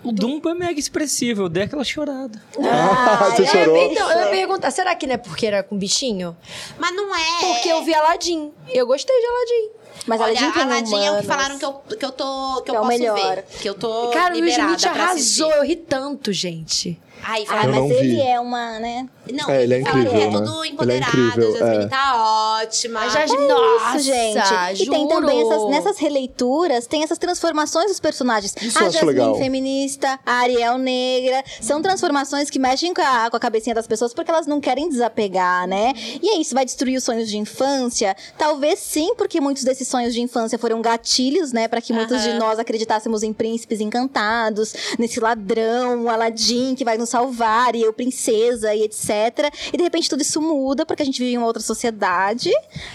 O 0.05 0.11
Dumbo 0.11 0.49
é 0.49 0.53
mega 0.53 0.79
expressivo, 0.79 1.43
eu 1.43 1.49
dei 1.49 1.63
aquela 1.63 1.83
chorada. 1.83 2.41
Ah, 2.59 3.29
você 3.35 3.43
É, 3.43 3.45
chorou? 3.47 3.77
então, 3.77 4.11
eu 4.11 4.19
ia 4.25 4.27
perguntar, 4.29 4.71
será 4.71 4.93
que 4.95 5.07
não 5.07 5.15
é 5.15 5.17
porque 5.17 5.45
era 5.45 5.63
com 5.63 5.77
bichinho? 5.77 6.35
Mas 6.77 6.95
não 6.95 7.15
é. 7.15 7.39
Porque 7.41 7.69
eu 7.69 7.83
vi 7.83 7.93
Aladdin. 7.93 8.51
Eu 8.73 8.85
gostei 8.85 9.15
de 9.19 9.25
Aladdin. 9.25 9.69
Mas 10.07 10.21
Olha, 10.21 10.31
Aladdin 10.37 10.51
tem 10.51 10.61
Aladdin 10.63 11.05
é 11.05 11.11
o 11.11 11.17
que 11.21 11.23
falaram 11.23 11.57
que 11.57 11.65
eu, 11.65 11.73
que 11.73 12.05
eu 12.05 12.11
tô. 12.11 12.61
que 12.61 12.61
eu 12.61 12.63
Que 12.63 12.71
é 12.71 12.73
o 12.73 12.83
posso 12.83 12.87
melhor. 12.87 13.35
ver. 13.35 13.43
Que 13.61 13.69
eu 13.69 13.73
tô. 13.73 14.09
Cara, 14.11 14.35
o 14.35 14.37
Will 14.37 14.47
Smith 14.49 14.81
pra 14.81 15.05
assistir. 15.11 15.43
arrasou. 15.43 15.51
Eu 15.51 15.63
ri 15.63 15.75
tanto, 15.77 16.31
gente. 16.33 16.99
Ai, 17.23 17.45
Ah, 17.49 17.63
Eu 17.65 17.71
não 17.71 17.87
mas 17.87 17.97
vi. 17.99 18.05
ele 18.05 18.21
é 18.21 18.39
uma, 18.39 18.79
né? 18.79 19.07
Não, 19.31 19.49
É, 19.49 19.63
ele 19.63 19.73
é 19.75 19.79
incrível, 19.79 20.11
é 20.11 20.29
né? 20.29 20.31
tudo 20.31 20.63
Ele 20.63 20.67
é 20.67 20.71
empoderado, 20.73 21.07
incrível, 21.17 21.55
a 21.55 21.57
Jasmine 21.59 21.83
é. 21.85 21.87
tá 21.87 22.57
ótima. 22.59 22.99
A 22.99 23.09
Jasmine, 23.09 23.43
É 23.43 23.47
nossa, 23.47 23.97
isso, 23.97 24.05
gente. 24.05 24.83
E 24.83 24.89
tem 24.89 25.07
também 25.07 25.41
essas, 25.41 25.69
nessas 25.69 25.97
releituras, 25.97 26.85
tem 26.87 27.03
essas 27.03 27.17
transformações 27.17 27.87
dos 27.87 27.99
personagens. 27.99 28.53
Isso 28.61 28.77
a 28.77 28.81
eu 28.81 28.87
acho 28.87 28.93
Jasmine 28.97 29.13
legal. 29.19 29.35
feminista, 29.37 30.19
a 30.25 30.31
Ariel 30.33 30.77
negra. 30.77 31.43
São 31.61 31.81
transformações 31.81 32.49
que 32.49 32.59
mexem 32.59 32.93
com 32.93 33.01
a, 33.01 33.29
com 33.29 33.37
a 33.37 33.39
cabecinha 33.39 33.73
das 33.73 33.87
pessoas 33.87 34.13
porque 34.13 34.29
elas 34.29 34.45
não 34.45 34.59
querem 34.59 34.89
desapegar, 34.89 35.67
né? 35.67 35.93
E 36.21 36.29
é 36.29 36.37
isso, 36.37 36.53
vai 36.53 36.65
destruir 36.65 36.97
os 36.97 37.03
sonhos 37.03 37.29
de 37.29 37.37
infância? 37.37 38.15
Talvez 38.37 38.79
sim, 38.79 39.15
porque 39.15 39.39
muitos 39.39 39.63
desses 39.63 39.75
esses 39.75 39.89
sonhos 39.89 40.13
de 40.13 40.21
infância 40.21 40.57
foram 40.57 40.81
gatilhos, 40.81 41.51
né, 41.51 41.67
para 41.67 41.81
que 41.81 41.91
muitos 41.91 42.21
de 42.23 42.33
nós 42.39 42.57
acreditássemos 42.59 43.23
em 43.23 43.33
príncipes 43.33 43.81
encantados, 43.81 44.73
nesse 44.97 45.19
ladrão, 45.19 46.05
o 46.05 46.09
Aladdin 46.09 46.73
que 46.75 46.85
vai 46.85 46.97
nos 46.97 47.09
salvar 47.15 47.75
e 47.75 47.81
eu 47.81 47.93
princesa 47.93 48.75
e 48.75 48.83
etc. 48.83 49.49
E 49.71 49.77
de 49.77 49.83
repente 49.83 50.09
tudo 50.09 50.21
isso 50.21 50.41
muda 50.41 50.85
porque 50.85 51.01
a 51.01 51.05
gente 51.05 51.19
vive 51.19 51.33
em 51.33 51.37
uma 51.37 51.47
outra 51.47 51.61
sociedade, 51.63 52.51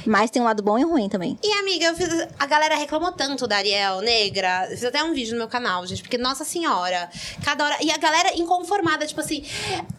mas 0.07 0.31
tem 0.31 0.43
um 0.43 0.45
lado 0.45 0.63
bom 0.63 0.79
e 0.79 0.83
ruim 0.85 1.09
também. 1.09 1.39
E, 1.43 1.51
amiga, 1.59 1.87
eu 1.87 1.95
fiz- 1.95 2.29
a 2.39 2.47
galera 2.47 2.75
reclamou 2.77 3.13
tanto 3.13 3.47
da 3.47 3.57
Ariel 3.57 4.01
Negra. 4.03 4.67
Fiz 4.69 4.85
até 4.85 5.03
um 5.03 5.15
vídeo 5.15 5.33
no 5.33 5.39
meu 5.39 5.49
canal, 5.49 5.87
gente, 5.87 6.03
porque, 6.03 6.19
nossa 6.19 6.45
senhora, 6.45 7.09
cada 7.43 7.65
hora. 7.65 7.77
E 7.81 7.91
a 7.91 7.97
galera 7.97 8.37
inconformada, 8.37 9.07
tipo 9.07 9.21
assim, 9.21 9.43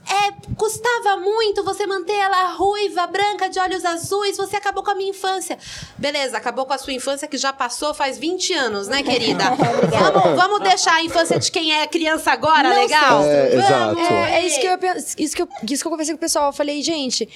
é, 0.07 0.31
custava 0.55 1.17
muito 1.17 1.63
você 1.63 1.87
manter 1.87 2.13
ela 2.13 2.53
ruiva, 2.53 3.07
branca, 3.07 3.49
de 3.49 3.59
olhos 3.59 3.83
azuis, 3.83 4.37
você 4.37 4.55
acabou 4.55 4.83
com 4.83 4.91
a 4.91 4.95
minha 4.95 5.09
infância. 5.09 5.57
Beleza, 5.97 6.37
acabou 6.37 6.65
com 6.67 6.73
a 6.73 6.77
sua 6.77 6.93
infância 6.93 7.27
que 7.27 7.37
já 7.37 7.51
passou 7.51 7.93
faz 7.93 8.17
20 8.19 8.53
anos, 8.53 8.87
né, 8.87 9.01
querida? 9.01 9.45
vamos, 9.89 10.35
vamos 10.35 10.59
deixar 10.61 10.93
a 10.95 11.03
infância 11.03 11.39
de 11.39 11.51
quem 11.51 11.73
é 11.73 11.87
criança 11.87 12.31
agora, 12.31 12.69
legal? 12.69 13.23
É, 13.23 13.57
Vamos. 13.57 14.00
É, 14.01 14.39
é 14.39 14.47
isso 14.47 14.59
que 14.59 14.67
eu 14.67 14.77
isso 15.17 15.35
que 15.35 15.41
eu, 15.41 15.47
isso 15.69 15.83
que 15.83 15.87
eu 15.87 15.91
conversei 15.91 16.13
com 16.13 16.17
o 16.17 16.19
pessoal. 16.19 16.47
Eu 16.47 16.53
falei, 16.53 16.81
gente, 16.81 17.27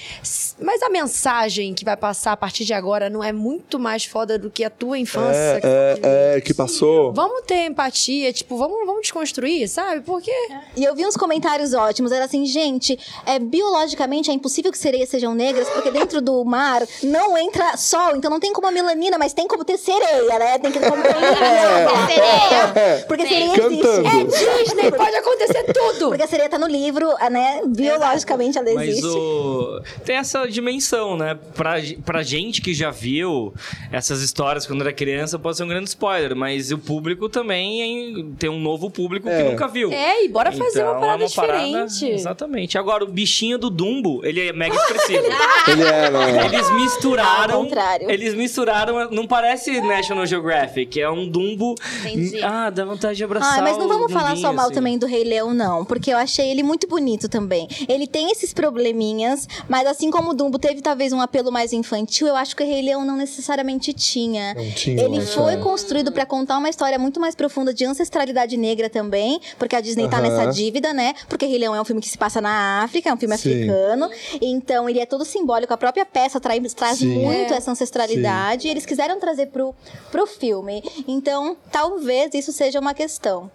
mas 0.60 0.82
a 0.82 0.90
mensagem 0.90 1.74
que 1.74 1.86
vai 1.86 1.96
passar 1.96 2.32
a 2.34 2.38
partir 2.38 2.66
de 2.66 2.74
agora 2.74 3.10
não 3.10 3.24
é 3.24 3.32
muito 3.32 3.80
mais 3.80 4.06
foda 4.06 4.38
do 4.38 4.50
que 4.50 4.64
a 4.64 4.70
tua 4.70 4.98
infância? 4.98 5.60
que 5.62 5.68
É, 5.68 5.94
viveu? 5.96 6.10
é, 6.10 6.38
é, 6.38 6.42
que 6.42 6.54
passou. 6.54 7.14
Vamos 7.14 7.44
ter 7.46 7.66
empatia, 7.66 8.32
tipo, 8.34 8.58
vamos, 8.58 8.86
vamos 8.86 9.02
desconstruir, 9.02 9.68
sabe? 9.68 10.02
Porque. 10.02 10.32
E 10.76 10.84
eu 10.84 10.96
vi 10.96 11.06
uns 11.06 11.16
comentários 11.18 11.74
ótimos, 11.74 12.12
era 12.12 12.26
assim, 12.26 12.46
gente, 12.46 12.98
é, 13.26 13.40
biologicamente 13.40 14.30
é 14.30 14.34
impossível 14.34 14.72
que 14.72 14.78
sereias 14.78 15.10
sejam 15.10 15.34
negras, 15.34 15.70
porque 15.70 15.92
dentro 15.92 16.22
do 16.22 16.44
mar 16.44 16.82
não 17.04 17.38
entra 17.38 17.78
sol, 17.78 18.16
então 18.16 18.30
não 18.30 18.40
tem 18.40 18.54
como 18.54 18.68
a 18.68 18.72
melanina, 18.72 19.18
mas 19.18 19.34
tem 19.34 19.48
como 19.48 19.64
ter 19.64 19.78
sereia, 19.78 20.40
né? 20.40 20.58
Tem 20.60 20.72
que 20.72 20.80
como 20.80 21.02
ter 21.02 21.14
sereia. 21.14 23.06
Porque 23.08 23.28
sereia 23.28 23.56
Cantando. 23.56 24.08
existe. 24.08 24.46
É 24.46 24.64
Disney, 24.64 24.92
pode 24.92 25.16
acontecer 25.16 25.64
tudo! 25.74 26.10
Porque 26.10 26.24
a 26.24 26.28
sereia 26.28 26.50
tá 26.50 26.55
no 26.58 26.68
livro, 26.68 27.08
né? 27.32 27.62
Biologicamente 27.66 28.58
ela 28.58 28.74
Mas 28.74 28.90
existe. 28.90 29.08
o... 29.08 29.82
tem 30.06 30.16
essa 30.18 30.46
dimensão, 30.48 31.18
né? 31.18 31.38
Pra, 31.56 31.76
pra 32.06 32.24
gente 32.24 32.62
que 32.62 32.74
já 32.74 32.92
viu 32.92 33.54
essas 33.92 34.22
histórias 34.22 34.66
quando 34.66 34.82
era 34.82 34.92
criança, 34.94 35.38
pode 35.40 35.58
ser 35.58 35.64
um 35.64 35.68
grande 35.68 35.90
spoiler, 35.90 36.36
mas 36.36 36.72
o 36.72 36.78
público 36.78 37.30
também 37.30 37.82
hein, 37.82 38.36
tem 38.38 38.50
um 38.50 38.60
novo 38.60 38.90
público 38.90 39.28
É. 39.30 39.44
que 39.44 39.50
nunca 39.52 39.68
viu. 39.68 39.92
É, 39.92 40.24
e 40.24 40.28
bora 40.30 40.52
fazer 40.52 40.80
Então, 40.80 40.92
uma 40.92 41.00
parada 41.00 41.24
é 41.26 41.30
parada- 41.30 41.86
diferente. 41.86 42.06
exatamente. 42.14 42.78
Agora, 42.78 43.04
o 43.04 43.08
bichinho 43.08 43.58
do 43.58 43.70
Dumbo, 43.70 44.22
ele 44.26 44.48
é 44.48 44.54
mega 44.54 44.76
expressivo. 44.76 45.24
Ele 45.68 45.82
é, 45.84 46.10
né? 46.12 46.46
Eles 46.46 46.70
misturaram. 46.72 47.56
Ao 47.56 47.64
contrário. 47.64 48.10
Eles 48.12 48.34
misturaram. 48.36 49.10
Não 49.12 49.26
parece 49.26 49.82
National 49.82 50.26
Geographic, 50.26 51.00
é 51.02 51.10
um 51.10 51.28
Dumbo. 51.28 51.76
Entendi. 52.02 52.42
Ah, 52.44 52.70
dá 52.70 52.86
vontade 52.86 53.18
de 53.18 53.24
abraçar. 53.24 53.60
Ah, 53.60 53.62
mas 53.64 53.78
não 53.78 53.86
o 53.86 53.90
vamos 53.90 54.12
falar 54.12 54.36
só 54.38 54.54
mal 54.54 54.66
assim. 54.68 54.76
também 54.76 54.98
do 54.98 55.06
Rei 55.08 55.24
Leão, 55.24 55.54
não. 55.54 55.84
Porque 55.84 56.12
eu 56.12 56.18
achei 56.18 56.45
ele 56.52 56.64
muito 56.64 56.88
bonito 56.88 57.28
também. 57.30 57.68
Ele 57.88 58.08
tem 58.08 58.32
esses 58.32 58.54
probleminhas, 58.54 59.48
mas 59.68 59.88
assim 59.88 60.12
como 60.12 60.32
o 60.32 60.34
Dumbo 60.34 60.60
teve 60.60 60.82
talvez 60.82 61.12
um 61.14 61.22
apelo 61.22 61.52
mais 61.52 61.74
infantil, 61.74 62.28
eu 62.28 62.36
acho 62.36 62.56
que 62.56 62.64
o 62.64 62.66
Rei 62.66 62.82
Leão 62.82 63.04
não 63.06 63.16
necessariamente 63.18 63.94
tinha. 63.94 64.54
Não 64.54 64.72
tinha, 64.72 65.02
Ele 65.04 65.22
foi 65.22 65.58
construído 65.58 66.12
pra 66.12 66.26
contar 66.26 66.58
uma 66.58 66.70
história 66.70 66.98
muito 67.00 67.20
mais 67.20 67.36
profunda 67.36 67.74
de 67.74 67.86
ancestralidade 67.86 68.58
negra 68.58 68.90
também, 68.90 69.40
porque 69.58 69.76
a 69.76 69.82
Disney 69.82 70.08
tá 70.10 70.18
Aham. 70.20 70.30
nessa 70.30 70.52
dívida, 70.52 70.94
né? 70.94 71.14
Porque 71.28 71.46
Rei 71.46 71.58
Leão 71.58 71.76
é 71.76 71.82
um 71.82 71.86
filme 71.86 72.02
que 72.02 72.10
se 72.10 72.18
passa 72.18 72.40
na 72.42 72.84
África, 72.84 73.10
é 73.10 73.14
um 73.14 73.18
filme 73.18 73.38
Sim. 73.38 73.50
africano. 73.50 74.10
Então 74.42 74.90
ele 74.90 75.00
é 75.00 75.06
todo 75.06 75.26
simbólico. 75.26 75.74
A 75.74 75.78
própria 75.78 76.06
peça 76.06 76.40
traz, 76.40 76.74
traz 76.74 77.00
Sim. 77.00 77.08
muito 77.24 77.54
É. 77.54 77.58
essa 77.58 77.72
ancestralidade. 77.72 78.68
E 78.68 78.72
eles 78.72 78.86
quiseram 78.86 79.20
trazer 79.20 79.48
pro, 79.48 79.74
pro 80.12 80.26
filme. 80.28 80.84
Então, 81.08 81.56
talvez 81.72 82.34
isso 82.34 82.52
seja 82.52 82.80
uma 82.80 82.94
questão. 82.94 83.50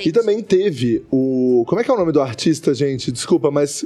E 0.00 0.12
também 0.12 0.42
teve 0.42 1.04
o. 1.10 1.64
Como 1.66 1.80
é 1.80 1.84
que 1.84 1.90
é 1.90 1.94
o 1.94 1.96
nome 1.96 2.12
do 2.12 2.20
artista, 2.20 2.74
gente? 2.74 3.12
Desculpa, 3.12 3.50
mas. 3.50 3.84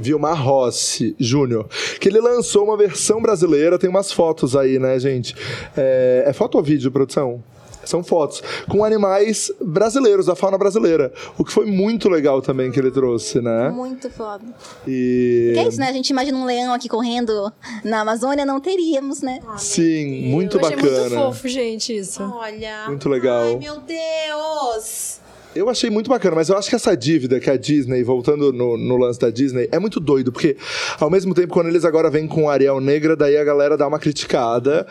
Vilmar 0.00 0.40
Rossi 0.40 1.16
Júnior, 1.18 1.66
que 2.00 2.08
ele 2.08 2.20
lançou 2.20 2.62
uma 2.64 2.76
versão 2.76 3.20
brasileira, 3.20 3.76
tem 3.80 3.90
umas 3.90 4.12
fotos 4.12 4.54
aí, 4.54 4.78
né, 4.78 4.96
gente? 5.00 5.34
É, 5.76 6.22
é 6.24 6.32
foto 6.32 6.56
ou 6.56 6.62
vídeo, 6.62 6.88
produção? 6.92 7.42
São 7.88 8.04
fotos 8.04 8.42
com 8.68 8.84
animais 8.84 9.50
brasileiros, 9.60 10.26
da 10.26 10.36
fauna 10.36 10.58
brasileira. 10.58 11.10
O 11.38 11.44
que 11.44 11.50
foi 11.50 11.64
muito 11.64 12.08
legal 12.08 12.42
também 12.42 12.70
que 12.70 12.78
ele 12.78 12.90
trouxe, 12.90 13.40
né? 13.40 13.70
Muito 13.70 14.10
foda. 14.10 14.44
E. 14.86 15.52
Que 15.54 15.60
é 15.60 15.68
isso, 15.68 15.80
né? 15.80 15.88
A 15.88 15.92
gente 15.92 16.10
imagina 16.10 16.36
um 16.36 16.44
leão 16.44 16.74
aqui 16.74 16.86
correndo 16.88 17.50
na 17.82 18.00
Amazônia, 18.00 18.44
não 18.44 18.60
teríamos, 18.60 19.22
né? 19.22 19.40
Sim, 19.56 20.28
muito 20.30 20.58
eu 20.58 20.66
achei 20.66 20.76
bacana. 20.76 21.00
muito 21.00 21.14
fofo, 21.14 21.48
gente, 21.48 21.96
isso. 21.96 22.22
Olha. 22.22 22.84
Muito 22.88 23.08
legal. 23.08 23.44
Ai, 23.44 23.56
meu 23.56 23.80
Deus. 23.80 25.20
Eu 25.56 25.68
achei 25.70 25.88
muito 25.88 26.10
bacana, 26.10 26.36
mas 26.36 26.50
eu 26.50 26.58
acho 26.58 26.68
que 26.68 26.76
essa 26.76 26.96
dívida 26.96 27.40
que 27.40 27.50
a 27.50 27.56
Disney, 27.56 28.02
voltando 28.02 28.52
no, 28.52 28.76
no 28.76 28.96
lance 28.98 29.18
da 29.18 29.30
Disney, 29.30 29.68
é 29.72 29.78
muito 29.78 29.98
doido, 29.98 30.30
porque 30.30 30.56
ao 31.00 31.10
mesmo 31.10 31.34
tempo, 31.34 31.52
quando 31.52 31.68
eles 31.68 31.84
agora 31.84 32.10
vêm 32.10 32.28
com 32.28 32.50
Ariel 32.50 32.80
Negra, 32.80 33.16
daí 33.16 33.36
a 33.36 33.42
galera 33.42 33.76
dá 33.76 33.88
uma 33.88 33.98
criticada, 33.98 34.86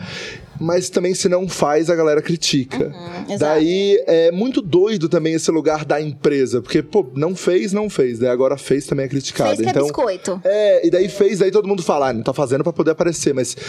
mas 0.60 0.90
também 0.90 1.14
se 1.14 1.28
não 1.28 1.48
faz, 1.48 1.90
a 1.90 1.96
galera 1.96 2.22
critica. 2.22 2.86
Uhum, 2.86 3.38
daí 3.38 4.02
é 4.06 4.30
muito 4.30 4.60
doido 4.60 5.08
também 5.08 5.34
esse 5.34 5.50
lugar 5.50 5.84
da 5.84 6.00
empresa, 6.00 6.60
porque, 6.60 6.82
pô, 6.82 7.06
não 7.14 7.34
fez, 7.34 7.72
não 7.72 7.88
fez, 7.88 8.18
daí 8.18 8.28
agora 8.28 8.56
fez 8.56 8.86
também 8.86 9.06
é 9.06 9.08
criticado. 9.08 9.50
Fez 9.50 9.60
que 9.60 9.66
é 9.66 9.70
então, 9.70 9.84
biscoito. 9.84 10.40
É, 10.44 10.86
e 10.86 10.90
daí 10.90 11.08
fez, 11.08 11.38
daí 11.38 11.50
todo 11.50 11.68
mundo 11.68 11.82
fala, 11.82 12.08
ah, 12.08 12.12
não 12.12 12.22
tá 12.22 12.32
fazendo 12.32 12.62
pra 12.62 12.72
poder 12.72 12.92
aparecer, 12.92 13.34
mas 13.34 13.54
que 13.54 13.60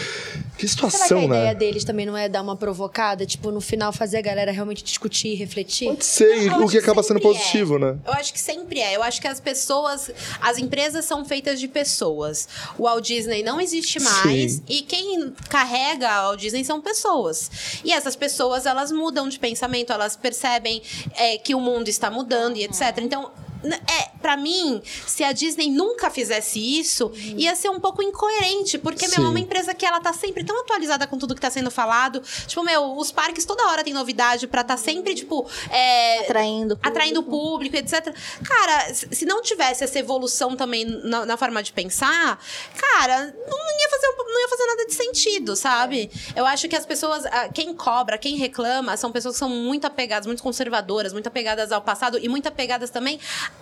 Será 0.68 0.80
que 0.80 0.86
a 0.86 0.90
situação, 0.90 1.24
ideia 1.24 1.44
né? 1.44 1.54
deles 1.54 1.84
também 1.84 2.06
não 2.06 2.16
é 2.16 2.28
dar 2.28 2.42
uma 2.42 2.56
provocada? 2.56 3.24
Tipo, 3.24 3.50
no 3.50 3.60
final 3.60 3.92
fazer 3.92 4.18
a 4.18 4.22
galera 4.22 4.50
realmente 4.50 4.82
discutir, 4.82 5.34
refletir? 5.34 5.88
Pode 5.88 6.04
ser, 6.04 6.42
e 6.42 6.46
Eu 6.46 6.58
o 6.58 6.64
acho 6.64 6.72
que 6.72 6.78
acaba 6.78 7.02
sendo 7.02 7.20
sempre 7.20 7.34
positivo, 7.34 7.76
é. 7.76 7.78
né? 7.78 7.98
Eu 8.06 8.12
acho 8.12 8.32
que 8.32 8.40
sempre 8.40 8.80
é. 8.80 8.96
Eu 8.96 9.02
acho 9.02 9.20
que 9.20 9.28
as 9.28 9.40
pessoas. 9.40 10.10
As 10.40 10.58
empresas 10.58 11.04
são 11.04 11.24
feitas 11.24 11.60
de 11.60 11.68
pessoas. 11.68 12.48
O 12.78 12.84
Walt 12.84 13.06
Disney 13.06 13.42
não 13.42 13.60
existe 13.60 14.00
mais. 14.00 14.52
Sim. 14.52 14.62
E 14.68 14.82
quem 14.82 15.32
carrega 15.48 16.08
a 16.08 16.22
Walt 16.22 16.40
Disney 16.40 16.64
são 16.64 16.79
pessoas. 16.80 17.50
E 17.84 17.92
essas 17.92 18.16
pessoas, 18.16 18.66
elas 18.66 18.90
mudam 18.92 19.28
de 19.28 19.38
pensamento, 19.38 19.92
elas 19.92 20.16
percebem 20.16 20.82
é, 21.14 21.38
que 21.38 21.54
o 21.54 21.60
mundo 21.60 21.88
está 21.88 22.10
mudando 22.10 22.56
e 22.56 22.64
etc. 22.64 22.98
Então. 22.98 23.30
É, 23.62 24.10
para 24.20 24.36
mim, 24.36 24.82
se 25.06 25.22
a 25.22 25.32
Disney 25.32 25.70
nunca 25.70 26.10
fizesse 26.10 26.58
isso, 26.58 27.12
ia 27.14 27.54
ser 27.54 27.68
um 27.68 27.80
pouco 27.80 28.02
incoerente, 28.02 28.78
porque 28.78 29.06
meu, 29.08 29.18
é 29.18 29.28
uma 29.28 29.34
Sim. 29.38 29.44
empresa 29.44 29.74
que 29.74 29.84
ela 29.84 30.00
tá 30.00 30.12
sempre 30.12 30.44
tão 30.44 30.58
atualizada 30.60 31.06
com 31.06 31.18
tudo 31.18 31.34
que 31.34 31.40
tá 31.40 31.50
sendo 31.50 31.70
falado. 31.70 32.22
Tipo, 32.46 32.62
meu, 32.62 32.96
os 32.96 33.12
parques 33.12 33.44
toda 33.44 33.66
hora 33.68 33.84
tem 33.84 33.92
novidade 33.92 34.46
pra 34.46 34.64
tá 34.64 34.76
sempre, 34.76 35.14
tipo, 35.14 35.48
é, 35.70 36.20
Atraindo. 36.20 36.78
atraindo 36.82 37.20
o 37.20 37.22
público, 37.22 37.76
etc. 37.76 38.14
Cara, 38.42 38.94
se 38.94 39.24
não 39.24 39.42
tivesse 39.42 39.84
essa 39.84 39.98
evolução 39.98 40.56
também 40.56 40.84
na, 40.84 41.26
na 41.26 41.36
forma 41.36 41.62
de 41.62 41.72
pensar, 41.72 42.42
cara, 42.76 43.34
não 43.48 43.58
ia, 43.80 43.90
fazer, 43.90 44.06
não 44.16 44.40
ia 44.40 44.48
fazer 44.48 44.66
nada 44.66 44.86
de 44.86 44.94
sentido, 44.94 45.56
sabe? 45.56 46.10
Eu 46.34 46.46
acho 46.46 46.68
que 46.68 46.76
as 46.76 46.86
pessoas, 46.86 47.24
ah, 47.26 47.48
quem 47.48 47.74
cobra, 47.74 48.16
quem 48.16 48.36
reclama, 48.36 48.96
são 48.96 49.12
pessoas 49.12 49.34
que 49.34 49.38
são 49.38 49.48
muito 49.48 49.86
apegadas, 49.86 50.26
muito 50.26 50.42
conservadoras, 50.42 51.12
muito 51.12 51.26
apegadas 51.26 51.72
ao 51.72 51.82
passado 51.82 52.18
e 52.18 52.28
muito 52.28 52.46
apegadas 52.46 52.90
também 52.90 53.18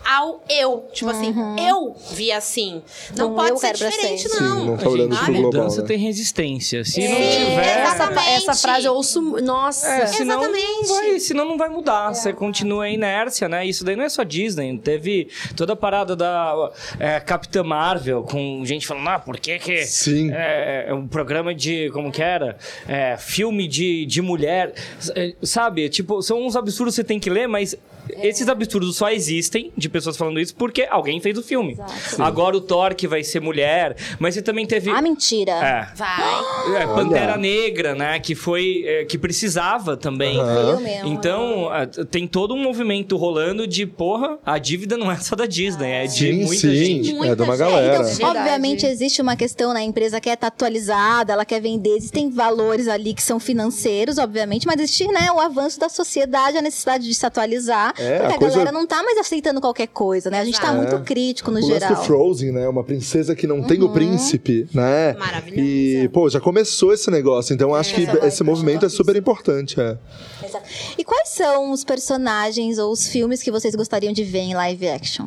ao 0.08 0.42
eu. 0.48 0.88
Tipo 0.92 1.10
assim, 1.10 1.34
eu 1.68 1.94
vi 2.12 2.32
assim. 2.32 2.82
Não 3.14 3.32
Então, 3.32 3.34
pode 3.34 3.60
ser 3.60 3.74
diferente, 3.74 4.22
sempre. 4.22 4.40
não. 4.40 4.60
Sim, 4.60 4.66
não 4.66 4.76
tá 4.78 4.88
olhando 4.88 5.14
Gente, 5.14 5.24
pro 5.24 5.32
global, 5.34 5.52
mudança 5.52 5.82
né? 5.82 5.86
tem 5.88 5.98
resistência. 5.98 6.82
Se 6.84 7.00
não 7.00 7.14
Sim, 7.14 7.14
tiver. 7.14 7.66
Essa, 7.66 7.94
Exatamente. 7.94 8.30
essa 8.30 8.54
frase 8.54 8.86
eu 8.86 8.94
ouço. 8.94 9.20
Nossa! 9.20 9.86
É, 9.86 10.06
senão 10.06 10.40
Exatamente. 10.42 10.88
não 10.88 10.96
vai, 10.96 11.20
senão 11.20 11.44
não 11.44 11.58
vai 11.58 11.68
mudar. 11.68 12.14
Você 12.14 12.32
continua 12.32 12.84
a 12.84 12.90
inércia, 12.90 13.50
né? 13.50 13.66
Isso 13.66 13.84
daí 13.84 13.96
não 13.96 14.04
é 14.04 14.08
só 14.08 14.22
Disney. 14.22 14.78
Teve 14.78 15.28
toda 15.54 15.74
a 15.74 15.76
parada 15.76 16.16
da 16.16 16.70
é, 16.98 17.20
Capitã 17.20 17.62
Marvel, 17.62 18.22
com 18.22 18.64
gente 18.64 18.86
falando, 18.86 19.08
ah, 19.08 19.18
por 19.18 19.38
que 19.38 19.58
que... 19.58 19.84
Sim. 19.84 20.30
É, 20.32 20.86
é 20.88 20.94
um 20.94 21.06
programa 21.06 21.54
de, 21.54 21.90
como 21.90 22.10
que 22.10 22.22
era? 22.22 22.56
É, 22.88 23.16
filme 23.18 23.68
de, 23.68 24.06
de 24.06 24.22
mulher. 24.22 24.72
É, 25.14 25.34
Sabe? 25.42 25.88
Tipo, 25.90 26.22
são 26.22 26.46
uns 26.46 26.56
absurdos 26.56 26.94
que 26.94 26.96
você 26.96 27.04
tem 27.04 27.20
que 27.20 27.28
ler, 27.28 27.46
mas... 27.46 27.76
Esses 28.22 28.48
absurdos 28.48 28.96
só 28.96 29.10
existem 29.10 29.72
de 29.76 29.88
pessoas 29.88 30.16
falando 30.16 30.40
isso 30.40 30.54
porque 30.54 30.86
alguém 30.90 31.20
fez 31.20 31.36
o 31.38 31.42
filme. 31.42 31.76
Agora 32.18 32.56
o 32.56 32.60
Thor 32.60 32.94
que 32.94 33.06
vai 33.08 33.22
ser 33.24 33.40
mulher, 33.40 33.96
mas 34.18 34.34
você 34.34 34.42
também 34.42 34.66
teve. 34.66 34.90
Ah, 34.90 35.00
mentira. 35.02 35.52
É. 35.52 35.88
Vai. 35.94 36.38
É, 36.78 36.86
Pantera 36.86 37.36
Negra, 37.36 37.94
né? 37.94 38.18
Que 38.20 38.34
foi. 38.34 38.84
é, 38.86 39.04
que 39.04 39.16
precisava 39.18 39.96
também. 39.96 40.36
Eu 40.36 40.80
mesmo. 40.80 41.08
Então, 41.08 41.68
a- 41.70 41.86
tem 41.86 42.26
todo 42.26 42.54
um 42.54 42.62
movimento 42.62 43.16
rolando 43.16 43.66
de, 43.66 43.86
porra, 43.86 44.38
a 44.44 44.58
dívida 44.58 44.96
não 44.96 45.10
é 45.10 45.16
só 45.16 45.34
da 45.34 45.46
Disney, 45.46 45.90
é 45.90 46.06
de 46.06 46.12
Sim, 46.18 46.32
muita 46.44 46.60
sim. 46.60 46.74
gente. 46.74 47.08
é 47.10 47.12
de 47.34 47.42
uma 47.42 47.46
Muita 47.46 47.56
galera. 47.56 48.04
gente. 48.04 48.22
Obviamente 48.24 48.86
existe 48.86 49.22
uma 49.22 49.34
questão 49.36 49.72
na 49.72 49.82
empresa 49.82 50.20
que 50.20 50.28
quer 50.28 50.34
estar 50.34 50.48
atualizada, 50.48 51.32
ela 51.32 51.44
quer 51.44 51.60
vender. 51.60 51.96
Existem 51.96 52.28
valores 52.30 52.86
ali 52.86 53.14
que 53.14 53.22
são 53.22 53.40
financeiros, 53.40 54.18
obviamente, 54.18 54.66
mas 54.66 54.78
existe 54.80 55.06
né, 55.08 55.30
o 55.32 55.40
avanço 55.40 55.80
da 55.80 55.88
sociedade, 55.88 56.58
a 56.58 56.62
necessidade 56.62 57.04
de 57.04 57.14
se 57.14 57.24
atualizar. 57.24 57.94
É, 57.98 58.18
porque 58.18 58.32
a 58.32 58.36
a, 58.36 58.38
coisa- 58.38 58.56
galera 58.58 58.72
não 58.72 58.86
tá 58.86 59.02
mais 59.02 59.18
aceitando 59.18 59.60
qualquer 59.60 59.88
coisa, 59.88 60.30
né? 60.30 60.40
A 60.40 60.44
gente 60.44 60.60
tá 60.60 60.72
Exato. 60.72 60.76
muito 60.92 61.04
crítico 61.04 61.50
no 61.50 61.58
O 61.58 61.60
lance 61.60 61.72
geral. 61.74 61.94
do 61.94 62.02
Frozen, 62.04 62.52
né? 62.52 62.68
Uma 62.68 62.84
princesa 62.84 63.34
que 63.34 63.46
não 63.46 63.62
tem 63.62 63.82
o 63.82 63.88
príncipe, 63.90 64.68
né? 64.72 65.14
Maravilhosa. 65.18 65.60
E, 65.60 66.08
pô, 66.12 66.28
já 66.28 66.40
começou 66.40 66.92
esse 66.92 67.10
negócio. 67.10 67.52
Então, 67.54 67.74
acho 67.74 67.94
que 67.94 68.02
esse 68.24 68.42
movimento 68.44 68.86
é 68.86 68.88
super 68.88 69.16
importante. 69.16 69.80
É. 69.80 69.96
Exato. 70.44 70.64
E 70.96 71.04
quais 71.04 71.28
são 71.30 71.70
os 71.72 71.84
personagens 71.84 72.78
ou 72.78 72.92
os 72.92 73.06
filmes 73.08 73.42
que 73.42 73.50
vocês 73.50 73.74
gostariam 73.74 74.12
de 74.12 74.24
ver 74.24 74.40
em 74.40 74.54
live 74.54 74.88
action? 74.88 75.26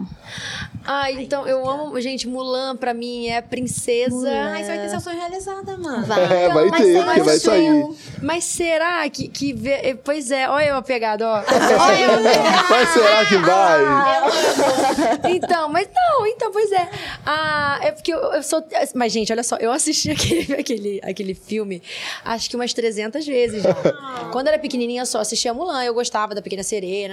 Ah, 0.86 1.12
então 1.12 1.48
eu 1.48 1.68
amo. 1.70 2.00
Gente, 2.02 2.28
Mulan 2.28 2.76
pra 2.76 2.94
mim 2.94 3.28
é 3.28 3.42
princesa. 3.42 4.30
Ai, 4.30 4.64
você 4.64 4.68
vai 4.70 4.80
ter 4.80 4.90
seu 4.90 5.00
sonho 5.00 5.18
realizado, 5.18 5.78
mano. 5.78 6.06
Vai, 6.06 6.24
É, 6.24 6.50
vai 6.50 6.66
mas 6.70 6.82
ter, 6.82 7.04
porque 7.06 7.22
vai 7.22 7.38
sair. 7.38 7.86
Mas 8.22 8.44
será 8.46 9.08
que, 9.10 9.28
que 9.28 9.54
vê- 9.54 9.98
Pois 10.04 10.32
é, 10.32 10.50
olha 10.50 10.66
eu 10.70 10.76
a 10.76 10.82
pegada, 10.82 11.28
ó. 11.28 11.42
Mas 12.70 12.90
será 12.90 13.26
que 13.26 13.38
vai? 13.38 13.82
então, 15.36 15.70
mas 15.70 15.88
não, 15.94 16.28
então, 16.28 16.52
pois 16.52 16.72
é. 16.72 16.90
Ah, 17.26 17.80
é 17.82 17.92
porque 17.92 18.14
eu, 18.14 18.20
eu 18.20 18.44
sou. 18.44 18.64
Mas, 18.96 19.12
gente, 19.12 19.32
olha 19.32 19.44
só, 19.44 19.58
eu 19.58 19.72
assisti 19.72 20.12
aquele, 20.12 20.54
aquele, 20.54 21.02
aquele 21.04 21.34
filme 21.34 21.82
acho 22.24 22.50
que 22.50 22.56
umas 22.56 22.74
300 22.74 23.26
vezes 23.26 23.64
já. 23.64 23.74
Quando 24.32 24.48
eu 24.48 24.54
era 24.54 24.62
pequenininha, 24.62 25.02
eu 25.02 25.06
só 25.06 25.20
assistia 25.20 25.54
Mulan, 25.54 25.84
eu 25.84 25.94
gostava 25.94 26.34
da 26.36 26.42
Pequena 26.42 26.64
Sereia. 26.64 27.12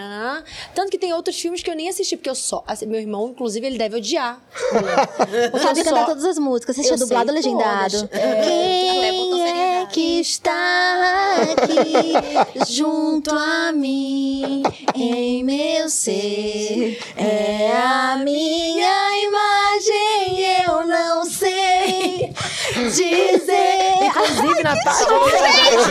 Tanto 0.75 0.91
que 0.91 0.99
tem 0.99 1.13
outros 1.13 1.41
filmes 1.41 1.63
que 1.63 1.71
eu 1.71 1.75
nem 1.75 1.89
assisti, 1.89 2.17
porque 2.17 2.31
eu 2.31 2.35
só. 2.35 2.63
assim, 2.67 2.87
Meu 2.87 3.01
irmão, 3.01 3.29
inclusive, 3.29 3.67
ele 3.67 3.79
deve 3.79 3.97
odiar. 3.97 4.41
Sabe 5.63 5.81
eu 5.81 5.85
cantar 5.85 6.07
todas 6.07 6.25
as 6.25 6.39
músicas, 6.39 6.77
assistia 6.77 6.95
Eu 6.95 6.99
dublado 6.99 7.33
legendado? 7.33 8.09
É, 8.13 8.43
Quem 8.43 9.43
é 9.49 9.87
que 9.91 10.21
está 10.21 11.37
aqui 11.53 12.73
junto 12.73 13.31
a 13.35 13.73
mim 13.73 14.63
em 14.95 15.38
meu 15.43 15.89
ser? 15.89 16.99
É 17.17 17.73
a 17.77 18.17
minha 18.17 19.23
imagem, 19.23 20.65
eu 20.67 20.87
não 20.87 21.25
sei 21.25 22.33
dizer. 22.75 24.05
Inclusive, 24.05 24.63
Natália. 24.63 25.09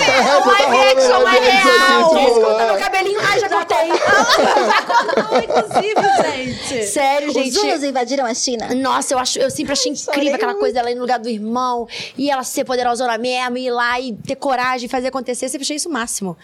É, 0.08 0.96
tá 0.96 1.18
live 1.18 1.48
action, 1.48 2.10
tipo, 2.10 2.26
Desculpa, 2.26 2.62
é. 2.62 2.66
meu 2.66 2.80
cabelinho. 2.80 3.20
Ai, 3.22 3.40
já 3.40 3.50
cortei. 3.50 3.78
Inclusive, 5.44 6.02
gente. 6.26 6.88
Sério, 6.88 7.28
Os 7.30 7.34
gente. 7.34 7.52
Zulus 7.52 7.84
invadiram 7.84 8.26
a 8.26 8.34
China. 8.34 8.74
Nossa, 8.76 9.14
eu, 9.14 9.20
acho, 9.20 9.40
eu 9.40 9.50
sempre 9.50 9.74
achei 9.74 9.92
incrível 9.92 10.36
aquela 10.36 10.56
coisa 10.56 10.76
dela 10.76 10.92
ir 10.92 10.96
no 10.96 11.02
lugar 11.02 11.20
do 11.20 11.30
irmão 11.30 11.88
e 12.18 12.30
ela 12.30 12.44
ser 12.44 12.64
poderosona 12.66 13.18
mesmo, 13.18 13.58
ir 13.58 13.72
lá 13.72 14.00
e 14.00 14.14
ter 14.14 14.36
coragem, 14.36 14.88
fazer 14.90 15.08
acontecer. 15.08 15.46
Eu 15.46 15.50
sempre 15.50 15.64
achei 15.64 15.76
isso 15.76 15.90
o 15.90 15.92
máximo. 15.92 16.38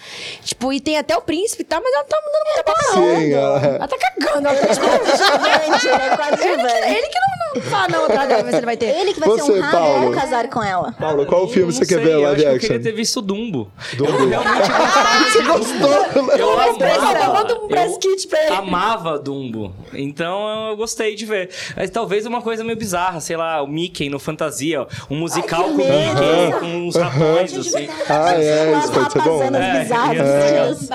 Tipo, 0.44 0.72
e 0.74 0.80
tem 0.80 0.98
até 0.98 1.16
o 1.16 1.22
príncipe 1.22 1.62
e 1.62 1.66
tal, 1.66 1.82
mas 1.82 1.94
ela 1.94 2.04
não 2.04 2.10
tá 2.10 2.22
mandando 2.26 2.46
muita 2.46 2.64
bola, 2.64 2.82
não. 2.88 2.93
Sim, 2.94 3.34
ela- 3.34 3.60
Ela 3.60 3.88
tá 3.88 3.98
cagando. 3.98 4.48
Ela 4.48 4.56
tá, 4.58 4.68
tipo, 4.68 4.86
Gigante, 4.86 5.86
né? 5.88 6.18
Coadjuvante. 6.18 6.88
ele 6.88 7.08
que 7.08 7.20
não, 7.20 7.54
não 7.56 7.62
fala 7.62 7.88
não 7.90 8.06
atrás 8.06 8.28
dela, 8.30 8.44
ver 8.44 8.50
se 8.52 8.58
ele 8.58 8.66
vai 8.66 8.78
ter. 8.78 8.86
Ele 8.88 9.14
que 9.14 9.20
vai 9.20 9.30
Você, 9.30 9.44
ser 9.46 9.52
honrado 9.60 9.78
Paulo. 9.78 10.08
ao 10.08 10.12
casar 10.14 10.48
com 10.50 10.64
ela. 10.64 10.92
Paulo, 11.00 11.26
qual 11.26 11.48
filme 11.48 11.72
Não 11.72 11.80
você 11.80 11.86
quer 11.86 12.00
ver 12.02 12.14
eu 12.14 12.22
live 12.24 12.42
que 12.42 12.48
eu 12.48 12.52
action? 12.56 12.60
queria 12.68 12.84
ter 12.84 12.92
visto 12.94 13.22
Dumbo. 13.22 13.72
Dumbo. 13.94 14.12
Eu 14.12 14.28
realmente 14.30 14.70
gostava 14.72 15.24
Você 15.30 15.42
gostou? 15.44 16.38
Eu 16.38 16.60
amava. 16.60 17.54
Um 17.64 17.68
press 17.68 17.92
eu 17.94 18.00
kit 18.00 18.28
pra 18.28 18.44
ele. 18.44 18.56
amava 18.56 19.20
Dumbo. 19.20 19.74
Então 19.94 20.70
eu 20.70 20.78
gostei 20.78 21.16
de 21.16 21.26
ver. 21.26 21.50
Mas 21.76 21.90
talvez 21.90 22.26
uma 22.26 22.42
coisa 22.42 22.64
meio 22.64 22.78
bizarra, 22.78 23.20
sei 23.20 23.38
lá, 23.38 23.62
o 23.62 23.68
Mickey 23.68 24.10
no 24.10 24.20
Fantasia, 24.20 24.88
um 25.10 25.18
musical 25.18 25.64
com 25.66 25.70
o 25.70 25.76
Mickey, 25.78 26.60
com 26.60 26.66
uns 26.88 26.96
rapões, 26.96 27.56
assim. 27.56 27.88
Ah, 28.10 28.34
é, 28.36 28.78
isso 28.80 28.92
pode 28.92 29.12
ser 29.14 29.22
bom. 29.22 29.38
Rapazanas 29.40 29.62
É, 29.62 29.80
bizarras. 29.84 30.90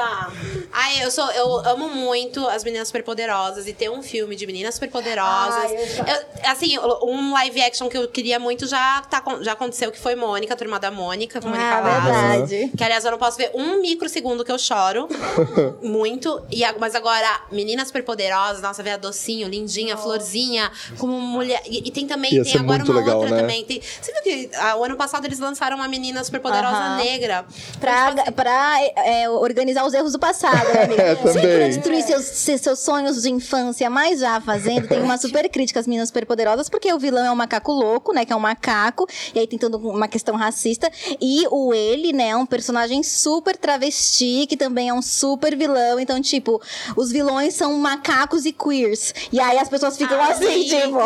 Ai, 0.72 1.02
eu 1.04 1.10
sou, 1.10 1.28
eu 1.32 1.66
amo 1.66 1.88
muito 1.88 2.46
as 2.48 2.62
meninas 2.64 2.88
superpoderosas 2.88 3.66
e 3.66 3.72
ter 3.72 3.90
um 3.90 4.02
filme 4.02 4.36
de 4.36 4.46
meninas 4.46 4.74
superpoderosas. 4.74 5.70
Eu- 5.98 6.50
assim, 6.50 6.78
um 7.02 7.32
live 7.32 7.60
action 7.62 7.88
que 7.88 7.96
eu 7.96 8.06
queria 8.08 8.38
muito 8.38 8.66
já, 8.66 9.02
tá, 9.02 9.22
já 9.40 9.52
aconteceu, 9.52 9.90
que 9.90 9.98
foi 9.98 10.14
Mônica, 10.14 10.52
a 10.52 10.56
turma 10.56 10.78
da 10.78 10.90
Mônica, 10.90 11.40
com 11.40 11.48
Mônica 11.48 11.64
Ah, 11.76 11.80
Lazo. 11.80 12.02
verdade. 12.12 12.70
Que 12.76 12.84
aliás 12.84 13.04
eu 13.04 13.10
não 13.10 13.18
posso 13.18 13.36
ver 13.38 13.50
um 13.54 13.80
microsegundo 13.80 14.44
que 14.44 14.52
eu 14.52 14.58
choro. 14.58 15.08
muito. 15.82 16.42
E, 16.50 16.62
mas 16.78 16.94
agora, 16.94 17.40
meninas 17.50 17.88
superpoderosas, 17.88 18.60
nossa, 18.62 18.82
ver 18.82 18.90
a 18.90 18.96
docinho, 18.96 19.48
lindinha, 19.48 19.96
florzinha, 19.96 20.70
como 20.98 21.18
mulher. 21.20 21.62
E, 21.66 21.88
e 21.88 21.90
tem 21.90 22.06
também, 22.06 22.32
Ia 22.34 22.44
tem 22.44 22.60
agora 22.60 22.84
uma 22.84 22.94
legal, 22.94 23.18
outra 23.18 23.34
né? 23.34 23.40
também. 23.40 23.64
Tem, 23.64 23.80
você 23.80 24.12
viu 24.12 24.22
que 24.22 24.50
ah, 24.56 24.76
o 24.76 24.84
ano 24.84 24.96
passado 24.96 25.24
eles 25.24 25.38
lançaram 25.38 25.76
uma 25.76 25.88
menina 25.88 26.22
superpoderosa 26.22 26.76
Aham. 26.76 26.96
negra? 26.98 27.44
Pra, 27.80 28.08
Tipo 28.08 28.20
assim, 28.22 28.32
pra 28.32 28.78
é, 28.96 29.28
organizar 29.28 29.84
os 29.86 29.94
erros 29.94 30.12
do 30.12 30.18
passado, 30.18 30.57
né, 30.64 30.82
amiga? 30.84 30.98
É, 31.08 31.16
Sempre 31.16 31.32
também. 31.32 31.68
destruir 31.70 32.02
seus, 32.02 32.24
se- 32.24 32.58
seus 32.58 32.78
sonhos 32.80 33.22
de 33.22 33.30
infância, 33.30 33.88
mas 33.88 34.20
já 34.20 34.40
fazendo, 34.40 34.86
tem 34.88 35.00
uma 35.02 35.16
super 35.16 35.48
crítica 35.48 35.80
às 35.80 35.86
meninas 35.86 36.08
superpoderosas, 36.08 36.68
porque 36.68 36.92
o 36.92 36.98
vilão 36.98 37.24
é 37.24 37.30
um 37.30 37.36
macaco 37.36 37.72
louco, 37.72 38.12
né? 38.12 38.24
Que 38.24 38.32
é 38.32 38.36
um 38.36 38.40
macaco, 38.40 39.06
e 39.34 39.38
aí 39.38 39.46
tem 39.46 39.58
toda 39.58 39.76
uma 39.78 40.06
questão 40.08 40.36
racista. 40.36 40.90
E 41.20 41.46
o 41.50 41.72
ele, 41.72 42.12
né, 42.12 42.28
é 42.30 42.36
um 42.36 42.44
personagem 42.46 43.02
super 43.02 43.56
travesti, 43.56 44.46
que 44.48 44.56
também 44.56 44.88
é 44.88 44.94
um 44.94 45.00
super 45.02 45.56
vilão. 45.56 45.98
Então, 46.00 46.20
tipo, 46.20 46.60
os 46.96 47.10
vilões 47.10 47.54
são 47.54 47.72
macacos 47.78 48.44
e 48.44 48.52
queers. 48.52 49.14
E 49.32 49.40
aí 49.40 49.58
as 49.58 49.68
pessoas 49.68 49.96
ficam 49.96 50.20
assim, 50.22 50.46
amiga. 50.46 50.80
tipo, 50.82 50.98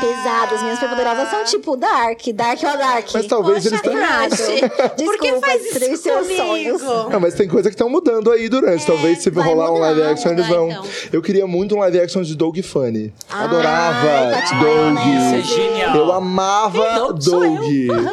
pesadas. 0.00 0.52
As 0.54 0.60
meninas 0.60 0.78
superpoderosas 0.78 1.30
são 1.30 1.44
tipo 1.44 1.76
dark, 1.76 2.20
dark 2.34 2.62
ou 2.62 2.76
dark. 2.78 3.08
Mas 3.14 3.26
talvez 3.26 3.66
eles 3.66 3.80
tenham. 3.80 3.96
Errado. 3.98 4.36
Por 4.36 5.18
que 5.18 5.30
Desculpa, 5.30 5.46
faz 5.46 5.64
isso 5.76 5.96
seus 6.02 6.26
comigo? 6.26 6.78
sonhos. 6.78 6.82
Não, 7.10 7.20
mas 7.20 7.34
tem 7.34 7.48
coisa 7.48 7.68
que 7.68 7.74
estão 7.74 7.88
mudando 7.88 8.30
aí 8.30 8.48
durante. 8.48 8.84
Talvez 8.96 9.18
se 9.22 9.30
vai 9.30 9.44
rolar 9.46 9.70
um 9.72 9.78
live 9.78 10.02
action, 10.02 10.32
eles 10.32 10.46
vão. 10.48 10.70
então. 10.70 10.84
Eu 11.12 11.22
queria 11.22 11.46
muito 11.46 11.74
um 11.74 11.78
live 11.80 12.00
action 12.00 12.22
de 12.22 12.34
Doug 12.34 12.58
Funny. 12.60 13.12
Adorava 13.30 14.30
Tati 14.32 14.54
Doug. 14.56 14.98
Isso 14.98 15.34
é 15.34 15.42
genial. 15.42 15.96
Eu 15.96 16.12
amava 16.12 17.12
Doug. 17.12 17.60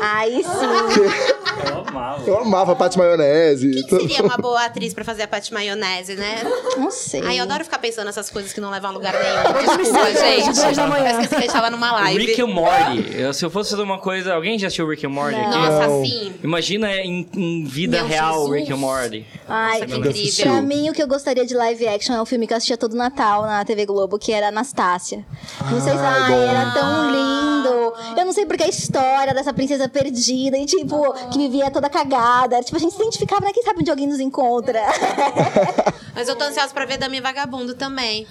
Aí 0.02 0.44
sim. 0.44 1.34
Eu 1.70 1.86
amava. 1.88 2.24
Eu 2.26 2.38
amava 2.40 2.76
Paty 2.76 2.98
Maionese. 2.98 3.84
Quem 3.88 4.00
seria 4.10 4.24
uma 4.24 4.38
boa 4.38 4.66
atriz 4.66 4.92
pra 4.94 5.04
fazer 5.06 5.22
a 5.24 5.28
Paty 5.28 5.54
Maionese, 5.54 6.16
né? 6.16 6.42
Não 6.78 6.90
sei. 6.90 7.22
Ai, 7.24 7.40
eu 7.40 7.44
adoro 7.44 7.64
ficar 7.64 7.78
pensando 7.78 8.06
nessas 8.08 8.30
coisas 8.32 8.52
que 8.52 8.60
não 8.60 8.72
levam 8.72 8.90
a 8.90 8.94
lugar 8.94 9.14
nenhum. 9.14 9.78
Desculpa, 9.78 10.12
gente. 10.14 10.46
duas 10.56 10.76
da 10.76 10.88
manhã. 10.88 11.04
Eu 11.12 11.12
esqueci 11.12 11.30
que 11.30 11.36
a 11.36 11.40
gente 11.42 11.52
tava 11.54 11.70
numa 11.70 11.92
live. 11.92 12.26
Rick 12.26 12.42
and 12.42 12.48
Morty. 12.48 13.06
Eu- 13.16 13.34
se 13.34 13.46
eu 13.46 13.52
fosse 13.52 13.70
fazer 13.70 13.84
uma 13.84 14.00
coisa... 14.00 14.34
Alguém 14.34 14.58
já 14.58 14.66
assistiu 14.68 14.88
Rick 14.90 15.06
and 15.06 15.10
Morty 15.10 15.36
aqui? 15.36 15.46
Nossa, 15.58 15.88
Não. 15.88 16.02
assim. 16.02 16.34
Imagina 16.44 16.92
em, 16.96 17.28
em 17.36 17.64
vida 17.66 17.98
Meu 17.98 18.08
real 18.08 18.34
Jesus. 18.34 18.60
Rick 18.60 18.74
and 18.74 18.78
Morty. 18.78 19.26
Ai, 19.48 19.74
Nossa, 19.82 19.86
que 19.86 19.96
incrível. 20.00 20.44
Pra 20.52 20.62
mim, 20.64 20.73
o 20.90 20.94
que 20.94 21.02
eu 21.02 21.08
gostaria 21.08 21.46
de 21.46 21.54
live 21.56 21.88
action 21.88 22.16
é 22.16 22.22
um 22.22 22.26
filme 22.26 22.46
que 22.48 22.54
eu 22.54 22.58
assistia 22.58 22.78
todo 22.78 22.96
Natal 22.96 23.44
na 23.44 23.64
TV 23.66 23.86
Globo, 23.86 24.18
que 24.18 24.32
era 24.32 24.48
Anastácia. 24.48 25.26
Não 25.72 25.80
sei 25.82 25.94
se 25.94 26.00
Ah, 26.00 26.26
ai, 26.26 26.48
era 26.48 26.72
tão 26.72 27.12
lindo. 27.12 27.94
Eu 28.18 28.26
não 28.26 28.34
sei 28.34 28.46
porque 28.46 28.64
a 28.64 28.68
história 28.68 29.34
dessa 29.34 29.54
princesa 29.54 29.88
perdida 29.88 30.58
e, 30.58 30.66
tipo, 30.66 31.14
que 31.32 31.38
vivia 31.38 31.70
toda 31.72 31.90
cagada. 31.90 32.62
Tipo, 32.62 32.78
a 32.78 32.80
gente 32.80 32.94
se 32.94 33.02
identificava, 33.02 33.46
né? 33.46 33.52
Quem 33.54 33.64
sabe 33.64 33.80
onde 33.82 33.90
alguém 33.90 34.08
nos 34.08 34.20
encontra. 34.20 34.82
Mas 36.16 36.28
eu 36.28 36.36
tô 36.36 36.44
ansiosa 36.46 36.74
pra 36.74 36.86
ver 36.86 36.98
Dami 36.98 37.20
Vagabundo 37.22 37.74
também. 37.74 38.28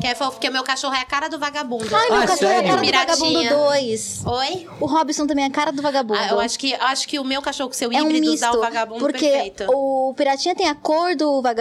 Que 0.00 0.08
é 0.08 0.14
fofo, 0.14 0.32
porque 0.32 0.48
o 0.48 0.52
meu 0.52 0.64
cachorro 0.64 0.94
é 0.94 1.00
a 1.00 1.04
cara 1.04 1.28
do 1.28 1.38
vagabundo. 1.38 1.86
Ai, 1.94 2.10
meu 2.10 2.18
Ah, 2.20 2.26
cachorro 2.26 2.50
é 2.50 2.56
a 2.58 2.62
sério? 2.62 2.68
cara 2.68 2.82
do 2.82 2.86
Vagabundo 3.16 3.38
Piratinha. 3.38 3.54
2. 3.56 4.22
Oi? 4.26 4.66
O 4.80 4.86
Robson 4.86 5.26
também 5.26 5.44
é 5.44 5.46
a 5.46 5.50
cara 5.50 5.70
do 5.72 5.80
Vagabundo. 5.80 6.18
Ah, 6.20 6.28
eu 6.30 6.40
acho 6.40 6.58
que, 6.58 6.72
eu 6.72 6.82
acho 6.82 7.06
que 7.08 7.18
o 7.20 7.24
meu 7.24 7.40
cachorro 7.40 7.68
com 7.70 7.74
seu 7.74 7.90
É 7.92 7.96
um 8.02 8.06
híbrido 8.06 8.28
misto, 8.30 8.40
dá 8.42 8.52
o 8.52 8.60
vagabundo 8.60 9.00
porque 9.00 9.18
perfeito. 9.28 9.64
o 9.72 10.12
Piratinha 10.14 10.54
tem 10.54 10.68
a 10.68 10.74
cor 10.74 11.14
do 11.14 11.40
vagabundo. 11.40 11.55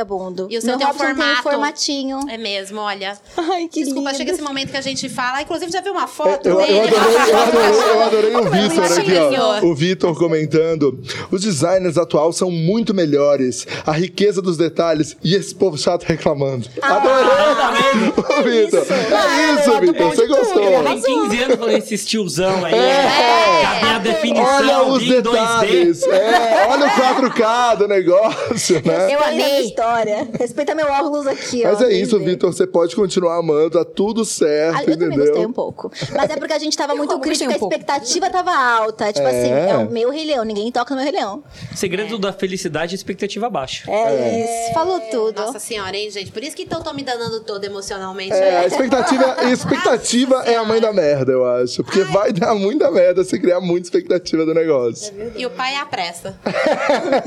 E 0.49 0.57
o 0.57 0.61
seu 0.61 0.69
Meu 0.72 0.77
tem 0.77 0.88
um 0.88 0.89
Robson 0.89 1.03
tem 1.05 1.13
o 1.13 1.17
formato. 1.17 1.43
formatinho. 1.43 2.19
É 2.30 2.38
mesmo, 2.38 2.80
olha. 2.81 3.17
Ai, 3.38 3.67
que 3.67 3.84
Desculpa, 3.84 4.09
lindo. 4.09 4.17
chega 4.17 4.31
esse 4.31 4.41
momento 4.41 4.72
que 4.72 4.77
a 4.77 4.81
gente 4.81 5.07
fala. 5.09 5.41
Inclusive, 5.41 5.72
já 5.72 5.81
viu 5.81 5.91
uma 5.93 6.07
foto 6.07 6.47
Eu, 6.47 6.59
eu 6.59 6.67
dele? 6.67 6.80
adorei, 6.95 7.31
eu 7.31 7.39
adorei, 7.39 7.89
eu 7.89 8.03
adorei 8.03 8.35
o 8.35 8.43
Vitor 8.69 8.84
aqui, 8.99 9.39
ó. 9.39 9.65
O 9.65 9.76
Vitor 9.76 10.17
comentando. 10.17 11.01
Os 11.31 11.41
designers 11.41 11.97
atuais 11.97 12.35
são 12.35 12.49
muito 12.51 12.93
melhores. 12.93 13.65
A 13.85 13.91
riqueza 13.91 14.41
dos 14.41 14.57
detalhes. 14.57 15.15
E 15.23 15.35
esse 15.35 15.53
povo 15.55 15.77
chato 15.77 16.03
reclamando. 16.03 16.67
Adorei! 16.81 18.09
Ô, 18.17 18.43
Vitor. 18.43 18.85
É 18.91 19.61
isso, 19.61 19.80
Vitor. 19.80 20.09
Você 20.15 20.27
gostou. 20.27 20.84
Tem 20.84 21.01
15 21.01 21.43
anos 21.43 21.55
falando 21.57 21.77
esses 21.77 22.05
tiozão 22.05 22.65
aí. 22.65 22.73
É. 22.73 23.61
Cadê 23.61 23.89
a 23.89 23.99
definição? 23.99 24.45
Olha 24.57 24.84
os 24.84 25.03
2D. 25.03 25.22
detalhes. 25.22 26.03
É, 26.03 26.67
olha 26.69 26.85
o 26.88 26.89
4K 26.89 27.76
do 27.77 27.88
negócio, 27.88 28.81
né? 28.85 29.05
Eu 29.13 29.15
Eu 29.15 29.23
amei. 29.23 29.63
História. 29.85 30.27
Respeita 30.39 30.73
meu 30.75 30.87
óculos 30.87 31.27
aqui, 31.27 31.63
ó. 31.65 31.69
Mas 31.71 31.81
é 31.81 31.93
isso, 31.93 32.15
entendeu? 32.15 32.33
Vitor. 32.33 32.53
Você 32.53 32.65
pode 32.67 32.95
continuar 32.95 33.37
amando. 33.37 33.71
Tá 33.71 33.85
tudo 33.85 34.21
Ah, 34.21 34.25
certo, 34.25 34.89
Eu 34.89 34.97
também 34.97 35.09
gostei 35.17 35.29
entendeu? 35.33 35.49
um 35.49 35.53
pouco. 35.53 35.91
Mas 36.15 36.29
é 36.29 36.35
porque 36.37 36.53
a 36.53 36.59
gente 36.59 36.75
tava 36.77 36.95
muito 36.95 37.13
Eu 37.13 37.19
crítico, 37.19 37.51
um 37.51 37.55
a 37.55 37.59
pouco. 37.59 37.73
expectativa 37.73 38.29
tava 38.29 38.51
alta. 38.51 39.11
Tipo 39.13 39.27
É. 39.27 39.29
assim, 39.39 39.51
é 39.71 39.77
o 39.77 39.89
meu 39.91 40.09
Rei 40.09 40.25
Leão, 40.25 40.43
ninguém 40.43 40.71
toca 40.71 40.93
no 40.95 41.01
meu 41.01 41.11
Rei 41.11 41.19
Leão. 41.19 41.43
Segredo 41.75 42.17
da 42.17 42.33
felicidade 42.33 42.93
e 42.93 42.97
expectativa 42.97 43.49
baixa. 43.49 43.89
É, 43.91 44.65
isso, 44.65 44.73
falou 44.73 44.99
tudo. 45.11 45.41
Nossa 45.41 45.59
senhora, 45.59 45.95
hein, 45.95 46.09
gente? 46.09 46.31
Por 46.31 46.43
isso 46.43 46.55
que 46.55 46.63
então 46.63 46.81
tô 46.81 46.93
me 46.93 47.03
danando 47.03 47.41
todo 47.41 47.63
emocionalmente. 47.63 48.33
É, 48.33 48.57
a 48.57 48.59
aí. 48.61 48.67
expectativa, 48.67 49.35
a 49.39 49.51
expectativa 49.51 50.43
é 50.45 50.55
a 50.55 50.63
mãe 50.63 50.79
da 50.81 50.91
merda, 50.91 51.31
eu 51.31 51.45
acho. 51.45 51.83
Porque 51.83 52.03
vai 52.05 52.31
dar 52.33 52.55
muita 52.55 52.89
merda 52.91 53.23
se 53.23 53.39
criar 53.39 53.59
muita 53.59 53.87
expectativa 53.87 54.45
do 54.45 54.53
negócio. 54.53 55.13
E 55.35 55.45
o 55.45 55.49
pai 55.49 55.73
é 55.75 55.79
a 55.79 55.85
pressa. 55.85 56.37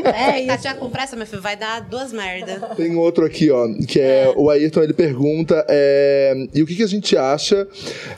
É 0.09 0.41
isso. 0.41 0.49
Expectativa 0.51 0.75
com 0.75 0.91
pressa, 0.91 1.17
meu 1.17 1.27
filho, 1.27 1.43
vai 1.43 1.57
dar 1.57 1.81
duas 1.83 2.13
merdas. 2.13 2.48
Tem 2.77 2.97
outro 2.97 3.25
aqui, 3.25 3.51
ó, 3.51 3.67
que 3.87 4.01
é, 4.01 4.33
o 4.37 4.49
Ayrton, 4.51 4.83
ele 4.83 4.93
pergunta, 4.93 5.65
é, 5.69 6.35
e 6.55 6.63
o 6.63 6.67
que, 6.67 6.77
que 6.77 6.83
a 6.83 6.87
gente 6.89 7.17
acha 7.17 7.67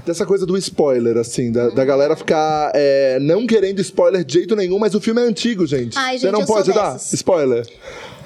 dessa 0.06 0.24
coisa 0.26 0.44
do 0.46 0.56
spoiler, 0.58 1.16
assim, 1.16 1.50
da, 1.52 1.68
da 1.70 1.84
galera 1.84 2.14
ficar 2.16 2.72
é, 2.74 3.18
não 3.20 3.46
querendo 3.46 3.80
spoiler 3.80 4.24
de 4.24 4.34
jeito 4.34 4.54
nenhum, 4.56 4.78
mas 4.78 4.94
o 4.94 5.00
filme 5.00 5.20
é 5.20 5.24
antigo, 5.24 5.66
gente. 5.66 5.96
Ai, 5.98 6.14
Você 6.18 6.26
gente, 6.26 6.32
não 6.32 6.40
eu 6.40 6.46
sou 6.46 6.56
pode 6.56 6.72
dar 6.72 6.92
dessas. 6.92 7.12
spoiler? 7.14 7.66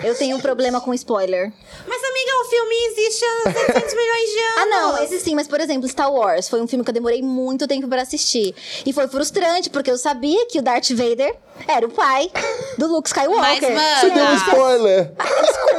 Eu 0.03 0.15
tenho 0.17 0.37
um 0.37 0.41
problema 0.41 0.81
com 0.81 0.93
spoiler. 0.93 1.53
Mas, 1.87 2.03
amiga, 2.03 2.33
o 2.41 2.51
filme 2.51 2.75
existe 2.91 3.25
há 3.25 3.53
700 3.53 3.95
milhões 3.95 4.31
de 4.31 4.39
anos. 4.39 4.59
Ah, 4.59 4.67
não, 4.67 5.05
esse 5.05 5.21
sim, 5.21 5.35
mas 5.37 5.47
por 5.47 5.61
exemplo, 5.61 5.89
Star 5.89 6.13
Wars 6.13 6.49
foi 6.49 6.61
um 6.61 6.67
filme 6.67 6.85
que 6.85 6.91
eu 6.91 6.95
demorei 6.95 7.23
muito 7.23 7.67
tempo 7.69 7.87
pra 7.87 8.03
assistir. 8.03 8.55
E 8.85 8.93
foi 8.93 9.07
frustrante, 9.07 9.71
porque 9.71 9.91
eu 9.91 9.97
sabia 9.97 10.47
que 10.47 10.59
o 10.59 10.63
Darth 10.63 10.91
Vader 10.91 11.35
era 11.69 11.87
o 11.87 11.91
pai 11.91 12.29
do 12.77 12.89
Luke 12.89 13.09
Skywalker. 13.09 13.41
Mas, 13.41 13.61
mano, 13.63 14.01
Você 14.01 14.11
deu 14.11 14.25
um 14.25 14.35
spoiler! 14.35 15.13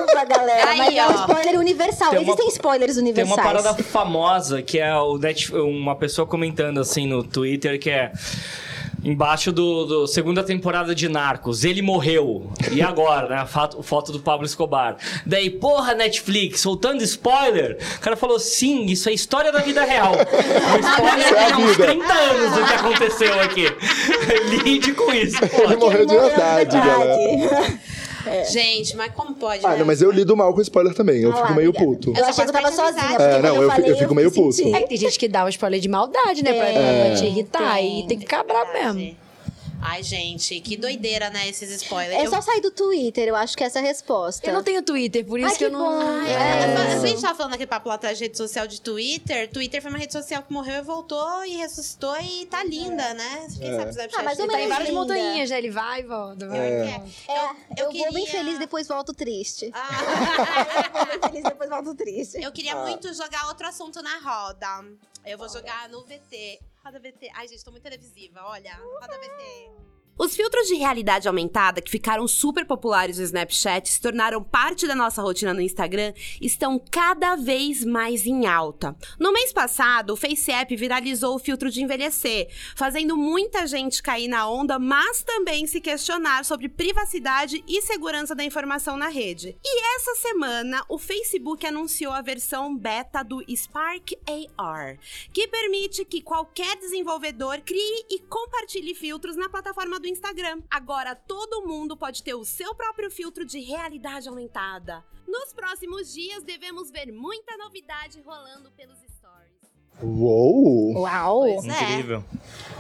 Desculpa, 0.06 0.26
galera, 0.26 0.70
Aí, 0.72 0.78
mas 0.78 0.96
é 0.96 1.08
um 1.08 1.10
ó. 1.10 1.20
spoiler 1.22 1.60
universal. 1.60 2.10
Tem 2.12 2.20
uma- 2.20 2.26
Existem 2.34 2.48
spoilers 2.50 2.94
Tem 2.96 3.04
universais. 3.04 3.38
uma 3.38 3.44
parada 3.44 3.74
famosa 3.84 4.62
que 4.62 4.80
é 4.80 4.96
o 4.96 5.20
uma 5.66 5.96
pessoa 5.96 6.26
comentando 6.28 6.80
assim 6.80 7.08
no 7.08 7.24
Twitter 7.24 7.80
que 7.80 7.90
é 7.90 8.12
embaixo 9.04 9.52
do, 9.52 9.86
do 9.86 10.08
segunda 10.08 10.42
temporada 10.44 10.96
de 10.96 11.08
Narcos, 11.08 11.64
ele 11.64 11.80
morreu. 11.82 12.50
E 12.72 12.82
agora, 12.82 13.30
né? 13.30 13.36
A 13.38 13.46
foto, 13.46 13.84
foto 13.84 14.12
do 14.12 14.20
Pablo 14.20 14.46
Escobar. 14.48 14.98
Daí, 15.26 15.50
porra, 15.52 15.94
Netflix, 15.94 16.62
soltando 16.62 17.04
spoiler. 17.04 17.78
O 17.98 18.00
cara 18.00 18.16
falou: 18.16 18.40
sim, 18.40 18.86
isso 18.86 19.08
é 19.08 19.14
história 19.14 19.52
da 19.52 19.60
vida 19.60 19.84
real. 19.84 20.14
O 20.76 20.80
spoiler 20.80 21.28
é 21.28 21.34
tem 21.34 21.54
há 21.54 21.58
uns 21.58 21.72
vida. 21.72 21.86
30 21.86 22.14
anos 22.14 22.58
do 22.58 22.66
que 22.66 22.74
aconteceu 22.74 23.40
aqui. 23.42 23.66
Lide 24.66 24.94
com 24.94 25.14
isso, 25.14 25.38
Ele 25.44 25.50
porra. 25.50 25.78
morreu 25.78 26.06
de 26.06 26.16
verdade, 26.18 26.78
galera. 26.78 27.80
Gente, 28.52 28.96
mas 28.96 29.12
como 29.14 29.36
pode, 29.36 29.66
Ah, 29.66 29.70
né? 29.72 29.78
não, 29.78 29.86
mas 29.86 30.02
eu 30.02 30.12
lido 30.12 30.36
mal 30.36 30.54
com 30.54 30.62
spoiler 30.62 30.94
também, 30.94 31.22
eu 31.22 31.32
Ah 31.32 31.36
lá, 31.36 31.42
fico 31.48 31.54
meio 31.58 31.70
obrigada. 31.70 31.96
puto. 31.96 32.10
Eu 32.12 32.16
Eu 32.16 32.26
achei 32.26 32.44
que 32.44 32.50
eu 32.50 32.54
tava 32.54 32.70
de 32.70 32.76
sozinha, 32.76 33.16
É, 33.20 33.42
não, 33.42 33.56
eu 33.56 33.64
eu 33.64 33.70
falei, 33.72 33.92
eu 33.92 33.98
fico 33.98 34.16
meio 34.16 34.32
puto. 34.32 34.76
É 34.76 34.82
que 34.82 34.90
tem 34.90 34.98
gente 34.98 35.18
que 35.20 35.28
dá 35.28 35.46
o 35.46 35.50
spoiler 35.50 35.80
de 35.80 35.88
maldade, 35.90 36.44
né? 36.44 36.54
Pra, 36.54 36.68
É. 36.70 37.06
pra 37.10 37.16
te 37.16 37.26
irritar. 37.26 37.76
Tem, 37.76 38.00
e 38.02 38.08
tem 38.08 38.18
que 38.18 38.24
ficar 38.26 38.44
bravo 38.44 38.72
verdade. 38.72 38.96
mesmo. 38.98 39.18
Ai, 39.88 40.02
gente, 40.02 40.60
que 40.62 40.76
doideira, 40.76 41.30
né, 41.30 41.48
esses 41.48 41.70
spoilers. 41.70 42.20
É 42.22 42.26
Eu- 42.26 42.30
só 42.32 42.42
sair 42.42 42.60
do 42.60 42.72
Twitter, 42.72 43.28
eu 43.28 43.36
acho 43.36 43.56
que 43.56 43.64
essa 43.64 43.80
é 43.80 43.82
a 43.82 43.86
resposta. 43.86 44.48
Eu 44.48 44.54
não 44.54 44.64
tenho 44.64 44.82
Twitter, 44.82 45.24
por 45.26 45.40
isso 45.40 45.50
Ai, 45.52 45.58
que 45.58 45.64
eu 45.66 45.70
que 45.70 45.76
não. 45.76 45.86
bom. 45.86 46.00
Ai, 46.02 46.34
É. 46.34 46.96
eu- 46.98 47.04
A 47.04 47.08
gente 47.08 47.22
tava 47.22 47.36
falando 47.36 47.54
aquele 47.54 47.68
papo 47.68 47.88
lá 47.90 47.96
atrás 47.96 48.18
de 48.18 48.24
rede 48.24 48.36
social 48.38 48.66
de 48.68 48.82
Twitter. 48.82 49.50
Twitter 49.52 49.82
foi 49.82 49.92
uma 49.92 50.00
rede 50.00 50.12
social 50.12 50.42
que 50.42 50.52
morreu 50.52 50.76
e 50.76 50.82
voltou 50.82 51.46
e 51.46 51.56
ressuscitou 51.58 52.18
e 52.20 52.46
tá 52.48 52.64
linda, 52.64 53.14
né? 53.14 53.48
Quem 53.58 53.70
É. 53.70 53.76
sabe 53.78 53.92
Snapchat 53.92 54.20
Ah, 54.20 54.24
mais 54.24 54.40
ou 54.40 54.46
Ele 54.46 54.52
tá 54.54 54.62
em 54.62 54.68
várias 54.68 54.90
linda. 54.90 55.00
montanhas, 55.02 55.50
né? 55.52 55.58
Ele 55.60 55.70
vai 55.70 56.00
e 56.00 56.04
volta. 56.04 56.48
vai 56.48 56.58
É. 56.60 56.86
volta. 56.88 57.06
É, 57.28 57.36
eu, 57.82 57.86
eu 57.86 57.92
vou 57.92 58.14
bem 58.14 58.26
queria- 58.26 58.40
feliz, 58.40 58.58
depois 58.60 58.88
volto 58.88 59.14
triste. 59.14 59.70
Ah, 59.74 59.88
eu 60.88 60.92
vou 60.94 61.06
bem 61.06 61.30
feliz, 61.30 61.44
depois 61.44 61.70
volto 61.70 61.94
triste. 61.96 62.42
eu 62.42 62.52
queria 62.52 62.76
muito 62.76 63.14
jogar 63.14 63.48
outro 63.48 63.68
assunto 63.68 64.02
na 64.02 64.18
roda. 64.20 64.84
Eu 65.26 65.38
vou 65.38 65.48
jogar 65.50 65.88
no 65.90 66.04
VT. 66.06 66.60
Roda 66.86 67.00
VT. 67.00 67.32
Ai, 67.34 67.48
gente, 67.48 67.66
tô 67.66 67.72
muito 67.72 67.82
televisiva. 67.82 68.44
Olha, 68.46 68.76
roda 68.76 69.18
VT. 69.18 69.85
Os 70.18 70.34
filtros 70.34 70.66
de 70.68 70.76
realidade 70.76 71.28
aumentada, 71.28 71.82
que 71.82 71.92
ficaram 71.92 72.26
super 72.26 72.66
populares 72.66 73.18
no 73.18 73.26
Snapchat 73.26 73.90
se 73.90 74.00
tornaram 74.00 74.42
parte 74.42 74.88
da 74.88 74.96
nossa 74.96 75.22
rotina 75.22 75.54
no 75.54 75.60
Instagram, 75.60 76.14
estão 76.40 76.80
cada 76.90 77.36
vez 77.36 77.84
mais 77.84 78.26
em 78.26 78.46
alta. 78.46 78.96
No 79.20 79.34
mês 79.34 79.52
passado, 79.52 80.14
o 80.14 80.16
FaceApp 80.16 80.74
viralizou 80.74 81.36
o 81.36 81.40
filtro 81.40 81.70
de 81.70 81.84
envelhecer, 81.84 82.48
fazendo 82.78 83.18
muita 83.18 83.68
gente 83.68 84.02
cair 84.02 84.30
na 84.30 84.50
onda, 84.50 84.80
mas 84.80 85.22
também 85.22 85.68
se 85.68 85.82
questionar 85.82 86.46
sobre 86.46 86.70
privacidade 86.70 87.62
e 87.68 87.82
segurança 87.82 88.34
da 88.34 88.46
informação 88.46 88.96
na 88.96 89.10
rede. 89.10 89.58
E 89.62 89.96
essa 89.98 90.16
semana, 90.16 90.82
o 90.88 90.98
Facebook 90.98 91.68
anunciou 91.68 92.14
a 92.14 92.22
versão 92.22 92.74
beta 92.74 93.22
do 93.22 93.44
Spark 93.54 94.14
AR, 94.58 94.98
que 95.34 95.46
permite 95.50 96.06
que 96.06 96.22
qualquer 96.22 96.78
desenvolvedor 96.78 97.60
crie 97.66 98.06
e 98.10 98.20
compartilhe 98.20 98.96
filtros 98.96 99.36
na 99.36 99.50
plataforma 99.50 100.00
do 100.00 100.05
Instagram. 100.08 100.62
Agora 100.70 101.16
todo 101.16 101.66
mundo 101.68 101.96
pode 101.98 102.24
ter 102.24 102.34
o 102.34 102.46
seu 102.46 102.74
próprio 102.76 103.10
filtro 103.10 103.46
de 103.46 103.60
realidade 103.60 104.28
aumentada. 104.28 105.04
Nos 105.28 105.54
próximos 105.54 106.14
dias 106.14 106.44
devemos 106.44 106.92
ver 106.92 107.12
muita 107.12 107.58
novidade 107.58 108.22
rolando 108.22 108.72
pelos 108.72 108.98
stories. 109.00 109.56
Uou! 110.04 110.94
Uau! 111.00 111.42
Pois 111.42 111.66
é. 111.66 111.92
Incrível. 111.94 112.24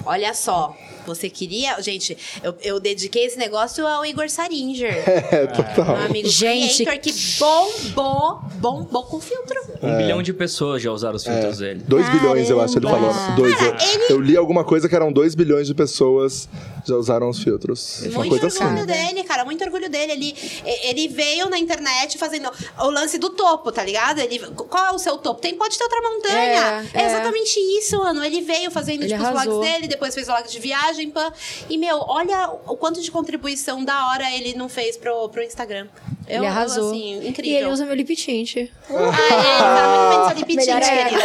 Olha 0.05 0.33
só, 0.33 0.77
você 1.07 1.29
queria. 1.29 1.81
Gente, 1.81 2.15
eu, 2.43 2.55
eu 2.61 2.79
dediquei 2.79 3.25
esse 3.25 3.37
negócio 3.37 3.87
ao 3.87 4.05
Igor 4.05 4.29
Saringer. 4.29 4.93
É, 5.31 5.47
total. 5.47 5.95
Um 5.95 6.05
amigo 6.05 6.29
Gente. 6.29 6.83
creator 6.83 7.01
que 7.01 7.11
bombou, 7.39 8.41
bombou 8.59 9.03
com 9.05 9.19
filtro. 9.19 9.59
Um 9.81 9.97
bilhão 9.97 10.21
de 10.21 10.33
pessoas 10.33 10.81
já 10.81 10.91
usaram 10.91 11.15
os 11.15 11.23
filtros 11.23 11.57
dele. 11.57 11.83
2 11.87 12.09
bilhões, 12.09 12.49
eu 12.49 12.61
acho, 12.61 12.77
ele 12.77 12.87
falou. 12.87 13.09
Caramba. 13.11 13.35
Dois, 13.35 13.55
eu, 13.61 13.75
eu 14.09 14.21
li 14.21 14.37
alguma 14.37 14.63
coisa 14.63 14.87
que 14.87 14.95
eram 14.95 15.11
2 15.11 15.33
bilhões 15.35 15.67
de 15.67 15.73
pessoas 15.73 16.47
já 16.85 16.95
usaram 16.95 17.29
os 17.29 17.41
filtros. 17.41 18.01
Uma 18.01 18.19
Muito 18.19 18.29
coisa 18.39 18.45
orgulho 18.63 18.83
assim. 18.83 18.85
dele, 18.85 19.23
cara, 19.23 19.43
muito 19.45 19.63
orgulho 19.63 19.89
dele. 19.89 20.11
Ele, 20.13 20.35
ele 20.83 21.07
veio 21.07 21.49
na 21.49 21.57
internet 21.57 22.17
fazendo 22.17 22.49
o 22.79 22.89
lance 22.89 23.17
do 23.17 23.29
topo, 23.29 23.71
tá 23.71 23.83
ligado? 23.83 24.19
Ele, 24.19 24.39
qual 24.39 24.85
é 24.87 24.91
o 24.91 24.99
seu 24.99 25.17
topo? 25.17 25.41
Tem, 25.41 25.55
pode 25.55 25.77
ter 25.77 25.83
outra 25.83 26.01
montanha. 26.01 26.89
É, 26.93 26.99
É, 26.99 27.03
é. 27.03 27.05
exatamente 27.07 27.59
isso, 27.77 27.97
mano. 27.97 28.23
Ele 28.23 28.41
veio 28.41 28.69
fazendo 28.71 29.03
Ele 29.03 29.13
tipo, 29.13 29.23
os 29.23 29.29
vlogs 29.29 29.59
dele, 29.71 29.87
depois 29.87 30.13
fez 30.13 30.27
o 30.27 30.31
vlog 30.31 30.47
de 30.47 30.59
viagem, 30.59 31.09
pã. 31.09 31.31
E, 31.69 31.77
meu, 31.77 31.97
olha 32.07 32.49
o 32.67 32.75
quanto 32.77 33.01
de 33.01 33.09
contribuição 33.11 33.83
da 33.83 34.09
hora 34.09 34.29
ele 34.31 34.53
não 34.53 34.69
fez 34.69 34.97
pro, 34.97 35.29
pro 35.29 35.41
Instagram. 35.43 35.87
Eu, 36.27 36.37
ele 36.37 36.47
arrasou. 36.47 36.85
Eu, 36.85 36.89
assim, 36.91 37.19
E 37.21 37.29
incrível. 37.29 37.57
ele 37.59 37.69
usa 37.69 37.85
meu 37.85 37.95
lip 37.95 38.15
tint. 38.15 38.55
Ah, 38.89 40.25
é, 40.25 40.29
tá 40.29 40.33
muito 40.35 40.47
bem 40.47 40.55
Melhor 40.55 40.81
é. 40.81 41.03
querida. 41.05 41.23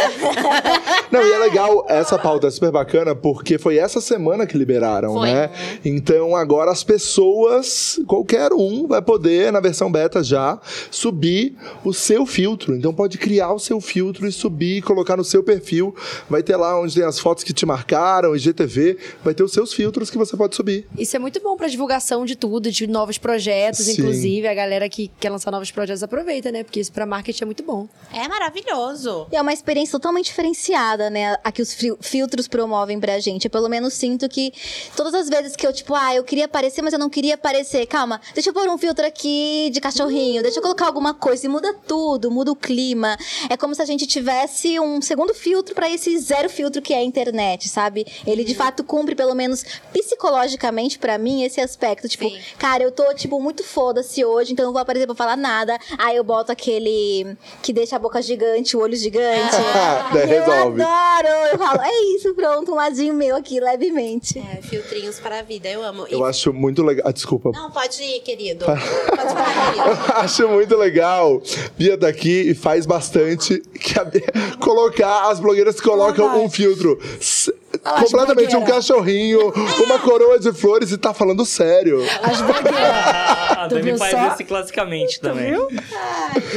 Não, 1.11 1.25
e 1.27 1.31
é 1.31 1.37
legal, 1.39 1.85
essa 1.89 2.17
pauta 2.17 2.47
é 2.47 2.51
super 2.51 2.71
bacana, 2.71 3.13
porque 3.15 3.57
foi 3.57 3.77
essa 3.77 3.99
semana 3.99 4.45
que 4.47 4.57
liberaram, 4.57 5.13
Foi. 5.13 5.31
né? 5.31 5.49
Então 5.83 6.35
agora 6.35 6.71
as 6.71 6.83
pessoas, 6.83 7.99
qualquer 8.07 8.53
um, 8.53 8.87
vai 8.87 9.01
poder, 9.01 9.51
na 9.51 9.59
versão 9.59 9.91
beta 9.91 10.23
já, 10.23 10.59
subir 10.89 11.55
o 11.83 11.93
seu 11.93 12.25
filtro. 12.25 12.75
Então 12.75 12.93
pode 12.93 13.17
criar 13.17 13.53
o 13.53 13.59
seu 13.59 13.79
filtro 13.81 14.27
e 14.27 14.31
subir 14.31 14.77
e 14.77 14.81
colocar 14.81 15.17
no 15.17 15.23
seu 15.23 15.43
perfil. 15.43 15.95
Vai 16.29 16.41
ter 16.43 16.55
lá 16.55 16.79
onde 16.79 16.95
tem 16.95 17.03
as 17.03 17.19
fotos 17.19 17.43
que 17.43 17.53
te 17.53 17.65
marcaram, 17.65 18.35
IGTV, 18.35 18.97
vai 19.23 19.33
ter 19.33 19.43
os 19.43 19.51
seus 19.51 19.73
filtros 19.73 20.09
que 20.09 20.17
você 20.17 20.35
pode 20.37 20.55
subir. 20.55 20.87
Isso 20.97 21.15
é 21.15 21.19
muito 21.19 21.39
bom 21.41 21.55
pra 21.55 21.67
divulgação 21.67 22.25
de 22.25 22.35
tudo, 22.35 22.71
de 22.71 22.87
novos 22.87 23.17
projetos, 23.17 23.85
Sim. 23.85 23.93
inclusive. 23.93 24.47
A 24.47 24.53
galera 24.53 24.87
que 24.91 25.07
quer 25.19 25.29
lançar 25.29 25.49
novos 25.51 25.71
projetos 25.71 26.03
aproveita, 26.03 26.51
né? 26.51 26.63
Porque 26.63 26.79
isso 26.79 26.91
pra 26.91 27.05
marketing 27.05 27.43
é 27.43 27.45
muito 27.45 27.63
bom. 27.63 27.87
É 28.13 28.27
maravilhoso. 28.27 29.27
E 29.31 29.35
é 29.35 29.41
uma 29.41 29.53
experiência 29.53 29.93
totalmente 29.93 30.25
diferenciada, 30.25 31.09
né? 31.09 31.37
A 31.43 31.51
que 31.51 31.61
os 31.61 31.73
fil- 31.73 31.97
filtros 32.01 32.47
promovem 32.47 32.99
pra 32.99 33.19
gente. 33.19 33.45
Eu 33.45 33.51
pelo 33.51 33.69
menos 33.69 33.93
sinto 33.93 34.27
que 34.29 34.53
todas 34.95 35.13
as 35.13 35.29
vezes 35.29 35.55
que 35.55 35.65
eu, 35.65 35.73
tipo, 35.73 35.95
ah, 35.95 36.13
eu 36.13 36.23
queria 36.23 36.45
aparecer, 36.45 36.81
mas 36.81 36.93
eu 36.93 36.99
não 36.99 37.09
queria 37.09 37.35
aparecer. 37.35 37.85
Calma, 37.87 38.19
deixa 38.33 38.49
eu 38.49 38.53
pôr 38.53 38.67
um 38.67 38.77
filtro 38.77 39.05
aqui 39.05 39.69
de 39.73 39.79
cachorrinho, 39.79 40.41
deixa 40.43 40.59
eu 40.59 40.61
colocar 40.61 40.85
alguma 40.85 41.13
coisa. 41.13 41.45
E 41.45 41.49
muda 41.49 41.73
tudo, 41.87 42.29
muda 42.29 42.51
o 42.51 42.55
clima. 42.55 43.17
É 43.49 43.55
como 43.57 43.73
se 43.73 43.81
a 43.81 43.85
gente 43.85 44.05
tivesse 44.05 44.79
um 44.79 45.01
segundo 45.01 45.33
filtro 45.33 45.73
pra 45.73 45.89
esse 45.89 46.17
zero 46.19 46.49
filtro 46.49 46.81
que 46.81 46.93
é 46.93 46.97
a 46.97 47.03
internet, 47.03 47.69
sabe? 47.69 48.05
Ele 48.27 48.43
de 48.43 48.53
fato 48.53 48.83
cumpre, 48.83 49.15
pelo 49.15 49.33
menos 49.33 49.63
psicologicamente, 49.93 50.99
pra 50.99 51.17
mim, 51.17 51.43
esse 51.43 51.61
aspecto. 51.61 52.07
Tipo, 52.07 52.29
Sim. 52.29 52.39
cara, 52.57 52.83
eu 52.83 52.91
tô, 52.91 53.13
tipo, 53.13 53.39
muito 53.39 53.63
foda-se 53.63 54.23
hoje, 54.25 54.51
então 54.53 54.63
eu 54.63 54.67
não 54.67 54.73
vou 54.81 54.83
aparecer 54.83 55.05
pra 55.05 55.15
falar 55.15 55.37
nada. 55.37 55.77
Aí 55.97 56.15
eu 56.17 56.23
boto 56.23 56.51
aquele 56.51 57.37
que 57.61 57.71
deixa 57.71 57.95
a 57.95 57.99
boca 57.99 58.21
gigante, 58.21 58.75
o 58.75 58.81
olho 58.81 58.95
gigante. 58.95 59.21
Eu 60.13 60.27
resolve. 60.27 60.81
adoro! 60.81 61.27
Eu 61.53 61.57
falo, 61.59 61.81
é 61.81 62.01
isso, 62.15 62.33
pronto, 62.33 62.71
um 62.71 62.75
ladinho 62.75 63.13
meu 63.13 63.35
aqui, 63.35 63.59
levemente. 63.59 64.39
É, 64.39 64.61
filtrinhos 64.61 65.19
para 65.19 65.39
a 65.39 65.41
vida, 65.41 65.67
eu 65.69 65.83
amo. 65.83 66.05
E- 66.07 66.13
Eu 66.13 66.25
acho 66.25 66.51
muito 66.53 66.83
legal. 66.83 67.07
Ah, 67.07 67.11
desculpa. 67.11 67.51
Não, 67.53 67.71
pode 67.71 68.01
ir, 68.01 68.19
querido. 68.21 68.65
Pode 68.65 68.81
falar, 68.81 69.73
querido. 69.73 70.13
Acho 70.15 70.47
muito 70.49 70.75
legal. 70.77 71.41
Bia 71.77 71.95
daqui 71.97 72.49
e 72.51 72.55
faz 72.55 72.85
bastante 72.85 73.59
que 73.79 73.99
a 73.99 74.03
Bia- 74.03 74.21
colocar 74.59 75.29
as 75.29 75.39
blogueiras 75.39 75.75
que 75.79 75.87
colocam 75.87 76.43
um 76.43 76.49
filtro 76.49 76.99
s- 77.19 77.53
completamente 77.99 78.55
um 78.55 78.59
blogueira. 78.59 78.75
cachorrinho, 78.75 79.53
uma 79.85 79.99
coroa 79.99 80.39
de 80.39 80.51
flores 80.53 80.91
e 80.91 80.97
tá 80.97 81.13
falando 81.13 81.45
sério. 81.45 82.01
As 82.23 82.41
blogueiras. 82.41 83.60
A 83.65 83.67
Tu 83.67 83.97
faz 83.97 84.11
só? 84.11 84.27
esse 84.33 84.43
classicamente 84.43 85.19
também. 85.19 85.51
Viu? 85.51 85.67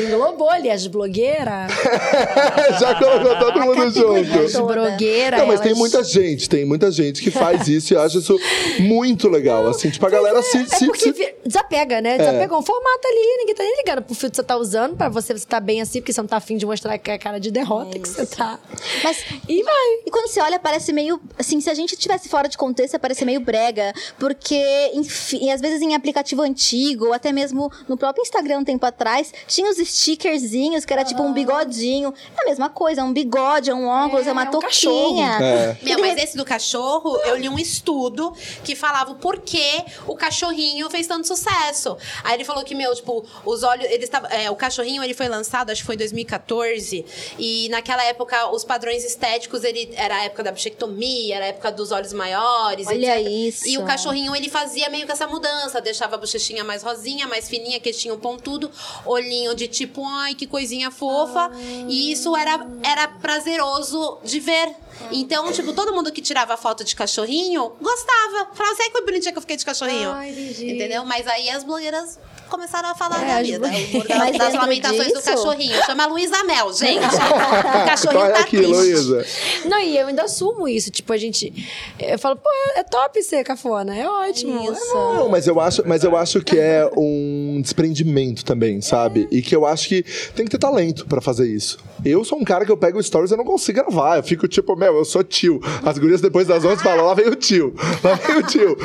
Englobou 0.06 0.48
ali 0.51 0.70
as 0.70 0.86
blogueiras. 0.86 1.70
Já 2.81 2.94
colocou 2.94 3.36
todo 3.39 3.60
mundo 3.60 3.90
junto. 3.90 4.39
As 4.40 4.52
blogueiras. 4.52 5.40
Não, 5.40 5.47
mas 5.47 5.60
tem 5.60 5.68
elas- 5.70 5.78
muita 5.78 6.02
gente, 6.05 6.48
tem 6.48 6.64
muita 6.64 6.90
gente 6.90 7.22
que 7.22 7.31
faz 7.31 7.68
isso 7.68 7.94
e 7.94 7.97
acha 7.97 8.18
isso 8.18 8.39
muito 8.81 9.28
legal. 9.28 9.66
Assim, 9.68 9.90
tipo, 9.90 10.05
a 10.06 10.10
galera 10.10 10.43
se. 10.43 10.59
É 10.59 10.66
se- 10.66 10.86
porque 10.86 11.01
se- 11.01 11.12
vi- 11.12 11.35
desapega, 11.44 12.01
né? 12.01 12.18
Desapega 12.18 12.56
um 12.56 12.62
formato 12.62 13.06
ali, 13.06 13.36
ninguém 13.39 13.55
tá 13.55 13.62
nem 13.62 13.76
ligando 13.76 14.02
pro 14.02 14.14
filtro 14.14 14.31
que 14.31 14.36
você 14.36 14.43
tá 14.43 14.56
usando, 14.56 14.97
pra 14.97 15.09
você 15.09 15.32
você 15.35 15.47
tá 15.47 15.60
bem 15.60 15.81
assim, 15.81 16.01
porque 16.01 16.12
você 16.12 16.20
não 16.20 16.28
tá 16.28 16.36
afim 16.36 16.56
de 16.56 16.66
mostrar 16.66 16.97
que 16.98 17.10
é 17.10 17.14
a 17.14 17.18
cara 17.18 17.39
de 17.39 17.51
derrota 17.51 17.98
que 17.98 18.09
você 18.09 18.26
tá. 18.26 18.59
Mas 19.02 19.24
E 19.48 19.62
vai. 19.62 19.74
E 20.06 20.10
quando 20.10 20.28
você 20.28 20.40
olha, 20.40 20.59
parece 20.59 20.93
meio. 20.93 21.20
Assim, 21.39 21.60
se 21.60 21.68
a 21.70 21.74
gente 21.74 21.97
tivesse 21.97 22.28
fora 22.28 22.48
de 22.48 22.56
contexto, 22.56 22.93
ia 22.94 22.98
parecer 22.98 23.24
meio 23.24 23.40
brega. 23.40 23.93
Porque, 24.18 24.90
enfim, 24.94 25.51
às 25.51 25.60
vezes 25.60 25.81
em 25.82 25.94
aplicativo 25.94 26.43
antigo, 26.43 26.94
ou 27.01 27.12
até 27.12 27.33
mesmo 27.33 27.71
no 27.89 27.97
próprio 27.97 28.23
Instagram 28.23 28.59
um 28.59 28.65
tempo 28.65 28.85
atrás, 28.87 29.33
tinha 29.47 29.71
os 29.71 29.79
stickerzinhos, 29.79 30.85
que 30.85 30.93
era 30.93 31.05
tipo 31.05 31.23
um 31.23 31.33
bigodinho. 31.33 32.12
É 32.39 32.43
a 32.43 32.45
mesma 32.45 32.69
coisa, 32.69 33.01
é 33.01 33.05
um 33.05 33.12
bigode, 33.12 33.71
é 33.71 33.75
um 33.75 33.87
óculos, 33.87 34.27
é, 34.27 34.33
uma 34.33 34.45
é 34.45 34.49
um 34.49 34.51
touquinha. 34.51 35.39
É. 35.41 35.77
Meu, 35.83 35.99
mas 35.99 36.16
esse 36.23 36.37
do 36.37 36.45
cachorro, 36.45 37.16
eu 37.25 37.37
li 37.37 37.49
um 37.49 37.59
estudo 37.59 38.33
que 38.62 38.75
falava 38.75 39.12
o 39.12 39.15
porquê 39.16 39.85
o 40.07 40.15
cachorrinho 40.15 40.89
fez 40.91 41.07
tanto 41.07 41.27
sucesso. 41.27 41.97
Aí 42.23 42.35
ele 42.35 42.45
falou 42.45 42.65
que, 42.65 42.75
meu, 42.75 42.95
tipo, 42.95 43.25
os 43.45 43.62
olhos. 43.62 43.85
Ele 43.87 44.05
estava, 44.05 44.29
é, 44.29 44.51
o 44.51 44.57
cachorrinho 44.57 45.03
ele 45.03 45.15
foi 45.15 45.29
lançado, 45.29 45.71
acho 45.71 45.83
que 45.83 45.87
foi 45.87 45.95
em 45.95 45.99
2014. 45.99 47.05
E 47.39 47.69
naquela 47.69 48.05
época, 48.05 48.51
os 48.51 48.65
padrões 48.65 49.05
estéticos, 49.05 49.65
ele 49.65 49.93
era 49.95 50.16
a 50.16 50.25
época 50.25 50.43
da 50.43 50.53
bichectomia, 50.53 51.37
era 51.37 51.45
a 51.47 51.49
época 51.49 51.73
dos 51.73 51.91
olhos 51.91 52.12
maiores. 52.12 52.87
Olha 52.87 53.21
etc. 53.21 53.33
isso. 53.33 53.69
E 53.69 53.79
o 53.79 53.85
cachorrinho, 53.85 54.35
ele 54.35 54.49
fazia 54.49 54.89
meio 54.89 55.07
que 55.07 55.12
essa 55.12 55.27
mudança. 55.27 55.81
Deixava 55.81 56.15
a 56.15 56.19
bochechinha 56.19 56.65
mais 56.65 56.83
rosinha, 56.85 57.27
mais 57.27 57.48
fininha, 57.48 57.81
queixinho 57.81 58.16
pontudo, 58.19 58.70
olhinho 59.05 59.55
de 59.55 59.66
tipo, 59.66 60.05
ai, 60.06 60.35
que 60.35 60.47
coisinha 60.47 60.90
fofa. 60.90 61.51
E 61.89 62.12
isso 62.12 62.36
era, 62.36 62.66
era 62.82 63.09
prazeroso 63.09 64.19
de 64.23 64.39
ver. 64.39 64.74
Então, 65.11 65.51
tipo, 65.52 65.73
todo 65.73 65.93
mundo 65.93 66.12
que 66.12 66.23
tirava 66.23 66.56
foto 66.56 66.85
de 66.85 66.94
cachorrinho 66.94 67.73
gostava. 67.81 68.51
Falava 68.55 68.74
assim, 68.74 68.82
ai, 68.85 68.90
que 68.90 69.01
bonitinha 69.02 69.32
que 69.32 69.39
eu 69.39 69.43
fiquei 69.43 69.56
de 69.56 69.65
cachorrinho. 69.65 70.11
Ai. 70.12 70.31
Entendeu? 70.31 71.05
Mas 71.05 71.27
aí 71.27 71.51
as 71.51 71.65
blogueiras 71.65 72.19
começaram 72.49 72.89
a 72.91 72.95
falar 72.95 73.23
É, 73.23 73.27
da 73.27 73.37
as 73.39 73.47
vida. 73.47 73.66
O 73.66 73.71
humor 73.71 74.07
Mas 74.19 74.39
das, 74.39 74.55
lamentações 74.55 75.09
do 75.09 75.15
disso- 75.15 75.23
cachorrinho. 75.25 75.85
Chama 75.85 76.07
Luísa 76.07 76.43
Mel, 76.45 76.73
gente. 76.75 77.05
O 77.05 77.87
cachorrinho 77.87 78.23
Olha 78.23 78.35
tá 78.35 78.41
aqui, 78.41 78.57
triste. 78.57 78.73
Luísa. 78.73 79.27
Não, 79.66 79.79
e 79.81 79.97
eu 79.99 80.07
ainda 80.07 80.23
assumo 80.25 80.69
isso. 80.69 80.91
Tipo, 80.91 81.12
a 81.12 81.16
gente. 81.16 81.53
Eu 81.99 82.19
falo, 82.19 82.37
pô, 82.37 82.49
é 82.77 82.83
top 82.83 83.23
ser 83.23 83.43
cafona, 83.45 83.97
é 83.97 84.09
ótimo. 84.09 84.73
Isso. 84.73 84.95
Não, 84.95 85.29
mas 85.29 85.47
eu 85.47 85.59
acho, 85.61 85.83
mas 85.87 86.05
eu 86.05 86.16
acho 86.16 86.41
que 86.43 86.59
é 86.59 86.89
um 86.97 87.61
desprendimento 87.62 88.45
também, 88.45 88.81
sabe? 88.81 89.27
E 89.31 89.43
que 89.43 89.55
eu 89.55 89.66
acho 89.66 89.89
que 89.89 90.03
tem 90.35 90.45
que 90.45 90.51
ter 90.51 90.59
talento 90.59 91.07
pra 91.07 91.21
fazer 91.21 91.47
isso. 91.49 91.79
Eu 92.05 92.25
sou 92.25 92.39
um 92.39 92.45
cara 92.45 92.65
que 92.65 92.71
eu 92.73 92.77
pego 92.77 93.03
stories 93.03 93.31
e 93.31 93.35
eu 93.35 93.39
não 93.39 93.45
consigo 93.45 93.79
gravar. 93.81 94.16
Eu 94.19 94.23
fico 94.23 94.47
tipo, 94.47 94.77
meu, 94.77 94.95
eu 94.97 95.05
sou 95.05 95.25
tio. 95.25 95.61
As 95.85 95.99
gurias 95.99 96.21
depois 96.21 96.47
das 96.47 96.65
11 96.65 96.83
falam, 96.83 97.05
lá 97.07 97.15
vem 97.15 97.29
o 97.29 97.35
tio. 97.35 97.75
Lá 98.03 98.15
vem 98.15 98.37
o 98.37 98.43
tio. 98.43 98.77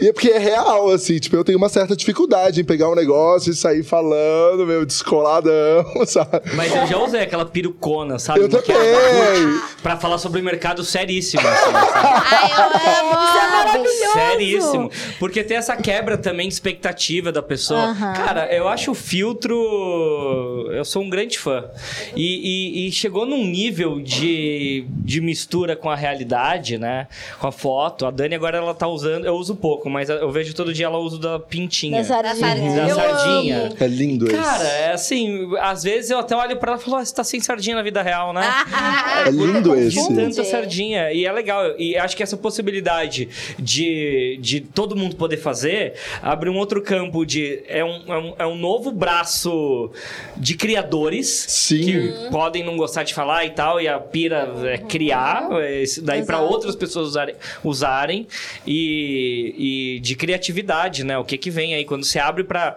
E 0.00 0.08
é 0.08 0.12
porque 0.12 0.28
é 0.30 0.38
real, 0.38 0.90
assim. 0.90 1.18
Tipo, 1.18 1.36
eu 1.36 1.44
tenho 1.44 1.58
uma 1.58 1.68
certa 1.68 1.94
dificuldade 1.96 2.60
em 2.60 2.64
pegar 2.64 2.88
um 2.90 2.94
negócio 2.94 3.03
e 3.50 3.54
sair 3.54 3.82
falando, 3.82 4.66
meu, 4.66 4.84
descoladão, 4.86 5.84
sabe? 6.06 6.40
Mas 6.54 6.74
eu 6.74 6.86
já 6.86 6.98
usei 6.98 7.20
aquela 7.22 7.44
perucona, 7.44 8.18
sabe? 8.18 8.40
Eu 8.40 8.48
Maquiagem 8.48 8.84
também. 9.44 9.60
Pra 9.82 9.96
falar 9.96 10.18
sobre 10.18 10.40
o 10.40 10.44
mercado 10.44 10.82
seríssimo. 10.84 11.42
assim? 11.46 11.70
Ai, 11.74 12.52
eu 12.52 12.64
amo. 13.00 13.24
Isso 13.24 13.38
é 13.38 13.50
maravilhoso. 13.50 14.12
Seríssimo. 14.12 14.90
Porque 15.18 15.42
tem 15.44 15.56
essa 15.56 15.76
quebra 15.76 16.16
também 16.16 16.48
de 16.48 16.54
expectativa 16.54 17.30
da 17.32 17.42
pessoa. 17.42 17.94
Cara, 17.94 18.52
eu 18.54 18.66
acho 18.68 18.92
o 18.92 18.94
filtro. 18.94 20.68
Eu 20.72 20.84
sou 20.84 21.02
um 21.02 21.10
grande 21.10 21.38
fã. 21.38 21.64
E, 22.16 22.84
e- 22.84 22.88
e 22.88 22.92
chegou 22.92 23.26
num 23.26 23.44
nível 23.44 24.00
de, 24.00 24.86
de 24.88 25.20
mistura 25.20 25.76
com 25.76 25.90
a 25.90 25.96
realidade, 25.96 26.78
né? 26.78 27.06
Com 27.38 27.46
a 27.46 27.52
foto. 27.52 28.06
A 28.06 28.10
Dani 28.10 28.34
agora 28.34 28.58
ela 28.58 28.74
tá 28.74 28.86
usando. 28.86 29.24
Eu 29.24 29.34
uso 29.34 29.54
pouco, 29.54 29.88
mas 29.90 30.08
eu 30.08 30.30
vejo 30.30 30.54
todo 30.54 30.72
dia 30.72 30.86
ela 30.86 30.98
usa 30.98 31.18
da 31.18 31.38
pintinha. 31.38 31.98
Da 32.02 32.04
sardinha. 32.04 32.86
Da 32.86 32.93
Sardinha. 32.94 33.72
É 33.78 33.86
lindo 33.86 34.26
isso. 34.26 34.36
Cara, 34.36 34.64
é 34.64 34.92
assim, 34.92 35.50
às 35.60 35.82
vezes 35.82 36.10
eu 36.10 36.18
até 36.18 36.36
olho 36.36 36.56
pra 36.56 36.72
ela 36.72 36.80
e 36.80 36.84
falo, 36.84 36.96
"Ah, 36.96 37.04
você 37.04 37.14
tá 37.14 37.24
sem 37.24 37.40
sardinha 37.40 37.76
na 37.76 37.82
vida 37.82 38.02
real, 38.02 38.32
né? 38.32 38.42
É 39.26 39.30
lindo 39.30 39.74
esse. 39.74 40.08
De 40.08 40.14
tanta 40.14 40.44
sardinha. 40.44 41.12
E 41.12 41.24
é 41.24 41.32
legal. 41.32 41.78
E 41.78 41.96
acho 41.96 42.16
que 42.16 42.22
essa 42.22 42.36
possibilidade 42.36 43.28
de, 43.58 44.38
de 44.40 44.60
todo 44.60 44.94
mundo 44.96 45.16
poder 45.16 45.36
fazer 45.38 45.94
abre 46.22 46.50
um 46.50 46.56
outro 46.56 46.82
campo 46.82 47.24
de. 47.24 47.62
É 47.66 47.84
um, 47.84 48.02
é 48.06 48.18
um, 48.18 48.34
é 48.40 48.46
um 48.46 48.56
novo 48.56 48.90
braço 48.92 49.90
de 50.36 50.54
criadores 50.56 51.28
Sim. 51.48 51.80
que 51.84 52.30
podem 52.30 52.62
não 52.64 52.76
gostar 52.76 53.02
de 53.02 53.14
falar 53.14 53.44
e 53.44 53.50
tal. 53.50 53.80
E 53.80 53.88
a 53.88 53.98
pira 53.98 54.52
é 54.64 54.78
criar, 54.78 55.48
é 55.52 55.82
isso 55.82 56.02
daí 56.02 56.24
para 56.24 56.40
outras 56.40 56.76
pessoas 56.76 57.08
usarem. 57.08 57.34
usarem 57.62 58.26
e, 58.66 59.96
e 59.96 60.00
de 60.00 60.14
criatividade, 60.16 61.04
né? 61.04 61.16
O 61.18 61.24
que 61.24 61.38
que 61.38 61.50
vem 61.50 61.74
aí 61.74 61.84
quando 61.84 62.04
você 62.04 62.18
abre 62.18 62.44
para 62.44 62.76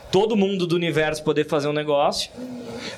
todo 0.11 0.35
mundo 0.35 0.67
do 0.67 0.75
universo 0.75 1.23
poder 1.23 1.45
fazer 1.47 1.67
um 1.67 1.73
negócio. 1.73 2.29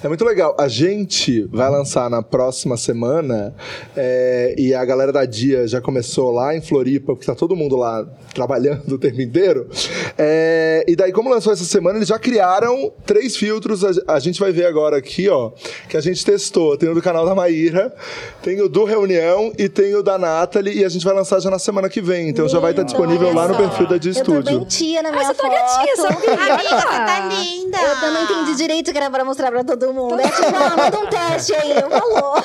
É 0.04 0.08
muito 0.08 0.24
legal. 0.26 0.56
A 0.60 0.68
gente 0.68 1.44
vai 1.52 1.70
lançar 1.70 2.10
na 2.10 2.22
próxima 2.22 2.76
semana 2.78 3.54
é, 3.96 4.56
e 4.58 4.74
a 4.74 4.84
galera 4.84 5.12
da 5.12 5.26
Dia 5.26 5.68
já 5.68 5.80
começou 5.82 6.32
lá 6.32 6.56
em 6.56 6.62
Floripa, 6.62 7.14
porque 7.14 7.26
tá 7.26 7.36
todo 7.36 7.56
mundo 7.56 7.76
lá 7.76 8.06
trabalhando 8.34 8.96
o 8.96 8.98
tempo 8.98 9.22
inteiro. 9.22 9.70
É, 10.18 10.84
e 10.88 10.96
daí, 10.96 11.12
como 11.12 11.30
lançou 11.30 11.52
essa 11.54 11.64
semana, 11.66 11.98
eles 12.00 12.08
já 12.08 12.18
criaram 12.18 12.92
três 13.06 13.36
filtros. 13.36 13.84
A, 13.84 14.16
a 14.16 14.20
gente 14.20 14.40
vai 14.40 14.52
ver 14.52 14.66
agora 14.66 14.98
aqui, 14.98 15.30
ó, 15.30 15.52
que 15.90 15.98
a 15.98 16.02
gente 16.02 16.26
testou. 16.26 16.78
Tem 16.78 16.90
o 16.90 16.94
do 16.96 17.02
canal 17.02 17.26
da 17.26 17.36
Maíra, 17.36 17.94
tem 18.42 18.62
o 18.62 18.68
do 18.70 18.84
Reunião 18.86 19.52
e 19.58 19.68
tem 19.70 19.94
o 19.96 20.02
da 20.04 20.18
Nathalie. 20.18 20.80
E 20.80 20.86
a 20.86 20.90
gente 20.90 21.04
vai 21.06 21.14
lançar 21.14 21.40
já 21.42 21.50
na 21.50 21.60
semana 21.60 21.90
que 21.90 22.02
vem. 22.02 22.30
Então 22.30 22.48
já 22.48 22.60
vai 22.60 22.72
estar 22.72 22.84
disponível 22.84 23.34
lá 23.34 23.48
no 23.48 23.56
perfil 23.56 23.88
da 23.88 23.98
Dia 23.98 24.12
Eu 24.16 24.24
tô 24.24 24.32
bem 24.32 24.40
Estúdio. 24.42 24.66
tia 24.68 25.04
na 25.04 25.12
minha 25.12 25.30
Ah, 25.30 25.34
foto. 25.34 25.50
gatinha, 25.50 25.96
sabia? 25.98 27.03
Tá 27.06 27.20
linda. 27.28 27.78
Eu 27.78 28.00
também 28.00 28.14
não 28.14 28.24
entendi 28.24 28.56
direito 28.56 28.92
que 28.92 28.98
era 28.98 29.10
pra 29.10 29.24
mostrar 29.26 29.52
pra 29.52 29.64
todo 29.64 29.94
mundo. 29.94 30.20
É 30.20 30.24
tipo, 30.24 30.56
ah, 30.56 30.76
manda 30.78 31.00
um 31.00 31.08
teste 31.08 31.54
aí, 31.56 31.72
eu 31.72 31.90
falou. 31.90 32.36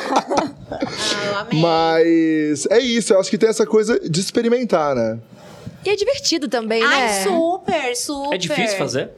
Ah, 0.71 1.27
eu 1.27 1.39
amei. 1.39 1.61
Mas 1.61 2.67
é 2.67 2.79
isso, 2.79 3.13
eu 3.13 3.21
acho 3.21 3.31
que 3.31 3.39
tem 3.39 3.49
essa 3.49 3.67
coisa 3.67 3.99
de 4.01 4.21
experimentar, 4.21 4.95
né? 4.95 5.19
E 5.85 5.91
é 5.91 5.97
divertido 5.97 6.49
também, 6.49 6.83
Ai, 6.83 7.01
né? 7.01 7.23
super, 7.25 7.97
super. 7.97 8.35
É 8.35 8.39
difícil 8.39 8.77
fazer? 8.79 9.11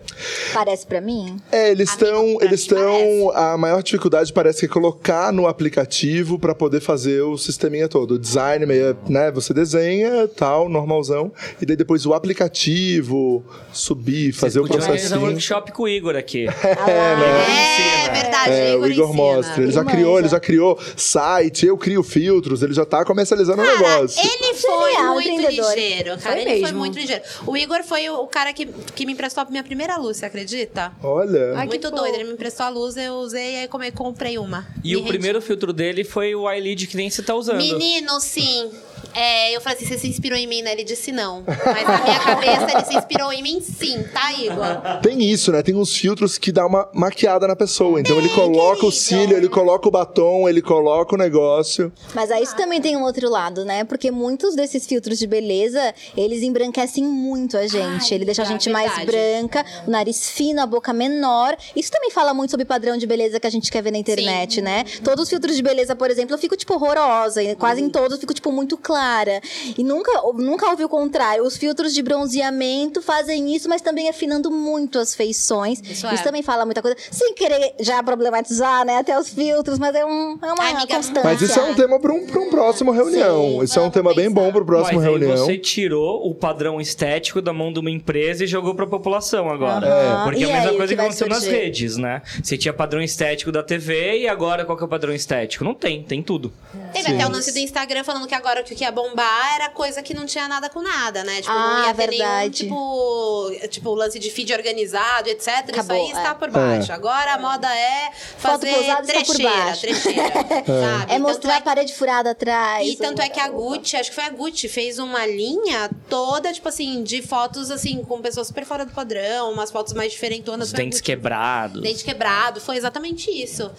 Parece 0.52 0.86
pra 0.86 1.00
mim. 1.00 1.38
É, 1.50 1.70
eles 1.70 1.88
estão. 1.90 2.38
Eles 2.40 2.60
estão. 2.60 3.30
A 3.34 3.56
maior 3.56 3.82
dificuldade 3.82 4.30
parece 4.32 4.60
que 4.60 4.66
é 4.66 4.68
colocar 4.68 5.32
no 5.32 5.46
aplicativo 5.46 6.38
pra 6.38 6.54
poder 6.54 6.80
fazer 6.80 7.22
o 7.22 7.38
sisteminha 7.38 7.88
todo. 7.88 8.12
O 8.14 8.18
design, 8.18 8.66
meio, 8.66 8.96
né? 9.08 9.30
Você 9.32 9.54
desenha, 9.54 10.28
tal, 10.28 10.68
normalzão. 10.68 11.32
E 11.62 11.64
daí 11.66 11.76
depois 11.76 12.04
o 12.04 12.12
aplicativo, 12.12 13.42
subir, 13.72 14.32
fazer 14.32 14.60
o 14.60 14.62
Podia 14.62 14.80
organizar 14.82 15.18
um 15.18 15.22
workshop 15.22 15.72
com 15.72 15.84
o 15.84 15.88
Igor 15.88 16.14
aqui. 16.16 16.46
É, 16.90 17.14
Ensina. 17.50 18.12
verdade, 18.22 18.50
É, 18.52 18.76
o 18.76 18.86
Igor 18.86 19.08
ensina. 19.08 19.12
mostra. 19.14 19.62
Ele 19.62 19.72
já 19.72 19.84
criou, 19.84 20.18
ele 20.18 20.28
já 20.28 20.40
criou 20.40 20.78
site, 20.96 21.66
eu 21.66 21.76
crio 21.76 22.02
filtros, 22.02 22.62
ele 22.62 22.72
já 22.72 22.84
tá 22.84 23.04
comercializando 23.04 23.62
o 23.62 23.64
negócio. 23.64 24.20
ele 24.20 24.54
foi 24.54 24.90
Genial, 24.92 25.14
muito 25.14 25.28
ligeiro, 25.50 26.18
cara. 26.18 26.18
Foi 26.18 26.44
ele 26.52 26.60
foi 26.60 26.68
mesmo. 26.70 26.78
muito 26.78 26.98
ligeiro. 26.98 27.22
O 27.46 27.56
Igor 27.56 27.82
foi 27.84 28.08
o, 28.08 28.20
o 28.22 28.26
cara 28.26 28.52
que, 28.52 28.66
que 28.66 29.06
me 29.06 29.12
emprestou 29.12 29.42
a 29.42 29.46
minha 29.50 29.62
primeira 29.62 29.96
luz, 29.96 30.16
você 30.18 30.26
acredita? 30.26 30.92
Olha. 31.02 31.54
Ai, 31.56 31.66
muito 31.66 31.90
doido. 31.90 32.14
Ele 32.14 32.24
me 32.24 32.32
emprestou 32.32 32.66
a 32.66 32.68
luz, 32.68 32.96
eu 32.96 33.14
usei 33.14 33.54
e 33.54 33.56
aí 33.60 33.68
comprei 33.92 34.38
uma. 34.38 34.66
E 34.82 34.90
Me 34.90 34.96
o 34.96 34.98
rendi. 35.00 35.08
primeiro 35.08 35.40
filtro 35.40 35.72
dele 35.72 36.04
foi 36.04 36.34
o 36.34 36.50
iLead 36.50 36.86
que 36.86 36.96
nem 36.96 37.08
você 37.10 37.22
tá 37.22 37.34
usando. 37.34 37.58
Menino, 37.58 38.20
sim. 38.20 38.70
É, 39.14 39.54
eu 39.54 39.60
falei 39.60 39.76
assim, 39.76 39.86
você 39.86 39.98
se 39.98 40.08
inspirou 40.08 40.38
em 40.38 40.46
mim, 40.46 40.62
né? 40.62 40.72
Ele 40.72 40.84
disse 40.84 41.12
não. 41.12 41.42
Mas 41.46 41.86
na 41.86 42.02
minha 42.02 42.18
cabeça 42.20 42.72
ele 42.72 42.84
se 42.84 42.96
inspirou 42.96 43.32
em 43.32 43.42
mim 43.42 43.60
sim, 43.60 44.02
tá, 44.12 44.32
Igor? 44.32 45.00
Tem 45.02 45.22
isso, 45.22 45.52
né? 45.52 45.62
Tem 45.62 45.74
uns 45.74 45.94
filtros 45.94 46.38
que 46.38 46.52
dá 46.52 46.66
uma 46.66 46.88
maquiada 46.94 47.46
na 47.46 47.56
pessoa. 47.56 48.00
Então 48.00 48.16
ele 48.16 48.28
Tem, 48.28 48.36
coloca 48.36 48.86
o 48.86 48.92
cílio, 48.92 49.36
ele 49.36 49.48
coloca 49.48 49.88
o 49.88 49.90
batom, 49.90 50.48
ele 50.48 50.62
coloca 50.62 51.14
o 51.14 51.18
negócio. 51.18 51.92
Mas 52.14 52.30
aí 52.30 52.42
isso 52.42 52.56
também 52.56 52.80
tem 52.80 52.96
um 52.96 53.02
outro 53.02 53.28
lado, 53.28 53.64
né? 53.64 53.84
Porque 53.84 54.10
muitos 54.10 54.54
desses 54.54 54.86
filtros 54.86 55.18
de 55.18 55.26
beleza, 55.26 55.94
eles 56.16 56.42
embranquecem 56.42 57.04
muito 57.04 57.56
a 57.56 57.66
gente. 57.66 58.12
Ai, 58.12 58.14
Ele 58.14 58.24
deixa 58.24 58.42
a 58.42 58.44
é 58.44 58.48
gente 58.48 58.70
mais 58.70 59.04
branca, 59.04 59.64
o 59.86 59.90
nariz 59.90 60.30
fino, 60.30 60.60
a 60.60 60.66
boca 60.66 60.92
menor. 60.92 61.56
Isso 61.74 61.90
também 61.90 62.10
fala 62.10 62.32
muito 62.32 62.50
sobre 62.50 62.64
o 62.64 62.66
padrão 62.66 62.96
de 62.96 63.06
beleza 63.06 63.40
que 63.40 63.46
a 63.46 63.50
gente 63.50 63.70
quer 63.70 63.82
ver 63.82 63.90
na 63.90 63.98
internet, 63.98 64.56
Sim. 64.56 64.60
né? 64.62 64.84
Todos 65.02 65.24
os 65.24 65.28
filtros 65.28 65.56
de 65.56 65.62
beleza, 65.62 65.96
por 65.96 66.10
exemplo, 66.10 66.34
eu 66.34 66.38
fico, 66.38 66.56
tipo, 66.56 66.74
horrorosa. 66.74 67.42
E 67.42 67.54
quase 67.56 67.82
em 67.82 67.88
todos 67.88 68.12
eu 68.12 68.20
fico, 68.20 68.34
tipo, 68.34 68.52
muito 68.52 68.76
clara. 68.76 68.99
Clara. 69.00 69.40
E 69.78 69.82
nunca, 69.82 70.12
nunca 70.34 70.68
ouvi 70.70 70.84
o 70.84 70.88
contrário. 70.88 71.42
Os 71.42 71.56
filtros 71.56 71.94
de 71.94 72.02
bronzeamento 72.02 73.00
fazem 73.00 73.54
isso, 73.54 73.68
mas 73.68 73.80
também 73.80 74.08
afinando 74.08 74.50
muito 74.50 74.98
as 74.98 75.14
feições. 75.14 75.80
Isso 75.82 76.06
é. 76.06 76.16
também 76.18 76.42
fala 76.42 76.66
muita 76.66 76.82
coisa. 76.82 76.96
Sem 77.10 77.34
querer 77.34 77.74
já 77.80 78.02
problematizar, 78.02 78.84
né? 78.84 78.98
Até 78.98 79.18
os 79.18 79.30
filtros, 79.30 79.78
mas 79.78 79.94
é, 79.94 80.04
um, 80.04 80.38
é 80.42 80.52
uma 80.52 80.68
amiga, 80.68 80.96
constância. 80.96 81.24
Mas 81.24 81.40
isso 81.40 81.58
é 81.58 81.62
um 81.62 81.74
tema 81.74 81.98
para 81.98 82.12
um, 82.12 82.26
pra 82.26 82.40
um 82.40 82.50
próximo 82.50 82.90
reunião. 82.90 83.42
Sim, 83.42 83.64
isso 83.64 83.78
é 83.78 83.82
um 83.82 83.90
tema 83.90 84.14
bem 84.14 84.28
pensar. 84.28 84.40
bom 84.40 84.52
pro 84.52 84.64
próximo 84.66 84.98
Mas 84.98 85.08
aí 85.08 85.18
reunião. 85.18 85.36
você 85.36 85.56
tirou 85.56 86.28
o 86.28 86.34
padrão 86.34 86.80
estético 86.80 87.40
da 87.40 87.52
mão 87.52 87.72
de 87.72 87.78
uma 87.78 87.90
empresa 87.90 88.44
e 88.44 88.46
jogou 88.46 88.74
pra 88.74 88.86
população 88.86 89.48
agora. 89.48 89.86
Aham. 89.86 90.24
Porque 90.24 90.44
é 90.44 90.46
E 90.46 90.50
a 90.50 90.54
mesma 90.54 90.70
aí, 90.70 90.74
o 90.74 90.78
coisa 90.78 90.94
que 90.94 91.00
aconteceu 91.00 91.28
nas 91.28 91.46
redes, 91.46 91.96
né? 91.96 92.22
Você 92.42 92.58
tinha 92.58 92.72
padrão 92.72 93.00
estético 93.00 93.50
da 93.50 93.62
TV 93.62 94.20
e 94.20 94.28
agora 94.28 94.64
qual 94.64 94.76
que 94.76 94.84
é 94.84 94.86
o 94.86 94.88
padrão 94.88 95.14
estético? 95.14 95.64
Não 95.64 95.74
tem, 95.74 96.02
tem 96.02 96.22
tudo. 96.22 96.52
Teve 96.92 97.12
até 97.12 97.26
o 97.26 97.30
lance 97.30 97.52
do 97.52 97.58
Instagram 97.58 98.04
falando 98.04 98.26
que 98.26 98.34
agora 98.34 98.60
o 98.60 98.64
que 98.64 98.84
ia 98.90 98.92
bombar 98.92 99.54
era 99.54 99.68
coisa 99.70 100.02
que 100.02 100.12
não 100.12 100.26
tinha 100.26 100.46
nada 100.48 100.68
com 100.68 100.80
nada, 100.82 101.22
né? 101.24 101.36
Tipo, 101.36 101.50
Ah, 101.50 101.68
não 101.74 101.78
ia 101.86 101.94
ter 101.94 102.08
verdade. 102.08 102.64
nenhum, 102.64 103.50
tipo, 103.50 103.68
tipo, 103.68 103.94
lance 103.94 104.18
de 104.18 104.30
feed 104.30 104.52
organizado, 104.52 105.28
etc. 105.28 105.46
Isso 105.48 105.70
Acabou, 105.80 105.96
aí 105.96 106.10
está 106.12 106.30
é. 106.30 106.34
por 106.34 106.50
baixo. 106.50 106.92
Agora 106.92 107.34
a 107.34 107.38
moda 107.38 107.68
é 107.74 108.10
Foto 108.38 108.52
fazer 108.60 108.68
está 108.70 108.96
por 108.96 109.06
trecheira, 109.06 109.50
baixo. 109.50 109.80
trecheira, 109.82 110.22
sabe? 110.32 111.02
É 111.02 111.06
Tanto 111.06 111.20
mostrar 111.20 111.54
a 111.54 111.58
que- 111.58 111.64
parede 111.64 111.94
furada 111.94 112.30
atrás. 112.30 112.86
E 112.88 112.96
tanto 112.96 113.22
é 113.22 113.28
que 113.28 113.40
a 113.40 113.48
Gucci, 113.48 113.96
acho 113.96 114.10
que 114.10 114.14
foi 114.14 114.24
a 114.24 114.30
Gucci, 114.30 114.68
fez 114.68 114.98
uma 114.98 115.26
linha 115.26 115.90
toda, 116.08 116.52
tipo 116.52 116.68
assim, 116.68 117.02
de 117.02 117.22
fotos, 117.22 117.70
assim, 117.70 118.02
com 118.04 118.20
pessoas 118.20 118.46
super 118.48 118.64
fora 118.64 118.84
do 118.84 118.92
padrão, 118.92 119.52
umas 119.52 119.70
fotos 119.70 119.92
mais 119.92 120.12
diferentonas. 120.12 120.68
Os 120.68 120.74
a 120.74 120.76
dentes 120.76 121.00
quebrados. 121.00 121.82
Dente 121.82 122.04
quebrado, 122.04 122.60
foi 122.60 122.76
exatamente 122.76 123.30
isso. 123.30 123.70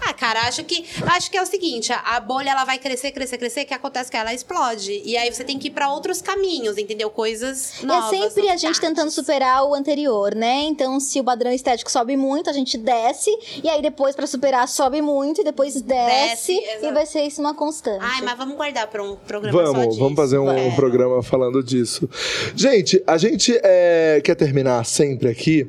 Ah, 0.00 0.12
cara, 0.12 0.42
acho 0.42 0.64
que 0.64 0.86
acho 1.06 1.30
que 1.30 1.36
é 1.36 1.42
o 1.42 1.46
seguinte, 1.46 1.92
a- 1.92 2.00
a 2.16 2.20
bolha 2.20 2.50
ela 2.50 2.64
vai 2.64 2.78
crescer, 2.78 3.10
crescer, 3.12 3.38
crescer, 3.38 3.64
que 3.64 3.74
acontece 3.74 4.10
que 4.10 4.16
ela 4.16 4.32
explode. 4.32 4.59
E 5.04 5.16
aí 5.16 5.32
você 5.32 5.42
tem 5.44 5.58
que 5.58 5.68
ir 5.68 5.70
pra 5.70 5.92
outros 5.92 6.20
caminhos, 6.20 6.76
entendeu? 6.78 7.10
Coisas 7.10 7.74
novas. 7.82 8.12
é 8.12 8.30
sempre 8.30 8.48
a 8.48 8.56
gente 8.56 8.80
tentando 8.80 9.10
superar 9.10 9.64
o 9.64 9.74
anterior, 9.74 10.34
né? 10.34 10.62
Então, 10.64 11.00
se 11.00 11.18
o 11.20 11.24
padrão 11.24 11.50
estético 11.50 11.90
sobe 11.90 12.16
muito, 12.16 12.50
a 12.50 12.52
gente 12.52 12.76
desce. 12.76 13.30
E 13.62 13.68
aí, 13.68 13.80
depois, 13.82 14.14
pra 14.14 14.26
superar, 14.26 14.68
sobe 14.68 15.00
muito. 15.00 15.40
E 15.40 15.44
depois 15.44 15.80
desce. 15.80 16.54
Desce, 16.60 16.86
e 16.86 16.92
vai 16.92 17.06
ser 17.06 17.22
isso 17.22 17.40
uma 17.40 17.54
constante. 17.54 18.00
Ai, 18.04 18.22
mas 18.22 18.36
vamos 18.36 18.56
guardar 18.56 18.86
pra 18.88 19.02
um 19.02 19.16
programa 19.16 19.66
só 19.66 19.72
Vamos, 19.72 19.88
disso. 19.88 19.98
vamos 20.00 20.16
fazer 20.16 20.38
um, 20.38 20.50
É. 20.50 20.70
programa 20.74 21.22
falando 21.22 21.62
disso. 21.62 22.08
Gente, 22.54 23.02
a 23.06 23.16
gente 23.16 23.58
é, 23.62 24.20
quer 24.22 24.34
terminar 24.34 24.84
sempre 24.84 25.28
aqui 25.28 25.68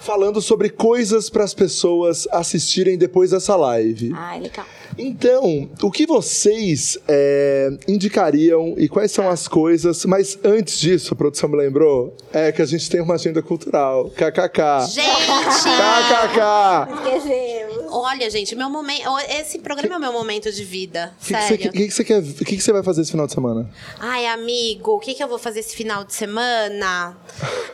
falando 0.00 0.40
sobre 0.40 0.68
coisas 0.70 1.28
para 1.30 1.44
as 1.44 1.54
pessoas 1.54 2.26
assistirem 2.32 2.96
depois 2.98 3.30
dessa 3.30 3.54
live. 3.56 4.12
Ai, 4.14 4.40
legal. 4.40 4.66
Então, 4.98 5.70
o 5.82 5.90
que 5.90 6.06
vocês 6.06 6.98
é, 7.08 7.70
indicariam 7.88 8.74
e 8.76 8.88
quais 8.88 9.10
são 9.10 9.28
as 9.28 9.48
coisas? 9.48 10.04
Mas 10.04 10.38
antes 10.44 10.78
disso, 10.78 11.14
a 11.14 11.16
produção 11.16 11.48
me 11.48 11.56
lembrou, 11.56 12.16
é 12.32 12.52
que 12.52 12.62
a 12.62 12.66
gente 12.66 12.88
tem 12.90 13.00
uma 13.00 13.14
agenda 13.14 13.42
cultural. 13.42 14.10
KKK. 14.10 14.86
Gente! 14.88 15.06
KKK. 15.62 16.94
Esquecemos. 16.94 17.72
Olha, 17.94 18.30
gente, 18.30 18.54
meu 18.54 18.70
momento. 18.70 19.02
Esse 19.28 19.58
programa 19.58 19.94
é 19.94 19.98
o 19.98 20.00
meu 20.00 20.12
momento 20.12 20.50
de 20.50 20.64
vida. 20.64 21.14
O 21.20 21.26
que, 21.26 21.34
que, 21.34 21.42
sério. 21.42 21.72
que, 21.72 21.86
que 21.86 21.90
você 21.90 22.04
quer? 22.04 22.18
O 22.18 22.34
que, 22.44 22.56
que 22.56 22.60
você 22.60 22.72
vai 22.72 22.82
fazer 22.82 23.02
esse 23.02 23.10
final 23.10 23.26
de 23.26 23.34
semana? 23.34 23.70
Ai, 23.98 24.26
amigo, 24.26 24.92
o 24.92 24.98
que, 24.98 25.14
que 25.14 25.22
eu 25.22 25.28
vou 25.28 25.38
fazer 25.38 25.60
esse 25.60 25.76
final 25.76 26.02
de 26.02 26.14
semana? 26.14 27.16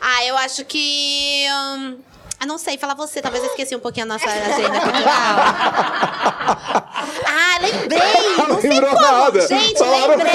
Ah, 0.00 0.24
eu 0.24 0.36
acho 0.36 0.64
que. 0.64 1.46
hum, 1.76 1.98
eu 2.40 2.46
não 2.46 2.56
sei, 2.58 2.78
fala 2.78 2.94
você, 2.94 3.20
talvez 3.20 3.42
eu 3.42 3.50
esqueci 3.50 3.74
um 3.74 3.80
pouquinho 3.80 4.04
a 4.04 4.08
nossa 4.08 4.28
agenda 4.30 4.80
cultural. 4.80 5.38
ah, 7.26 7.58
lembrei! 7.60 7.98
Não 8.48 8.60
sei 8.60 8.70
lembrou 8.70 8.94
como! 8.94 9.02
nada. 9.02 9.48
Gente, 9.48 9.78
Falaram 9.78 10.16
lembrei! 10.16 10.32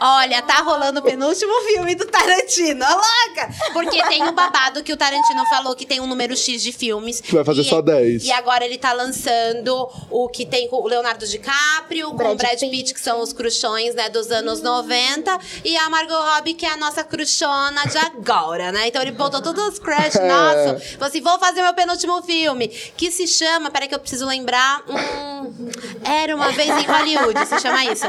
Olha, 0.00 0.40
tá 0.42 0.56
rolando 0.62 1.00
o 1.00 1.02
penúltimo 1.02 1.52
filme 1.62 1.94
do 1.94 2.06
Tarantino, 2.06 2.84
ó, 2.84 2.94
louca! 2.94 3.48
Porque 3.72 4.02
tem 4.04 4.22
um 4.22 4.32
babado 4.32 4.82
que 4.82 4.92
o 4.92 4.96
Tarantino 4.96 5.44
falou 5.46 5.74
que 5.74 5.84
tem 5.86 6.00
um 6.00 6.06
número 6.06 6.36
X 6.36 6.62
de 6.62 6.72
filmes. 6.72 7.20
Que 7.20 7.34
vai 7.34 7.44
fazer 7.44 7.62
E- 7.62 7.68
só 7.68 7.80
10. 7.82 8.24
E 8.24 8.32
agora 8.32 8.64
ele 8.64 8.78
tá 8.78 8.92
lançando 8.92 9.88
o 10.10 10.28
que 10.28 10.46
tem 10.46 10.68
com 10.68 10.76
o 10.76 10.86
Leonardo 10.86 11.26
DiCaprio, 11.26 12.10
com 12.10 12.16
Brad 12.16 12.32
o 12.32 12.36
Brad 12.36 12.58
Pitt, 12.60 12.70
Pitt. 12.70 12.94
que 12.94 13.00
são 13.00 13.20
os 13.20 13.32
cruxões, 13.32 13.94
né, 13.94 14.08
dos 14.08 14.30
anos 14.30 14.62
90, 14.62 15.38
e 15.64 15.76
a 15.76 15.88
Margot 15.90 16.14
Robbie, 16.14 16.54
que 16.54 16.64
é 16.66 16.70
a 16.70 16.76
nossa 16.76 17.02
cruxona 17.02 17.82
de 17.86 17.98
agora, 17.98 18.70
né? 18.72 18.88
Então 18.88 19.02
ele 19.02 19.12
botou 19.12 19.40
todos 19.42 19.64
os 19.66 19.78
crush, 19.78 20.14
É. 20.18 20.28
nossa. 20.28 20.80
Falou 20.92 21.08
assim, 21.08 21.20
vou 21.20 21.38
fazer 21.38 21.62
meu 21.62 21.74
penúltimo 21.74 22.22
filme, 22.22 22.68
que 22.68 23.10
se 23.10 23.26
chama, 23.26 23.70
peraí 23.70 23.88
que 23.88 23.94
eu 23.94 23.98
preciso 24.00 24.26
lembrar, 24.26 24.82
hum, 24.88 25.70
Era 26.04 26.34
Uma 26.36 26.50
Vez 26.52 26.68
em 26.68 26.84
Hollywood, 26.86 27.46
se 27.46 27.58
chama 27.60 27.84
isso. 27.84 28.04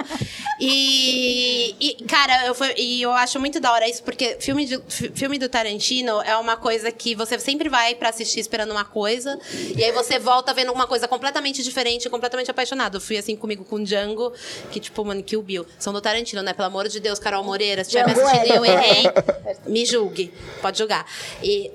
E, 0.60 1.76
e, 1.80 2.04
cara, 2.06 2.46
eu, 2.46 2.54
fui- 2.54 2.74
e 2.78 3.02
eu 3.02 3.12
acho 3.14 3.40
muito 3.40 3.60
da 3.60 3.72
hora 3.72 3.88
isso, 3.88 4.04
porque 4.04 4.38
filme, 4.40 4.66
de- 4.66 4.82
fi- 4.88 5.10
filme 5.16 5.38
do 5.40 5.48
Tarantino 5.48 6.22
é 6.22 6.36
uma 6.38 6.58
coisa 6.58 6.92
que 6.92 7.16
você 7.16 7.40
sempre 7.40 7.70
vai 7.70 7.96
pra 7.96 8.10
assistir 8.10 8.40
esperando 8.40 8.72
uma 8.72 8.84
coisa, 8.84 9.40
e 9.76 9.84
aí 9.84 9.92
você 9.92 10.20
volta 10.20 10.54
vendo 10.54 10.72
uma 10.74 10.86
coisa 10.86 11.08
completamente 11.08 11.64
diferente, 11.64 12.10
completamente 12.10 12.52
apaixonado. 12.52 12.98
Eu 12.98 13.02
fui 13.02 13.18
assim 13.18 13.36
comigo 13.36 13.64
com 13.64 13.82
Django, 13.84 14.34
que 14.72 14.80
tipo, 14.80 15.04
mano, 15.06 15.24
Kill 15.24 15.42
Bill. 15.42 15.66
São 15.80 15.94
do 15.94 16.02
Tarantino, 16.02 16.42
né? 16.42 16.54
Pelo 16.54 16.68
amor 16.68 16.88
de 16.90 17.00
Deus, 17.00 17.20
Carol 17.20 17.44
Moreira, 17.44 17.84
se 17.84 17.90
estiver 17.96 18.06
me 18.06 18.22
assistindo 18.22 18.54
e 18.54 18.58
eu 18.58 18.66
é. 18.66 18.70
errei, 18.70 19.04
me 19.66 19.86
julgue. 19.86 20.34
Pode 20.62 20.78
julgar. 20.78 21.06
E. 21.42 21.72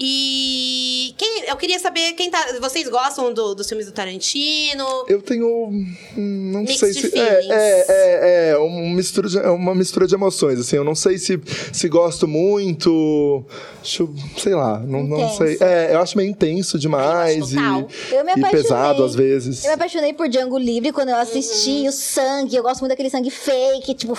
E 0.00 1.14
quem, 1.16 1.44
eu 1.48 1.56
queria 1.56 1.78
saber 1.78 2.12
quem 2.12 2.30
tá. 2.30 2.38
Vocês 2.60 2.88
gostam 2.88 3.32
do- 3.32 3.54
dos 3.54 3.66
filmes 3.68 3.86
do 3.86 3.92
Tarantino? 3.92 4.86
Eu 5.08 5.20
tenho. 5.22 5.46
hum, 5.46 5.94
Não 6.16 6.60
Mixed 6.60 6.78
sei 6.78 6.92
se. 7.10 7.18
É, 7.18 7.44
é, 7.48 7.86
é, 7.88 8.50
é 8.50 8.58
um 8.58 8.90
mistura 8.90 9.28
de- 9.28 9.38
é 9.38 9.48
uma 9.50 9.74
mistura 9.74 10.06
de 10.06 10.14
emoções. 10.14 10.58
Assim, 10.60 10.76
eu 10.76 10.84
não 10.84 10.94
sei 10.94 11.18
se, 11.18 11.40
se 11.72 11.88
gosto 11.88 12.26
muito. 12.28 13.44
Deixa 13.82 14.02
eu, 14.02 14.14
sei 14.36 14.54
lá, 14.54 14.78
não, 14.80 15.02
não 15.04 15.28
sei. 15.36 15.56
É, 15.60 15.94
eu 15.94 16.00
acho 16.00 16.16
meio 16.16 16.30
intenso 16.30 16.78
demais 16.78 17.36
Eu 17.38 17.44
acho 17.44 17.52
e, 17.52 17.56
total. 17.56 17.88
Eu 18.18 18.24
me 18.24 18.30
e 18.30 18.34
apaixonei. 18.34 18.50
pesado 18.50 19.04
às 19.04 19.14
vezes. 19.14 19.64
Eu 19.64 19.68
me 19.70 19.74
apaixonei 19.74 20.12
por 20.12 20.28
Django 20.28 20.58
Livre 20.58 20.92
quando 20.92 21.08
eu 21.10 21.16
assisti 21.16 21.82
Uhum. 21.82 21.88
o 21.88 21.92
sangue. 21.92 22.56
Eu 22.56 22.62
gosto 22.62 22.80
muito 22.80 22.90
daquele 22.90 23.10
sangue 23.10 23.30
fake, 23.30 23.94
tipo, 23.94 24.14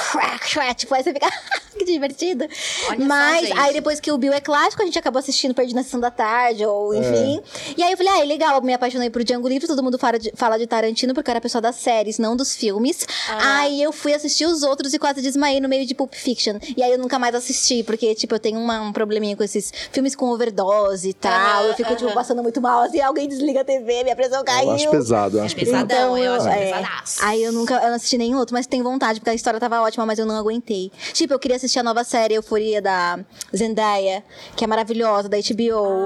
tipo, 0.77 0.93
aí 0.95 1.03
você 1.03 1.14
fica. 1.14 1.30
que 1.80 1.85
divertido. 1.85 2.43
Olha 2.89 2.99
só, 2.99 3.06
Mas 3.06 3.47
gente. 3.47 3.57
aí 3.60 3.73
depois 3.73 3.99
que 4.01 4.11
o 4.11 4.18
Bill 4.18 4.34
é 4.34 4.41
clássico, 4.41 4.81
a 4.81 4.85
gente 4.85 4.99
acabou 4.99 5.19
assistindo 5.19 5.53
Na 5.73 5.83
Sessão 5.83 5.99
da 5.99 6.11
Tarde, 6.11 6.65
ou 6.65 6.93
É. 6.93 6.97
enfim. 6.97 7.41
E 7.77 7.83
aí 7.83 7.91
eu 7.91 7.97
falei, 7.97 8.11
ah, 8.13 8.21
é 8.21 8.25
legal, 8.25 8.55
eu 8.55 8.61
me 8.61 8.73
apaixonei 8.73 9.09
por 9.09 9.23
Django 9.23 9.47
Livre. 9.47 9.67
Todo 9.67 9.83
mundo 9.83 9.97
fala 9.97 10.17
de, 10.19 10.31
fala 10.35 10.57
de 10.57 10.65
Tarantino 10.67 11.13
porque 11.13 11.29
eu 11.29 11.31
era 11.33 11.41
pessoa 11.41 11.61
das 11.61 11.75
séries, 11.75 12.17
não 12.17 12.35
dos 12.35 12.55
filmes. 12.55 13.05
Aí 13.29 13.81
eu 13.81 13.91
fui 13.91 14.13
assistir 14.13 14.45
os 14.45 14.63
outros 14.63 14.93
e 14.93 14.99
quase 14.99 15.21
desmaiei 15.21 15.59
no 15.59 15.69
meio 15.69 15.85
de 15.85 15.93
Pulp 15.95 16.13
Fiction. 16.13 16.57
E 16.75 16.81
aí 16.83 16.91
eu 16.91 16.97
nunca 16.97 17.17
mais 17.19 17.33
assisti, 17.35 17.83
porque, 17.83 18.13
tipo, 18.15 18.35
eu 18.35 18.39
tenho 18.39 18.59
uma- 18.59 18.81
um 18.81 18.91
probleminha 18.93 19.35
com 19.35 19.43
esses 19.43 19.71
filmes 19.91 20.15
com 20.15 20.29
overdose 20.29 21.09
e 21.09 21.13
tal. 21.13 21.31
Aham, 21.31 21.67
eu 21.67 21.73
fico, 21.75 21.89
tipo, 21.95 22.05
aham. 22.07 22.13
passando 22.15 22.41
muito 22.43 22.61
mal, 22.61 22.81
assim, 22.83 22.99
alguém 23.01 23.27
desliga 23.27 23.61
a 23.61 23.63
TV, 23.65 24.03
minha 24.03 24.15
pressão 24.15 24.43
caiu. 24.43 24.69
Eu 24.69 24.75
acho 24.75 24.89
pesado, 24.89 25.37
eu 25.37 25.43
acho 25.43 25.55
pesado. 25.55 25.87
Pesadão, 25.87 26.17
eu 26.17 26.33
acho 26.33 26.47
é. 26.47 26.65
pesadaço. 26.65 27.23
Aí 27.25 27.43
eu 27.43 27.51
nunca 27.51 27.75
eu 27.75 27.87
não 27.89 27.95
assisti 27.95 28.17
nenhum 28.17 28.37
outro, 28.37 28.53
mas 28.53 28.65
tenho 28.67 28.83
vontade, 28.83 29.19
porque 29.19 29.29
a 29.29 29.33
história 29.33 29.59
tava 29.59 29.81
ótima, 29.81 30.05
mas 30.05 30.19
eu 30.19 30.25
não 30.25 30.35
aguentei. 30.37 30.91
Tipo, 31.13 31.33
eu 31.33 31.39
queria 31.39 31.57
assistir 31.57 31.79
a 31.79 31.83
nova 31.83 32.03
série 32.03 32.33
Euforia 32.35 32.81
da 32.81 33.19
Zendaya, 33.55 34.23
que 34.55 34.63
é 34.63 34.67
maravilhosa, 34.67 35.27
da 35.29 35.37
HBO. 35.37 35.59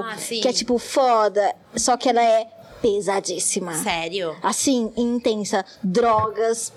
Ah, 0.04 0.16
sim. 0.16 0.40
Que 0.40 0.48
é, 0.48 0.52
tipo, 0.52 0.78
foda, 0.78 1.54
só 1.76 1.96
que 1.96 2.08
ela 2.08 2.22
é 2.22 2.46
pesadíssima. 2.82 3.74
Sério? 3.74 4.34
Assim, 4.42 4.92
intensa. 4.96 5.64
Drogas, 5.82 6.72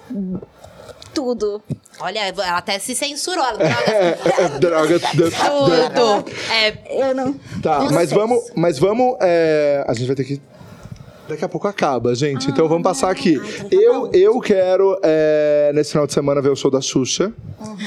tudo. 1.13 1.61
Olha, 1.99 2.19
ela 2.27 2.57
até 2.57 2.77
se 2.79 2.95
censurou. 2.95 3.43
Ela 3.43 4.59
droga, 4.59 4.99
Droga. 5.13 5.89
tudo. 5.95 6.31
É, 6.51 7.07
Eu 7.07 7.15
não. 7.15 7.33
Tá, 7.61 7.79
não 7.79 7.91
mas 7.91 8.11
vamos, 8.11 8.51
mas 8.55 8.77
vamos. 8.77 9.17
é, 9.21 9.83
a 9.87 9.93
gente 9.93 10.07
vai 10.07 10.15
ter 10.15 10.23
que. 10.23 10.41
Daqui 11.27 11.43
a 11.43 11.49
pouco 11.49 11.67
acaba, 11.67 12.15
gente. 12.15 12.49
então 12.49 12.67
vamos 12.67 12.83
passar 12.83 13.09
aqui. 13.11 13.39
eu, 13.71 14.09
eu 14.13 14.39
quero, 14.39 14.97
é, 15.03 15.71
nesse 15.73 15.91
final 15.91 16.07
de 16.07 16.13
semana, 16.13 16.41
ver 16.41 16.49
o 16.49 16.55
show 16.55 16.71
da 16.71 16.81
Xuxa. 16.81 17.33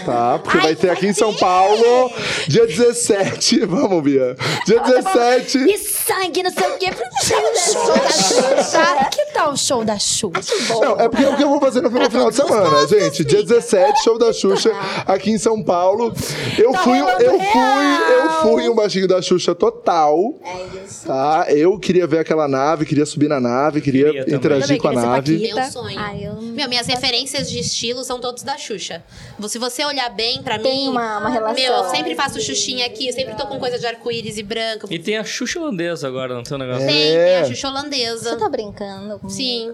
Tá? 0.05 0.39
Porque 0.39 0.59
vai 0.59 0.75
ter 0.75 0.91
aqui 0.91 1.07
em 1.07 1.13
São 1.13 1.33
Paulo, 1.35 2.11
dia 2.49 2.67
17. 2.67 3.65
Vamos, 3.67 4.03
Bia. 4.03 4.37
Dia 4.67 4.81
17. 4.81 5.59
E 5.59 5.79
sangue, 5.79 6.43
não 6.43 6.51
sei 6.51 6.69
o 6.69 6.79
quê. 6.79 6.91
Show 7.25 7.95
da 7.95 8.11
Xuxa. 8.11 9.09
Que 9.11 9.27
tal 9.33 9.53
o 9.53 9.57
show 9.57 9.85
da 9.85 9.99
Xuxa? 9.99 10.75
Não, 10.81 10.99
é 11.01 11.09
porque 11.09 11.25
é 11.25 11.29
o 11.31 11.37
que 11.37 11.43
eu 11.43 11.49
vou 11.49 11.61
fazer 11.61 11.81
no 11.81 11.91
final, 11.91 12.11
final 12.11 12.31
de 12.31 12.37
semana, 12.37 12.87
gente. 12.87 13.25
Dia 13.25 13.43
17, 13.43 14.03
show 14.03 14.19
da 14.19 14.33
Xuxa, 14.33 14.73
aqui 15.07 15.31
em 15.31 15.39
São 15.39 15.63
Paulo. 15.63 16.13
Eu 16.59 16.75
fui, 16.75 16.99
eu 16.99 17.39
fui, 17.39 18.17
eu 18.19 18.31
fui 18.43 18.69
um 18.69 18.75
baixinho 18.75 19.09
da 19.09 19.23
Xuxa 19.23 19.55
total. 19.55 20.35
É 20.45 20.85
isso. 20.85 21.07
Tá? 21.07 21.47
Eu 21.49 21.79
queria 21.79 22.07
ver 22.07 22.19
aquela 22.19 22.47
nave, 22.47 22.85
queria 22.85 23.07
subir 23.07 23.29
na 23.31 23.41
nave, 23.41 23.81
queria, 23.81 24.07
Queria 24.13 24.35
interagir 24.37 24.67
Também 24.67 24.79
com 24.81 24.89
a 24.89 24.93
nave. 24.93 25.39
Meu 25.39 25.63
sonho. 25.71 25.99
Ai, 25.99 26.27
eu 26.27 26.35
Meu, 26.43 26.69
minhas 26.69 26.87
referências 26.87 27.51
de 27.51 27.59
estilo 27.59 28.05
são 28.05 28.21
todos 28.21 28.43
da 28.43 28.59
Xuxa. 28.59 29.03
Se 29.49 29.59
você 29.59 29.85
olhar 29.85 30.11
bem 30.11 30.43
pra 30.43 30.59
Tem 30.59 30.85
mim. 30.85 30.89
uma- 30.91 31.19
uma 31.19 31.31
relação. 31.31 31.55
Meu, 31.55 31.73
eu 31.73 31.85
sempre 31.85 32.15
faço 32.15 32.41
Xuxinha 32.41 32.85
aqui, 32.87 33.07
eu 33.09 33.13
sempre 33.13 33.35
tô 33.37 33.47
com 33.47 33.59
coisa 33.59 33.79
de 33.79 33.87
arco-íris 33.87 34.37
e 34.37 34.43
branco. 34.43 34.87
E 34.91 34.99
tem 34.99 35.17
a 35.17 35.25
Xuxa 35.25 35.59
holandesa 35.61 36.07
agora, 36.09 36.35
não 36.35 36.43
tem 36.43 36.57
um 36.57 36.61
negócio? 36.61 36.87
Tem, 36.87 37.17
É. 37.17 37.25
tem 37.25 37.37
a 37.37 37.45
Xuxa 37.47 37.69
holandesa. 37.69 38.31
Você 38.31 38.37
tá 38.37 38.49
brincando? 38.49 39.19
comigo? 39.19 39.31
Sim. 39.31 39.73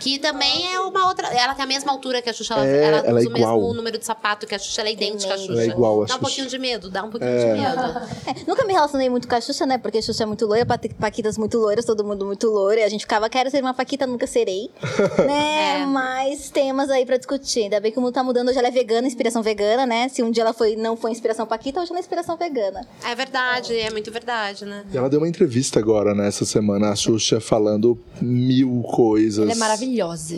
Que 0.00 0.18
também 0.18 0.72
é 0.74 0.80
uma 0.80 1.06
outra. 1.08 1.28
Ela 1.28 1.54
tem 1.54 1.64
a 1.64 1.68
mesma 1.68 1.92
altura 1.92 2.20
que 2.22 2.30
a 2.30 2.32
Xuxa, 2.32 2.54
ela, 2.54 2.66
É, 2.66 2.84
ela 2.84 2.96
ela 2.98 3.18
é 3.20 3.22
usa 3.22 3.30
o 3.32 3.36
igual. 3.38 3.58
mesmo 3.58 3.74
número 3.74 3.98
de 3.98 4.04
sapato 4.04 4.46
que 4.46 4.54
a 4.54 4.58
Xuxa, 4.58 4.80
ela 4.82 4.88
é 4.90 4.92
idêntica 4.92 5.34
à 5.34 5.36
Xuxa. 5.38 5.52
Ela 5.52 5.62
é 5.62 5.66
igual 5.66 5.92
à 5.94 5.96
Dá 5.96 6.02
um 6.02 6.06
Xuxa. 6.06 6.18
pouquinho 6.20 6.46
de 6.48 6.58
medo, 6.58 6.90
dá 6.90 7.02
um 7.04 7.10
pouquinho 7.10 7.30
de 7.32 7.46
medo. 7.46 7.98
É, 8.26 8.34
nunca 8.46 8.64
me 8.64 8.72
relacionei 8.72 9.08
muito 9.08 9.28
com 9.28 9.34
a 9.34 9.40
Xuxa, 9.40 9.66
né? 9.66 9.78
Porque 9.78 9.98
a 9.98 10.02
Xuxa 10.02 10.22
é 10.22 10.26
muito 10.26 10.46
loira, 10.46 10.66
Pa- 10.66 10.78
Paquitas 10.98 11.38
muito 11.38 11.58
loiras, 11.58 11.84
todo 11.84 12.04
mundo 12.04 12.24
muito 12.26 12.48
loiro. 12.48 12.80
E 12.80 12.84
a 12.84 12.88
gente 12.88 13.02
ficava, 13.02 13.28
quero 13.28 13.50
ser 13.50 13.60
uma 13.62 13.74
Paquita, 13.74 14.06
nunca 14.06 14.26
serei. 14.26 14.70
né? 15.26 15.82
É. 15.82 15.86
Mas 15.86 16.50
temas 16.50 16.90
aí 16.90 17.04
pra 17.06 17.16
discutir. 17.16 17.62
Ainda 17.64 17.80
bem 17.80 17.92
que 17.92 17.98
o 17.98 18.02
mundo 18.02 18.12
tá 18.14 18.22
mudando, 18.22 18.48
hoje 18.48 18.58
ela 18.58 18.68
é 18.68 18.70
vegana, 18.70 19.06
inspiração 19.06 19.42
vegana, 19.42 19.86
né? 19.86 20.08
Se 20.08 20.22
um 20.22 20.30
dia 20.30 20.42
ela 20.42 20.52
foi, 20.52 20.76
não 20.76 20.96
foi 20.96 21.10
inspiração 21.10 21.46
Paquita, 21.46 21.80
hoje 21.80 21.90
ela 21.90 21.98
é 21.98 22.00
inspiração 22.00 22.36
vegana. 22.36 22.86
É 23.04 23.14
verdade, 23.14 23.78
é 23.78 23.90
muito 23.90 24.10
verdade, 24.10 24.64
né? 24.64 24.84
E 24.92 24.96
ela 24.96 25.08
deu 25.08 25.20
uma 25.20 25.28
entrevista 25.28 25.78
agora, 25.78 26.14
né, 26.14 26.28
essa 26.28 26.44
semana, 26.44 26.90
a 26.90 26.96
Xuxa 26.96 27.40
falando 27.40 27.98
mil 28.20 28.82
coisas. 28.82 29.44
Ela 29.44 29.52
é 29.52 29.54
maravilhosa, 29.54 29.83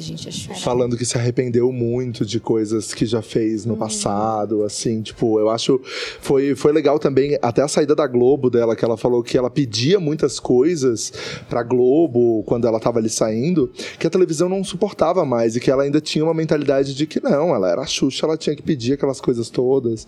gente, 0.01 0.28
a 0.28 0.32
Xuxa. 0.32 0.60
Falando 0.60 0.97
que 0.97 1.05
se 1.05 1.16
arrependeu 1.16 1.70
muito 1.73 2.24
de 2.24 2.40
coisas 2.40 2.93
que 2.93 3.06
já 3.06 3.23
fez 3.23 3.64
no 3.64 3.77
passado, 3.77 4.64
assim, 4.64 5.02
tipo, 5.02 5.39
eu 5.39 5.51
acho 5.51 5.81
foi 6.20 6.55
foi 6.55 6.73
legal 6.73 6.98
também 6.98 7.39
até 7.43 7.62
a 7.62 7.68
saída 7.68 7.94
da 7.94 8.06
Globo 8.06 8.51
dela, 8.51 8.74
que 8.74 8.85
ela 8.85 8.97
falou 8.97 9.23
que 9.23 9.36
ela 9.36 9.51
pedia 9.51 10.01
muitas 10.01 10.40
coisas 10.40 11.12
pra 11.48 11.62
Globo 11.62 12.43
quando 12.44 12.66
ela 12.66 12.81
tava 12.81 12.98
ali 12.98 13.09
saindo, 13.09 13.70
que 13.98 14.06
a 14.06 14.10
televisão 14.10 14.48
não 14.48 14.62
suportava 14.64 15.24
mais 15.24 15.56
e 15.56 15.60
que 15.60 15.70
ela 15.70 15.82
ainda 15.82 16.01
tinha 16.01 16.24
uma 16.24 16.35
mentalidade 16.35 16.94
de 16.94 17.06
que 17.06 17.23
não, 17.23 17.55
ela 17.55 17.70
era 17.70 17.82
a 17.82 17.86
Xuxa, 17.86 18.27
ela 18.27 18.36
tinha 18.36 18.55
que 18.55 18.62
pedir 18.62 18.94
aquelas 18.94 19.20
coisas 19.20 19.51
todas. 19.51 20.06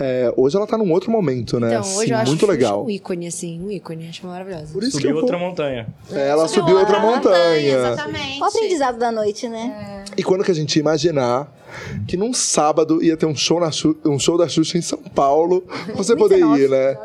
É, 0.00 0.32
hoje 0.36 0.56
ela 0.56 0.66
tá 0.66 0.76
num 0.76 0.90
outro 0.90 1.10
momento, 1.10 1.60
né? 1.60 1.68
Então, 1.68 1.80
assim, 1.80 1.98
hoje 1.98 2.12
eu 2.12 2.16
acho 2.16 2.30
muito 2.30 2.46
legal. 2.46 2.84
um 2.84 2.90
ícone, 2.90 3.26
assim, 3.26 3.60
um 3.62 3.70
ícone. 3.70 4.08
Acho 4.08 4.26
maravilhosa. 4.26 4.72
Por 4.72 4.82
isso 4.82 4.96
que 4.96 5.02
Subiu 5.02 5.10
eu 5.10 5.22
outra 5.22 5.38
montanha. 5.38 5.86
É, 6.10 6.28
ela 6.28 6.48
subiu 6.48 6.78
outra 6.78 6.98
montanha. 6.98 7.76
Exatamente. 7.76 8.40
O 8.40 8.44
aprendizado 8.72 8.98
da 8.98 9.12
noite, 9.12 9.48
né? 9.48 10.04
E 10.16 10.22
quando 10.22 10.44
que 10.44 10.50
a 10.50 10.54
gente 10.54 10.76
ia 10.76 10.80
imaginar 10.80 11.52
que 12.06 12.16
num 12.16 12.32
sábado 12.32 13.02
ia 13.02 13.16
ter 13.16 13.26
um 13.26 13.34
show, 13.34 13.60
na 13.60 13.70
um 14.04 14.18
show 14.18 14.36
da 14.36 14.48
Xuxa 14.48 14.78
em 14.78 14.82
São 14.82 14.98
Paulo, 14.98 15.64
você 15.94 16.16
poder 16.16 16.38
ir, 16.38 16.68
né? 16.68 16.96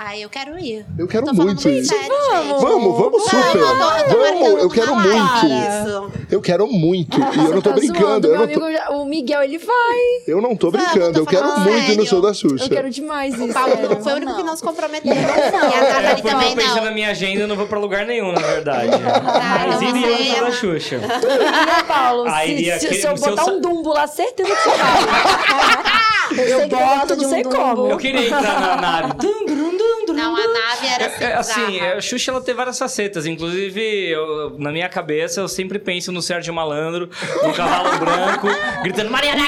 Ai, 0.00 0.22
eu 0.22 0.30
quero 0.30 0.56
ir. 0.60 0.86
Eu 0.96 1.08
quero 1.08 1.26
falando 1.26 1.44
muito 1.44 1.68
ir. 1.68 1.84
sério, 1.84 2.04
gente. 2.04 2.60
Vamos, 2.60 2.96
vamos 2.96 3.22
super. 3.24 3.36
Eu 3.36 3.50
tô- 3.52 3.58
eu 3.58 4.08
tô 4.08 4.18
Vamos, 4.18 4.62
eu 4.62 4.70
quero 4.70 4.94
muito. 4.94 6.12
Eu 6.30 6.40
quero 6.40 6.66
muito. 6.68 7.18
E 7.18 7.36
eu 7.44 7.54
não 7.54 7.60
tô 7.60 7.70
Tá 7.70 7.74
brincando. 7.76 8.00
zoando, 8.06 8.26
Eu 8.28 8.38
meu 8.38 8.46
não 8.46 8.54
tô, 8.54 8.64
amigo, 8.64 8.92
o 8.92 9.04
Miguel, 9.06 9.42
ele 9.42 9.58
vai. 9.58 9.98
eu 10.28 10.40
não 10.40 10.54
tô 10.54 10.70
Vamos, 10.70 10.86
brincando. 10.88 11.14
tô 11.14 11.20
Eu 11.20 11.26
quero 11.26 11.58
muito 11.60 11.90
ir 11.90 11.96
no 11.96 12.06
show 12.06 12.20
da 12.20 12.32
Xuxa. 12.32 12.64
Eu 12.66 12.68
quero 12.68 12.90
demais 12.90 13.34
isso. 13.34 13.44
O 13.44 13.52
Paulo 13.52 13.70
sério. 13.74 13.90
não 13.90 14.00
foi 14.00 14.12
o 14.12 14.16
único 14.16 14.36
que 14.36 14.42
não 14.44 14.54
se 14.56 14.62
comprometeu. 14.62 15.12
E 15.12 15.18
a 15.18 15.20
É, 15.20 15.30
Nathalie 15.50 16.14
porque 16.14 16.28
eu 16.28 16.30
também 16.32 16.54
pensando 16.54 16.74
na 16.76 16.84
não. 16.84 16.94
minha 16.94 17.10
agenda, 17.10 17.40
eu 17.40 17.48
não 17.48 17.56
vou 17.56 17.66
pra 17.66 17.78
lugar 17.80 18.06
nenhum, 18.06 18.30
na 18.30 18.40
verdade. 18.40 18.90
Mas 18.92 19.80
não, 19.80 19.98
iria 19.98 20.42
no 20.44 20.52
show 20.52 20.72
da 20.74 20.78
Xuxa. 20.78 20.96
Ih, 20.96 21.84
Paulo, 21.88 22.28
Aí 22.28 22.46
se, 22.46 22.52
iria 22.86 23.04
eu 23.04 23.10
eu 23.10 23.16
botar 23.16 23.46
um 23.46 23.60
dumbo 23.60 23.92
lá, 23.92 24.06
certeza 24.06 24.48
que 24.48 24.62
você 24.62 24.68
vai. 24.70 24.78
Eu, 26.36 26.68
gosta 26.68 26.86
boto, 27.06 27.16
de 27.16 27.22
não 27.22 27.28
um 27.30 27.32
sei 27.34 27.42
como. 27.44 27.86
Eu 27.88 27.96
queria 27.96 28.26
entrar 28.26 28.60
na 28.60 28.76
nave. 28.76 29.12
Dum, 29.18 29.46
dum, 29.46 29.76
dum, 29.76 30.06
dum, 30.06 30.12
Não, 30.14 30.34
a 30.36 30.46
nave 30.46 30.86
era 30.86 31.06
assim. 31.06 31.24
É, 31.24 31.34
assim, 31.34 31.66
bizarra. 31.72 31.94
a 31.94 32.00
Xuxa 32.00 32.30
ela 32.30 32.40
tem 32.40 32.54
várias 32.54 32.78
facetas. 32.78 33.26
Inclusive, 33.26 33.80
eu- 34.10 34.54
na 34.58 34.70
minha 34.70 34.88
cabeça, 34.88 35.40
eu 35.40 35.48
sempre 35.48 35.78
penso 35.78 36.10
no 36.12 36.20
Sérgio 36.22 36.52
Malandro, 36.52 37.08
no 37.42 37.52
cavalo 37.54 37.96
branco, 37.98 38.48
gritando 38.82 39.10
Maria 39.10 39.34
da 39.36 39.42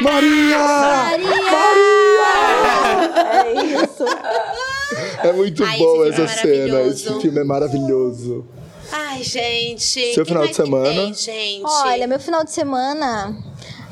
É 3.44 3.52
isso. 3.82 4.04
É 5.22 5.32
muito 5.32 5.64
Ai, 5.64 5.78
bom 5.78 6.04
essa 6.04 6.22
é 6.22 6.26
cena. 6.28 6.80
Esse 6.82 7.20
filme 7.20 7.40
é 7.40 7.44
maravilhoso. 7.44 8.44
Ai, 8.92 9.22
gente. 9.22 10.14
Seu 10.14 10.26
final 10.26 10.46
de 10.46 10.54
semana? 10.54 10.84
tem, 10.92 11.14
gente? 11.14 11.62
Olha, 11.64 12.06
meu 12.06 12.18
final 12.18 12.42
de 12.44 12.50
semana. 12.50 13.36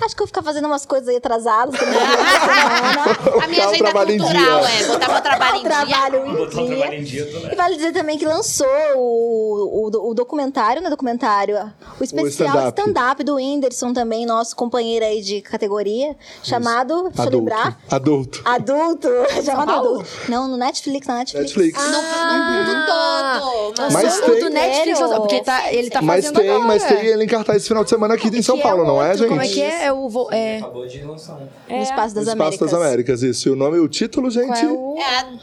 Acho 0.01 0.15
que 0.15 0.23
eu 0.23 0.25
vou 0.25 0.27
ficar 0.29 0.43
fazendo 0.43 0.67
umas 0.67 0.87
coisas 0.87 1.09
aí 1.09 1.17
atrasadas. 1.17 1.75
que 1.79 1.85
eu 1.85 1.91
não. 1.91 1.99
A 3.43 3.47
minha 3.49 3.67
Botar 3.67 3.95
o 3.95 3.99
agenda 3.99 4.25
cultural 4.25 4.61
dia. 4.61 4.71
é 4.81 4.87
botar 4.87 5.09
meu 5.13 5.21
trabalho 5.23 5.57
em 5.57 5.61
dia. 5.63 5.69
Trabalho 5.71 6.17
em 6.27 6.35
Botar 6.37 6.63
o 6.63 6.67
dia. 6.67 6.77
trabalho 6.77 6.95
em 7.01 7.05
dia, 7.05 7.49
E 7.53 7.57
vale 7.57 7.77
dizer 7.77 7.93
também 7.93 8.19
que 8.19 8.25
lançou 8.25 8.67
o, 8.97 9.91
o, 9.91 10.11
o 10.11 10.15
documentário, 10.15 10.81
né? 10.83 10.89
Documentário. 10.91 11.57
O 12.01 12.05
especial 12.05 12.29
stand-up. 12.49 12.81
stand-up 12.81 13.25
do 13.25 13.35
Whindersson 13.37 13.93
também, 13.93 14.25
nosso 14.27 14.55
companheiro 14.57 15.05
aí 15.05 15.21
de 15.21 15.41
categoria, 15.43 16.17
chamado, 16.43 17.05
deixa 17.05 17.23
eu 17.23 17.27
Adulto. 17.27 17.37
lembrar. 17.39 17.79
Adulto. 17.91 18.43
Adulto. 18.45 19.09
chamado 19.45 19.67
Paulo? 19.67 19.91
adulto. 20.01 20.09
Não, 20.29 20.49
no 20.49 20.57
Netflix, 20.57 21.07
na 21.07 21.15
Netflix. 21.19 21.55
Netflix. 21.57 21.79
No, 21.83 21.93
no 21.93 22.45
mundo 22.45 22.87
todo. 22.87 23.93
Mas 23.93 24.21
tem- 24.21 24.41
do 24.41 24.51
Netflix, 24.51 24.99
Sério? 24.99 25.17
porque 25.17 25.41
tá, 25.43 25.73
ele 25.73 25.91
tá 25.91 26.01
Mas 26.03 26.25
fazendo 26.25 26.41
tem, 26.41 26.51
agora. 26.51 26.65
mas 26.67 26.85
tem 26.85 27.07
ele 27.07 27.25
em 27.25 27.29
cartaz 27.29 27.59
esse 27.59 27.69
final 27.69 27.85
de 27.85 27.91
semana 27.91 28.15
aqui 28.15 28.29
em 28.29 28.43
São 28.43 28.57
Que 28.57 28.63
Paulo, 28.63 28.85
não 28.87 29.03
é, 29.03 29.17
gente? 29.17 29.29
Como 29.29 29.41
é 29.43 29.49
que 29.49 29.61
é? 29.63 29.88
É 29.89 29.93
o... 29.93 30.09
vo- 30.09 30.29
É, 30.33 30.59
Acabou 30.59 30.87
de 30.87 31.03
lançar 31.03 31.35
um. 31.37 31.47
No 31.77 31.83
Espaço 31.83 32.15
das 32.15 32.25
Espaço 32.29 32.31
Américas. 32.43 32.71
das 32.71 32.75
Américas, 32.81 33.23
isso. 33.23 33.49
E 33.49 33.53
o 33.53 33.57
nome, 33.57 33.79
o 33.79 33.89
título, 33.89 34.31
gente? 34.31 34.47
qual 34.49 34.57
é 34.59 34.67
o... 34.73 34.97
É 34.99 35.19
a- 35.19 35.39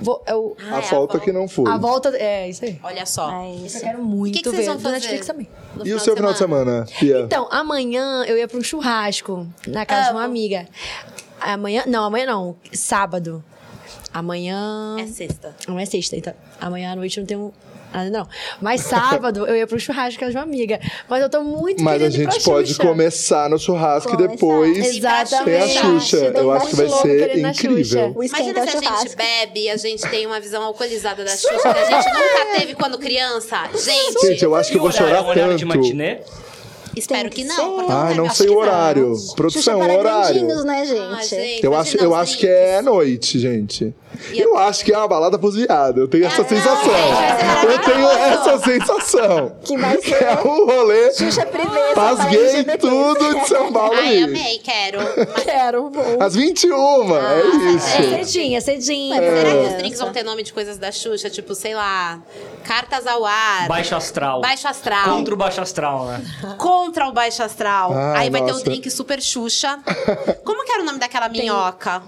vo- 0.00 0.22
é 0.26 0.34
o- 0.34 0.56
Ah, 0.70 0.76
a 0.76 0.78
é, 0.78 0.82
volta 0.82 1.16
a 1.16 1.20
que 1.20 1.32
não 1.32 1.48
foi. 1.48 1.70
a 1.70 1.76
volta... 1.76 2.08
É, 2.16 2.48
isso 2.48 2.64
aí. 2.64 2.78
Olha 2.82 3.06
só. 3.06 3.30
É 3.30 3.50
Eu 3.60 3.66
isso. 3.66 3.80
quero 3.80 4.02
muito 4.02 4.34
O 4.34 4.36
que, 4.38 4.42
que 4.42 4.50
ver. 4.50 4.64
vocês 4.64 4.82
vão? 4.82 4.92
Netflix 4.92 5.26
também. 5.26 5.48
E 5.84 5.92
o 5.92 6.00
seu 6.00 6.14
final 6.16 6.32
de 6.32 6.38
semana, 6.38 6.86
Pia? 6.98 7.20
Então, 7.20 7.48
amanhã 7.50 8.24
eu 8.26 8.36
ia 8.36 8.46
pra 8.48 8.58
um 8.58 8.62
churrasco 8.62 9.46
na 9.66 9.84
casa 9.86 10.08
de 10.08 10.16
uma 10.16 10.24
amiga. 10.24 10.66
Amanhã... 11.40 11.84
Não, 11.86 12.04
amanhã 12.04 12.26
não. 12.26 12.56
Sábado. 12.72 13.42
Amanhã... 14.12 14.96
É 14.98 15.06
sexta. 15.06 15.54
Amanhã 15.66 15.82
é 15.82 15.86
sexta, 15.86 16.16
então. 16.16 16.34
Amanhã 16.60 16.92
à 16.92 16.96
noite 16.96 17.18
eu 17.18 17.22
não 17.22 17.26
tenho 17.26 17.52
nada, 17.96 18.10
não. 18.10 18.28
Mas 18.60 18.80
sábado 18.82 19.46
eu 19.46 19.56
ia 19.56 19.66
pro 19.66 19.78
churrasco 19.78 20.20
casa 20.20 20.32
de 20.32 20.36
uma 20.38 20.44
amiga. 20.44 20.80
Mas 21.08 21.22
eu 21.22 21.28
tô 21.30 21.42
muito 21.42 21.82
Mas 21.82 21.94
a 21.94 21.98
querendo 21.98 22.14
ir 22.14 22.22
pra 22.24 22.32
gente 22.32 22.44
pode 22.44 22.68
Xuxa. 22.68 22.82
começar 22.82 23.50
no 23.50 23.58
churrasco 23.58 24.12
e 24.12 24.16
Começar. 24.16 24.32
depois 24.32 24.78
Exatamente. 24.96 25.44
tem 25.44 25.78
a 25.78 25.82
Xuxa. 26.00 26.30
Tem 26.32 26.40
Eu 26.42 26.50
acho 26.52 26.66
que 26.68 26.76
vai 26.76 26.88
ser 26.88 27.38
incrível. 27.38 28.16
Imagina 28.22 28.60
é 28.60 28.66
se 28.66 28.76
a 28.76 28.96
gente 29.00 29.16
bebe 29.16 29.60
e 29.64 29.70
a 29.70 29.76
gente 29.76 30.08
tem 30.08 30.26
uma 30.26 30.40
visão 30.40 30.62
alcoolizada 30.62 31.24
da 31.24 31.30
Xuxa 31.36 31.60
que 31.60 31.68
a 31.68 32.00
gente 32.02 32.12
nunca 32.12 32.58
teve 32.58 32.74
quando 32.74 32.98
criança. 32.98 33.58
Gente, 33.74 34.26
Gente, 34.26 34.44
eu 34.44 34.54
acho 34.54 34.70
que 34.70 34.76
eu 34.76 34.80
vou 34.80 34.90
E 34.90 34.92
chorar 34.92 35.22
tanto. 35.34 35.66
Espero 36.96 37.28
que 37.30 37.36
que 37.36 37.44
não. 37.44 37.76
porque 37.76 37.92
deve- 37.92 38.14
não 38.14 38.26
acho 38.26 38.34
sei 38.36 38.48
o 38.48 38.52
não. 38.52 38.58
horário. 38.58 39.14
Xuxa 39.14 39.34
Produção, 39.36 39.78
para 39.80 39.98
horário. 39.98 40.64
né, 40.64 40.80
Ah, 40.80 40.84
gente? 41.22 41.28
gente, 41.28 41.64
Eu 41.64 41.74
acho, 41.76 41.96
eu 41.98 42.14
acho 42.14 42.38
que 42.38 42.46
é 42.48 42.80
noite, 42.82 43.38
gente. 43.38 43.94
E 44.32 44.38
Eu 44.40 44.56
acho 44.56 44.82
que 44.82 44.92
é 44.94 44.96
uma 44.96 45.06
balada 45.06 45.38
pros 45.38 45.54
viados. 45.56 46.00
Eu 46.00 46.08
tenho 46.08 46.24
essa 46.24 46.40
não, 46.42 46.48
sensação. 46.48 46.82
gente, 46.84 47.44
vai 47.44 47.60
ser 47.60 47.66
Eu 47.72 47.78
tenho 47.80 48.08
essa 48.08 48.58
sensação. 48.58 49.52
Que 49.62 49.76
vai 49.76 49.96
Que 49.98 50.08
ser 50.08 50.24
é 50.24 50.34
um 50.42 50.64
rolê 50.66 51.12
Xuxa 51.12 51.44
Privê. 51.44 51.92
pras 51.92 52.20
LGBT. 52.20 52.78
tudo 52.78 53.34
de 53.40 53.48
São 53.48 53.70
Paulo 53.72 53.94
Ai, 53.94 54.22
amei, 54.22 54.58
quero. 54.58 54.98
Mas 55.34 55.44
Quero, 55.44 55.90
vou. 55.90 56.16
Às 56.22 56.34
21, 56.34 57.16
é 57.16 57.46
isso. 57.74 57.86
É 57.88 58.24
cedinho, 58.24 58.56
é 58.56 58.60
cedinho. 58.60 59.14
será 59.14 59.50
que 59.50 59.66
os 59.66 59.72
É. 59.72 59.76
drinks 59.76 59.98
vão 60.00 60.12
ter 60.12 60.22
nome 60.22 60.42
de 60.42 60.52
coisas 60.52 60.78
da 60.78 60.90
Xuxa? 60.90 61.28
Tipo, 61.28 61.54
sei 61.54 61.74
lá, 61.74 62.18
cartas 62.64 63.06
ao 63.06 63.24
ar. 63.24 63.68
Baixo 63.68 63.94
astral. 63.94 64.40
Baixo 64.40 64.66
astral. 64.66 65.14
Contra 65.16 65.34
o 65.34 65.36
baixo 65.36 65.60
astral, 65.60 66.06
né? 66.06 66.22
Contra 66.86 67.08
o 67.08 67.12
baixo 67.12 67.42
astral. 67.42 67.92
Ai, 67.92 68.24
Aí 68.26 68.30
vai 68.30 68.42
ter 68.42 68.52
nossa. 68.52 68.60
o 68.60 68.64
drink 68.64 68.88
super 68.90 69.20
Xuxa. 69.20 69.80
Como 70.44 70.64
que 70.64 70.70
era 70.72 70.82
o 70.82 70.86
nome 70.86 70.98
daquela 71.00 71.28
minhoca? 71.28 72.00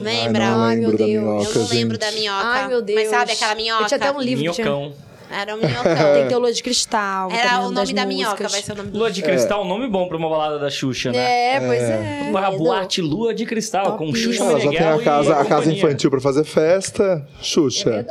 Lembra? 0.00 0.44
Ai, 0.46 0.50
não 0.50 0.62
Ai, 0.62 0.76
meu 0.76 0.88
lembro 0.90 0.98
da 0.98 1.04
Deus. 1.04 1.22
minhoca, 1.22 1.44
Eu 1.50 1.54
não 1.62 1.68
lembro 1.68 1.98
da 1.98 2.10
minhoca. 2.12 2.46
Ai, 2.46 2.68
meu 2.68 2.82
Deus. 2.82 3.00
Mas 3.00 3.10
sabe 3.10 3.32
aquela 3.32 3.54
minhoca? 3.54 3.82
Eu 3.84 3.86
tinha 3.88 3.98
até 3.98 4.12
um 4.12 4.20
livro. 4.20 4.52
tinha- 4.54 4.64
Minhocão. 4.66 4.94
Era 5.30 5.54
um 5.56 5.58
Tem 5.60 5.68
minhocão. 5.70 6.28
Teologia 6.28 6.54
de 6.54 6.62
Cristal. 6.62 7.30
Era 7.30 7.50
também, 7.50 7.66
o 7.66 7.70
nome 7.72 7.92
da 7.92 8.06
minhoca, 8.06 8.30
músicas. 8.44 8.52
vai 8.52 8.62
ser 8.62 8.72
o 8.72 8.76
nome 8.76 8.90
do 8.90 8.98
Lua 8.98 9.10
de 9.10 9.22
Cristal, 9.22 9.64
nome 9.64 9.88
bom 9.88 10.06
pra 10.08 10.16
uma 10.16 10.28
balada 10.28 10.58
da 10.58 10.70
Xuxa, 10.70 11.10
né? 11.12 11.54
É, 11.56 11.60
pois 11.60 11.82
é. 11.82 12.26
Uma 12.30 12.50
boate 12.52 13.00
Lua 13.02 13.34
de 13.34 13.44
Cristal, 13.44 13.96
com 13.96 14.14
Xuxa 14.14 14.44
Ela 14.44 14.60
já 14.60 14.70
tem 14.70 14.78
a 14.86 14.98
casa, 14.98 15.36
a 15.36 15.44
casa 15.44 15.72
infantil 15.72 16.10
pra 16.10 16.20
fazer 16.20 16.44
festa. 16.44 17.26
Xuxa. 17.42 18.06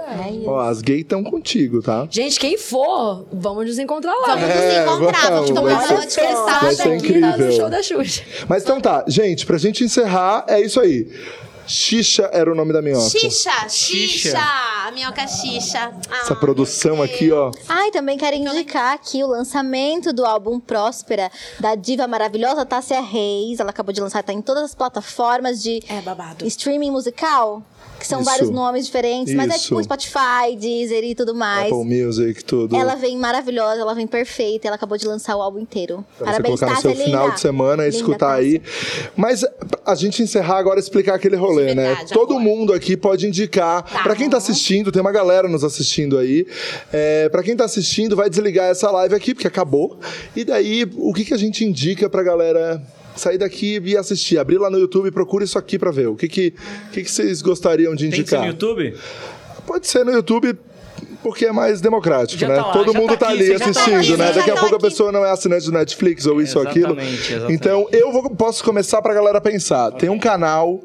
Ó, 0.46 0.60
as 0.60 0.82
gays 0.82 1.02
estão 1.02 1.24
contigo, 1.24 1.82
tá? 1.82 2.08
Gente, 2.10 2.40
quem 2.40 2.58
for, 2.58 3.26
vamos 3.32 3.66
nos 3.66 3.80
encontrar 3.80 4.14
lá. 4.16 4.36
Vamos 4.36 4.44
É, 4.50 4.86
nos 4.86 4.94
encontrar, 4.98 5.30
vamos 5.32 5.50
vamos, 5.52 5.52
tomar 5.52 5.72
uma 5.72 5.82
ser- 5.82 6.08
de 6.08 6.16
cristal. 6.16 6.60
vai 6.62 6.76
ser 6.76 6.90
daqui. 7.02 7.14
No 7.44 7.52
show 7.54 7.70
da 7.70 7.82
Xuxa. 7.82 8.24
Mas 8.48 8.64
então 8.64 8.80
tá, 8.82 9.04
gente, 9.08 9.46
pra 9.46 9.58
gente 9.58 9.84
encerrar, 9.84 10.46
é 10.48 10.60
isso 10.62 10.80
aí. 10.80 11.08
Xixa 11.68 12.30
era 12.32 12.52
o 12.52 12.56
nome 12.56 12.72
da 12.74 12.82
minhoca. 12.82 13.10
Xixa, 13.10 13.52
xixa, 13.70 14.30
Xixa. 14.30 14.40
a 14.88 14.92
minhoca 14.92 15.28
xixa. 15.28 15.92
Ah, 16.10 16.18
Essa 16.22 16.36
produção 16.36 17.02
aqui, 17.02 17.32
ó. 17.32 17.52
Ai, 17.68 17.92
também 17.92 18.18
quero 18.18 18.36
indicar 18.36 18.94
aqui 18.94 19.24
o 19.24 19.28
lançamento 19.28 20.14
do 20.14 20.26
álbum 20.26 20.60
Próspera, 20.60 21.32
da 21.60 21.76
diva 21.76 22.08
maravilhosa 22.08 22.66
Tássia 22.66 23.02
Reis. 23.02 23.60
Ela 23.60 23.72
acabou 23.72 23.94
de 23.94 24.02
lançar, 24.02 24.22
tá 24.24 24.32
em 24.34 24.42
todas 24.42 24.64
as 24.64 24.76
plataformas 24.76 25.62
de 25.62 25.82
É 25.88 26.02
babado. 26.02 26.46
streaming 26.46 26.92
musical. 26.92 27.64
Que 28.00 28.06
são 28.06 28.22
Isso. 28.22 28.30
vários 28.30 28.50
nomes 28.50 28.86
diferentes, 28.86 29.34
mas 29.34 29.50
é 29.52 29.56
Isso. 29.56 29.68
tipo 29.70 29.84
Spotify, 29.84 30.56
Deezer 30.60 31.04
e 31.04 31.16
tudo 31.16 31.34
mais. 31.34 31.72
Apple 31.72 31.86
Music, 31.86 32.44
tudo. 32.44 32.76
Ela 32.76 32.96
vem 32.96 33.18
maravilhosa, 33.18 33.82
ela 33.82 33.96
vem 33.96 34.06
perfeita, 34.06 34.68
ela 34.68 34.76
acabou 34.76 34.98
de 34.98 35.08
lançar 35.08 35.36
o 35.36 35.42
álbum 35.42 35.60
inteiro. 35.60 36.06
Pra 36.18 36.28
Parabéns, 36.28 36.60
você 36.60 36.66
colocar 36.66 36.76
no 36.76 36.82
seu 36.82 37.04
final 37.04 37.24
linda. 37.24 37.36
de 37.36 37.42
semana 37.42 37.84
e 37.84 37.86
Linda, 37.88 37.98
escutar 37.98 38.36
Tássia. 38.36 38.44
aí. 38.44 38.62
Mas 39.16 39.46
a 39.86 39.96
gente 39.96 40.22
encerrar 40.22 40.58
agora 40.58 40.80
explicar 40.80 41.16
aquele 41.16 41.36
rolê, 41.36 41.74
né? 41.74 41.88
verdade, 41.88 42.14
Todo 42.14 42.34
agora. 42.36 42.44
mundo 42.44 42.74
aqui 42.74 42.96
pode 42.96 43.28
indicar. 43.28 43.84
Pra 44.04 44.16
quem 44.16 44.30
tá 44.30 44.38
assistindo, 44.38 44.92
tem 44.92 45.02
uma 45.02 45.12
galera 45.12 45.48
nos 45.48 45.64
assistindo 45.64 46.18
aí. 46.18 46.46
É, 46.94 47.30
para 47.30 47.42
quem 47.44 47.56
tá 47.56 47.66
assistindo, 47.66 48.16
vai 48.16 48.30
desligar 48.30 48.70
essa 48.70 48.92
live 48.92 49.16
aqui, 49.16 49.34
porque 49.34 49.48
acabou. 49.48 49.98
E 50.36 50.44
daí, 50.44 50.88
o 50.98 51.14
que, 51.14 51.26
que 51.26 51.34
a 51.34 51.38
gente 51.38 51.64
indica 51.66 52.10
pra 52.10 52.22
galera 52.22 52.82
sair 53.16 53.38
daqui 53.38 53.82
e 53.84 53.98
assistir? 53.98 54.38
Abrir 54.38 54.58
lá 54.58 54.70
no 54.70 54.78
YouTube 54.78 55.08
e 55.08 55.12
procura 55.12 55.44
isso 55.44 55.58
aqui 55.58 55.78
pra 55.80 55.92
ver. 55.92 56.08
O 56.08 56.16
que, 56.16 56.28
que, 56.28 56.54
que, 56.92 57.04
que 57.04 57.12
vocês 57.12 57.42
gostariam 57.42 57.96
de 57.96 58.10
Tem 58.10 58.10
que 58.10 58.16
ser 58.16 58.22
indicar? 58.22 58.42
no 58.42 58.48
YouTube? 58.48 58.96
Pode 59.66 59.88
ser 59.88 60.06
no 60.06 60.12
YouTube. 60.12 60.56
Porque 61.26 61.44
é 61.48 61.52
mais 61.52 61.82
democrático, 61.82 62.40
Já 62.40 62.48
né? 62.48 62.56
tá 62.56 62.68
lá, 62.68 62.72
Todo 62.72 62.94
já 62.94 63.00
mundo 63.00 63.10
tá 63.10 63.18
tá, 63.18 63.30
aqui, 63.30 63.50
ali 63.50 63.58
tá 63.58 63.66
assistindo, 63.66 63.96
aqui, 63.98 64.16
né? 64.16 64.28
você 64.28 64.34
Daqui 64.36 64.52
a 64.52 64.54
tá 64.54 64.60
pouco 64.60 64.76
a 64.76 64.78
aqui. 64.78 64.86
pessoa 64.86 65.12
não 65.12 65.26
é 65.26 65.32
assinante 65.32 65.66
do 65.66 65.72
Netflix 65.72 66.28
ou 66.28 66.40
isso 66.40 66.60
ou 66.60 66.68
aquilo. 66.68 66.92
Exatamente. 67.00 67.52
Então, 67.52 67.88
eu 67.92 68.12
vou, 68.12 68.30
posso 68.30 68.64
começar 68.64 69.02
pra 69.02 69.12
galera 69.12 69.42
pensar. 69.42 69.90
Tem 69.94 70.08
um 70.08 70.20
canal 70.20 70.84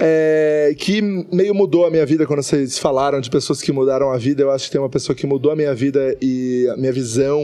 é, 0.00 0.74
que 0.76 1.00
meio 1.00 1.54
mudou 1.54 1.86
a 1.86 1.92
minha 1.92 2.04
vida 2.04 2.26
quando 2.26 2.42
vocês 2.42 2.76
falaram 2.76 3.20
de 3.20 3.30
pessoas 3.30 3.62
que 3.62 3.70
mudaram 3.70 4.10
a 4.10 4.18
vida. 4.18 4.42
Eu 4.42 4.50
acho 4.50 4.64
que 4.64 4.72
tem 4.72 4.80
uma 4.80 4.90
pessoa 4.90 5.14
que 5.14 5.28
mudou 5.28 5.52
a 5.52 5.54
minha 5.54 5.72
vida 5.76 6.16
e 6.20 6.66
a 6.72 6.76
minha 6.76 6.92
visão, 6.92 7.40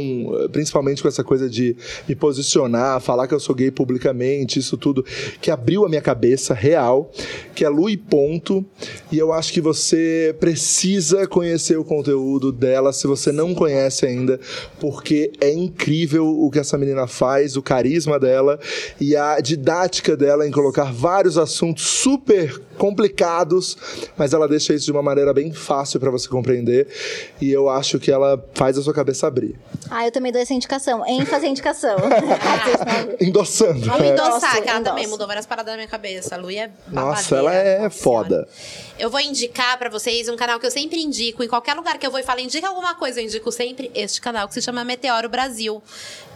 principalmente 0.51 1.01
com 1.01 1.07
essa 1.07 1.23
coisa 1.23 1.49
de 1.49 1.77
me 2.09 2.17
posicionar, 2.17 3.01
falar 3.01 3.29
que 3.29 3.35
eu 3.35 3.39
sou 3.39 3.55
gay 3.55 3.71
publicamente, 3.71 4.59
isso 4.59 4.77
tudo, 4.77 5.05
que 5.41 5.53
abriu 5.53 5.87
a 5.87 5.89
minha 5.89 6.03
cabeça 6.03 6.53
real, 6.53 7.13
que 7.55 7.65
é 7.65 7.69
Lu 7.69 7.89
e 7.89 7.97
Ponto. 7.97 8.67
E 9.13 9.17
eu 9.17 9.33
acho 9.33 9.53
que 9.53 9.61
você 9.61 10.35
precisa 10.41 11.25
conhecer 11.29 11.79
o 11.79 11.85
conteúdo 11.85 12.08
dela 12.53 12.93
se 12.93 13.07
você 13.07 13.33
não 13.33 13.55
conhece 13.55 14.07
ainda, 14.07 14.39
porque 14.81 15.33
é 15.41 15.53
incrível 15.53 16.27
o 16.29 16.51
que 16.51 16.59
essa 16.59 16.79
menina 16.79 17.07
faz, 17.07 17.57
o 17.57 17.63
carisma 17.63 18.19
dela 18.19 18.59
e 19.01 19.17
a 19.17 19.41
didática 19.41 20.17
dela 20.17 20.47
em 20.47 20.51
colocar 20.51 20.93
vários 20.93 21.39
assuntos 21.39 21.85
super 21.85 22.61
complicados, 22.79 23.77
mas 24.17 24.33
ela 24.33 24.49
deixa 24.49 24.73
isso 24.73 24.87
de 24.87 24.93
uma 24.93 25.03
maneira 25.03 25.35
bem 25.35 25.53
fácil 25.53 26.01
para 26.01 26.11
você 26.11 26.29
compreender. 26.29 26.89
E 27.41 27.51
eu 27.51 27.69
acho 27.69 27.99
que 27.99 28.11
ela 28.11 28.43
faz 28.55 28.79
a 28.79 28.83
sua 28.83 28.95
cabeça 28.95 29.27
abrir. 29.27 29.59
Ah, 29.91 30.07
eu 30.07 30.13
também 30.13 30.33
dou 30.33 30.41
essa 30.41 30.55
indicação. 30.55 31.05
Em 31.07 31.25
fazer 31.25 31.49
indicação. 31.49 31.97
Endossando. 33.21 33.81
Vamos 33.81 34.01
né? 34.01 34.13
endossar, 34.13 34.63
que 34.63 34.69
ela 34.69 34.81
endosso. 34.81 34.85
também 34.85 35.07
mudou 35.07 35.27
várias 35.27 35.47
paradas 35.47 35.73
na 35.73 35.77
minha 35.77 35.89
cabeça. 35.89 36.35
A 36.35 36.39
Lu 36.39 36.51
é 36.51 36.71
Nossa, 36.89 37.37
ela 37.37 37.55
é 37.55 37.91
foda. 37.91 38.49
Eu 38.99 39.11
vou 39.11 39.21
indicar 39.21 39.79
pra 39.79 39.91
vocês 39.91 40.29
um 40.29 40.37
canal 40.37 40.59
que 40.59 40.67
eu 40.67 40.71
sempre 40.71 41.01
indico. 41.01 41.43
Em 41.43 41.49
qualquer 41.49 41.75
lugar 41.75 41.99
que 41.99 42.07
eu 42.07 42.11
vou 42.11 42.21
e 42.21 42.23
falo, 42.23 42.41
indica 42.41 42.69
alguma 42.69 42.95
coisa, 42.95 43.21
eu 43.21 43.25
indico 43.25 43.51
sempre 43.51 43.91
este 43.95 44.21
canal 44.21 44.49
que 44.49 44.55
se 44.55 44.63
chama 44.63 44.85
Meteoro 44.85 45.29
Brasil. 45.29 45.83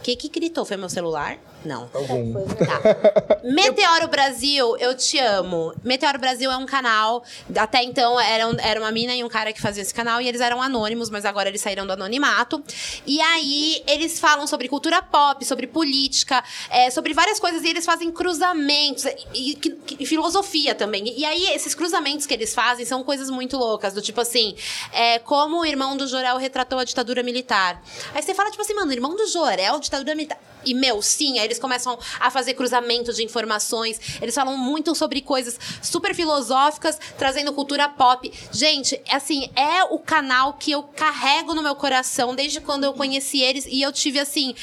O 0.03 0.05
que 0.05 0.17
que 0.17 0.27
gritou? 0.27 0.65
Foi 0.65 0.75
meu 0.75 0.89
celular? 0.89 1.37
Não. 1.63 1.87
Tá. 1.87 3.39
Meteoro 3.41 4.09
Brasil, 4.09 4.75
eu 4.77 4.93
te 4.97 5.17
amo. 5.17 5.73
Meteoro 5.81 6.19
Brasil 6.19 6.51
é 6.51 6.57
um 6.57 6.65
canal. 6.65 7.23
Até 7.55 7.81
então 7.83 8.19
era, 8.19 8.45
um- 8.49 8.59
era 8.59 8.81
uma 8.81 8.91
mina 8.91 9.15
e 9.15 9.23
um 9.23 9.29
cara 9.29 9.53
que 9.53 9.61
fazia 9.61 9.81
esse 9.81 9.93
canal 9.93 10.19
e 10.19 10.27
eles 10.27 10.41
eram 10.41 10.61
anônimos, 10.61 11.09
mas 11.09 11.23
agora 11.23 11.47
eles 11.47 11.61
saíram 11.61 11.87
do 11.87 11.93
anonimato. 11.93 12.61
E 13.07 13.21
aí 13.21 13.81
eles 13.87 14.19
falam 14.19 14.45
sobre 14.45 14.67
cultura 14.67 15.01
pop, 15.01 15.45
sobre 15.45 15.65
política, 15.65 16.43
é, 16.69 16.89
sobre 16.89 17.13
várias 17.13 17.39
coisas 17.39 17.63
e 17.63 17.69
eles 17.69 17.85
fazem 17.85 18.11
cruzamentos 18.11 19.05
e, 19.33 19.53
e- 19.53 19.77
e 20.01 20.05
filosofia 20.05 20.75
também. 20.75 21.17
E 21.17 21.23
aí 21.23 21.45
esses 21.53 21.73
cruzamentos 21.73 22.25
que 22.25 22.33
eles 22.33 22.53
fazem 22.53 22.85
são 22.85 23.05
coisas 23.05 23.29
muito 23.29 23.55
loucas, 23.55 23.93
do 23.93 24.01
tipo 24.01 24.19
assim, 24.19 24.53
é, 24.91 25.17
como 25.19 25.61
o 25.61 25.65
irmão 25.65 25.95
do 25.95 26.07
Jorel 26.07 26.35
retratou 26.35 26.77
a 26.79 26.83
ditadura 26.83 27.23
militar. 27.23 27.81
Aí 28.13 28.21
você 28.21 28.33
fala, 28.33 28.51
tipo 28.51 28.61
assim, 28.61 28.73
mano, 28.73 28.89
o 28.89 28.93
irmão 28.93 29.15
do 29.15 29.25
Jorel, 29.27 29.79
ditadura 29.79 29.92
militar. 30.15 30.39
E, 30.65 30.73
meu, 30.73 31.01
sim, 31.01 31.39
aí 31.39 31.45
eles 31.45 31.59
começam 31.59 31.97
a 32.19 32.29
fazer 32.29 32.53
cruzamento 32.53 33.13
de 33.13 33.23
informações. 33.23 33.99
Eles 34.21 34.33
falam 34.33 34.57
muito 34.57 34.95
sobre 34.95 35.21
coisas 35.21 35.59
super 35.81 36.15
filosóficas, 36.15 36.99
trazendo 37.17 37.53
cultura 37.53 37.89
pop. 37.89 38.31
Gente, 38.51 38.99
assim, 39.09 39.49
é 39.55 39.83
o 39.83 39.99
canal 39.99 40.53
que 40.53 40.71
eu 40.71 40.83
carrego 40.83 41.53
no 41.53 41.61
meu 41.61 41.75
coração 41.75 42.35
desde 42.35 42.61
quando 42.61 42.83
eu 42.83 42.93
conheci 42.93 43.41
eles. 43.41 43.65
E 43.67 43.81
eu 43.81 43.91
tive, 43.91 44.19
assim, 44.19 44.55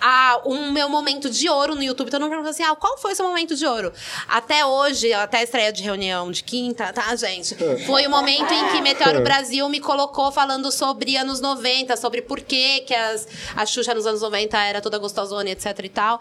a, 0.00 0.42
um 0.44 0.70
meu 0.70 0.88
momento 0.88 1.30
de 1.30 1.48
ouro 1.48 1.74
no 1.74 1.82
YouTube. 1.82 2.10
Todo 2.10 2.20
mundo 2.20 2.30
pergunta 2.30 2.50
assim, 2.50 2.62
ah, 2.62 2.74
qual 2.76 2.98
foi 2.98 3.14
seu 3.14 3.26
momento 3.26 3.54
de 3.54 3.66
ouro? 3.66 3.92
Até 4.28 4.64
hoje, 4.64 5.12
até 5.12 5.38
a 5.38 5.42
estreia 5.42 5.72
de 5.72 5.82
reunião 5.82 6.30
de 6.30 6.42
quinta, 6.42 6.92
tá, 6.92 7.14
gente? 7.16 7.54
Foi 7.86 8.06
o 8.06 8.10
momento 8.10 8.52
em 8.52 8.68
que 8.72 8.80
Meteoro 8.80 9.22
Brasil 9.22 9.68
me 9.68 9.80
colocou 9.80 10.30
falando 10.30 10.70
sobre 10.70 11.16
anos 11.16 11.40
90, 11.40 11.96
sobre 11.96 12.22
por 12.22 12.40
que 12.40 12.80
que 12.80 12.94
as, 12.94 13.26
a 13.54 13.64
Xuxa 13.64 13.94
nos 13.94 14.06
anos 14.06 14.20
90 14.20 14.58
era 14.58 14.75
toda 14.80 14.98
gostosona, 14.98 15.50
etc 15.50 15.78
e 15.84 15.88
tal. 15.88 16.20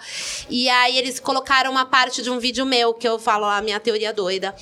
E 0.50 0.70
aí 0.70 0.98
eles 0.98 1.20
colocaram 1.20 1.72
uma 1.72 1.86
parte 1.86 2.22
de 2.22 2.30
um 2.30 2.40
vídeo 2.40 2.66
meu, 2.66 2.94
que 2.94 3.08
eu 3.08 3.20
falo 3.20 3.46
a 3.46 3.62
minha 3.62 3.80
teoria 3.80 4.14
doida. 4.14 4.56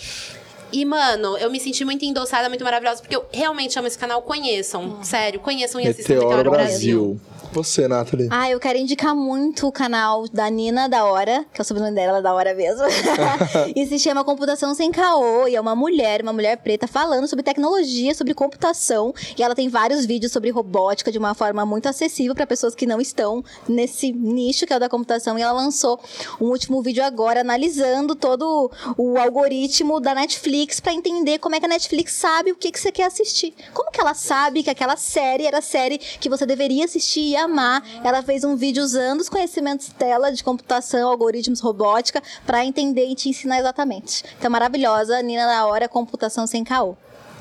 E, 0.73 0.83
mano, 0.83 1.37
eu 1.37 1.51
me 1.51 1.59
senti 1.59 1.85
muito 1.85 2.03
endossada, 2.03 2.49
muito 2.49 2.63
maravilhosa, 2.63 2.99
porque 2.99 3.15
eu 3.15 3.23
realmente 3.31 3.77
amo 3.77 3.87
esse 3.87 3.97
canal. 3.97 4.23
Conheçam, 4.23 5.03
sério, 5.03 5.39
conheçam 5.39 5.79
e 5.79 5.87
assistam 5.87 6.15
Meteoro 6.15 6.37
Meteoro 6.37 6.51
Brasil. 6.51 7.21
Você, 7.53 7.87
Nathalie. 7.87 8.27
Ah, 8.31 8.49
eu 8.49 8.59
quero 8.59 8.79
indicar 8.79 9.15
muito 9.15 9.67
o 9.67 9.71
canal 9.71 10.27
da 10.27 10.49
Nina 10.49 10.89
da 10.89 11.05
Hora, 11.05 11.45
que 11.53 11.61
é 11.61 11.63
o 11.63 11.65
sobrenome 11.65 11.93
dela, 11.93 12.09
ela 12.09 12.17
é 12.17 12.21
da 12.23 12.33
Hora 12.33 12.55
mesmo. 12.55 12.83
e 13.75 13.85
se 13.85 13.99
chama 13.99 14.23
Computação 14.23 14.73
Sem 14.73 14.91
Caô. 14.91 15.47
E 15.47 15.55
é 15.55 15.61
uma 15.61 15.75
mulher, 15.75 16.23
uma 16.23 16.33
mulher 16.33 16.57
preta, 16.57 16.87
falando 16.87 17.27
sobre 17.27 17.43
tecnologia, 17.43 18.15
sobre 18.15 18.33
computação. 18.33 19.13
E 19.37 19.43
ela 19.43 19.53
tem 19.53 19.69
vários 19.69 20.03
vídeos 20.03 20.31
sobre 20.31 20.49
robótica 20.49 21.11
de 21.11 21.19
uma 21.19 21.35
forma 21.35 21.63
muito 21.63 21.87
acessível 21.87 22.33
para 22.33 22.47
pessoas 22.47 22.73
que 22.73 22.87
não 22.87 22.99
estão 22.99 23.43
nesse 23.69 24.11
nicho 24.11 24.65
que 24.65 24.73
é 24.73 24.77
o 24.77 24.79
da 24.79 24.89
computação. 24.89 25.37
E 25.37 25.43
ela 25.43 25.53
lançou 25.53 25.99
um 26.41 26.45
último 26.45 26.81
vídeo 26.81 27.03
agora 27.03 27.41
analisando 27.41 28.15
todo 28.15 28.71
o 28.97 29.17
algoritmo 29.19 29.99
da 29.99 30.15
Netflix 30.15 30.62
para 30.81 30.93
entender 30.93 31.39
como 31.39 31.55
é 31.55 31.59
que 31.59 31.65
a 31.65 31.69
Netflix 31.69 32.13
sabe 32.13 32.51
o 32.51 32.55
que, 32.55 32.71
que 32.71 32.79
você 32.79 32.91
quer 32.91 33.05
assistir. 33.05 33.53
Como 33.73 33.91
que 33.91 33.99
ela 33.99 34.13
sabe 34.13 34.63
que 34.63 34.69
aquela 34.69 34.95
série 34.95 35.45
era 35.45 35.59
a 35.59 35.61
série 35.61 35.97
que 35.97 36.29
você 36.29 36.45
deveria 36.45 36.85
assistir 36.85 37.21
e 37.21 37.35
amar? 37.35 37.83
Ela 38.03 38.21
fez 38.21 38.43
um 38.43 38.55
vídeo 38.55 38.83
usando 38.83 39.21
os 39.21 39.29
conhecimentos 39.29 39.89
dela 39.89 40.31
de 40.31 40.43
computação, 40.43 41.09
algoritmos, 41.09 41.59
robótica, 41.59 42.21
para 42.45 42.65
entender 42.65 43.05
e 43.07 43.15
te 43.15 43.29
ensinar 43.29 43.59
exatamente. 43.59 44.23
Então, 44.37 44.49
maravilhosa, 44.49 45.21
Nina 45.21 45.45
da 45.45 45.65
Hora, 45.65 45.87
Computação 45.87 46.47
Sem 46.47 46.63
Caô. 46.63 46.95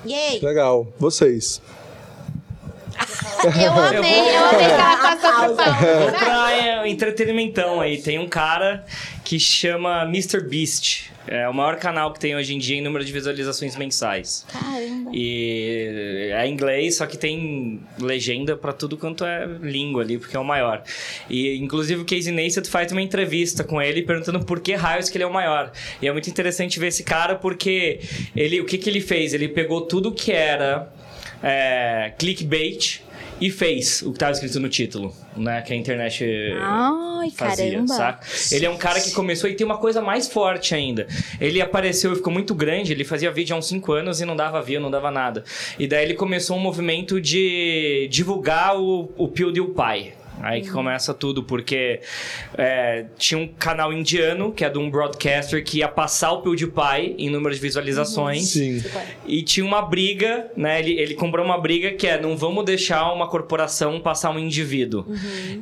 Yay! 0.05 0.41
Legal. 0.41 0.87
Vocês. 0.99 1.61
Eu 3.45 3.73
amei, 3.73 4.37
eu 4.37 4.45
amei 4.47 4.67
que 4.67 4.73
ela 4.73 4.97
passou 5.17 5.33
por 5.33 5.57
Vou 5.57 5.65
favor. 5.65 6.13
pra 6.13 6.89
entretenimento 6.89 7.61
aí. 7.81 8.01
Tem 8.01 8.19
um 8.19 8.29
cara 8.29 8.85
que 9.25 9.39
chama 9.39 10.03
Mr. 10.03 10.41
Beast. 10.41 11.11
É 11.27 11.49
o 11.49 11.55
maior 11.55 11.77
canal 11.77 12.13
que 12.13 12.19
tem 12.19 12.35
hoje 12.35 12.53
em 12.53 12.59
dia 12.59 12.77
em 12.77 12.81
número 12.83 13.05
de 13.05 13.13
visualizações 13.13 13.77
mensais. 13.77 14.45
Caramba. 14.53 15.11
E 15.15 16.31
é 16.33 16.47
inglês, 16.49 16.97
só 16.97 17.07
que 17.07 17.17
tem 17.17 17.81
legenda 18.01 18.57
pra 18.57 18.73
tudo 18.73 18.97
quanto 18.97 19.25
é 19.25 19.47
língua 19.61 20.03
ali, 20.03 20.19
porque 20.19 20.37
é 20.37 20.41
o 20.41 20.45
maior. 20.45 20.83
E 21.31 21.57
inclusive 21.59 22.03
o 22.03 22.05
Casey 22.05 22.33
Neistat 22.33 22.69
faz 22.69 22.91
uma 22.91 23.01
entrevista 23.03 23.63
com 23.63 23.81
ele 23.81 24.03
perguntando 24.03 24.45
por 24.45 24.59
que 24.61 24.75
raios 24.75 25.09
que 25.09 25.17
ele 25.17 25.25
é 25.25 25.27
o 25.27 25.33
maior. 25.33 25.71
E 26.01 26.09
é 26.09 26.13
muito 26.13 26.29
interessante 26.29 26.81
ver 26.81 26.89
esse 26.89 27.05
cara 27.05 27.37
porque 27.37 28.01
ele, 28.35 28.61
o 28.61 28.65
que 28.65 28.77
que 28.77 28.91
ele 28.91 29.01
fez? 29.01 29.33
Ele 29.33 29.49
pegou 29.49 29.83
tudo 29.83 30.11
que 30.11 30.33
era 30.33 30.93
é, 31.41 32.13
clickbait 32.19 33.02
e 33.43 33.51
fez 33.51 34.03
o 34.03 34.11
que 34.11 34.17
estava 34.17 34.31
escrito 34.31 34.61
no 34.61 34.69
título, 34.69 35.13
né? 35.37 35.61
Que 35.63 35.73
a 35.73 35.77
internet 35.77 36.25
Ai, 36.61 37.29
fazia, 37.31 37.73
caramba. 37.73 37.93
saca? 37.93 38.27
Ele 38.53 38.67
é 38.67 38.71
um 38.71 38.77
cara 38.77 39.01
que 39.01 39.11
começou 39.11 39.51
e 39.51 39.55
tem 39.55 39.67
uma 39.67 39.79
coisa 39.79 40.01
mais 40.01 40.29
forte 40.29 40.77
ainda. 40.77 41.09
Ele 41.41 41.61
apareceu 41.61 42.13
e 42.13 42.17
ficou 42.17 42.33
muito 42.33 42.55
grande, 42.55 42.93
ele 42.93 43.03
fazia 43.03 43.33
vídeo 43.33 43.57
há 43.57 43.59
uns 43.59 43.67
5 43.67 43.93
anos 43.93 44.21
e 44.21 44.25
não 44.25 44.37
dava 44.37 44.63
view, 44.63 44.81
não 44.81 44.93
dava 44.93 45.11
nada. 45.11 45.43
E 45.77 45.89
daí 45.89 46.05
ele 46.05 46.15
começou 46.15 46.57
um 46.57 46.61
movimento 46.61 47.21
de 47.21 48.07
divulgar 48.13 48.79
o, 48.81 49.13
o 49.17 49.27
PewDiePie. 49.27 50.22
Aí 50.43 50.63
que 50.63 50.71
começa 50.71 51.15
tudo, 51.15 51.43
porque 51.45 52.01
é, 52.59 53.07
tinha 53.17 53.39
um 53.39 53.47
canal 53.47 53.93
indiano, 53.93 54.53
que 54.53 54.65
é 54.65 54.69
de 54.69 54.79
um 54.79 54.91
broadcaster, 54.91 55.63
que 55.65 55.79
ia 55.79 55.89
passar 55.89 56.33
o 56.33 56.43
PewDiePie 56.43 57.15
em 57.17 57.31
número 57.31 57.55
de 57.55 57.61
visualizações. 57.61 58.49
Sim. 58.49 58.83
E 59.27 59.43
tinha 59.43 59.65
uma 59.65 59.81
briga, 59.83 60.51
né? 60.57 60.81
Ele, 60.81 60.99
ele 60.99 61.15
comprou 61.15 61.45
uma 61.45 61.59
briga 61.59 61.93
que 61.93 62.07
é 62.07 62.21
não 62.21 62.37
vamos 62.37 62.65
deixar 62.65 63.13
uma 63.13 63.29
corporação 63.29 64.01
passar 64.01 64.31
um 64.31 64.39
indivíduo. 64.39 65.07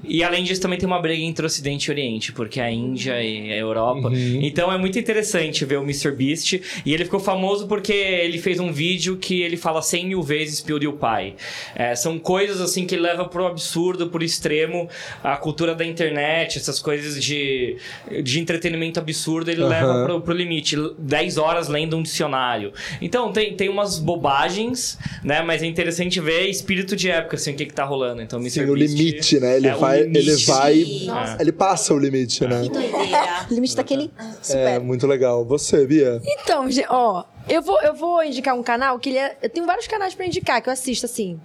E 0.02 0.24
além 0.24 0.44
disso, 0.44 0.61
também 0.61 0.78
tem 0.78 0.86
uma 0.86 1.01
briga 1.01 1.23
entre 1.23 1.44
Ocidente 1.44 1.86
e 1.86 1.90
Oriente, 1.90 2.32
porque 2.32 2.61
a 2.61 2.70
Índia 2.70 3.23
e 3.23 3.52
a 3.52 3.57
Europa. 3.57 4.11
Então 4.15 4.73
é 4.73 4.78
muito 4.78 4.98
interessante 4.98 5.65
ver 5.65 5.78
o 5.78 5.82
Mr. 5.82 6.12
Beast. 6.12 6.61
E 6.85 6.94
ele 6.94 7.05
ficou 7.05 7.20
famoso 7.20 7.66
porque 7.66 7.93
ele 7.93 8.39
fez 8.39 8.59
um 8.59 8.73
vídeo 8.73 9.16
que 9.16 9.43
ele 9.43 9.57
fala 9.57 9.82
100 9.82 10.07
mil 10.07 10.23
vezes 10.23 10.61
PewDiePie. 10.61 11.35
É, 11.74 11.94
são 11.94 12.19
coisas 12.19 12.61
assim 12.61 12.86
que 12.86 12.94
ele 12.94 13.02
leva 13.02 13.27
pro 13.27 13.47
absurdo, 13.47 14.09
pro 14.09 14.24
extremo. 14.24 14.69
Extremo 14.70 14.88
a 15.22 15.36
cultura 15.36 15.74
da 15.74 15.84
internet, 15.84 16.59
essas 16.59 16.80
coisas 16.80 17.22
de, 17.22 17.76
de 18.22 18.40
entretenimento 18.40 18.98
absurdo, 19.01 19.51
ele 19.51 19.62
leva 19.64 20.05
pro, 20.05 20.20
pro 20.20 20.32
limite. 20.34 20.76
10 20.98 21.36
horas 21.38 21.68
lendo 21.68 21.97
um 21.97 22.02
dicionário. 22.02 22.72
Então, 23.01 23.32
tem, 23.32 23.55
tem 23.56 23.68
umas 23.68 23.98
bobagens, 23.98 24.98
né? 25.24 25.42
Mas 25.42 25.62
é 25.62 25.66
interessante 25.66 26.20
ver 26.20 26.48
espírito 26.48 26.94
de 26.94 27.10
época, 27.10 27.36
assim, 27.36 27.52
o 27.52 27.56
que 27.56 27.66
que 27.66 27.74
tá 27.74 27.84
rolando. 27.84 28.22
Então, 28.22 28.38
Mr. 28.38 28.51
Sim, 28.64 28.70
o 28.70 28.74
limite, 28.74 29.40
né? 29.40 29.56
Ele 29.56 29.68
é 29.68 29.74
vai, 29.74 30.01
ele 30.01 30.36
vai, 30.47 30.84
Nossa. 31.06 31.36
ele 31.40 31.52
passa 31.52 31.92
o 31.92 31.98
limite, 31.98 32.47
né? 32.47 32.62
Que 32.62 32.68
doideira. 32.70 33.47
O 33.51 33.55
limite 33.55 33.76
daquele 33.76 34.10
É, 34.18 34.42
super. 34.42 34.80
muito 34.80 35.06
legal. 35.06 35.44
Você, 35.44 35.86
Bia? 35.86 36.20
Então, 36.24 36.70
gente, 36.70 36.86
ó, 36.88 37.24
eu 37.48 37.62
vou, 37.62 37.80
eu 37.82 37.94
vou 37.94 38.22
indicar 38.22 38.55
um 38.55 38.62
canal 38.62 38.98
que 38.98 39.09
ele 39.09 39.18
é. 39.18 39.36
Eu 39.42 39.48
tenho 39.48 39.66
vários 39.66 39.86
canais 39.86 40.14
pra 40.14 40.26
indicar 40.26 40.62
que 40.62 40.68
eu 40.68 40.72
assisto, 40.72 41.06
assim. 41.06 41.38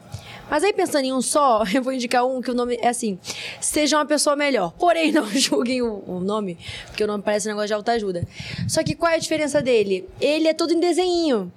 Mas 0.49 0.63
aí, 0.63 0.73
pensando 0.73 1.05
em 1.05 1.13
um 1.13 1.21
só, 1.21 1.63
eu 1.73 1.81
vou 1.81 1.93
indicar 1.93 2.25
um 2.25 2.41
que 2.41 2.51
o 2.51 2.53
nome 2.53 2.77
é 2.81 2.89
assim: 2.89 3.19
Seja 3.59 3.97
uma 3.97 4.05
pessoa 4.05 4.35
melhor. 4.35 4.71
Porém, 4.73 5.11
não 5.13 5.25
julguem 5.27 5.81
o, 5.81 6.03
o 6.07 6.19
nome, 6.19 6.57
porque 6.87 7.03
o 7.03 7.07
nome 7.07 7.23
parece 7.23 7.47
um 7.47 7.51
negócio 7.51 7.67
de 7.67 7.73
autoajuda. 7.73 8.27
Só 8.67 8.83
que 8.83 8.95
qual 8.95 9.11
é 9.11 9.15
a 9.15 9.19
diferença 9.19 9.61
dele? 9.61 10.07
Ele 10.19 10.47
é 10.47 10.53
todo 10.53 10.73
em 10.73 10.79
desenho. 10.79 11.51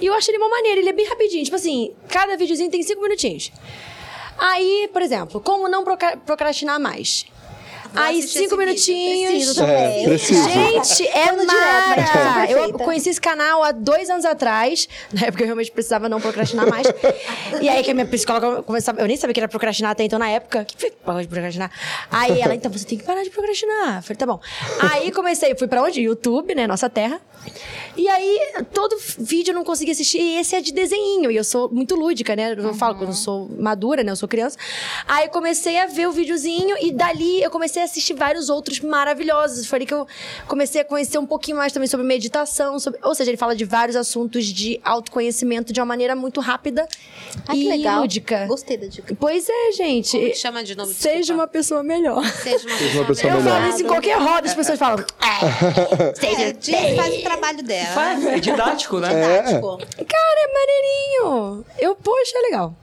E 0.00 0.06
eu 0.06 0.14
acho 0.14 0.30
ele 0.30 0.38
uma 0.38 0.48
maneira, 0.48 0.80
ele 0.80 0.90
é 0.90 0.92
bem 0.92 1.08
rapidinho. 1.08 1.42
Tipo 1.42 1.56
assim, 1.56 1.92
cada 2.08 2.36
videozinho 2.36 2.70
tem 2.70 2.82
cinco 2.82 3.02
minutinhos. 3.02 3.50
Aí, 4.38 4.88
por 4.92 5.02
exemplo, 5.02 5.40
como 5.40 5.68
não 5.68 5.84
procrastinar 6.24 6.78
mais? 6.78 7.26
Aí, 7.94 8.22
cinco 8.22 8.56
minutinhos. 8.56 9.30
Preciso 9.30 9.54
também. 9.54 10.04
É, 10.04 10.08
preciso. 10.08 10.48
Gente, 10.48 11.06
é 11.08 11.24
direto, 11.26 11.46
mara! 11.46 12.50
Eu 12.50 12.72
conheci 12.74 13.10
esse 13.10 13.20
canal 13.20 13.62
há 13.62 13.72
dois 13.72 14.10
anos 14.10 14.24
atrás, 14.24 14.88
na 15.12 15.26
época 15.26 15.42
eu 15.42 15.46
realmente 15.46 15.70
precisava 15.70 16.08
não 16.08 16.20
procrastinar 16.20 16.68
mais. 16.68 16.86
e 17.60 17.68
aí 17.68 17.82
que 17.82 17.90
a 17.90 17.94
minha 17.94 18.06
psicóloga 18.06 18.62
começava, 18.62 19.00
eu 19.00 19.06
nem 19.06 19.16
sabia 19.16 19.34
que 19.34 19.40
era 19.40 19.48
procrastinar 19.48 19.92
até 19.92 20.04
então 20.04 20.18
na 20.18 20.28
época. 20.28 20.64
Que 20.64 20.76
foi 20.78 20.90
parou 20.90 21.20
de 21.20 21.28
procrastinar? 21.28 21.70
Aí 22.10 22.40
ela, 22.40 22.54
então 22.54 22.70
você 22.70 22.84
tem 22.84 22.98
que 22.98 23.04
parar 23.04 23.22
de 23.22 23.30
procrastinar. 23.30 23.96
Eu 23.98 24.02
falei, 24.02 24.16
tá 24.16 24.26
bom. 24.26 24.40
Aí 24.90 25.10
comecei, 25.10 25.54
fui 25.54 25.66
pra 25.68 25.82
onde? 25.82 26.00
YouTube, 26.00 26.54
né? 26.54 26.66
Nossa 26.66 26.88
terra. 26.88 27.20
E 27.98 28.08
aí, 28.08 28.40
todo 28.72 28.96
vídeo 29.18 29.50
eu 29.50 29.54
não 29.56 29.64
conseguia 29.64 29.92
assistir, 29.92 30.20
e 30.20 30.36
esse 30.38 30.54
é 30.54 30.60
de 30.60 30.72
desenho, 30.72 31.32
e 31.32 31.36
eu 31.36 31.42
sou 31.42 31.68
muito 31.68 31.96
lúdica, 31.96 32.36
né? 32.36 32.54
Eu 32.56 32.72
falo 32.74 32.94
que 32.96 33.02
eu 33.02 33.08
não 33.08 33.14
sou 33.14 33.48
madura, 33.58 34.04
né? 34.04 34.12
Eu 34.12 34.16
sou 34.16 34.28
criança. 34.28 34.56
Aí 35.08 35.26
eu 35.26 35.30
comecei 35.30 35.76
a 35.80 35.86
ver 35.86 36.06
o 36.06 36.12
videozinho, 36.12 36.76
e 36.80 36.92
dali 36.92 37.42
eu 37.42 37.50
comecei 37.50 37.82
a 37.82 37.84
assistir 37.84 38.14
vários 38.14 38.48
outros 38.48 38.78
maravilhosos. 38.78 39.66
Foi 39.66 39.78
ali 39.78 39.86
que 39.86 39.92
eu 39.94 40.06
comecei 40.46 40.80
a 40.80 40.84
conhecer 40.84 41.18
um 41.18 41.26
pouquinho 41.26 41.56
mais 41.56 41.72
também 41.72 41.88
sobre 41.88 42.06
meditação, 42.06 42.78
sobre... 42.78 43.00
ou 43.02 43.14
seja, 43.16 43.30
ele 43.32 43.36
fala 43.36 43.56
de 43.56 43.64
vários 43.64 43.96
assuntos 43.96 44.44
de 44.46 44.80
autoconhecimento 44.84 45.72
de 45.72 45.80
uma 45.80 45.86
maneira 45.86 46.14
muito 46.14 46.40
rápida 46.40 46.86
Ai, 47.48 47.56
e 47.56 47.62
que 47.64 47.68
legal. 47.68 48.00
lúdica. 48.02 48.46
Gostei 48.46 48.76
da 48.76 48.86
dica. 48.86 49.16
Pois 49.18 49.48
é, 49.48 49.72
gente. 49.72 50.16
Como 50.16 50.34
chama 50.36 50.62
de 50.62 50.76
novo? 50.76 50.92
Seja 50.92 51.16
Desculpa. 51.18 51.42
uma 51.42 51.48
pessoa 51.48 51.82
melhor. 51.82 52.24
Seja 52.24 52.64
uma 52.68 53.04
pessoa 53.06 53.32
Eu 53.32 53.42
melhor. 53.42 53.60
falo 53.60 53.68
isso 53.74 53.82
em 53.82 53.86
qualquer 53.86 54.18
roda, 54.18 54.46
as 54.48 54.54
pessoas 54.54 54.78
falam. 54.78 55.04
"É, 55.20 55.38
É, 55.98 56.14
seja 56.14 56.52
Diz 56.52 56.96
faz 56.96 57.14
o 57.16 57.22
trabalho 57.22 57.62
dela. 57.62 57.87
Faz, 57.94 58.26
é 58.26 58.38
didático, 58.38 58.98
né? 58.98 59.08
Didático. 59.08 59.78
Cara, 59.78 60.40
é 60.40 60.52
maneirinho. 60.52 61.64
Eu, 61.78 61.94
poxa, 61.94 62.32
é 62.36 62.40
legal. 62.42 62.74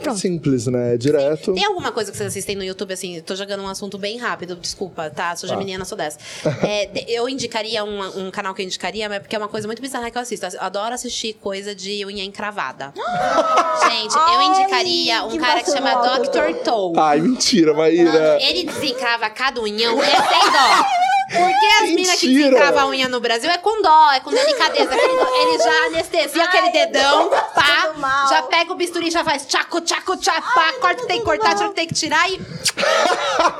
Pronto. 0.00 0.18
Simples, 0.18 0.66
né? 0.66 0.96
Direto. 0.96 1.54
Tem 1.54 1.64
alguma 1.64 1.92
coisa 1.92 2.10
que 2.10 2.16
vocês 2.16 2.28
assistem 2.28 2.56
no 2.56 2.64
YouTube, 2.64 2.92
assim, 2.92 3.20
tô 3.20 3.34
jogando 3.36 3.62
um 3.62 3.68
assunto 3.68 3.98
bem 3.98 4.18
rápido, 4.18 4.56
desculpa, 4.56 5.10
tá? 5.10 5.34
Sou 5.36 5.48
geminiana, 5.48 5.84
sou 5.84 5.96
dessa. 5.96 6.18
É, 6.64 6.88
eu 7.08 7.28
indicaria 7.28 7.84
um, 7.84 8.26
um 8.26 8.30
canal 8.30 8.54
que 8.54 8.62
eu 8.62 8.64
indicaria, 8.64 9.06
mas 9.08 9.18
porque 9.18 9.36
é 9.36 9.38
uma 9.38 9.48
coisa 9.48 9.66
muito 9.66 9.82
bizarra 9.82 10.10
que 10.10 10.16
eu 10.16 10.22
assisto. 10.22 10.46
Eu 10.46 10.60
adoro 10.60 10.94
assistir 10.94 11.34
coisa 11.34 11.74
de 11.74 12.04
unha 12.06 12.24
encravada. 12.24 12.92
Gente, 13.86 14.14
eu 14.16 14.42
indicaria 14.42 15.24
um 15.24 15.30
que 15.30 15.38
cara 15.38 15.62
que 15.62 15.70
chama 15.70 15.94
Dr. 15.94 16.62
Toe. 16.64 16.94
Ai, 16.96 17.20
mentira, 17.20 17.74
Maíra. 17.74 18.38
Ele 18.40 18.64
desencrava 18.64 19.28
cada 19.30 19.60
unhão, 19.60 20.02
é 20.02 20.06
sem 20.06 20.52
dó. 20.52 20.86
Porque 21.34 21.66
as 21.82 21.90
minas 21.90 22.20
que 22.20 22.28
desencravam 22.28 22.80
a 22.80 22.86
unha 22.88 23.08
no 23.08 23.18
Brasil 23.18 23.50
é 23.50 23.58
com 23.58 23.82
dó, 23.82 24.12
é 24.12 24.20
com 24.20 24.30
delicadeza. 24.30 24.94
Ele 24.94 25.58
já 25.58 25.86
anestesia 25.86 26.44
aquele 26.44 26.70
dedão, 26.70 27.30
pá, 27.30 28.28
já 28.28 28.42
pega 28.42 28.72
o 28.72 28.76
bisturi 28.76 29.08
e 29.08 29.10
já 29.10 29.24
faz 29.24 29.46
tchaco, 29.46 29.80
tchaco, 29.84 30.16
tchaco, 30.16 30.54
pá, 30.54 30.72
corta 30.80 30.98
o 30.98 31.00
que 31.02 31.06
tem 31.06 31.18
que 31.18 31.24
cortar, 31.24 31.54
tira 31.54 31.68
tem 31.70 31.86
que 31.86 31.94
tirar 31.94 32.28
e. 32.30 32.40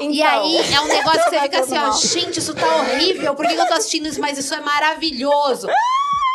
E 0.01 0.23
aí 0.23 0.57
é 0.73 0.81
um 0.81 0.87
negócio 0.89 1.25
que 1.25 1.31
você 1.31 1.41
fica 1.41 1.61
assim, 1.61 1.79
ó, 1.79 1.91
gente, 1.93 2.39
isso 2.39 2.55
tá 2.55 2.67
horrível, 2.77 3.35
por 3.35 3.47
que 3.47 3.55
eu 3.55 3.67
tô 3.67 3.75
assistindo 3.75 4.07
isso? 4.09 4.21
Mas 4.21 4.39
isso 4.39 4.53
é 4.55 4.61
maravilhoso. 4.61 5.69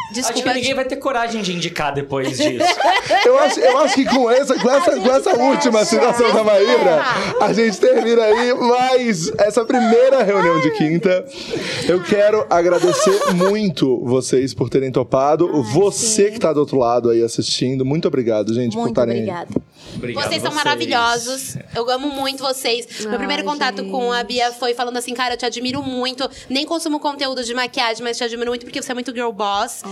Acho 0.09 0.13
Desculpa, 0.21 0.49
que 0.49 0.55
ninguém 0.55 0.73
vai 0.73 0.85
ter 0.85 0.95
coragem 0.95 1.41
de 1.41 1.53
indicar 1.53 1.93
depois 1.93 2.35
disso. 2.35 2.65
Eu 3.25 3.37
acho, 3.39 3.59
eu 3.59 3.77
acho 3.79 3.95
que 3.95 4.05
com 4.05 4.29
essa, 4.29 4.57
com 4.57 4.69
essa, 4.69 4.99
com 4.99 5.11
essa 5.11 5.35
última 5.35 5.85
citação 5.85 6.33
da 6.33 6.43
Maíra, 6.43 7.03
a 7.41 7.51
gente 7.53 7.79
termina 7.79 8.21
aí 8.23 8.53
mais 8.53 9.31
essa 9.37 9.63
primeira 9.65 10.23
reunião 10.23 10.59
de 10.61 10.71
quinta. 10.71 11.25
Eu 11.87 12.01
quero 12.03 12.45
agradecer 12.49 13.33
muito 13.33 13.99
vocês 14.05 14.53
por 14.53 14.69
terem 14.69 14.91
topado. 14.91 15.61
Você 15.63 16.31
que 16.31 16.39
tá 16.39 16.53
do 16.53 16.59
outro 16.59 16.77
lado 16.77 17.09
aí 17.09 17.21
assistindo, 17.21 17.85
muito 17.85 18.07
obrigado, 18.07 18.53
gente, 18.53 18.73
por 18.73 18.81
Muito 18.81 18.91
estarem 18.91 19.15
aí. 19.15 19.21
obrigada. 19.21 19.49
Obrigado 19.99 20.23
Vocês 20.23 20.41
são 20.41 20.51
vocês. 20.51 20.63
maravilhosos. 20.63 21.57
Eu 21.75 21.89
amo 21.89 22.09
muito 22.09 22.41
vocês. 22.43 23.05
Meu 23.05 23.17
primeiro 23.17 23.43
contato 23.43 23.83
com 23.85 24.11
a 24.11 24.23
Bia 24.23 24.51
foi 24.53 24.73
falando 24.73 24.97
assim, 24.97 25.13
cara, 25.13 25.33
eu 25.33 25.37
te 25.37 25.45
admiro 25.45 25.83
muito. 25.83 26.29
Nem 26.49 26.65
consumo 26.65 26.99
conteúdo 26.99 27.43
de 27.43 27.53
maquiagem, 27.53 28.03
mas 28.03 28.17
te 28.17 28.23
admiro 28.23 28.49
muito 28.51 28.65
porque 28.65 28.81
você 28.81 28.91
é 28.91 28.95
muito 28.95 29.11
girl 29.13 29.31
boss. 29.31 29.83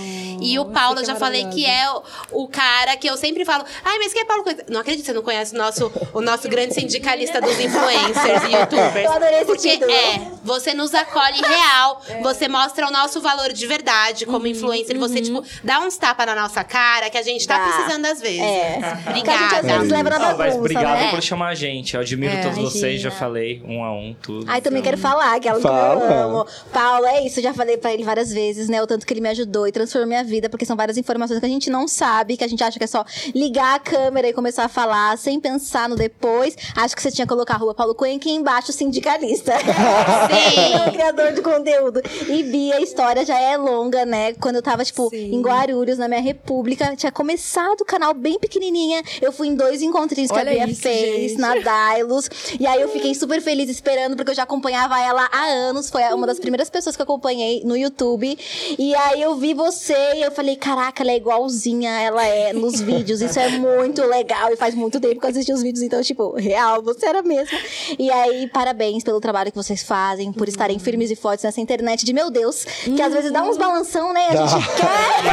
e 0.42 0.58
o 0.58 0.66
Paulo, 0.66 1.00
eu 1.00 1.06
já 1.06 1.16
falei 1.16 1.46
que 1.48 1.66
é 1.66 1.90
o, 1.92 2.04
o 2.32 2.48
cara 2.48 2.96
que 2.98 3.08
eu 3.08 3.18
sempre 3.18 3.46
falo. 3.46 3.64
Ai, 3.84 3.98
mas 4.00 4.14
quem 4.14 4.22
é 4.22 4.26
Paulo 4.26 4.44
Coisa? 4.44 4.64
Não 4.70 4.80
acredito 4.82 5.02
que 5.04 5.08
você 5.12 5.14
não 5.14 5.22
conhece 5.22 5.54
o 5.54 5.58
nosso, 5.58 5.92
o 6.14 6.22
nosso 6.22 6.48
grande 6.48 6.74
sindicalista 6.74 7.42
dos 7.42 7.60
influencers 7.60 8.44
e 8.50 8.56
youtubers. 8.56 9.06
Eu 9.06 9.12
adorei 9.12 9.36
esse 9.38 9.46
porque 9.46 9.70
título. 9.72 9.92
é, 9.92 10.32
você 10.44 10.74
nos 10.74 10.94
acolhe 10.94 11.42
real. 11.42 12.02
Você 12.24 12.48
mostra 12.48 12.88
o 12.88 12.92
nosso 12.92 13.20
valor 13.22 13.52
de 13.52 13.68
verdade 13.68 14.26
como 14.26 14.48
influencer. 14.48 14.98
Você, 14.98 15.22
tipo, 15.22 15.44
dá 15.64 15.80
uns 15.82 15.98
tapas 15.98 16.26
na 16.26 16.36
nossa 16.36 16.64
cara 16.64 17.10
que 17.10 17.18
a 17.18 17.22
gente 17.24 17.48
tá 17.48 17.58
Dá. 17.58 17.66
precisando 17.66 18.06
às 18.06 18.22
vezes. 18.22 18.42
É. 18.42 18.80
Gente 18.82 19.10
Obrigada. 19.10 19.68
Leva 20.04 20.10
na 20.10 20.16
Ah, 20.16 20.20
mas 20.30 20.38
bagunça, 20.38 20.58
obrigado 20.60 21.00
né? 21.00 21.10
por 21.12 21.22
chamar 21.22 21.50
a 21.50 21.56
gente. 21.56 21.94
Eu 21.96 22.02
admiro 22.02 22.34
É, 22.34 22.42
todos 22.42 22.58
vocês, 22.58 23.02
já 23.02 23.10
imagina. 23.10 23.12
falei 23.12 23.62
um 23.66 23.84
a 23.84 23.92
um, 23.94 24.16
tudo. 24.22 24.46
Ai, 24.50 24.62
também 24.62 24.82
quero 24.82 24.98
falar, 24.98 25.40
que 25.40 25.52
Fala. 25.60 26.04
eu 26.04 26.14
amo. 26.40 26.48
Paulo, 26.72 27.06
é 27.06 27.26
isso, 27.26 27.42
já 27.42 27.54
falei 27.54 27.78
pra 27.78 27.94
ele 27.94 28.04
várias 28.04 28.32
vezes, 28.32 28.70
né? 28.70 28.82
O 28.82 28.88
tanto 28.88 29.06
que 29.06 29.14
ele 29.14 29.22
me 29.22 29.30
ajudou 29.30 29.68
e 29.68 29.72
transformou 29.72 30.08
minha 30.08 30.24
vida, 30.24 30.50
porque 30.50 30.66
são 30.66 30.76
várias 30.76 30.98
informações 30.98 31.40
que 31.40 31.46
a 31.46 31.50
gente 31.50 31.70
não 31.70 31.88
sabe, 31.88 32.38
que 32.38 32.44
a 32.44 32.48
gente 32.48 32.64
acha 32.64 32.78
que 32.78 32.84
é 32.84 32.88
só 32.88 33.04
ligar 33.34 33.76
a 33.76 33.80
câmera 33.80 34.28
e 34.30 34.34
começar 34.34 34.66
a 34.66 34.70
falar 34.70 35.18
sem 35.18 35.40
pensar 35.40 35.88
no 35.90 35.96
depois. 35.96 36.56
Acho 36.76 36.96
que 36.96 37.02
você 37.02 37.12
tinha 37.12 37.26
que 37.26 37.34
colocar 37.34 37.56
a 37.56 37.58
rua 37.58 37.74
Paulo 37.74 37.94
Cunha 37.96 38.16
aqui 38.16 38.32
embaixo, 38.32 38.72
sindicalista. 38.72 39.54
Sim. 39.60 40.74
É 40.74 40.88
um 40.88 40.92
criador 40.94 41.32
de 41.34 41.42
conteúdo. 41.42 42.02
E 42.28 42.44
Bia, 42.44 42.76
a 42.76 42.82
história 42.82 43.26
já 43.26 43.40
é 43.40 43.58
longa, 43.58 44.06
né? 44.06 44.34
Quando 44.34 44.56
eu 44.58 44.62
tava, 44.62 44.84
tipo, 44.84 45.10
Sim. 45.10 45.34
em 45.36 45.42
Guarulhos, 45.42 45.98
na 45.98 46.08
minha 46.08 46.22
república, 46.22 46.96
tinha 46.96 47.12
começado 47.12 47.82
o 47.82 47.86
canal 47.86 48.14
bem 48.14 48.40
pequenininha. 48.40 49.02
Eu 49.22 49.32
fui 49.32 49.48
em 49.48 49.56
dois 49.56 49.82
encontrinhos 49.88 50.32
que 50.32 50.38
Olha 50.38 50.52
a 50.52 50.54
Bia 50.54 50.68
isso, 50.68 50.82
fez 50.82 51.32
gente. 51.32 51.42
na 51.42 51.56
Dailos. 51.60 52.30
E 52.60 52.66
aí 52.68 52.82
eu 52.82 52.90
fiquei 52.90 53.14
super 53.16 53.42
feliz 53.42 53.70
esperando, 53.70 54.16
porque 54.16 54.32
eu 54.32 54.36
já 54.36 54.44
acompanhava 54.44 55.00
ela 55.00 55.30
há 55.32 55.46
anos. 55.46 55.90
Foi 55.90 56.04
uma 56.14 56.28
das 56.28 56.40
primeiras 56.40 56.70
pessoas 56.70 56.96
que 56.96 57.02
eu 57.02 57.06
acompanhei 57.06 57.64
no 57.64 57.76
YouTube. 57.76 58.38
E 58.78 58.96
aí 58.96 59.22
eu 59.22 59.36
vi 59.36 59.54
você 59.54 60.16
e 60.16 60.22
eu 60.22 60.32
falei: 60.32 60.56
caraca, 60.56 61.04
ela 61.04 61.12
é 61.12 61.18
igualzinha, 61.18 61.92
ela 62.02 62.26
é 62.26 62.54
nos 62.54 62.80
vídeos. 62.82 63.22
Isso 63.22 63.40
é 63.40 63.50
muito 63.50 64.04
legal. 64.06 64.52
E 64.52 64.56
faz 64.56 64.76
muito 64.76 65.00
tempo 65.00 65.20
que 65.20 65.26
eu 65.26 65.30
assisti 65.30 65.54
os 65.54 65.62
vídeos, 65.62 65.84
então, 65.84 66.02
tipo, 66.02 66.34
real, 66.36 66.82
você 66.82 67.06
era 67.06 67.24
mesmo. 67.24 67.58
E 67.98 68.12
aí, 68.12 68.48
parabéns 68.48 69.04
pelo 69.04 69.20
trabalho 69.20 69.52
que 69.52 69.58
vocês 69.58 69.84
fazem, 69.84 70.32
por 70.32 70.48
estarem 70.48 70.78
firmes 70.80 71.10
e 71.12 71.16
fortes 71.16 71.44
nessa 71.44 71.62
internet 71.62 72.06
de 72.06 72.14
meu 72.14 72.30
Deus, 72.30 72.66
que 72.84 73.02
às 73.02 73.14
vezes 73.14 73.32
dá 73.32 73.44
uns 73.44 73.58
balanção, 73.58 74.14
né? 74.14 74.28
A 74.30 74.36
gente 74.48 74.68
quer. 74.76 74.88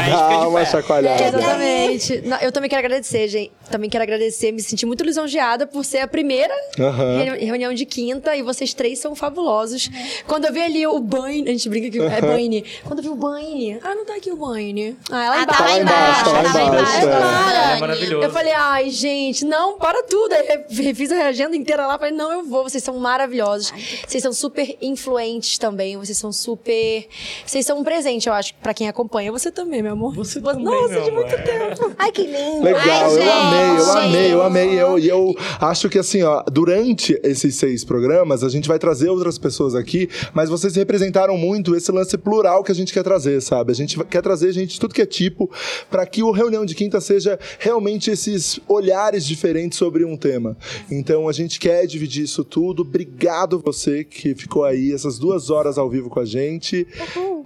Dá 0.15 0.49
uma 0.49 0.65
chacoalhada. 0.65 1.23
É, 1.23 1.29
exatamente. 1.29 2.23
Eu 2.43 2.53
também 2.53 2.69
quero 2.71 2.81
agradecer, 2.85 3.29
gente. 3.29 3.53
Também 3.71 3.89
quero 3.91 4.03
agradecer, 4.03 4.34
me 4.53 4.61
senti 4.63 4.85
muito 4.87 5.03
lisonjeada 5.05 5.67
por 5.67 5.85
ser 5.85 5.99
a 5.99 6.09
primeira 6.09 6.55
reuni- 6.77 7.45
reunião 7.45 7.73
de 7.75 7.85
quinta 7.87 8.37
e 8.37 8.43
vocês 8.43 8.73
três 8.75 8.99
são 8.99 9.15
fabulosos. 9.15 9.89
Quando 10.27 10.45
eu 10.47 10.53
vi 10.53 10.61
ali 10.63 10.87
o 10.87 10.99
Baine, 11.01 11.49
a 11.49 11.53
gente 11.53 11.69
brinca 11.69 11.91
que 11.91 11.99
é 12.01 12.21
Baine. 12.21 12.65
Quando 12.85 12.99
eu 12.99 13.03
vi 13.05 13.09
o 13.11 13.15
Baine, 13.15 13.79
ah, 13.83 13.95
não 13.95 14.05
tá 14.05 14.15
aqui 14.17 14.31
o 14.31 14.37
Baine. 14.37 14.97
Ah, 15.11 15.25
é 15.25 15.29
lá 15.29 15.37
Ah, 15.37 15.43
embaixo. 15.43 15.59
tá 15.59 15.65
lá 15.65 15.79
embaixo, 15.81 16.01
embaixo, 16.01 16.25
tá 16.25 16.31
lá 16.31 16.43
tá 16.43 16.53
lá 16.59 16.65
embaixo, 16.65 16.97
embaixo. 16.97 17.07
é. 17.07 17.11
Para. 17.11 17.77
É 17.77 17.81
maravilhoso. 17.81 18.23
Eu 18.25 18.31
falei, 18.31 18.53
ai, 18.53 18.91
gente, 18.91 19.45
não, 19.45 19.79
para 19.79 20.03
tudo. 20.05 20.33
Aí 20.33 20.43
re- 20.47 20.83
refiz 20.83 21.11
a 21.13 21.27
agenda 21.27 21.57
inteira 21.57 21.87
lá. 21.87 21.99
Falei, 21.99 22.13
não, 22.15 22.33
eu 22.33 22.45
vou. 22.45 22.63
Vocês 22.65 22.83
são 22.83 22.97
maravilhosos. 22.99 23.73
Vocês 24.07 24.23
são 24.23 24.33
super 24.33 24.77
influentes 24.81 25.59
também. 25.59 25.97
Vocês 25.97 26.17
são 26.19 26.33
super. 26.33 27.07
Vocês 27.45 27.65
são 27.67 27.79
um 27.79 27.85
presente, 27.85 28.29
eu 28.29 28.33
acho, 28.35 28.55
pra 28.57 28.73
quem 28.75 28.89
acompanha. 28.89 29.31
Você 29.33 29.51
também, 29.51 29.83
meu 29.83 29.93
amor. 29.93 30.15
Você 30.15 30.41
Nossa, 30.41 30.57
também, 30.59 30.89
meu 30.89 31.03
de 31.05 31.11
muito 31.11 31.37
tempo. 31.43 31.95
Ai, 31.99 32.11
que 32.13 32.23
lindo. 32.23 32.63
Legal, 32.63 32.81
Ai, 32.85 33.05
eu 33.05 33.11
gente, 33.11 33.29
amei, 33.31 33.79
eu 33.79 33.93
amei 33.93 34.24
amei, 34.33 34.35
eu 34.35 34.43
amei. 34.43 34.83
Eu, 34.83 34.99
e 34.99 35.09
eu 35.09 35.35
acho 35.61 35.89
que 35.89 35.99
assim, 35.99 36.23
ó, 36.23 36.43
durante 36.43 37.19
esses 37.23 37.57
seis 37.57 37.85
programas, 37.85 38.43
a 38.43 38.49
gente 38.49 38.69
vai 38.69 38.79
trazer 38.79 39.09
outras 39.09 39.39
pessoas 39.39 39.75
aqui, 39.75 40.09
mas 40.33 40.49
vocês 40.49 40.77
representaram 40.77 41.37
muito 41.37 41.75
esse 41.75 41.91
lance 41.93 42.17
plural 42.17 42.63
que 42.63 42.73
a 42.73 42.75
gente 42.75 42.93
quer 42.93 43.03
trazer, 43.03 43.41
sabe? 43.41 43.73
A 43.73 43.75
gente 43.75 44.03
quer 44.05 44.23
trazer 44.23 44.53
gente 44.53 44.75
de 44.75 44.81
tudo 44.81 44.95
que 44.95 45.03
é 45.03 45.07
tipo, 45.07 45.51
para 45.91 46.07
que 46.07 46.23
o 46.23 46.31
Reunião 46.31 46.65
de 46.65 46.75
Quinta 46.75 47.01
seja 47.01 47.39
realmente 47.59 48.11
esses 48.11 48.61
olhares 48.69 49.27
diferentes 49.27 49.79
sobre 49.79 50.05
um 50.05 50.17
tema. 50.17 50.57
Então 50.91 51.29
a 51.29 51.33
gente 51.33 51.59
quer 51.59 51.87
dividir 51.87 52.25
isso 52.25 52.45
tudo. 52.45 52.83
Obrigado 52.83 53.61
você 53.65 54.05
que 54.05 54.35
ficou 54.35 54.65
aí 54.65 54.93
essas 54.93 55.19
duas 55.19 55.51
horas 55.51 55.79
ao 55.79 55.89
vivo 55.89 56.09
com 56.09 56.21
a 56.21 56.25
gente. 56.25 56.87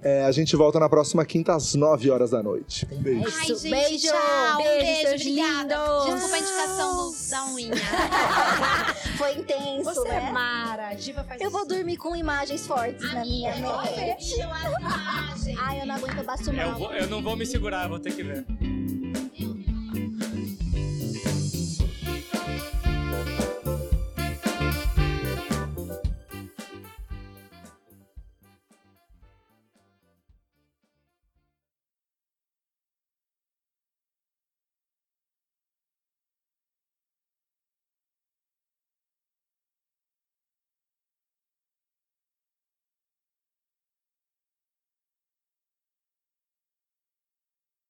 É, 0.03 0.23
a 0.23 0.31
gente 0.31 0.55
volta 0.55 0.79
na 0.79 0.89
próxima 0.89 1.25
quinta 1.25 1.55
às 1.55 1.75
nove 1.75 2.11
horas 2.11 2.31
da 2.31 2.43
noite. 2.43 2.87
Um 2.91 3.03
beijo. 3.03 3.25
Ai, 3.27 3.47
gente, 3.47 3.71
beijo. 3.71 4.09
tchau. 4.09 4.57
Beijo, 4.59 4.81
beijo, 4.81 5.09
seus 5.09 5.21
obrigada. 5.21 5.75
lindos. 5.75 6.15
Desculpa 6.15 6.35
a 6.35 6.39
indicação 6.39 6.68
do- 6.77 7.31
da 7.31 7.45
unha. 7.47 7.71
Foi 9.19 9.33
intenso, 9.39 9.85
Você 9.85 10.09
né? 10.09 10.27
é 10.29 10.33
Mara. 10.33 10.95
Diva 10.95 11.25
faz 11.25 11.41
Eu 11.41 11.51
vou 11.51 11.61
isso. 11.63 11.69
dormir 11.71 11.97
com 11.97 12.15
imagens 12.15 12.67
fortes 12.67 13.13
na 13.13 13.25
minha 13.25 13.51
mente. 13.57 13.65
Ai, 15.59 15.81
eu 15.81 15.87
não 15.87 15.95
aguento, 15.97 16.19
eu 16.19 16.25
baixo 16.25 16.51
Eu, 16.51 16.53
mal. 16.71 16.79
vou- 16.79 16.93
eu 16.93 17.09
não 17.09 17.23
vou 17.23 17.37
me 17.37 17.45
segurar, 17.47 17.89
vou 17.89 17.99
ter 17.99 18.13
que 18.15 18.23
ver. 18.23 18.45